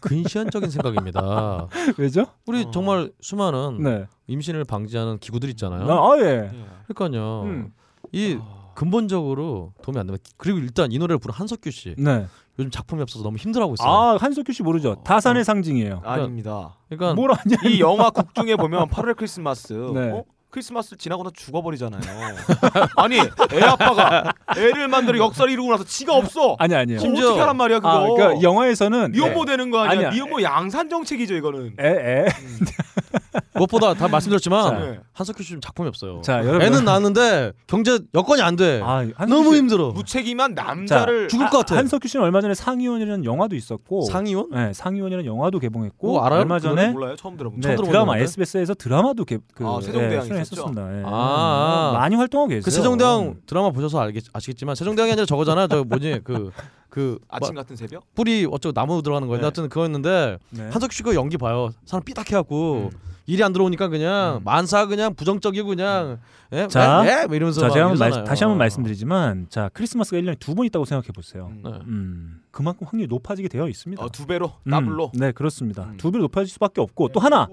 근시안적인 0.00 0.70
생각입니다. 0.70 1.68
왜죠? 1.98 2.26
우리 2.46 2.62
어. 2.64 2.70
정말 2.70 3.12
수많은 3.20 3.82
네. 3.82 4.06
임신을 4.26 4.64
방지하는 4.64 5.18
기구들 5.18 5.48
있잖아요. 5.50 5.90
아, 5.90 6.12
아, 6.14 6.18
예. 6.18 6.50
예. 6.52 6.66
그러니까요. 6.88 7.42
음. 7.44 7.72
이 8.12 8.38
아. 8.40 8.63
근본적으로 8.74 9.72
도움이 9.82 9.98
안 9.98 10.06
됩니다. 10.06 10.24
그리고 10.36 10.58
일단 10.58 10.92
이 10.92 10.98
노래를 10.98 11.18
부른 11.18 11.34
한석규 11.34 11.70
씨 11.70 11.94
네. 11.98 12.26
요즘 12.58 12.70
작품이 12.70 13.02
없어서 13.02 13.24
너무 13.24 13.36
힘들어하고 13.36 13.74
있어요. 13.74 13.88
아, 13.88 14.16
한석규 14.16 14.52
씨 14.52 14.62
모르죠? 14.62 14.96
다산의 15.04 15.44
상징이에요. 15.44 16.02
아닙니다. 16.04 16.76
그러니까 16.88 17.14
뭘 17.14 17.30
아냐? 17.32 17.56
이 17.68 17.80
영화 17.80 18.10
곡 18.10 18.34
중에 18.34 18.56
보면 18.56 18.88
8월 18.88 19.16
크리스마스 19.16 19.72
네. 19.72 20.10
어? 20.12 20.24
크리스마스 20.58 20.96
지나고 20.96 21.24
나서 21.24 21.32
죽어버리잖아요. 21.34 22.00
아니 22.96 23.18
애 23.18 23.60
아빠가 23.64 24.32
애를 24.56 24.86
만들어 24.86 25.18
역사를 25.18 25.50
이루고 25.50 25.72
나서 25.72 25.82
지가 25.82 26.14
없어. 26.14 26.54
아니 26.60 26.76
아니에요. 26.76 27.00
그럼 27.00 27.14
심지어- 27.16 27.26
어떻게 27.30 27.40
하란 27.40 27.56
말이야 27.56 27.78
그거. 27.80 27.88
아, 27.90 28.08
그러니까 28.08 28.40
영화에서는 28.42 29.10
미혼모 29.10 29.46
되는 29.46 29.70
거 29.72 29.80
아니야? 29.80 29.90
아니야. 29.98 30.10
미혼모 30.10 30.42
양산 30.42 30.88
정책이죠 30.88 31.34
이거는. 31.34 31.74
에, 31.80 31.86
에. 31.88 32.24
무엇보다 33.54 33.94
다 33.94 34.08
말씀드렸지만 34.08 34.70
자. 34.70 34.78
네. 34.78 34.98
한석규 35.12 35.42
씨 35.42 35.48
지금 35.50 35.60
작품이 35.60 35.88
없어요. 35.88 36.20
자, 36.22 36.38
여러분. 36.44 36.62
애는 36.62 36.84
낳는데 36.84 37.52
경제 37.66 37.98
여건이 38.14 38.42
안 38.42 38.56
돼. 38.56 38.80
아, 38.82 39.04
너무 39.28 39.52
씨- 39.52 39.58
힘들어. 39.58 39.90
무책임한 39.92 40.54
남자를 40.54 41.28
죽을 41.28 41.48
것 41.50 41.58
같아. 41.58 41.76
한석규 41.76 42.08
씨는 42.08 42.24
얼마 42.24 42.40
전에 42.40 42.54
상의원이라는 42.54 43.24
영화도 43.24 43.54
있었고 43.56 44.02
상의원? 44.02 44.48
네, 44.52 44.72
상의원이라는 44.72 45.26
영화도 45.26 45.58
개봉했고 45.60 46.24
알아요? 46.24 46.40
얼마 46.40 46.58
전에 46.58 46.88
몰라요 46.88 47.16
처음 47.16 47.36
들어본. 47.36 47.60
네, 47.60 47.62
처음 47.68 47.76
들어본 47.76 47.92
드라마? 47.92 48.18
SBS에서 48.18 48.74
드라마도 48.74 49.24
개, 49.24 49.38
그, 49.54 49.64
아, 49.66 49.78
세종대왕 49.80 50.24
예, 50.24 50.26
출연 50.26 50.40
했었습니다. 50.52 50.98
예. 50.98 51.02
아. 51.06 51.90
많이 51.94 52.16
활동하고 52.16 52.48
계세요. 52.48 52.62
그 52.64 52.70
세종대왕 52.70 53.36
드라마 53.46 53.70
보셔서 53.70 54.00
알겠, 54.00 54.24
아시겠지만 54.32 54.74
세종대왕이 54.74 55.12
아니라 55.12 55.26
저거잖아. 55.26 55.66
저 55.68 55.84
뭐지 55.84 56.20
그그 56.24 57.18
아침 57.28 57.54
같은 57.54 57.76
새벽? 57.76 58.04
뿌리 58.14 58.46
어쩌고 58.50 58.72
나무 58.72 59.02
들어가는 59.02 59.26
거였는데 59.28 59.40
네. 59.40 59.44
하여튼 59.46 59.68
그거였는데 59.68 60.38
네. 60.50 60.62
한석규 60.70 60.94
씨가 60.94 61.14
연기 61.14 61.36
봐요. 61.38 61.70
사람 61.84 62.02
삐딱해갖고 62.04 62.90
음. 62.92 62.98
일이 63.26 63.42
안 63.42 63.54
들어오니까 63.54 63.88
그냥 63.88 64.42
만사 64.44 64.84
그냥 64.84 65.14
부정적이고 65.14 65.66
그냥 65.66 66.18
예? 66.52 66.68
자, 66.68 67.02
예? 67.06 67.22
예? 67.22 67.26
뭐 67.26 67.34
이러면서 67.36 67.62
자, 67.62 67.70
제가 67.70 67.88
한번 67.88 68.10
말. 68.10 68.24
다시 68.24 68.44
한번 68.44 68.58
말씀드리지만 68.58 69.46
자 69.48 69.70
크리스마스가 69.72 70.18
1년에 70.18 70.38
두 70.38 70.54
번 70.54 70.66
있다고 70.66 70.84
생각해 70.84 71.08
보세요. 71.14 71.46
음. 71.50 71.62
네. 71.64 71.70
음, 71.86 72.42
그만큼 72.50 72.86
확률이 72.88 73.08
높아지게 73.08 73.48
되어 73.48 73.66
있습니다. 73.68 74.04
어, 74.04 74.08
두 74.10 74.26
배로 74.26 74.52
음, 74.66 74.70
더블로. 74.70 75.10
네, 75.14 75.32
그렇습니다. 75.32 75.84
음. 75.84 75.96
두 75.96 76.10
배로 76.12 76.22
높아질 76.24 76.52
수밖에 76.52 76.82
없고 76.82 77.08
또 77.08 77.18
하나. 77.20 77.48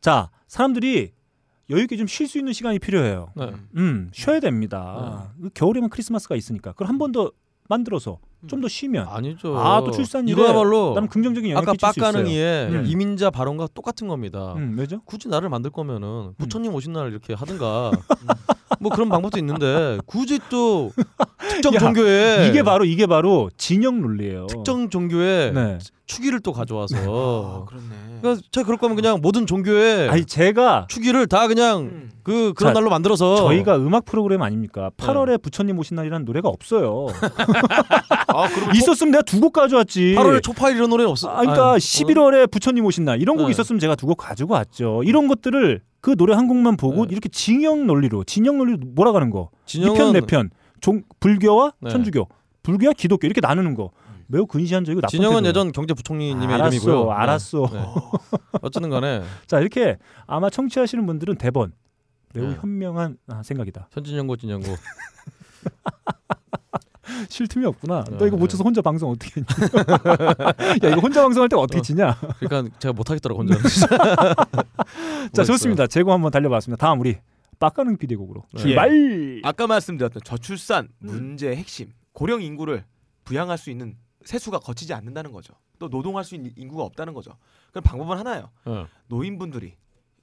자, 0.00 0.30
사람들이 0.46 1.10
여유 1.70 1.82
있게 1.82 1.96
좀 1.96 2.06
쉴 2.06 2.26
수 2.28 2.38
있는 2.38 2.52
시간이 2.52 2.78
필요해요. 2.78 3.28
네. 3.36 3.52
음, 3.76 4.10
쉬어야 4.12 4.40
됩니다. 4.40 5.32
그 5.40 5.50
겨울에만 5.54 5.88
크리스마스가 5.90 6.34
있으니까 6.36 6.72
그럼 6.72 6.88
한번 6.90 7.12
더 7.12 7.30
만들어서 7.68 8.18
좀 8.48 8.60
더 8.62 8.68
쉬면 8.68 9.06
아니죠. 9.06 9.56
아, 9.56 9.80
또 9.84 9.90
출산율에 9.92 10.32
이거야말로 10.32 10.94
나름 10.94 11.08
긍정적인 11.08 11.50
영향 11.50 11.62
아까 11.62 11.72
끼칠 11.72 11.92
수 11.92 12.00
있어요. 12.00 12.12
박근홍이의 12.12 12.68
음. 12.70 12.84
이민자 12.86 13.30
발언과 13.30 13.68
똑같은 13.74 14.08
겁니다. 14.08 14.54
음, 14.56 14.74
왜죠? 14.78 15.02
굳이 15.04 15.28
날을 15.28 15.48
만들 15.50 15.70
거면은 15.70 16.32
부처님 16.38 16.74
오신 16.74 16.92
날 16.94 17.10
이렇게 17.10 17.34
하든가 17.34 17.90
뭐 18.80 18.90
그런 18.90 19.08
방법도 19.10 19.38
있는데 19.38 19.98
굳이 20.06 20.40
또 20.48 20.90
특정 21.50 21.74
야, 21.74 21.78
종교에 21.78 22.48
이게 22.48 22.62
바로 22.62 22.84
이게 22.86 23.06
바로 23.06 23.50
진영 23.58 24.00
논리예요. 24.00 24.46
특정 24.46 24.88
종교에 24.88 25.52
네. 25.52 25.78
추기를 26.10 26.40
또 26.40 26.50
아, 26.50 26.54
가져와서 26.54 26.96
그렇네. 27.68 27.86
그러니까 28.20 28.42
제가 28.50 28.64
그럴 28.64 28.78
거면 28.78 28.96
그냥 28.96 29.20
모든 29.22 29.46
종교에 29.46 30.08
아니 30.08 30.24
제가 30.24 30.86
추기를 30.88 31.26
다 31.26 31.46
그냥 31.46 31.80
음. 31.82 32.10
그 32.22 32.52
그런 32.54 32.74
자, 32.74 32.80
날로 32.80 32.90
만들어서 32.90 33.36
저희가 33.36 33.76
음악 33.76 34.04
프로그램 34.04 34.42
아닙니까? 34.42 34.90
네. 34.96 35.06
8월에 35.06 35.40
부처님 35.42 35.78
오신 35.78 35.94
날이라는 35.96 36.24
노래가 36.26 36.48
없어요. 36.48 37.06
아, 38.28 38.48
그럼 38.48 38.74
있었으면 38.74 39.12
내가 39.12 39.22
두 39.22 39.40
곡 39.40 39.52
가져왔지. 39.54 40.14
8월에 40.18 40.42
초파일 40.42 40.76
이런 40.76 40.90
노래는 40.90 41.10
없어. 41.10 41.30
아, 41.30 41.40
그러니까 41.40 41.70
아유, 41.72 41.78
11월에 41.78 42.50
부처님 42.50 42.84
오신 42.84 43.04
날 43.06 43.20
이런 43.22 43.36
곡이 43.36 43.46
네. 43.46 43.50
있었으면 43.52 43.78
제가 43.80 43.94
두 43.94 44.06
곡 44.06 44.16
가지고 44.18 44.54
왔죠. 44.54 45.02
이런 45.04 45.28
것들을 45.28 45.80
그 46.00 46.16
노래 46.16 46.34
한 46.34 46.46
곡만 46.48 46.76
보고 46.76 47.06
네. 47.06 47.12
이렇게 47.12 47.28
진영 47.28 47.86
논리로 47.86 48.24
진영 48.24 48.58
논리로 48.58 48.78
몰아가는 48.94 49.30
거. 49.30 49.50
진영은 49.66 49.94
이편 49.94 50.12
내편 50.12 50.50
종 50.80 51.02
불교와 51.20 51.72
네. 51.80 51.90
천주교, 51.90 52.28
불교와 52.62 52.92
기독교 52.94 53.26
이렇게 53.26 53.40
나누는 53.40 53.74
거 53.74 53.90
매우 54.30 54.46
근시안적이고 54.46 55.00
나쁜 55.00 55.10
진영은 55.10 55.38
태도예요. 55.38 55.48
예전 55.48 55.72
경제부총리님의 55.72 56.54
알았어, 56.54 56.76
이름이고요. 56.76 57.10
알았어. 57.10 57.68
네. 57.72 57.84
어쨌든 58.62 58.90
간에 58.90 59.22
자 59.46 59.58
이렇게 59.58 59.98
아마 60.26 60.48
청취하시는 60.50 61.04
분들은 61.04 61.36
대번 61.36 61.72
매우 62.32 62.50
네. 62.50 62.56
현명한 62.60 63.16
아, 63.26 63.42
생각이다. 63.42 63.88
현진영고 63.92 64.36
진영고 64.36 64.68
쉴 67.28 67.48
틈이 67.48 67.66
없구나. 67.66 68.04
네, 68.08 68.18
너 68.18 68.26
이거 68.28 68.36
못 68.36 68.46
네. 68.46 68.52
쳐서 68.52 68.62
혼자 68.62 68.80
방송 68.80 69.10
어떻게 69.10 69.40
했냐? 69.40 69.48
야 70.84 70.90
이거 70.90 71.00
혼자 71.00 71.22
방송할 71.22 71.48
때 71.48 71.56
어떻게 71.56 71.82
치냐? 71.82 72.16
그러니까 72.38 72.72
제가 72.78 72.92
못 72.92 73.10
하겠더라고 73.10 73.42
혼자. 73.42 73.58
자 75.32 75.42
좋습니다. 75.42 75.88
제고 75.88 76.12
한번 76.12 76.30
달려봤습니다. 76.30 76.86
다음 76.86 77.00
우리 77.00 77.16
빡가능 77.58 77.96
PD 77.96 78.14
곡으로 78.14 78.44
네. 78.54 78.62
출발. 78.62 79.40
아까 79.42 79.66
말씀드렸던 79.66 80.22
저출산 80.24 80.88
음. 81.02 81.06
문제의 81.06 81.56
핵심 81.56 81.88
고령 82.12 82.42
인구를 82.42 82.84
부양할 83.24 83.58
수 83.58 83.70
있는 83.70 83.96
세수가 84.24 84.60
거치지 84.60 84.92
않는다는 84.94 85.32
거죠. 85.32 85.54
또 85.78 85.88
노동할 85.88 86.24
수 86.24 86.34
있는 86.34 86.52
인구가 86.56 86.84
없다는 86.84 87.14
거죠. 87.14 87.36
그럼 87.70 87.82
방법은 87.84 88.18
하나예요. 88.18 88.50
네. 88.66 88.86
노인분들이 89.08 89.76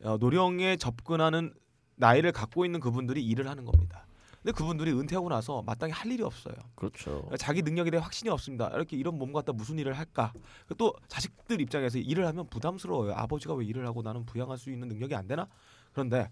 어, 0.04 0.18
노령에 0.18 0.78
접근하는 0.78 1.54
나이를 1.96 2.32
갖고 2.32 2.66
있는 2.66 2.80
그분들이 2.80 3.26
일을 3.26 3.48
하는 3.48 3.66
겁니다. 3.66 4.06
근데 4.44 4.52
그분들이 4.56 4.92
은퇴하고 4.92 5.30
나서 5.30 5.62
마땅히 5.64 5.92
할 5.92 6.12
일이 6.12 6.24
없어요. 6.24 6.56
그렇죠. 6.76 7.28
자기 7.38 7.64
능력에 7.64 7.90
대해 7.90 8.02
확신이 8.02 8.30
없습니다. 8.30 8.70
이렇게 8.70 8.96
이런 8.96 9.18
몸 9.18 9.34
갖다 9.34 9.52
무슨 9.52 9.78
일을 9.80 9.94
할까? 9.94 10.32
또 10.78 10.94
자식들 11.08 11.60
입장에서 11.60 11.98
일을 11.98 12.26
하면 12.28 12.48
부담스러워요. 12.48 13.14
아버지가 13.14 13.56
왜 13.56 13.66
일을 13.66 13.86
하고 13.88 14.04
나는 14.04 14.26
부양할 14.26 14.58
수 14.58 14.72
있는 14.72 14.88
능력이 14.88 15.16
안 15.16 15.28
되나? 15.28 15.48
그런데 15.92 16.30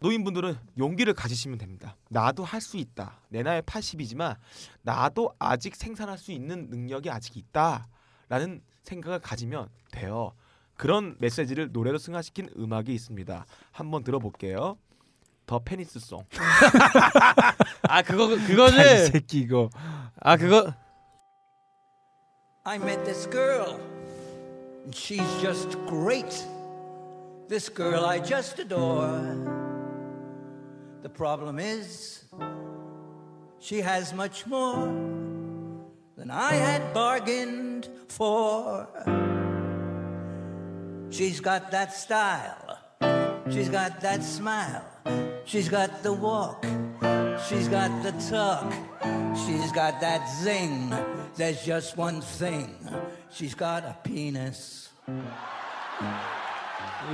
노인분들은 0.00 0.56
용기를 0.78 1.12
가지시면 1.14 1.58
됩니다. 1.58 1.96
나도 2.08 2.44
할 2.44 2.60
수 2.60 2.76
있다. 2.76 3.20
내 3.28 3.42
나이 3.42 3.60
80이지만 3.62 4.36
나도 4.82 5.34
아직 5.38 5.74
생산할 5.76 6.18
수 6.18 6.32
있는 6.32 6.68
능력이 6.70 7.10
아직 7.10 7.36
있다라는 7.36 8.62
생각을 8.84 9.18
가지면 9.20 9.68
돼요. 9.90 10.32
그런 10.76 11.16
메시지를 11.18 11.72
노래로 11.72 11.98
승화시킨 11.98 12.50
음악이 12.56 12.94
있습니다. 12.94 13.44
한번 13.72 14.04
들어볼게요. 14.04 14.76
더 15.46 15.58
페니스 15.58 15.98
송. 15.98 16.24
아 17.88 18.02
그거 18.02 18.28
그거지. 18.28 18.76
이 18.76 19.06
새끼 19.10 19.38
이거. 19.40 19.70
아 20.20 20.36
그거 20.36 20.72
I 22.64 22.76
met 22.76 23.02
this 23.04 23.28
girl, 23.30 23.80
she's 24.90 25.40
just 25.40 25.70
great. 25.88 26.46
This 27.48 27.72
girl 27.74 28.04
I 28.04 28.22
just 28.22 28.60
adore. 28.60 29.57
The 31.08 31.14
problem 31.14 31.58
is, 31.58 32.24
she 33.58 33.80
has 33.80 34.12
much 34.12 34.46
more 34.46 34.84
than 36.16 36.30
I 36.30 36.52
had 36.52 36.92
bargained 36.92 37.88
for. 38.08 38.86
She's 41.08 41.40
got 41.40 41.70
that 41.70 41.94
style, 41.94 42.78
she's 43.50 43.70
got 43.70 44.02
that 44.02 44.22
smile, 44.22 44.84
she's 45.46 45.70
got 45.70 46.02
the 46.02 46.12
walk, 46.12 46.66
she's 47.48 47.68
got 47.68 47.90
the 48.02 48.12
talk, 48.28 48.70
she's 49.46 49.72
got 49.72 50.02
that 50.02 50.28
zing. 50.42 50.92
There's 51.36 51.64
just 51.64 51.96
one 51.96 52.20
thing, 52.20 52.76
she's 53.30 53.54
got 53.54 53.82
a 53.84 53.96
penis. 54.04 54.90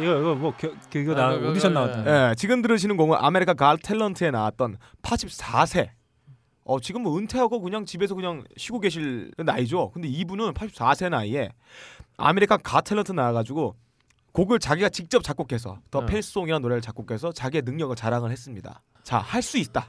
이거 0.01 0.19
이거 0.21 0.35
뭐 0.35 0.55
겨, 0.57 0.73
그, 0.91 0.99
이거 0.99 1.15
나 1.15 1.29
아, 1.29 1.35
그거, 1.35 1.51
오디션 1.51 1.75
그거, 1.75 1.87
나왔다. 1.87 2.31
예, 2.31 2.35
지금 2.35 2.63
들으시는 2.63 2.97
곡은 2.97 3.19
America's 3.21 3.55
Got 3.55 3.77
Talent에 3.77 4.31
나왔던 4.31 4.77
84세. 5.03 5.91
어, 6.65 6.81
지금 6.81 7.03
뭐 7.03 7.19
은퇴하고 7.19 7.61
그냥 7.61 7.85
집에서 7.85 8.15
그냥 8.15 8.45
쉬고 8.57 8.81
계실 8.81 9.31
나이죠. 9.37 9.91
근데 9.91 10.09
이분은 10.09 10.55
84세 10.55 11.11
나이에 11.11 11.51
America's 12.17 12.57
Got 12.57 12.81
Talent 12.81 13.13
나와가지고 13.13 13.77
곡을 14.33 14.59
자기가 14.59 14.89
직접 14.89 15.23
작곡해서 15.23 15.79
The 15.91 16.01
네. 16.01 16.07
Penis 16.07 16.24
Song이라는 16.24 16.63
노래를 16.63 16.81
작곡해서 16.81 17.33
자기의 17.33 17.63
능력을 17.65 17.95
자랑을 17.97 18.31
했습니다. 18.31 18.81
자, 19.03 19.19
할 19.19 19.43
수 19.43 19.59
있다. 19.59 19.89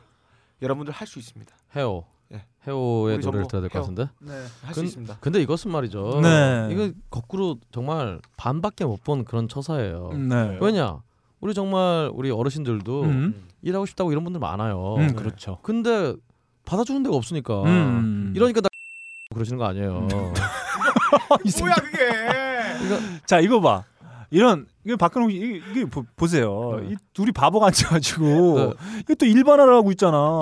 여러분들 0.62 0.94
할 0.94 1.08
수 1.08 1.18
있습니다. 1.20 1.56
헤어. 1.76 2.06
우리 2.72 3.18
노래를 3.20 3.48
들어야 3.48 3.62
될 3.62 3.70
것. 3.70 3.80
같은데. 3.82 4.10
네. 4.20 4.34
할수 4.64 4.80
근- 4.82 4.86
있습니다. 4.86 5.18
근데 5.20 5.42
이것은 5.42 5.72
말이죠. 5.72 6.20
네. 6.22 6.70
이거 6.72 6.92
거꾸로 7.10 7.58
정말 7.72 8.20
반밖에 8.38 8.86
못 8.86 9.04
본 9.04 9.24
그런 9.26 9.48
처사예요. 9.48 10.12
네. 10.14 10.58
왜냐? 10.62 11.00
우리 11.42 11.54
정말 11.54 12.10
우리 12.14 12.32
어르신들도 12.32 13.04
음. 13.04 13.48
일하고 13.62 13.86
싶다고 13.86 14.12
이런 14.12 14.24
분들 14.24 14.40
많아요. 14.40 14.96
음, 14.98 15.16
그렇죠. 15.16 15.60
근데 15.62 16.16
받아주는 16.66 17.04
데가 17.04 17.16
없으니까. 17.16 17.64
음. 17.64 18.34
이러니까 18.36 18.62
나 18.62 18.68
그러시는 19.34 19.58
거 19.60 19.66
아니에요. 19.66 20.08
이 21.46 21.50
새끼. 21.50 21.64
뭐야 21.64 21.76
그게? 21.76 22.00
자 23.26 23.40
이거 23.40 23.60
봐. 23.62 23.84
이런 24.32 24.66
이거 24.86 24.98
박근홍 24.98 25.30
씨 25.30 25.38
이게, 25.38 25.62
이게 25.72 25.86
보, 25.86 26.04
보세요. 26.16 26.80
네. 26.82 26.94
이 26.94 26.96
둘이 27.14 27.32
바보가 27.32 27.68
앉아가지고 27.68 28.26
네. 28.26 28.74
이거 29.02 29.16
또 29.16 29.26
일반화를 29.26 29.74
하고 29.74 29.92
있잖아. 29.92 30.40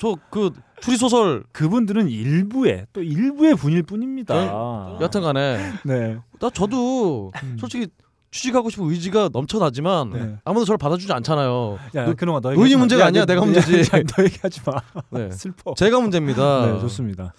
저- 0.00 0.16
저그 0.30 0.50
추리 0.80 0.96
소설 0.96 1.44
그분들은 1.52 2.08
일부의 2.08 2.86
또 2.92 3.02
일부의 3.02 3.54
분일 3.54 3.82
뿐입니다. 3.82 4.96
여튼간에 5.00 5.58
네. 5.84 6.18
나 6.40 6.50
저도 6.50 7.30
음. 7.42 7.56
솔직히 7.60 7.86
취직하고 8.30 8.70
싶은 8.70 8.86
의지가 8.88 9.28
넘쳐나지만 9.32 10.10
네. 10.10 10.36
아무도 10.44 10.64
저를 10.64 10.78
받아주지 10.78 11.12
않잖아요. 11.12 11.78
야, 11.96 12.04
그- 12.06 12.14
그놈아 12.14 12.40
너 12.40 12.52
얘기하지 12.52 12.74
마. 12.76 12.78
문제가 12.80 13.02
야, 13.02 13.06
아니야, 13.08 13.24
너- 13.24 13.34
내가 13.34 13.42
야, 13.42 13.44
문제지. 13.44 13.78
야, 13.96 14.00
너 14.16 14.22
얘기하지 14.24 14.60
마. 14.64 14.72
네. 15.10 15.30
슬퍼. 15.32 15.74
제가 15.74 16.00
문제입니다. 16.00 16.66
네, 16.74 16.80
좋습니다. 16.80 17.34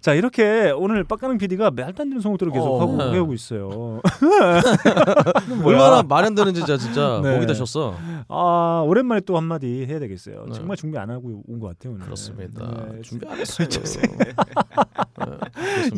자 0.00 0.14
이렇게 0.14 0.70
오늘 0.76 1.04
빡가는 1.04 1.38
PD가 1.38 1.70
말도 1.70 2.02
안 2.02 2.08
되는 2.08 2.20
성우들을 2.20 2.52
계속 2.52 2.66
어. 2.76 2.80
하고 2.80 2.96
네. 2.96 3.10
배우고 3.12 3.34
있어요. 3.34 4.00
얼마나 5.64 6.02
말이 6.02 6.26
안 6.26 6.34
되는지 6.34 6.60
진짜, 6.60 6.76
진짜 6.76 7.20
네. 7.24 7.34
목이 7.34 7.46
되셨어. 7.46 7.96
아 8.28 8.82
오랜만에 8.86 9.20
또 9.22 9.36
한마디 9.36 9.86
해야 9.86 9.98
되겠어요. 9.98 10.44
네. 10.48 10.52
정말 10.54 10.76
준비 10.76 10.98
안 10.98 11.10
하고 11.10 11.42
온 11.46 11.60
것 11.60 11.68
같아요 11.68 11.94
오늘. 11.94 12.04
그렇습니다. 12.04 12.86
네. 12.92 13.00
준비 13.02 13.26
안 13.26 13.38
했어요. 13.38 13.66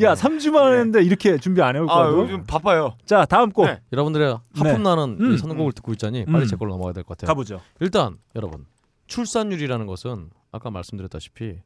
야 0.03 0.15
3주 0.15 0.51
만에 0.51 0.77
했는데 0.79 1.03
이렇게 1.03 1.39
준비 1.39 1.61
안 1.63 1.75
해올 1.77 1.87
아, 1.91 1.95
거야. 2.11 2.13
요즘 2.23 2.45
바빠요. 2.45 2.95
자 3.05 3.25
다음 3.25 3.51
곡 3.51 3.67
네. 3.67 3.81
여러분들의 3.93 4.39
하품 4.55 4.83
나는 4.83 5.17
음. 5.21 5.33
이 5.35 5.39
선곡을 5.39 5.73
듣고 5.73 5.93
있자니 5.93 6.25
빨리 6.27 6.45
음. 6.45 6.47
제 6.47 6.57
걸로 6.57 6.73
넘어가야 6.73 6.93
될 6.93 7.05
것 7.05 7.17
같아요. 7.17 7.29
가보죠. 7.29 7.61
일단 7.81 8.17
여러분 8.37 8.67
출산율이라는 9.07 9.87
것은 9.87 10.31
아까 10.53 10.71
말씀드렸다시피 10.71 11.59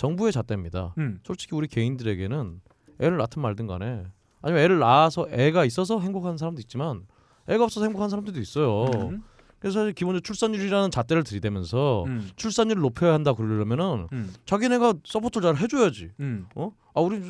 정부의 0.00 0.32
잣대입니다. 0.32 0.94
음. 0.96 1.20
솔직히 1.24 1.54
우리 1.54 1.68
개인들에게는 1.68 2.62
애를 3.00 3.18
낳든 3.18 3.42
말든 3.42 3.66
간에 3.66 4.04
아니면 4.40 4.62
애를 4.62 4.78
낳아서 4.78 5.26
애가 5.28 5.66
있어서 5.66 6.00
행복한 6.00 6.38
사람도 6.38 6.58
있지만 6.62 7.06
애가 7.46 7.64
없어서 7.64 7.84
행복한 7.84 8.08
사람들도 8.08 8.40
있어요. 8.40 8.84
음. 9.10 9.22
그래서 9.60 9.80
사실 9.80 9.92
기본적으로 9.92 10.20
출산율이라는 10.22 10.90
잣대를 10.90 11.22
들이대면서 11.22 12.04
음. 12.06 12.28
출산율을 12.36 12.80
높여야 12.82 13.12
한다 13.12 13.34
그러려면은 13.34 14.08
음. 14.12 14.32
자기네가 14.46 14.94
support를 15.04 15.54
잘 15.54 15.62
해줘야지. 15.62 16.10
음. 16.20 16.46
어? 16.54 16.72
아 16.94 17.00
우리 17.02 17.20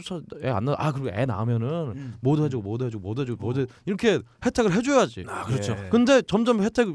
애안 0.42 0.64
낳아. 0.64 0.76
아 0.78 0.92
그리고 0.92 1.10
애 1.10 1.26
낳으면은 1.26 1.68
음. 1.96 2.14
뭐도 2.20 2.44
해주고 2.44 2.62
뭐도 2.62 2.86
해주고 2.86 3.02
뭐도 3.02 3.22
해주고 3.22 3.42
뭐도 3.44 3.60
해- 3.62 3.66
이렇게 3.84 4.20
혜택을 4.46 4.72
해줘야지. 4.72 5.24
아 5.28 5.44
그렇죠. 5.44 5.72
예. 5.72 5.88
근데 5.90 6.22
점점 6.22 6.62
혜택 6.62 6.86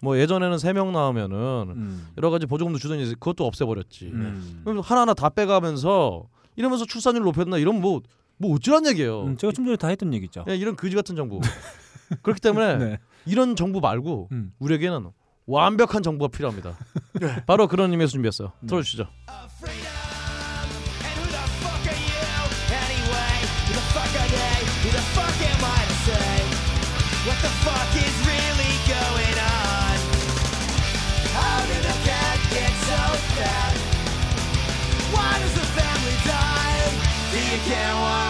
세뭐 0.00 0.18
예전에는 0.18 0.58
세명 0.58 0.92
나오면은 0.92 1.36
음. 1.74 2.06
여러 2.18 2.30
가지 2.30 2.46
보조금도 2.46 2.78
주더니 2.78 3.02
이제 3.02 3.12
그것도 3.14 3.44
없애버렸지. 3.46 4.06
음. 4.12 4.60
그럼 4.64 4.80
하나하나 4.80 5.14
다 5.14 5.30
빼가면서 5.30 6.28
이러면서 6.56 6.84
출산율 6.84 7.22
높였나 7.22 7.56
이런 7.58 7.80
뭐뭐 7.80 8.02
어찌란 8.54 8.86
얘기예요. 8.86 9.22
음, 9.24 9.36
제가 9.36 9.52
좀 9.52 9.64
전에 9.64 9.76
다 9.76 9.88
했던 9.88 10.12
얘기죠. 10.14 10.44
그냥 10.44 10.58
이런 10.60 10.76
거지 10.76 10.94
같은 10.94 11.16
정부. 11.16 11.40
그렇기 12.22 12.40
때문에 12.40 12.76
네. 12.78 12.98
이런 13.26 13.56
정부 13.56 13.80
말고 13.80 14.28
음. 14.32 14.52
우리에게는 14.58 15.10
완벽한 15.46 16.02
정부가 16.02 16.28
필요합니다. 16.28 16.76
바로 17.46 17.66
그런 17.66 17.90
의미에서 17.90 18.12
준비했어요. 18.12 18.52
들어주시죠. 18.66 19.06
of? 38.02 38.29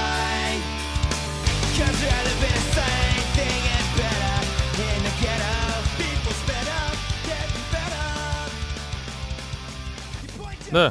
네. 10.73 10.91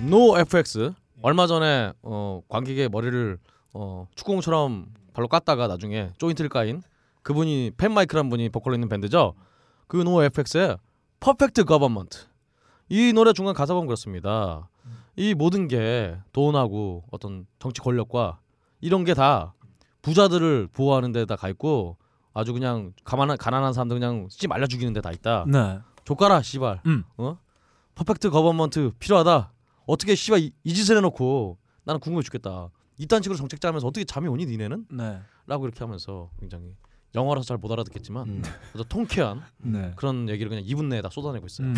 NoFX 0.00 0.92
얼마 1.22 1.46
전에 1.46 1.92
어, 2.02 2.40
관객의 2.48 2.88
머리를 2.88 3.38
어, 3.74 4.06
축구공처럼 4.14 4.86
발로 5.12 5.28
깠다가 5.28 5.68
나중에 5.68 6.10
조인트를 6.18 6.48
까인 6.48 6.82
그분이 7.22 7.72
팬 7.76 7.92
마이크란 7.92 8.28
분이 8.30 8.48
보컬로 8.50 8.74
있는 8.74 8.88
밴드죠. 8.88 9.34
그 9.86 10.00
NoFX의 10.00 10.78
퍼펙트 11.20 11.64
거버먼트 11.64 12.18
이 12.88 13.12
노래 13.12 13.32
중간 13.32 13.54
가사 13.54 13.74
보면 13.74 13.86
그렇습니다. 13.86 14.68
이 15.16 15.34
모든 15.34 15.66
게 15.68 16.16
돈하고 16.32 17.04
어떤 17.10 17.46
정치 17.58 17.80
권력과 17.80 18.38
이런 18.80 19.04
게 19.04 19.14
다 19.14 19.54
부자들을 20.02 20.68
보호하는 20.72 21.10
데다 21.12 21.34
가 21.36 21.48
있고 21.48 21.96
아주 22.32 22.52
그냥 22.52 22.92
가만한 23.04 23.36
가난한 23.36 23.72
사람들 23.72 23.98
그냥 23.98 24.28
씨 24.30 24.46
말려 24.46 24.66
죽이는 24.66 24.92
데다 24.92 25.10
있다. 25.10 25.44
네. 25.48 25.80
좆까라 26.04 26.40
씨발. 26.42 26.80
음. 26.86 27.02
어? 27.16 27.36
Perfect 27.98 28.30
Government 28.30 28.92
필요하다. 29.00 29.52
어떻게 29.86 30.14
씨발 30.14 30.38
이, 30.40 30.52
이 30.62 30.72
짓을 30.74 30.96
해놓고 30.98 31.58
나는 31.84 31.98
궁금해 31.98 32.22
죽겠다. 32.22 32.70
이딴 32.98 33.22
식으로 33.22 33.36
정책 33.36 33.60
짜면서 33.60 33.88
어떻게 33.88 34.04
잠이 34.04 34.28
오니 34.28 34.46
니네는? 34.46 34.86
네. 34.92 35.18
라고 35.46 35.64
이렇게 35.66 35.80
하면서 35.80 36.30
굉장히 36.38 36.76
영어라서 37.16 37.46
잘 37.46 37.58
못 37.58 37.72
알아듣겠지만 37.72 38.28
음. 38.28 38.42
아주 38.72 38.84
통쾌한 38.88 39.42
네. 39.58 39.92
그런 39.96 40.28
얘기를 40.28 40.48
그냥 40.48 40.64
2분 40.64 40.84
내에 40.86 41.02
다 41.02 41.08
쏟아내고 41.10 41.46
있어요. 41.46 41.66
음. 41.68 41.74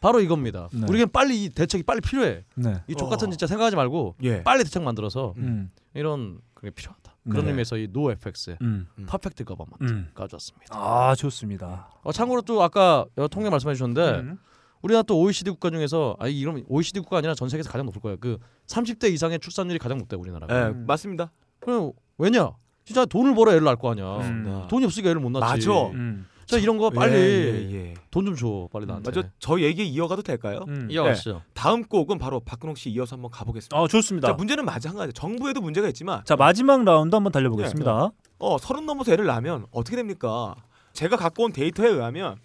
바로 0.00 0.20
이겁니다. 0.20 0.68
네. 0.72 0.86
우리에겐 0.88 1.10
빨리 1.12 1.44
이 1.44 1.48
대책이 1.50 1.84
빨리 1.84 2.00
필요해. 2.00 2.44
네. 2.56 2.82
이 2.88 2.92
좆 2.92 3.06
어. 3.06 3.08
같은 3.10 3.30
진짜 3.30 3.46
생각하지 3.46 3.76
말고 3.76 4.16
예. 4.24 4.42
빨리 4.42 4.64
대책 4.64 4.82
만들어서 4.82 5.34
음. 5.36 5.70
이런 5.94 6.40
그게 6.54 6.70
필요하다. 6.70 7.14
그런 7.28 7.44
네. 7.44 7.50
의미에서 7.50 7.76
이 7.76 7.86
NOFX의 7.92 8.56
음. 8.62 8.88
Perfect 9.06 9.44
Government 9.44 9.84
음. 9.84 10.10
가져왔습니다. 10.14 10.74
아 10.76 11.14
좋습니다. 11.14 11.90
어, 12.02 12.10
참고로 12.10 12.42
또 12.42 12.60
아까 12.62 13.04
통계 13.30 13.50
말씀해 13.50 13.74
주셨는데 13.74 14.20
음. 14.20 14.38
우리나라 14.82 15.02
또 15.02 15.18
OECD 15.20 15.50
국가 15.50 15.70
중에서 15.70 16.16
아 16.18 16.26
이러면 16.28 16.64
OECD 16.68 17.00
국가 17.00 17.18
아니라 17.18 17.34
전 17.34 17.48
세계에서 17.48 17.70
가장 17.70 17.86
높을 17.86 18.00
거예요. 18.00 18.16
그 18.18 18.38
30대 18.66 19.12
이상의 19.12 19.38
출산율이 19.40 19.78
가장 19.78 19.98
높대 19.98 20.16
우리나라가. 20.16 20.54
예, 20.54 20.68
음. 20.70 20.84
맞습니다. 20.86 21.30
그럼 21.60 21.92
왜냐? 22.18 22.52
진짜 22.84 23.04
돈을 23.04 23.34
벌어 23.34 23.52
애를 23.52 23.64
낳을 23.64 23.76
거 23.76 23.90
아니야. 23.92 24.16
음. 24.18 24.66
돈이 24.68 24.84
없으니까 24.84 25.10
애를 25.10 25.20
못 25.20 25.30
낳지. 25.30 25.68
맞아. 25.68 25.86
음. 25.90 26.26
자 26.46 26.58
이런 26.58 26.78
거 26.78 26.90
빨리 26.90 27.14
예, 27.14 27.18
예, 27.20 27.72
예. 27.72 27.94
돈좀 28.10 28.34
줘. 28.34 28.68
빨리 28.72 28.84
나한테. 28.86 29.10
맞아. 29.10 29.28
저 29.38 29.60
얘기 29.60 29.86
이어가도 29.86 30.22
될까요? 30.22 30.64
음. 30.66 30.88
이어가시죠. 30.90 31.42
다음 31.54 31.84
곡은 31.84 32.18
바로 32.18 32.40
박근홍 32.40 32.74
씨 32.74 32.90
이어서 32.90 33.14
한번 33.14 33.30
가보겠습니다. 33.30 33.76
어 33.80 33.86
좋습니다. 33.86 34.28
자 34.28 34.34
문제는 34.34 34.64
마찬가지. 34.64 35.12
정부에도 35.12 35.60
문제가 35.60 35.86
있지만 35.88 36.24
자 36.24 36.34
마지막 36.34 36.82
라운드 36.82 37.14
한번 37.14 37.30
달려보겠습니다. 37.30 38.10
어 38.38 38.58
서른 38.58 38.86
넘어서 38.86 39.12
애를 39.12 39.26
낳으면 39.26 39.66
어떻게 39.70 39.96
됩니까? 39.96 40.56
제가 40.92 41.16
갖고 41.16 41.44
온 41.44 41.52
데이터에 41.52 41.88
의하면 41.88 42.36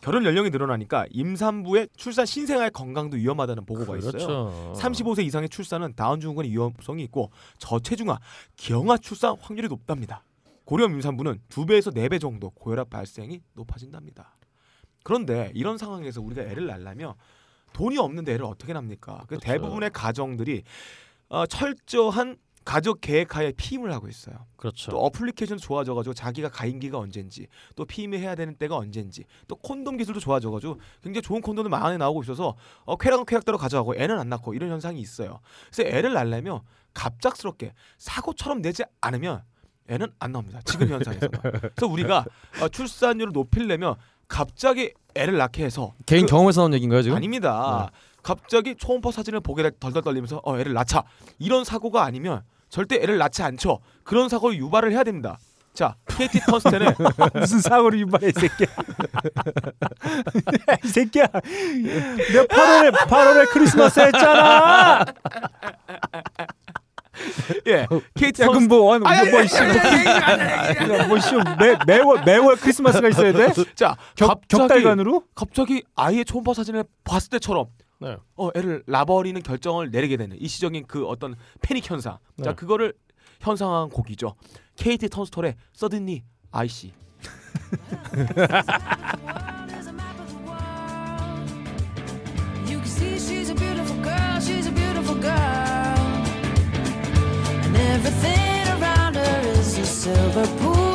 결혼 0.00 0.24
연령이 0.24 0.50
늘어나니까 0.50 1.06
임산부의 1.10 1.88
출산 1.96 2.24
신생아의 2.24 2.70
건강도 2.70 3.16
위험하다는 3.16 3.66
보고가 3.66 3.98
있어요. 3.98 4.12
그렇죠. 4.12 4.72
35세 4.76 5.24
이상의 5.24 5.48
출산은 5.50 5.94
다운 5.94 6.20
증후군의 6.20 6.50
위험성이 6.50 7.02
있고 7.04 7.30
저체중아, 7.58 8.18
기형아 8.56 8.96
출산 8.98 9.36
확률이 9.40 9.68
높답니다. 9.68 10.24
고령 10.64 10.92
임산부는 10.92 11.40
두 11.48 11.66
배에서 11.66 11.90
네 11.90 12.08
배 12.08 12.18
정도 12.18 12.50
고혈압 12.50 12.88
발생이 12.90 13.40
높아진답니다. 13.54 14.36
그런데 15.02 15.50
이런 15.54 15.76
상황에서 15.78 16.20
우리가 16.22 16.42
애를 16.42 16.66
낳으려면 16.66 17.14
돈이 17.72 17.98
없는데 17.98 18.34
애를 18.34 18.44
어떻게 18.46 18.72
낳습니까? 18.72 19.18
그 19.22 19.26
그렇죠. 19.28 19.44
대부분의 19.46 19.90
가정들이 19.90 20.62
어, 21.28 21.46
철저한 21.46 22.36
가족 22.64 23.00
계획하에 23.00 23.52
피임을 23.52 23.92
하고 23.92 24.08
있어요. 24.08 24.46
그렇죠. 24.56 24.90
또 24.90 24.98
어플리케이션도 24.98 25.60
좋아져가지고 25.62 26.14
자기가 26.14 26.50
가임기가 26.50 26.98
언젠지 26.98 27.46
또 27.74 27.84
피임을 27.84 28.18
해야 28.18 28.34
되는 28.34 28.54
때가 28.54 28.76
언젠지 28.76 29.24
또 29.48 29.56
콘돔 29.56 29.96
기술도 29.96 30.20
좋아져가지고 30.20 30.78
굉장히 31.02 31.22
좋은 31.22 31.40
콘돔도 31.40 31.70
많이 31.70 31.96
나오고 31.96 32.22
있어서 32.22 32.56
어, 32.84 32.96
쾌락은 32.96 33.24
쾌락대로 33.24 33.56
가져가고 33.58 33.94
애는 33.96 34.18
안 34.18 34.28
낳고 34.28 34.54
이런 34.54 34.70
현상이 34.70 35.00
있어요. 35.00 35.40
그래서 35.72 35.88
애를 35.88 36.12
낳으려면 36.12 36.60
갑작스럽게 36.94 37.72
사고처럼 37.98 38.60
내지 38.62 38.82
않으면 39.00 39.42
애는 39.88 40.08
안 40.18 40.32
나옵니다. 40.32 40.60
지금 40.64 40.88
현상에서는. 40.88 41.30
그래서 41.74 41.86
우리가 41.90 42.24
어, 42.62 42.68
출산율을 42.68 43.32
높이려면 43.32 43.96
갑자기 44.28 44.92
애를 45.16 45.38
낳게 45.38 45.64
해서 45.64 45.92
개인 46.06 46.26
그- 46.26 46.30
경험에서 46.30 46.60
나온 46.60 46.74
얘기인가요 46.74 47.02
지금? 47.02 47.16
아닙니다. 47.16 47.90
갑자기 48.22 48.74
초음파 48.76 49.10
사진을 49.10 49.40
보게 49.40 49.62
될 49.62 49.72
덜덜 49.78 50.02
떨리면서 50.02 50.40
어 50.44 50.58
애를 50.58 50.72
낳자 50.72 51.04
이런 51.38 51.64
사고가 51.64 52.04
아니면 52.04 52.42
절대 52.68 52.96
애를 52.96 53.18
낳지 53.18 53.42
않죠. 53.42 53.80
그런 54.04 54.28
사고를 54.28 54.56
유발을 54.58 54.92
해야 54.92 55.04
됩니다. 55.04 55.38
자, 55.72 55.94
KT 56.08 56.40
턴스텐의 56.40 56.94
무슨 57.34 57.60
사고를 57.60 58.00
유발해 58.00 58.28
이 58.28 58.32
새끼야. 58.32 58.68
이 60.84 60.88
새끼야. 60.88 61.26
내가 61.26 62.44
8월에 62.44 62.92
8월에 62.92 63.48
크리스마스 63.50 64.00
했잖아. 64.00 65.04
예, 67.66 67.86
KT 68.16 68.42
야 68.42 68.46
그럼 68.46 68.66
턴스 68.66 68.68
뭐 68.68 68.98
뭐, 68.98 68.98
뭐, 68.98 69.46
씨, 69.46 69.62
뭐, 70.86 71.06
뭐, 71.06 71.18
씨, 71.18 71.34
매, 71.58 71.76
매월 71.86 72.22
매월 72.24 72.56
크리스마스가 72.56 73.08
있어야 73.08 73.32
돼? 73.32 73.52
자, 73.74 73.96
격, 74.16 74.28
갑자기 74.28 74.68
격달간으로? 74.68 75.24
갑자기 75.34 75.82
아이의 75.96 76.24
초음파 76.24 76.54
사진을 76.54 76.84
봤을 77.04 77.28
때처럼 77.30 77.66
네. 78.00 78.16
어 78.36 78.50
애를 78.54 78.82
낳아버리는 78.86 79.40
결정을 79.42 79.90
내리게 79.90 80.16
되는 80.16 80.36
일시적인 80.38 80.86
그 80.86 81.06
어떤 81.06 81.36
패닉 81.60 81.90
현상. 81.90 82.18
자, 82.42 82.50
네. 82.50 82.54
그거를 82.54 82.94
현상한 83.40 83.90
곡이죠. 83.90 84.34
KT 84.76 85.08
턴스톨의 85.10 85.56
서든니 85.72 86.24
아이씨. 86.50 86.92
You 92.66 92.80
can 100.38 100.89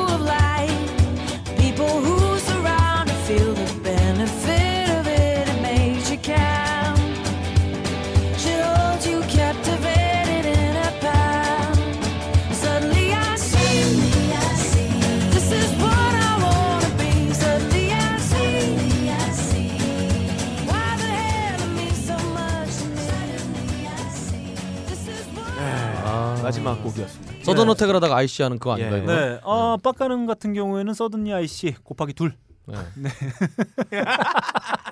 마지막 26.45 26.75
곡이었습니다. 26.83 27.33
Sudden 27.43 27.67
Attack을 27.69 27.95
하다가 27.95 28.15
아이씨 28.17 28.43
하는 28.43 28.59
그거 28.59 28.73
아닌가 28.73 28.97
예. 28.97 29.01
네. 29.01 29.39
어, 29.43 29.77
빡가능 29.77 30.25
같은 30.27 30.53
경우에는 30.53 30.93
Suddenly 30.93 31.33
I 31.33 31.43
see 31.43 31.73
곱하기 31.83 32.13
둘. 32.13 32.33
네. 32.67 33.09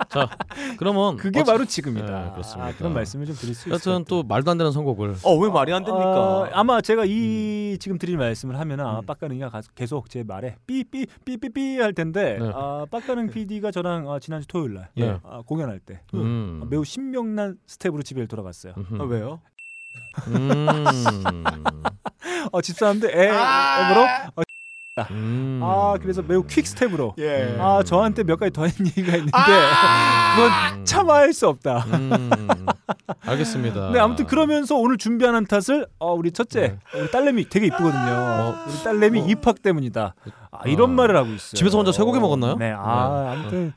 자, 0.10 0.30
그러면 0.78 1.18
그게 1.18 1.40
어찌- 1.40 1.52
바로 1.52 1.66
지금이다. 1.66 2.06
네, 2.26 2.32
그렇습니다. 2.32 2.68
아, 2.70 2.74
그런 2.78 2.94
말씀을 2.94 3.26
좀 3.26 3.36
드릴 3.36 3.56
수 3.56 3.68
있어요. 3.70 3.74
여튼 3.74 4.06
또 4.06 4.22
말도 4.22 4.52
안 4.52 4.58
되는 4.60 4.72
선곡을 4.72 5.16
어 5.24 5.38
왜 5.40 5.50
말이 5.50 5.74
안 5.74 5.84
됩니까? 5.84 6.40
어, 6.42 6.50
아마 6.54 6.82
제가 6.82 7.04
이 7.06 7.78
지금 7.80 7.98
드릴 7.98 8.18
말씀을 8.18 8.60
하면 8.60 8.80
아마 8.80 9.00
음. 9.00 9.06
빡가능이가 9.08 9.50
가- 9.50 9.62
계속 9.74 10.08
제 10.10 10.22
말에 10.24 10.58
삐삐 10.68 11.08
삐삐삐 11.26 11.80
할 11.80 11.94
텐데 11.94 12.38
네. 12.40 12.52
아, 12.54 12.86
빡가능 12.92 13.30
PD가 13.32 13.72
저랑 13.72 14.08
아, 14.10 14.20
지난주 14.20 14.48
토요일 14.48 14.76
날 14.76 14.90
네. 14.96 15.18
아, 15.24 15.42
공연할 15.44 15.80
때 15.80 16.02
음. 16.14 16.60
아, 16.62 16.68
매우 16.70 16.84
신명난 16.86 17.58
스텝으로 17.66 18.04
집에 18.04 18.26
돌아갔어요. 18.28 18.74
아, 19.00 19.04
왜요? 19.04 19.42
음. 20.28 21.54
어, 22.52 22.62
집사람들 22.62 23.10
애 23.10 23.30
애으로 23.30 24.08
음. 25.10 25.60
아 25.64 25.96
그래서 26.00 26.22
매우 26.22 26.44
퀵 26.44 26.68
스텝으로 26.68 27.16
예. 27.18 27.58
아 27.60 27.82
저한테 27.84 28.24
몇 28.24 28.38
가지 28.38 28.52
더 28.52 28.66
했는 28.66 28.86
얘기가 28.86 29.18
있는데 29.18 29.32
음. 30.78 30.86
참아할 30.86 31.34
수 31.34 31.48
없다. 31.48 31.80
음. 31.80 32.30
알겠습니다. 33.26 33.92
네 33.92 34.00
아무튼 34.00 34.28
그러면서 34.28 34.76
오늘 34.76 34.98
준비하는 34.98 35.46
탓을 35.46 35.88
어, 35.98 36.14
우리 36.14 36.32
첫째 36.32 36.78
네. 36.94 37.00
우리 37.00 37.10
딸내미 37.10 37.50
되게 37.50 37.68
이쁘거든요. 37.68 38.56
우리 38.68 38.84
딸내미 38.84 39.26
입학 39.30 39.64
때문이다. 39.64 40.14
아, 40.52 40.60
이런 40.68 40.92
아. 40.92 40.94
말을 40.94 41.16
하고 41.16 41.30
있어요. 41.30 41.54
집에서 41.54 41.78
혼자 41.78 41.92
쇠고기 41.92 42.20
먹었나요? 42.20 42.58
네, 42.58 42.72
아 42.78 43.26
네. 43.26 43.32
아무튼 43.32 43.74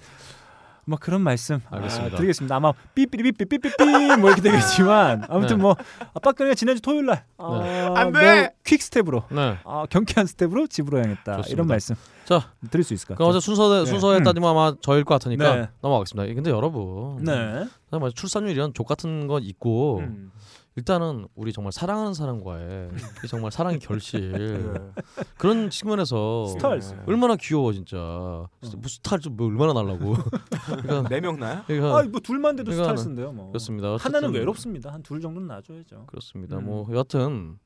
뭐 0.87 0.99
그런 1.01 1.21
말씀 1.21 1.61
알겠습니다. 1.69 2.15
아, 2.15 2.17
드리겠습니다. 2.17 2.55
아마 2.55 2.73
삐삐삐삐삐삐삐 2.95 3.85
뭐 4.21 4.31
이렇게 4.31 4.41
되겠지만 4.41 5.25
아무튼 5.29 5.57
네. 5.57 5.63
뭐 5.63 5.77
아빠가 6.15 6.55
지난주 6.55 6.81
토요일 6.81 7.07
날 7.07 7.25
아, 7.39 7.93
안 7.97 8.13
돼! 8.13 8.21
매우 8.21 8.49
퀵 8.65 8.81
스텝으로 8.81 9.25
네. 9.31 9.59
아, 9.65 9.85
경쾌한 9.91 10.27
스텝으로 10.27 10.69
집으로 10.69 10.99
향했다. 10.99 11.39
좋습니다. 11.39 11.53
이런 11.53 11.67
말씀 11.67 11.97
자, 12.25 12.53
드릴 12.71 12.85
수 12.85 12.95
있을 12.95 13.09
같아요. 13.09 13.29
어제 13.29 13.41
순서 13.41 13.85
네. 13.85 13.91
순서에 13.91 14.19
음. 14.19 14.23
따지면 14.23 14.49
아마 14.49 14.75
저일 14.81 15.05
것 15.05 15.15
같으니까 15.15 15.57
네. 15.57 15.69
넘어가겠습니다. 15.83 16.35
근데 16.35 16.51
여러분, 16.51 17.25
네. 17.25 17.67
정말 17.91 18.13
출산율 18.13 18.51
이런 18.51 18.73
족 18.73 18.87
같은 18.87 19.27
건 19.27 19.43
있고 19.43 19.99
음. 20.01 20.31
일단은 20.77 21.27
우리 21.35 21.53
정말 21.55 21.73
사랑하는 21.73 22.13
사람과의 22.13 22.91
이 23.25 23.29
정말 23.29 23.51
사랑의 23.51 23.79
결실 23.79 24.31
네. 24.93 25.03
그런 25.39 25.71
측면에서 25.71 26.47
스타일스. 26.49 26.95
얼마나 27.07 27.35
귀여워 27.37 27.73
진짜 27.73 28.47
진짜 28.61 28.77
뭐 28.77 28.87
스타일 28.87 29.21
좀뭐 29.23 29.47
얼마나 29.47 29.73
날라고 29.73 30.15
그러니까 30.83 31.09
네명 31.09 31.39
나요? 31.41 31.63
그러니까 31.67 31.99
아, 31.99 32.03
뭐 32.03 32.21
둘만 32.21 32.57
돼도 32.57 32.71
그러니까는 32.71 32.97
스타일스인데요, 32.97 33.33
뭐. 33.33 33.49
그렇습니다. 33.49 33.89
하나는 33.97 34.29
어쨌든 34.29 34.35
외롭습니다. 34.35 34.93
한 34.93 35.03
둘 35.03 35.21
정도는 35.21 35.49
놔줘야죠. 35.49 36.05
그렇습니다. 36.07 36.59
음. 36.59 36.65
뭐 36.67 36.87
여하튼 36.93 37.59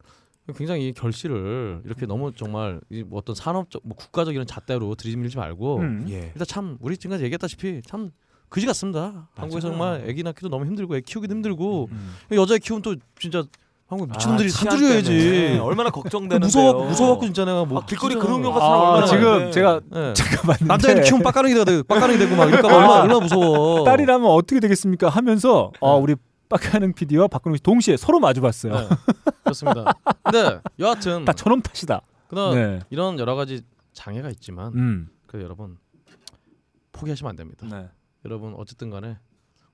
굉장히 0.56 0.88
이 0.88 0.92
결실을 0.92 1.82
이렇게 1.84 2.06
너무 2.06 2.32
정말 2.32 2.80
이뭐 2.90 3.18
어떤 3.18 3.34
산업적 3.34 3.82
뭐 3.84 3.96
국가적 3.96 4.34
이런 4.34 4.46
잣대로 4.46 4.94
들이밀지 4.94 5.36
말고 5.36 5.78
음. 5.78 6.06
예. 6.10 6.30
일단 6.34 6.44
참 6.46 6.76
우리 6.80 6.96
지금까지 6.96 7.24
얘기했다시피 7.24 7.82
참 7.86 8.10
그지 8.50 8.66
같습니다. 8.66 9.28
한국에서 9.34 9.68
정말 9.70 10.04
애기 10.06 10.22
낳기도 10.22 10.48
너무 10.48 10.66
힘들고 10.66 10.96
애 10.96 11.00
키우기도 11.00 11.32
힘들고 11.34 11.88
음. 11.90 12.14
여자 12.32 12.54
애 12.56 12.58
키우면 12.58 12.82
또 12.82 12.96
진짜 13.18 13.44
한국 13.86 14.08
미친놈들이 14.10 14.48
아, 14.52 14.58
한둘이어야지. 14.70 15.08
때문에 15.18 15.58
얼마나 15.60 15.90
걱정되는데요. 15.90 16.38
무서워 16.46 16.84
무서워갖고 16.86 17.24
진짜 17.26 17.44
내가 17.44 17.64
뭐 17.64 17.80
아, 17.80 17.86
길거리 17.86 18.14
진짜- 18.14 18.26
근육령 18.26 18.52
같은 18.52 18.66
아, 18.66 18.70
얼마나 18.78 19.06
지금 19.06 19.22
많은데. 19.24 19.50
제가 19.52 19.80
네. 19.90 20.12
잠깐 20.14 20.36
봤는데 20.42 20.64
남자애를 20.66 21.02
키우면 21.04 21.22
빡가능이 21.24 21.64
되고 21.64 21.82
빡가능이 21.84 22.18
되고 22.18 22.36
막 22.36 22.48
이럴까 22.48 22.68
봐 22.68 22.76
얼마나 22.76 23.00
얼마나 23.02 23.20
무서워. 23.20 23.84
딸이라면 23.86 24.28
어떻게 24.30 24.60
되겠습니까? 24.60 25.08
하면서 25.08 25.72
어, 25.80 25.96
우리 25.96 26.14
빡가는 26.48 26.92
PD와 26.94 27.28
박근홍 27.28 27.56
씨 27.56 27.62
동시에 27.62 27.96
서로 27.96 28.18
마주봤어요. 28.20 28.72
네, 28.74 28.88
그렇습니다. 29.44 29.92
근데 30.24 30.60
여하튼 30.80 31.24
다 31.24 31.32
저놈 31.32 31.62
탓이다. 31.62 32.00
그러나 32.26 32.54
네. 32.54 32.80
이런 32.90 33.18
여러 33.20 33.34
가지 33.36 33.62
장애가 33.92 34.28
있지만 34.30 34.72
음. 34.74 35.08
그 35.26 35.40
여러분 35.40 35.78
포기하시면 36.92 37.30
안 37.30 37.36
됩니다. 37.36 37.66
네. 37.70 37.88
여러분 38.24 38.54
어쨌든 38.56 38.90
간에 38.90 39.18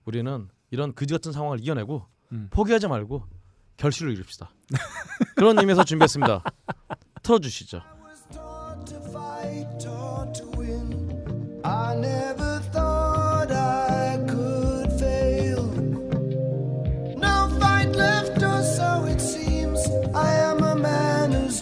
우리는 0.05 0.49
이런 0.71 0.95
그지 0.95 1.15
같은 1.15 1.33
상황을 1.33 1.61
이겨내고 1.61 2.07
음. 2.33 2.49
포기하지 2.51 2.89
말고 2.89 3.25
결실을 3.77 4.13
이룹시다. 4.13 4.51
그런 5.37 5.59
의미에서 5.59 5.85
준비했습니다. 5.85 6.43
틀어주시죠. 7.23 7.83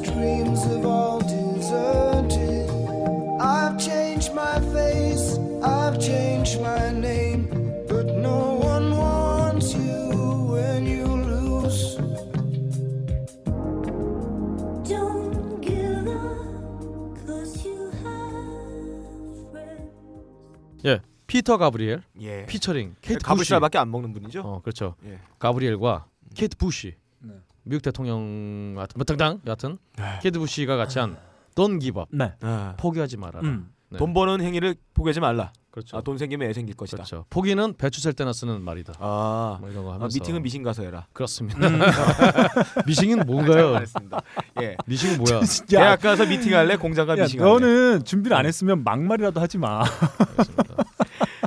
dreams 0.02 0.66
of 0.66 0.84
all 0.84 1.20
desert. 1.20 2.13
I've 5.64 5.98
changed 5.98 6.60
my 6.60 6.90
name, 6.92 7.48
but 7.88 8.06
no 8.16 8.60
one 8.60 8.92
wants 8.96 9.74
you 9.74 10.52
when 10.52 10.84
you 10.84 11.06
lose. 11.06 11.96
Don't 14.84 15.60
give 15.62 16.06
up, 16.06 17.26
cause 17.26 17.64
you 17.66 17.90
have 18.04 19.50
friends. 19.50 20.84
예, 20.84 21.00
피터 21.26 21.56
가브리엘 21.56 22.02
예. 22.20 22.44
피처링 22.46 22.96
케이트 23.00 23.24
부시. 23.24 23.48
가브리엘밖에 23.50 23.78
안 23.78 23.90
먹는 23.90 24.12
분이죠? 24.12 24.42
어, 24.42 24.60
그렇죠. 24.60 24.96
예. 25.06 25.18
가브리엘과 25.38 26.06
케이트 26.34 26.56
부시. 26.58 26.96
네. 27.20 27.32
미국 27.62 27.80
대통령 27.82 28.74
같은 28.76 28.98
뭐 28.98 29.04
당당 29.04 29.40
같은 29.46 29.78
케이트 30.20 30.38
부시가 30.38 30.76
같이 30.76 30.98
한 30.98 31.16
Don't 31.54 31.80
give 31.80 31.98
up. 32.00 32.14
네. 32.14 32.34
아. 32.42 32.74
포기하지 32.76 33.16
마라. 33.16 33.40
음. 33.40 33.70
네. 33.94 33.98
돈 33.98 34.12
버는 34.12 34.40
행위를 34.40 34.74
포기하지 34.92 35.20
말라. 35.20 35.52
그렇죠. 35.70 35.96
아, 35.96 36.00
돈 36.02 36.18
생기면 36.18 36.48
애 36.48 36.52
생길 36.52 36.76
것이다. 36.76 36.98
그렇죠. 36.98 37.24
포기는 37.30 37.74
배추 37.76 38.00
셀 38.00 38.12
때나 38.12 38.32
쓰는 38.32 38.62
말이다. 38.62 38.92
아, 39.00 39.58
뭐 39.60 39.70
이런 39.70 39.82
거 39.84 39.90
아, 39.90 39.94
하면서 39.94 40.16
미팅은 40.16 40.42
미신 40.42 40.62
가서 40.62 40.82
해라. 40.84 41.06
그렇습니다. 41.12 41.58
미싱은 42.86 43.26
뭔가요? 43.26 43.80
예. 44.62 44.76
미싱은 44.86 45.18
뭐야? 45.18 45.40
대학 45.68 46.00
가서 46.00 46.26
미팅할래? 46.26 46.76
공장가 46.76 47.18
야, 47.18 47.24
미팅 47.24 47.40
할래? 47.40 47.50
너는 47.50 48.04
준비를 48.04 48.36
안 48.36 48.46
했으면 48.46 48.84
막말이라도 48.84 49.40
하지 49.40 49.58
마. 49.58 49.82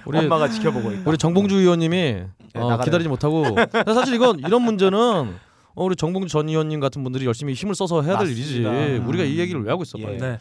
우리 0.06 0.18
엄마가 0.20 0.50
지켜보고 0.50 0.92
있다. 0.92 1.10
우리 1.10 1.18
정봉주 1.18 1.56
의원님이 1.56 2.24
어, 2.56 2.60
나가네. 2.70 2.84
기다리지 2.86 3.10
못하고 3.10 3.46
사실 3.94 4.14
이건 4.16 4.40
이런 4.40 4.62
문제는 4.62 5.36
어, 5.78 5.86
우리 5.86 5.96
정봉주 5.96 6.28
전 6.28 6.50
의원님 6.50 6.80
같은 6.80 7.04
분들이 7.04 7.28
열심히 7.28 7.54
힘을 7.54 7.76
써서 7.76 8.02
해야 8.02 8.18
될 8.18 8.30
일이지. 8.30 8.62
맞습니다. 8.62 9.08
우리가 9.08 9.24
이 9.24 9.38
얘기를 9.38 9.62
왜 9.62 9.70
하고 9.70 9.84
있어? 9.84 10.00
예. 10.00 10.18
네. 10.18 10.40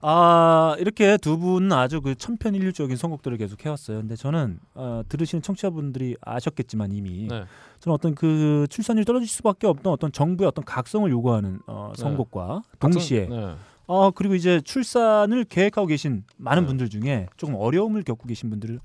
아 0.00 0.76
이렇게 0.78 1.18
두 1.18 1.38
분은 1.38 1.70
아주 1.72 2.00
그 2.00 2.14
천편일률적인 2.14 2.96
선곡들을 2.96 3.36
계속 3.36 3.62
해왔어요. 3.62 3.98
근데 3.98 4.16
저는 4.16 4.58
어, 4.74 5.02
들으시는 5.06 5.42
청취자분들이 5.42 6.16
아셨겠지만 6.22 6.92
이미 6.92 7.28
네. 7.28 7.44
저는 7.80 7.94
어떤 7.94 8.14
그 8.14 8.66
출산율 8.70 9.04
떨어질 9.04 9.28
수밖에 9.28 9.66
없던 9.66 9.92
어떤 9.92 10.10
정부의 10.10 10.48
어떤 10.48 10.64
각성을 10.64 11.10
요구하는 11.10 11.60
어, 11.66 11.92
네. 11.94 12.02
선곡과 12.02 12.62
동시에 12.78 13.26
네. 13.28 13.54
어 13.86 14.10
그리고 14.10 14.36
이제 14.36 14.62
출산을 14.62 15.44
계획하고 15.44 15.86
계신 15.86 16.24
많은 16.38 16.62
네. 16.62 16.66
분들 16.66 16.88
중에 16.88 17.26
조금 17.36 17.56
어려움을 17.56 18.04
겪고 18.04 18.26
계신 18.26 18.48
분들을 18.48 18.80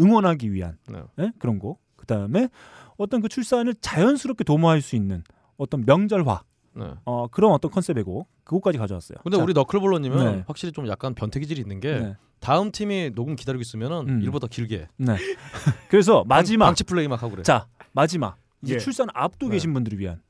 응원하기 0.00 0.52
위한 0.52 0.78
네. 0.88 0.98
예? 1.20 1.30
그런 1.38 1.60
곡. 1.60 1.80
그다음에 1.96 2.48
어떤 2.96 3.20
그 3.20 3.28
출산을 3.28 3.74
자연스럽게 3.80 4.42
도모할 4.44 4.82
수 4.82 4.96
있는 4.96 5.22
어떤 5.56 5.84
명절화 5.84 6.42
네. 6.76 6.86
어 7.04 7.28
그런 7.28 7.52
어떤 7.52 7.70
컨셉의 7.70 8.02
곡 8.02 8.28
그곡까지 8.44 8.78
가져왔어요. 8.78 9.18
근데 9.22 9.36
자, 9.36 9.42
우리 9.42 9.52
너클볼러님은 9.54 10.18
네. 10.18 10.44
확실히 10.46 10.72
좀 10.72 10.88
약간 10.88 11.14
변태 11.14 11.40
기질이 11.40 11.60
있는 11.60 11.80
게 11.80 11.98
네. 11.98 12.16
다음 12.40 12.72
팀이 12.72 13.12
녹음 13.14 13.36
기다리고 13.36 13.62
있으면은 13.62 14.08
음. 14.08 14.22
일보다 14.22 14.48
길게 14.48 14.88
네. 14.96 15.16
그래서 15.88 16.24
마지막 16.26 16.66
방치 16.66 16.84
플레이 16.84 17.08
막 17.08 17.22
하고 17.22 17.32
그래. 17.32 17.42
자 17.42 17.66
마지막 17.92 18.36
이제 18.62 18.74
예. 18.74 18.78
출산 18.78 19.06
앞두고 19.14 19.50
네. 19.50 19.56
계신 19.56 19.72
분들을 19.72 19.98
위한 19.98 20.20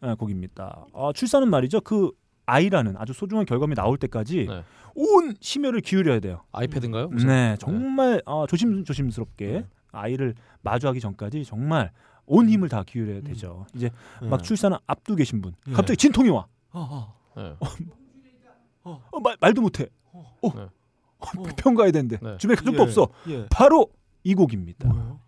어, 0.00 0.14
곡입니다. 0.16 0.86
어, 0.92 1.12
출산은 1.12 1.48
말이죠 1.48 1.80
그 1.82 2.10
아이라는 2.46 2.96
아주 2.98 3.12
소중한 3.12 3.46
결과물이 3.46 3.76
나올 3.76 3.96
때까지 3.96 4.46
네. 4.48 4.64
온 4.94 5.34
심혈을 5.40 5.80
기울여야 5.80 6.20
돼요. 6.20 6.42
아이패드인가요? 6.52 7.08
무슨? 7.08 7.28
네, 7.28 7.56
정말 7.60 8.20
어, 8.26 8.46
조심 8.46 8.84
조심스럽게 8.84 9.46
네. 9.46 9.66
아이를 9.92 10.34
마주하기 10.62 11.00
전까지 11.00 11.44
정말 11.44 11.92
온 12.26 12.48
힘을 12.48 12.68
다 12.68 12.82
기울여야 12.86 13.22
되죠. 13.22 13.66
이제 13.74 13.90
막 14.20 14.38
네. 14.38 14.42
출산 14.42 14.74
앞두고 14.86 15.16
계신 15.16 15.40
분 15.40 15.54
예. 15.68 15.72
갑자기 15.72 15.96
진통이 15.96 16.30
와. 16.30 16.46
네. 17.36 17.56
어, 18.84 19.20
말, 19.22 19.36
말도 19.40 19.60
못해. 19.62 19.86
어, 20.12 20.24
네. 20.54 20.66
병 21.56 21.74
가야 21.74 21.90
되는데 21.90 22.18
네. 22.18 22.36
주변에 22.38 22.56
가족도 22.56 22.78
예. 22.78 22.82
없어. 22.82 23.08
예. 23.28 23.46
바로 23.50 23.88
이 24.24 24.34
곡입니다. 24.34 24.88
뭐예요? 24.88 25.20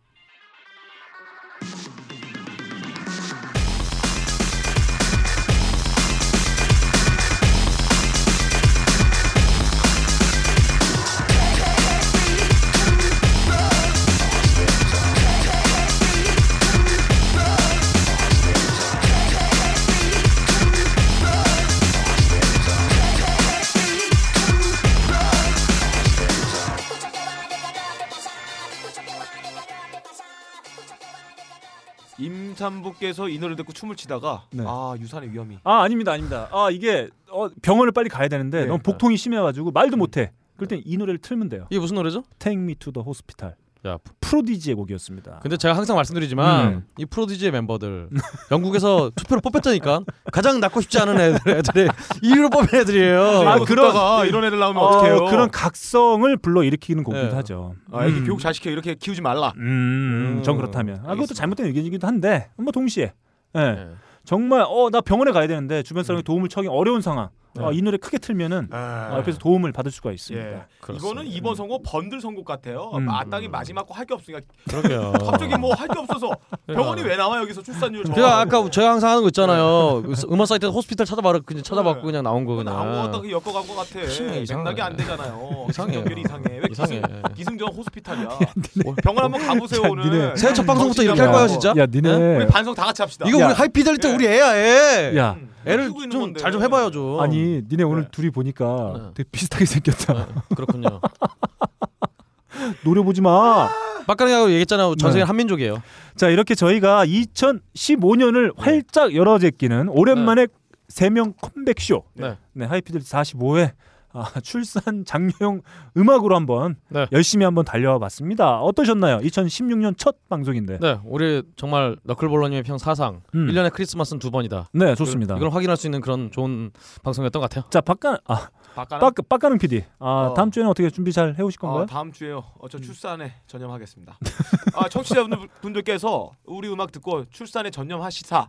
임산부께서 32.64 33.28
이 33.28 33.38
노래 33.38 33.54
듣고 33.56 33.72
춤을 33.72 33.96
추다가 33.96 34.44
네. 34.50 34.64
아 34.66 34.94
유산의 34.98 35.32
위험이 35.32 35.58
아 35.64 35.82
아닙니다, 35.82 36.12
아닙니다. 36.12 36.48
아 36.52 36.70
이게 36.70 37.08
어, 37.30 37.48
병원을 37.62 37.92
빨리 37.92 38.08
가야 38.08 38.28
되는데 38.28 38.60
네. 38.62 38.66
너무 38.66 38.78
복통이 38.82 39.16
심해가지고 39.16 39.70
말도 39.72 39.96
못해. 39.96 40.32
그럴 40.56 40.68
땐 40.68 40.82
이 40.84 40.96
노래를 40.96 41.18
틀면 41.18 41.48
돼요. 41.48 41.66
이게 41.70 41.80
무슨 41.80 41.96
노래죠? 41.96 42.22
Take 42.38 42.62
Me 42.62 42.74
to 42.76 42.92
the 42.92 43.04
Hospital. 43.04 43.54
야, 43.86 43.98
프로디지의 44.20 44.76
곡이었습니다. 44.76 45.40
근데 45.42 45.58
제가 45.58 45.76
항상 45.76 45.96
말씀드리지만 45.96 46.66
음. 46.68 46.86
이 46.98 47.04
프로디지의 47.04 47.50
멤버들 47.52 48.08
영국에서 48.50 49.10
투표로 49.14 49.42
뽑혔다니까 49.42 50.00
가장 50.32 50.58
낳고 50.60 50.80
싶지 50.80 50.98
않은 51.00 51.20
애들 51.20 51.52
애들이 51.58 51.88
1위로 52.22 52.50
뽑힌 52.50 52.80
애들이에요. 52.80 53.20
아, 53.46 53.58
그런 53.60 54.26
이런 54.26 54.44
애들 54.44 54.58
나오면 54.58 54.82
어, 54.82 54.86
어떡해요? 54.86 55.24
그런 55.26 55.50
각성을 55.50 56.34
불러 56.38 56.62
일으키는 56.62 57.04
곡이기도 57.04 57.30
네. 57.30 57.36
하죠. 57.36 57.74
아, 57.92 58.06
애기 58.06 58.20
음. 58.20 58.24
교육 58.24 58.40
잘 58.40 58.54
시켜 58.54 58.70
이렇게 58.70 58.94
키우지 58.94 59.20
말라. 59.20 59.52
음, 59.58 60.40
전 60.44 60.54
음, 60.54 60.56
그렇다면. 60.58 61.02
아, 61.04 61.14
그것도. 61.14 61.34
잘못된 61.34 61.66
의견이기도 61.66 62.06
한데, 62.06 62.48
뭐 62.56 62.72
동시에. 62.72 63.12
예. 63.56 63.60
네. 63.60 63.88
정말 64.24 64.64
어 64.66 64.88
나 64.90 65.02
병원에 65.02 65.30
가야 65.32 65.46
되는데 65.46 65.82
주변 65.82 66.02
사람이 66.04 66.22
도움을 66.22 66.48
청하기 66.48 66.68
어려운 66.68 67.02
상황. 67.02 67.28
어, 67.58 67.70
이 67.72 67.80
노래 67.82 67.96
크게 67.98 68.18
틀면은 68.18 68.68
아, 68.72 69.10
어, 69.12 69.18
옆에서 69.18 69.38
도움을 69.38 69.70
받을 69.72 69.90
수가 69.92 70.10
있습니다. 70.12 70.46
예. 70.46 70.62
그렇습니다. 70.80 71.06
이거는 71.22 71.30
이번 71.30 71.54
선거 71.54 71.78
번들 71.84 72.20
선곡 72.20 72.44
같아요. 72.44 72.90
음. 72.94 73.04
마땅히 73.04 73.46
마지막 73.48 73.86
거 73.86 73.94
할 73.94 74.04
게 74.06 74.14
없으니까 74.14 74.40
그러게요. 74.68 75.12
갑자기 75.24 75.56
뭐 75.56 75.72
할 75.74 75.86
게 75.88 75.98
없어서 75.98 76.30
병원이 76.66 77.02
왜 77.02 77.16
나와 77.16 77.38
여기서 77.38 77.62
출산율 77.62 78.04
제가 78.14 78.40
아까 78.40 78.68
제가 78.70 78.90
항상 78.90 79.10
하는 79.10 79.22
거 79.22 79.28
있잖아요. 79.28 80.02
음원 80.30 80.46
사이트에서 80.46 80.72
호스피탈 80.72 81.06
찾아봐라 81.06 81.38
그냥 81.46 81.62
찾아봤고 81.62 82.00
네. 82.00 82.06
그냥 82.06 82.24
나온 82.24 82.44
거 82.44 82.56
그냥. 82.56 82.76
아무것도 82.76 83.22
그 83.22 83.30
엮어간 83.30 83.66
것 83.66 83.74
같아. 83.76 84.00
맥락이 84.00 84.82
안 84.82 84.96
되잖아요. 84.96 85.66
이상해. 85.70 85.94
연결이 85.96 86.22
이상해. 86.22 86.44
왜 86.58 86.62
이상해. 86.70 87.00
기승, 87.00 87.22
기승 87.36 87.58
전 87.58 87.68
호스피탈이야. 87.68 88.28
병원 89.04 89.24
한번 89.24 89.46
가보세요 89.46 89.82
야, 89.84 89.88
오늘. 89.88 90.04
니네 90.10 90.36
새해 90.36 90.52
첫 90.52 90.66
방송부터 90.66 91.02
이렇게 91.04 91.20
할. 91.20 91.30
거야 91.32 91.46
진짜? 91.46 91.72
야, 91.76 91.86
니네. 91.86 92.36
우리 92.38 92.46
반성 92.46 92.74
다 92.74 92.84
같이 92.86 93.00
합시다. 93.02 93.26
이거 93.28 93.40
야. 93.40 93.46
우리 93.46 93.54
하이피델리티 93.54 94.08
예. 94.08 94.12
우리 94.12 94.26
애야 94.26 94.56
애. 94.56 95.16
야, 95.16 95.36
음, 95.38 95.53
애를 95.66 95.90
좀. 96.10 96.34
잘 96.34 96.52
좀 96.52 96.62
해봐요 96.62 96.90
좀. 96.90 97.20
아니, 97.20 97.62
니네 97.68 97.82
오늘 97.84 98.02
네. 98.04 98.08
둘이 98.10 98.30
보니까 98.30 98.92
네. 98.96 99.10
되게 99.14 99.28
비슷하게 99.30 99.64
생겼다. 99.64 100.12
네, 100.14 100.26
그렇군요. 100.56 101.00
노려보지 102.84 103.20
마. 103.20 103.68
빡가능하고 104.06 104.48
얘기했잖아요. 104.50 104.96
전 104.96 105.12
세계 105.12 105.22
네. 105.24 105.26
한민족이에요. 105.26 105.82
자, 106.16 106.28
이렇게 106.28 106.54
저희가 106.54 107.06
2015년을 107.06 108.52
활짝 108.56 109.14
열어제끼는 109.14 109.88
오랜만에 109.88 110.46
세명 110.88 111.32
컴백 111.40 111.80
쇼. 111.80 112.04
네. 112.14 112.36
네, 112.52 112.66
하이피델리티 112.66 113.10
45회 113.10 113.72
아, 114.14 114.40
출산 114.40 115.04
장려용 115.04 115.62
음악으로 115.96 116.36
한번 116.36 116.76
네. 116.88 117.06
열심히 117.10 117.44
한번 117.44 117.64
달려와 117.64 117.98
봤습니다. 117.98 118.60
어떠셨나요? 118.60 119.18
2016년 119.18 119.98
첫 119.98 120.16
방송인데. 120.28 120.78
네, 120.80 120.98
우리 121.04 121.42
정말 121.56 121.96
너클볼러님의 122.04 122.62
평 122.62 122.78
사상. 122.78 123.22
음. 123.34 123.48
1년에 123.48 123.72
크리스마스는 123.72 124.20
두 124.20 124.30
번이다. 124.30 124.68
네, 124.72 124.94
좋습니다. 124.94 125.36
이걸 125.36 125.50
확인할 125.50 125.76
수 125.76 125.88
있는 125.88 126.00
그런 126.00 126.30
좋은 126.30 126.70
방송이었던 127.02 127.40
것 127.40 127.50
같아요. 127.50 127.68
자, 127.70 127.80
박가 127.80 128.20
아? 128.26 128.48
빡 128.74 129.14
빡가능 129.28 129.58
PD. 129.58 129.84
아, 129.98 130.28
어. 130.30 130.34
다음 130.34 130.50
주에는 130.50 130.70
어떻게 130.70 130.90
준비 130.90 131.12
잘 131.12 131.34
해오실 131.38 131.58
건가요? 131.58 131.82
어, 131.82 131.86
다음 131.86 132.12
주에요. 132.12 132.44
어, 132.58 132.68
저 132.68 132.78
출산에 132.78 133.34
전념하겠습니다. 133.46 134.18
아, 134.74 134.88
청취자분들께서 134.88 136.30
우리 136.44 136.68
음악 136.68 136.92
듣고 136.92 137.24
출산에 137.30 137.70
전념하시사. 137.70 138.48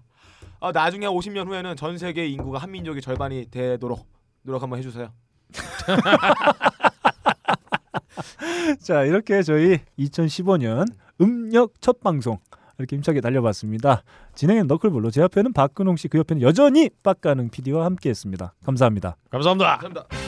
아, 0.60 0.72
나중에 0.72 1.08
50년 1.08 1.48
후에는 1.48 1.76
전 1.76 1.98
세계 1.98 2.28
인구가 2.28 2.60
한 2.60 2.72
민족의 2.72 3.02
절반이 3.02 3.48
되도록 3.52 4.08
노력 4.44 4.62
한번 4.64 4.80
해주세요. 4.80 5.10
자, 8.82 9.04
이렇게 9.04 9.44
저희 9.44 9.80
2015년 10.00 10.88
음력 11.22 11.74
첫 11.82 12.02
방송 12.02 12.40
이렇게 12.78 12.96
힘차게 12.96 13.22
달려봤습니다. 13.22 14.04
진행은 14.34 14.68
너클볼로 14.68 15.12
제 15.12 15.22
옆에는 15.22 15.54
박근홍 15.54 15.96
씨, 15.96 16.08
그 16.08 16.18
옆에는 16.18 16.42
여전히 16.42 16.90
빡가능 17.04 17.50
PD와 17.50 17.86
함께했습니다. 17.86 18.54
감사합니다. 18.66 19.16
감사합니다. 19.30 19.78
감사합니다. 19.78 20.25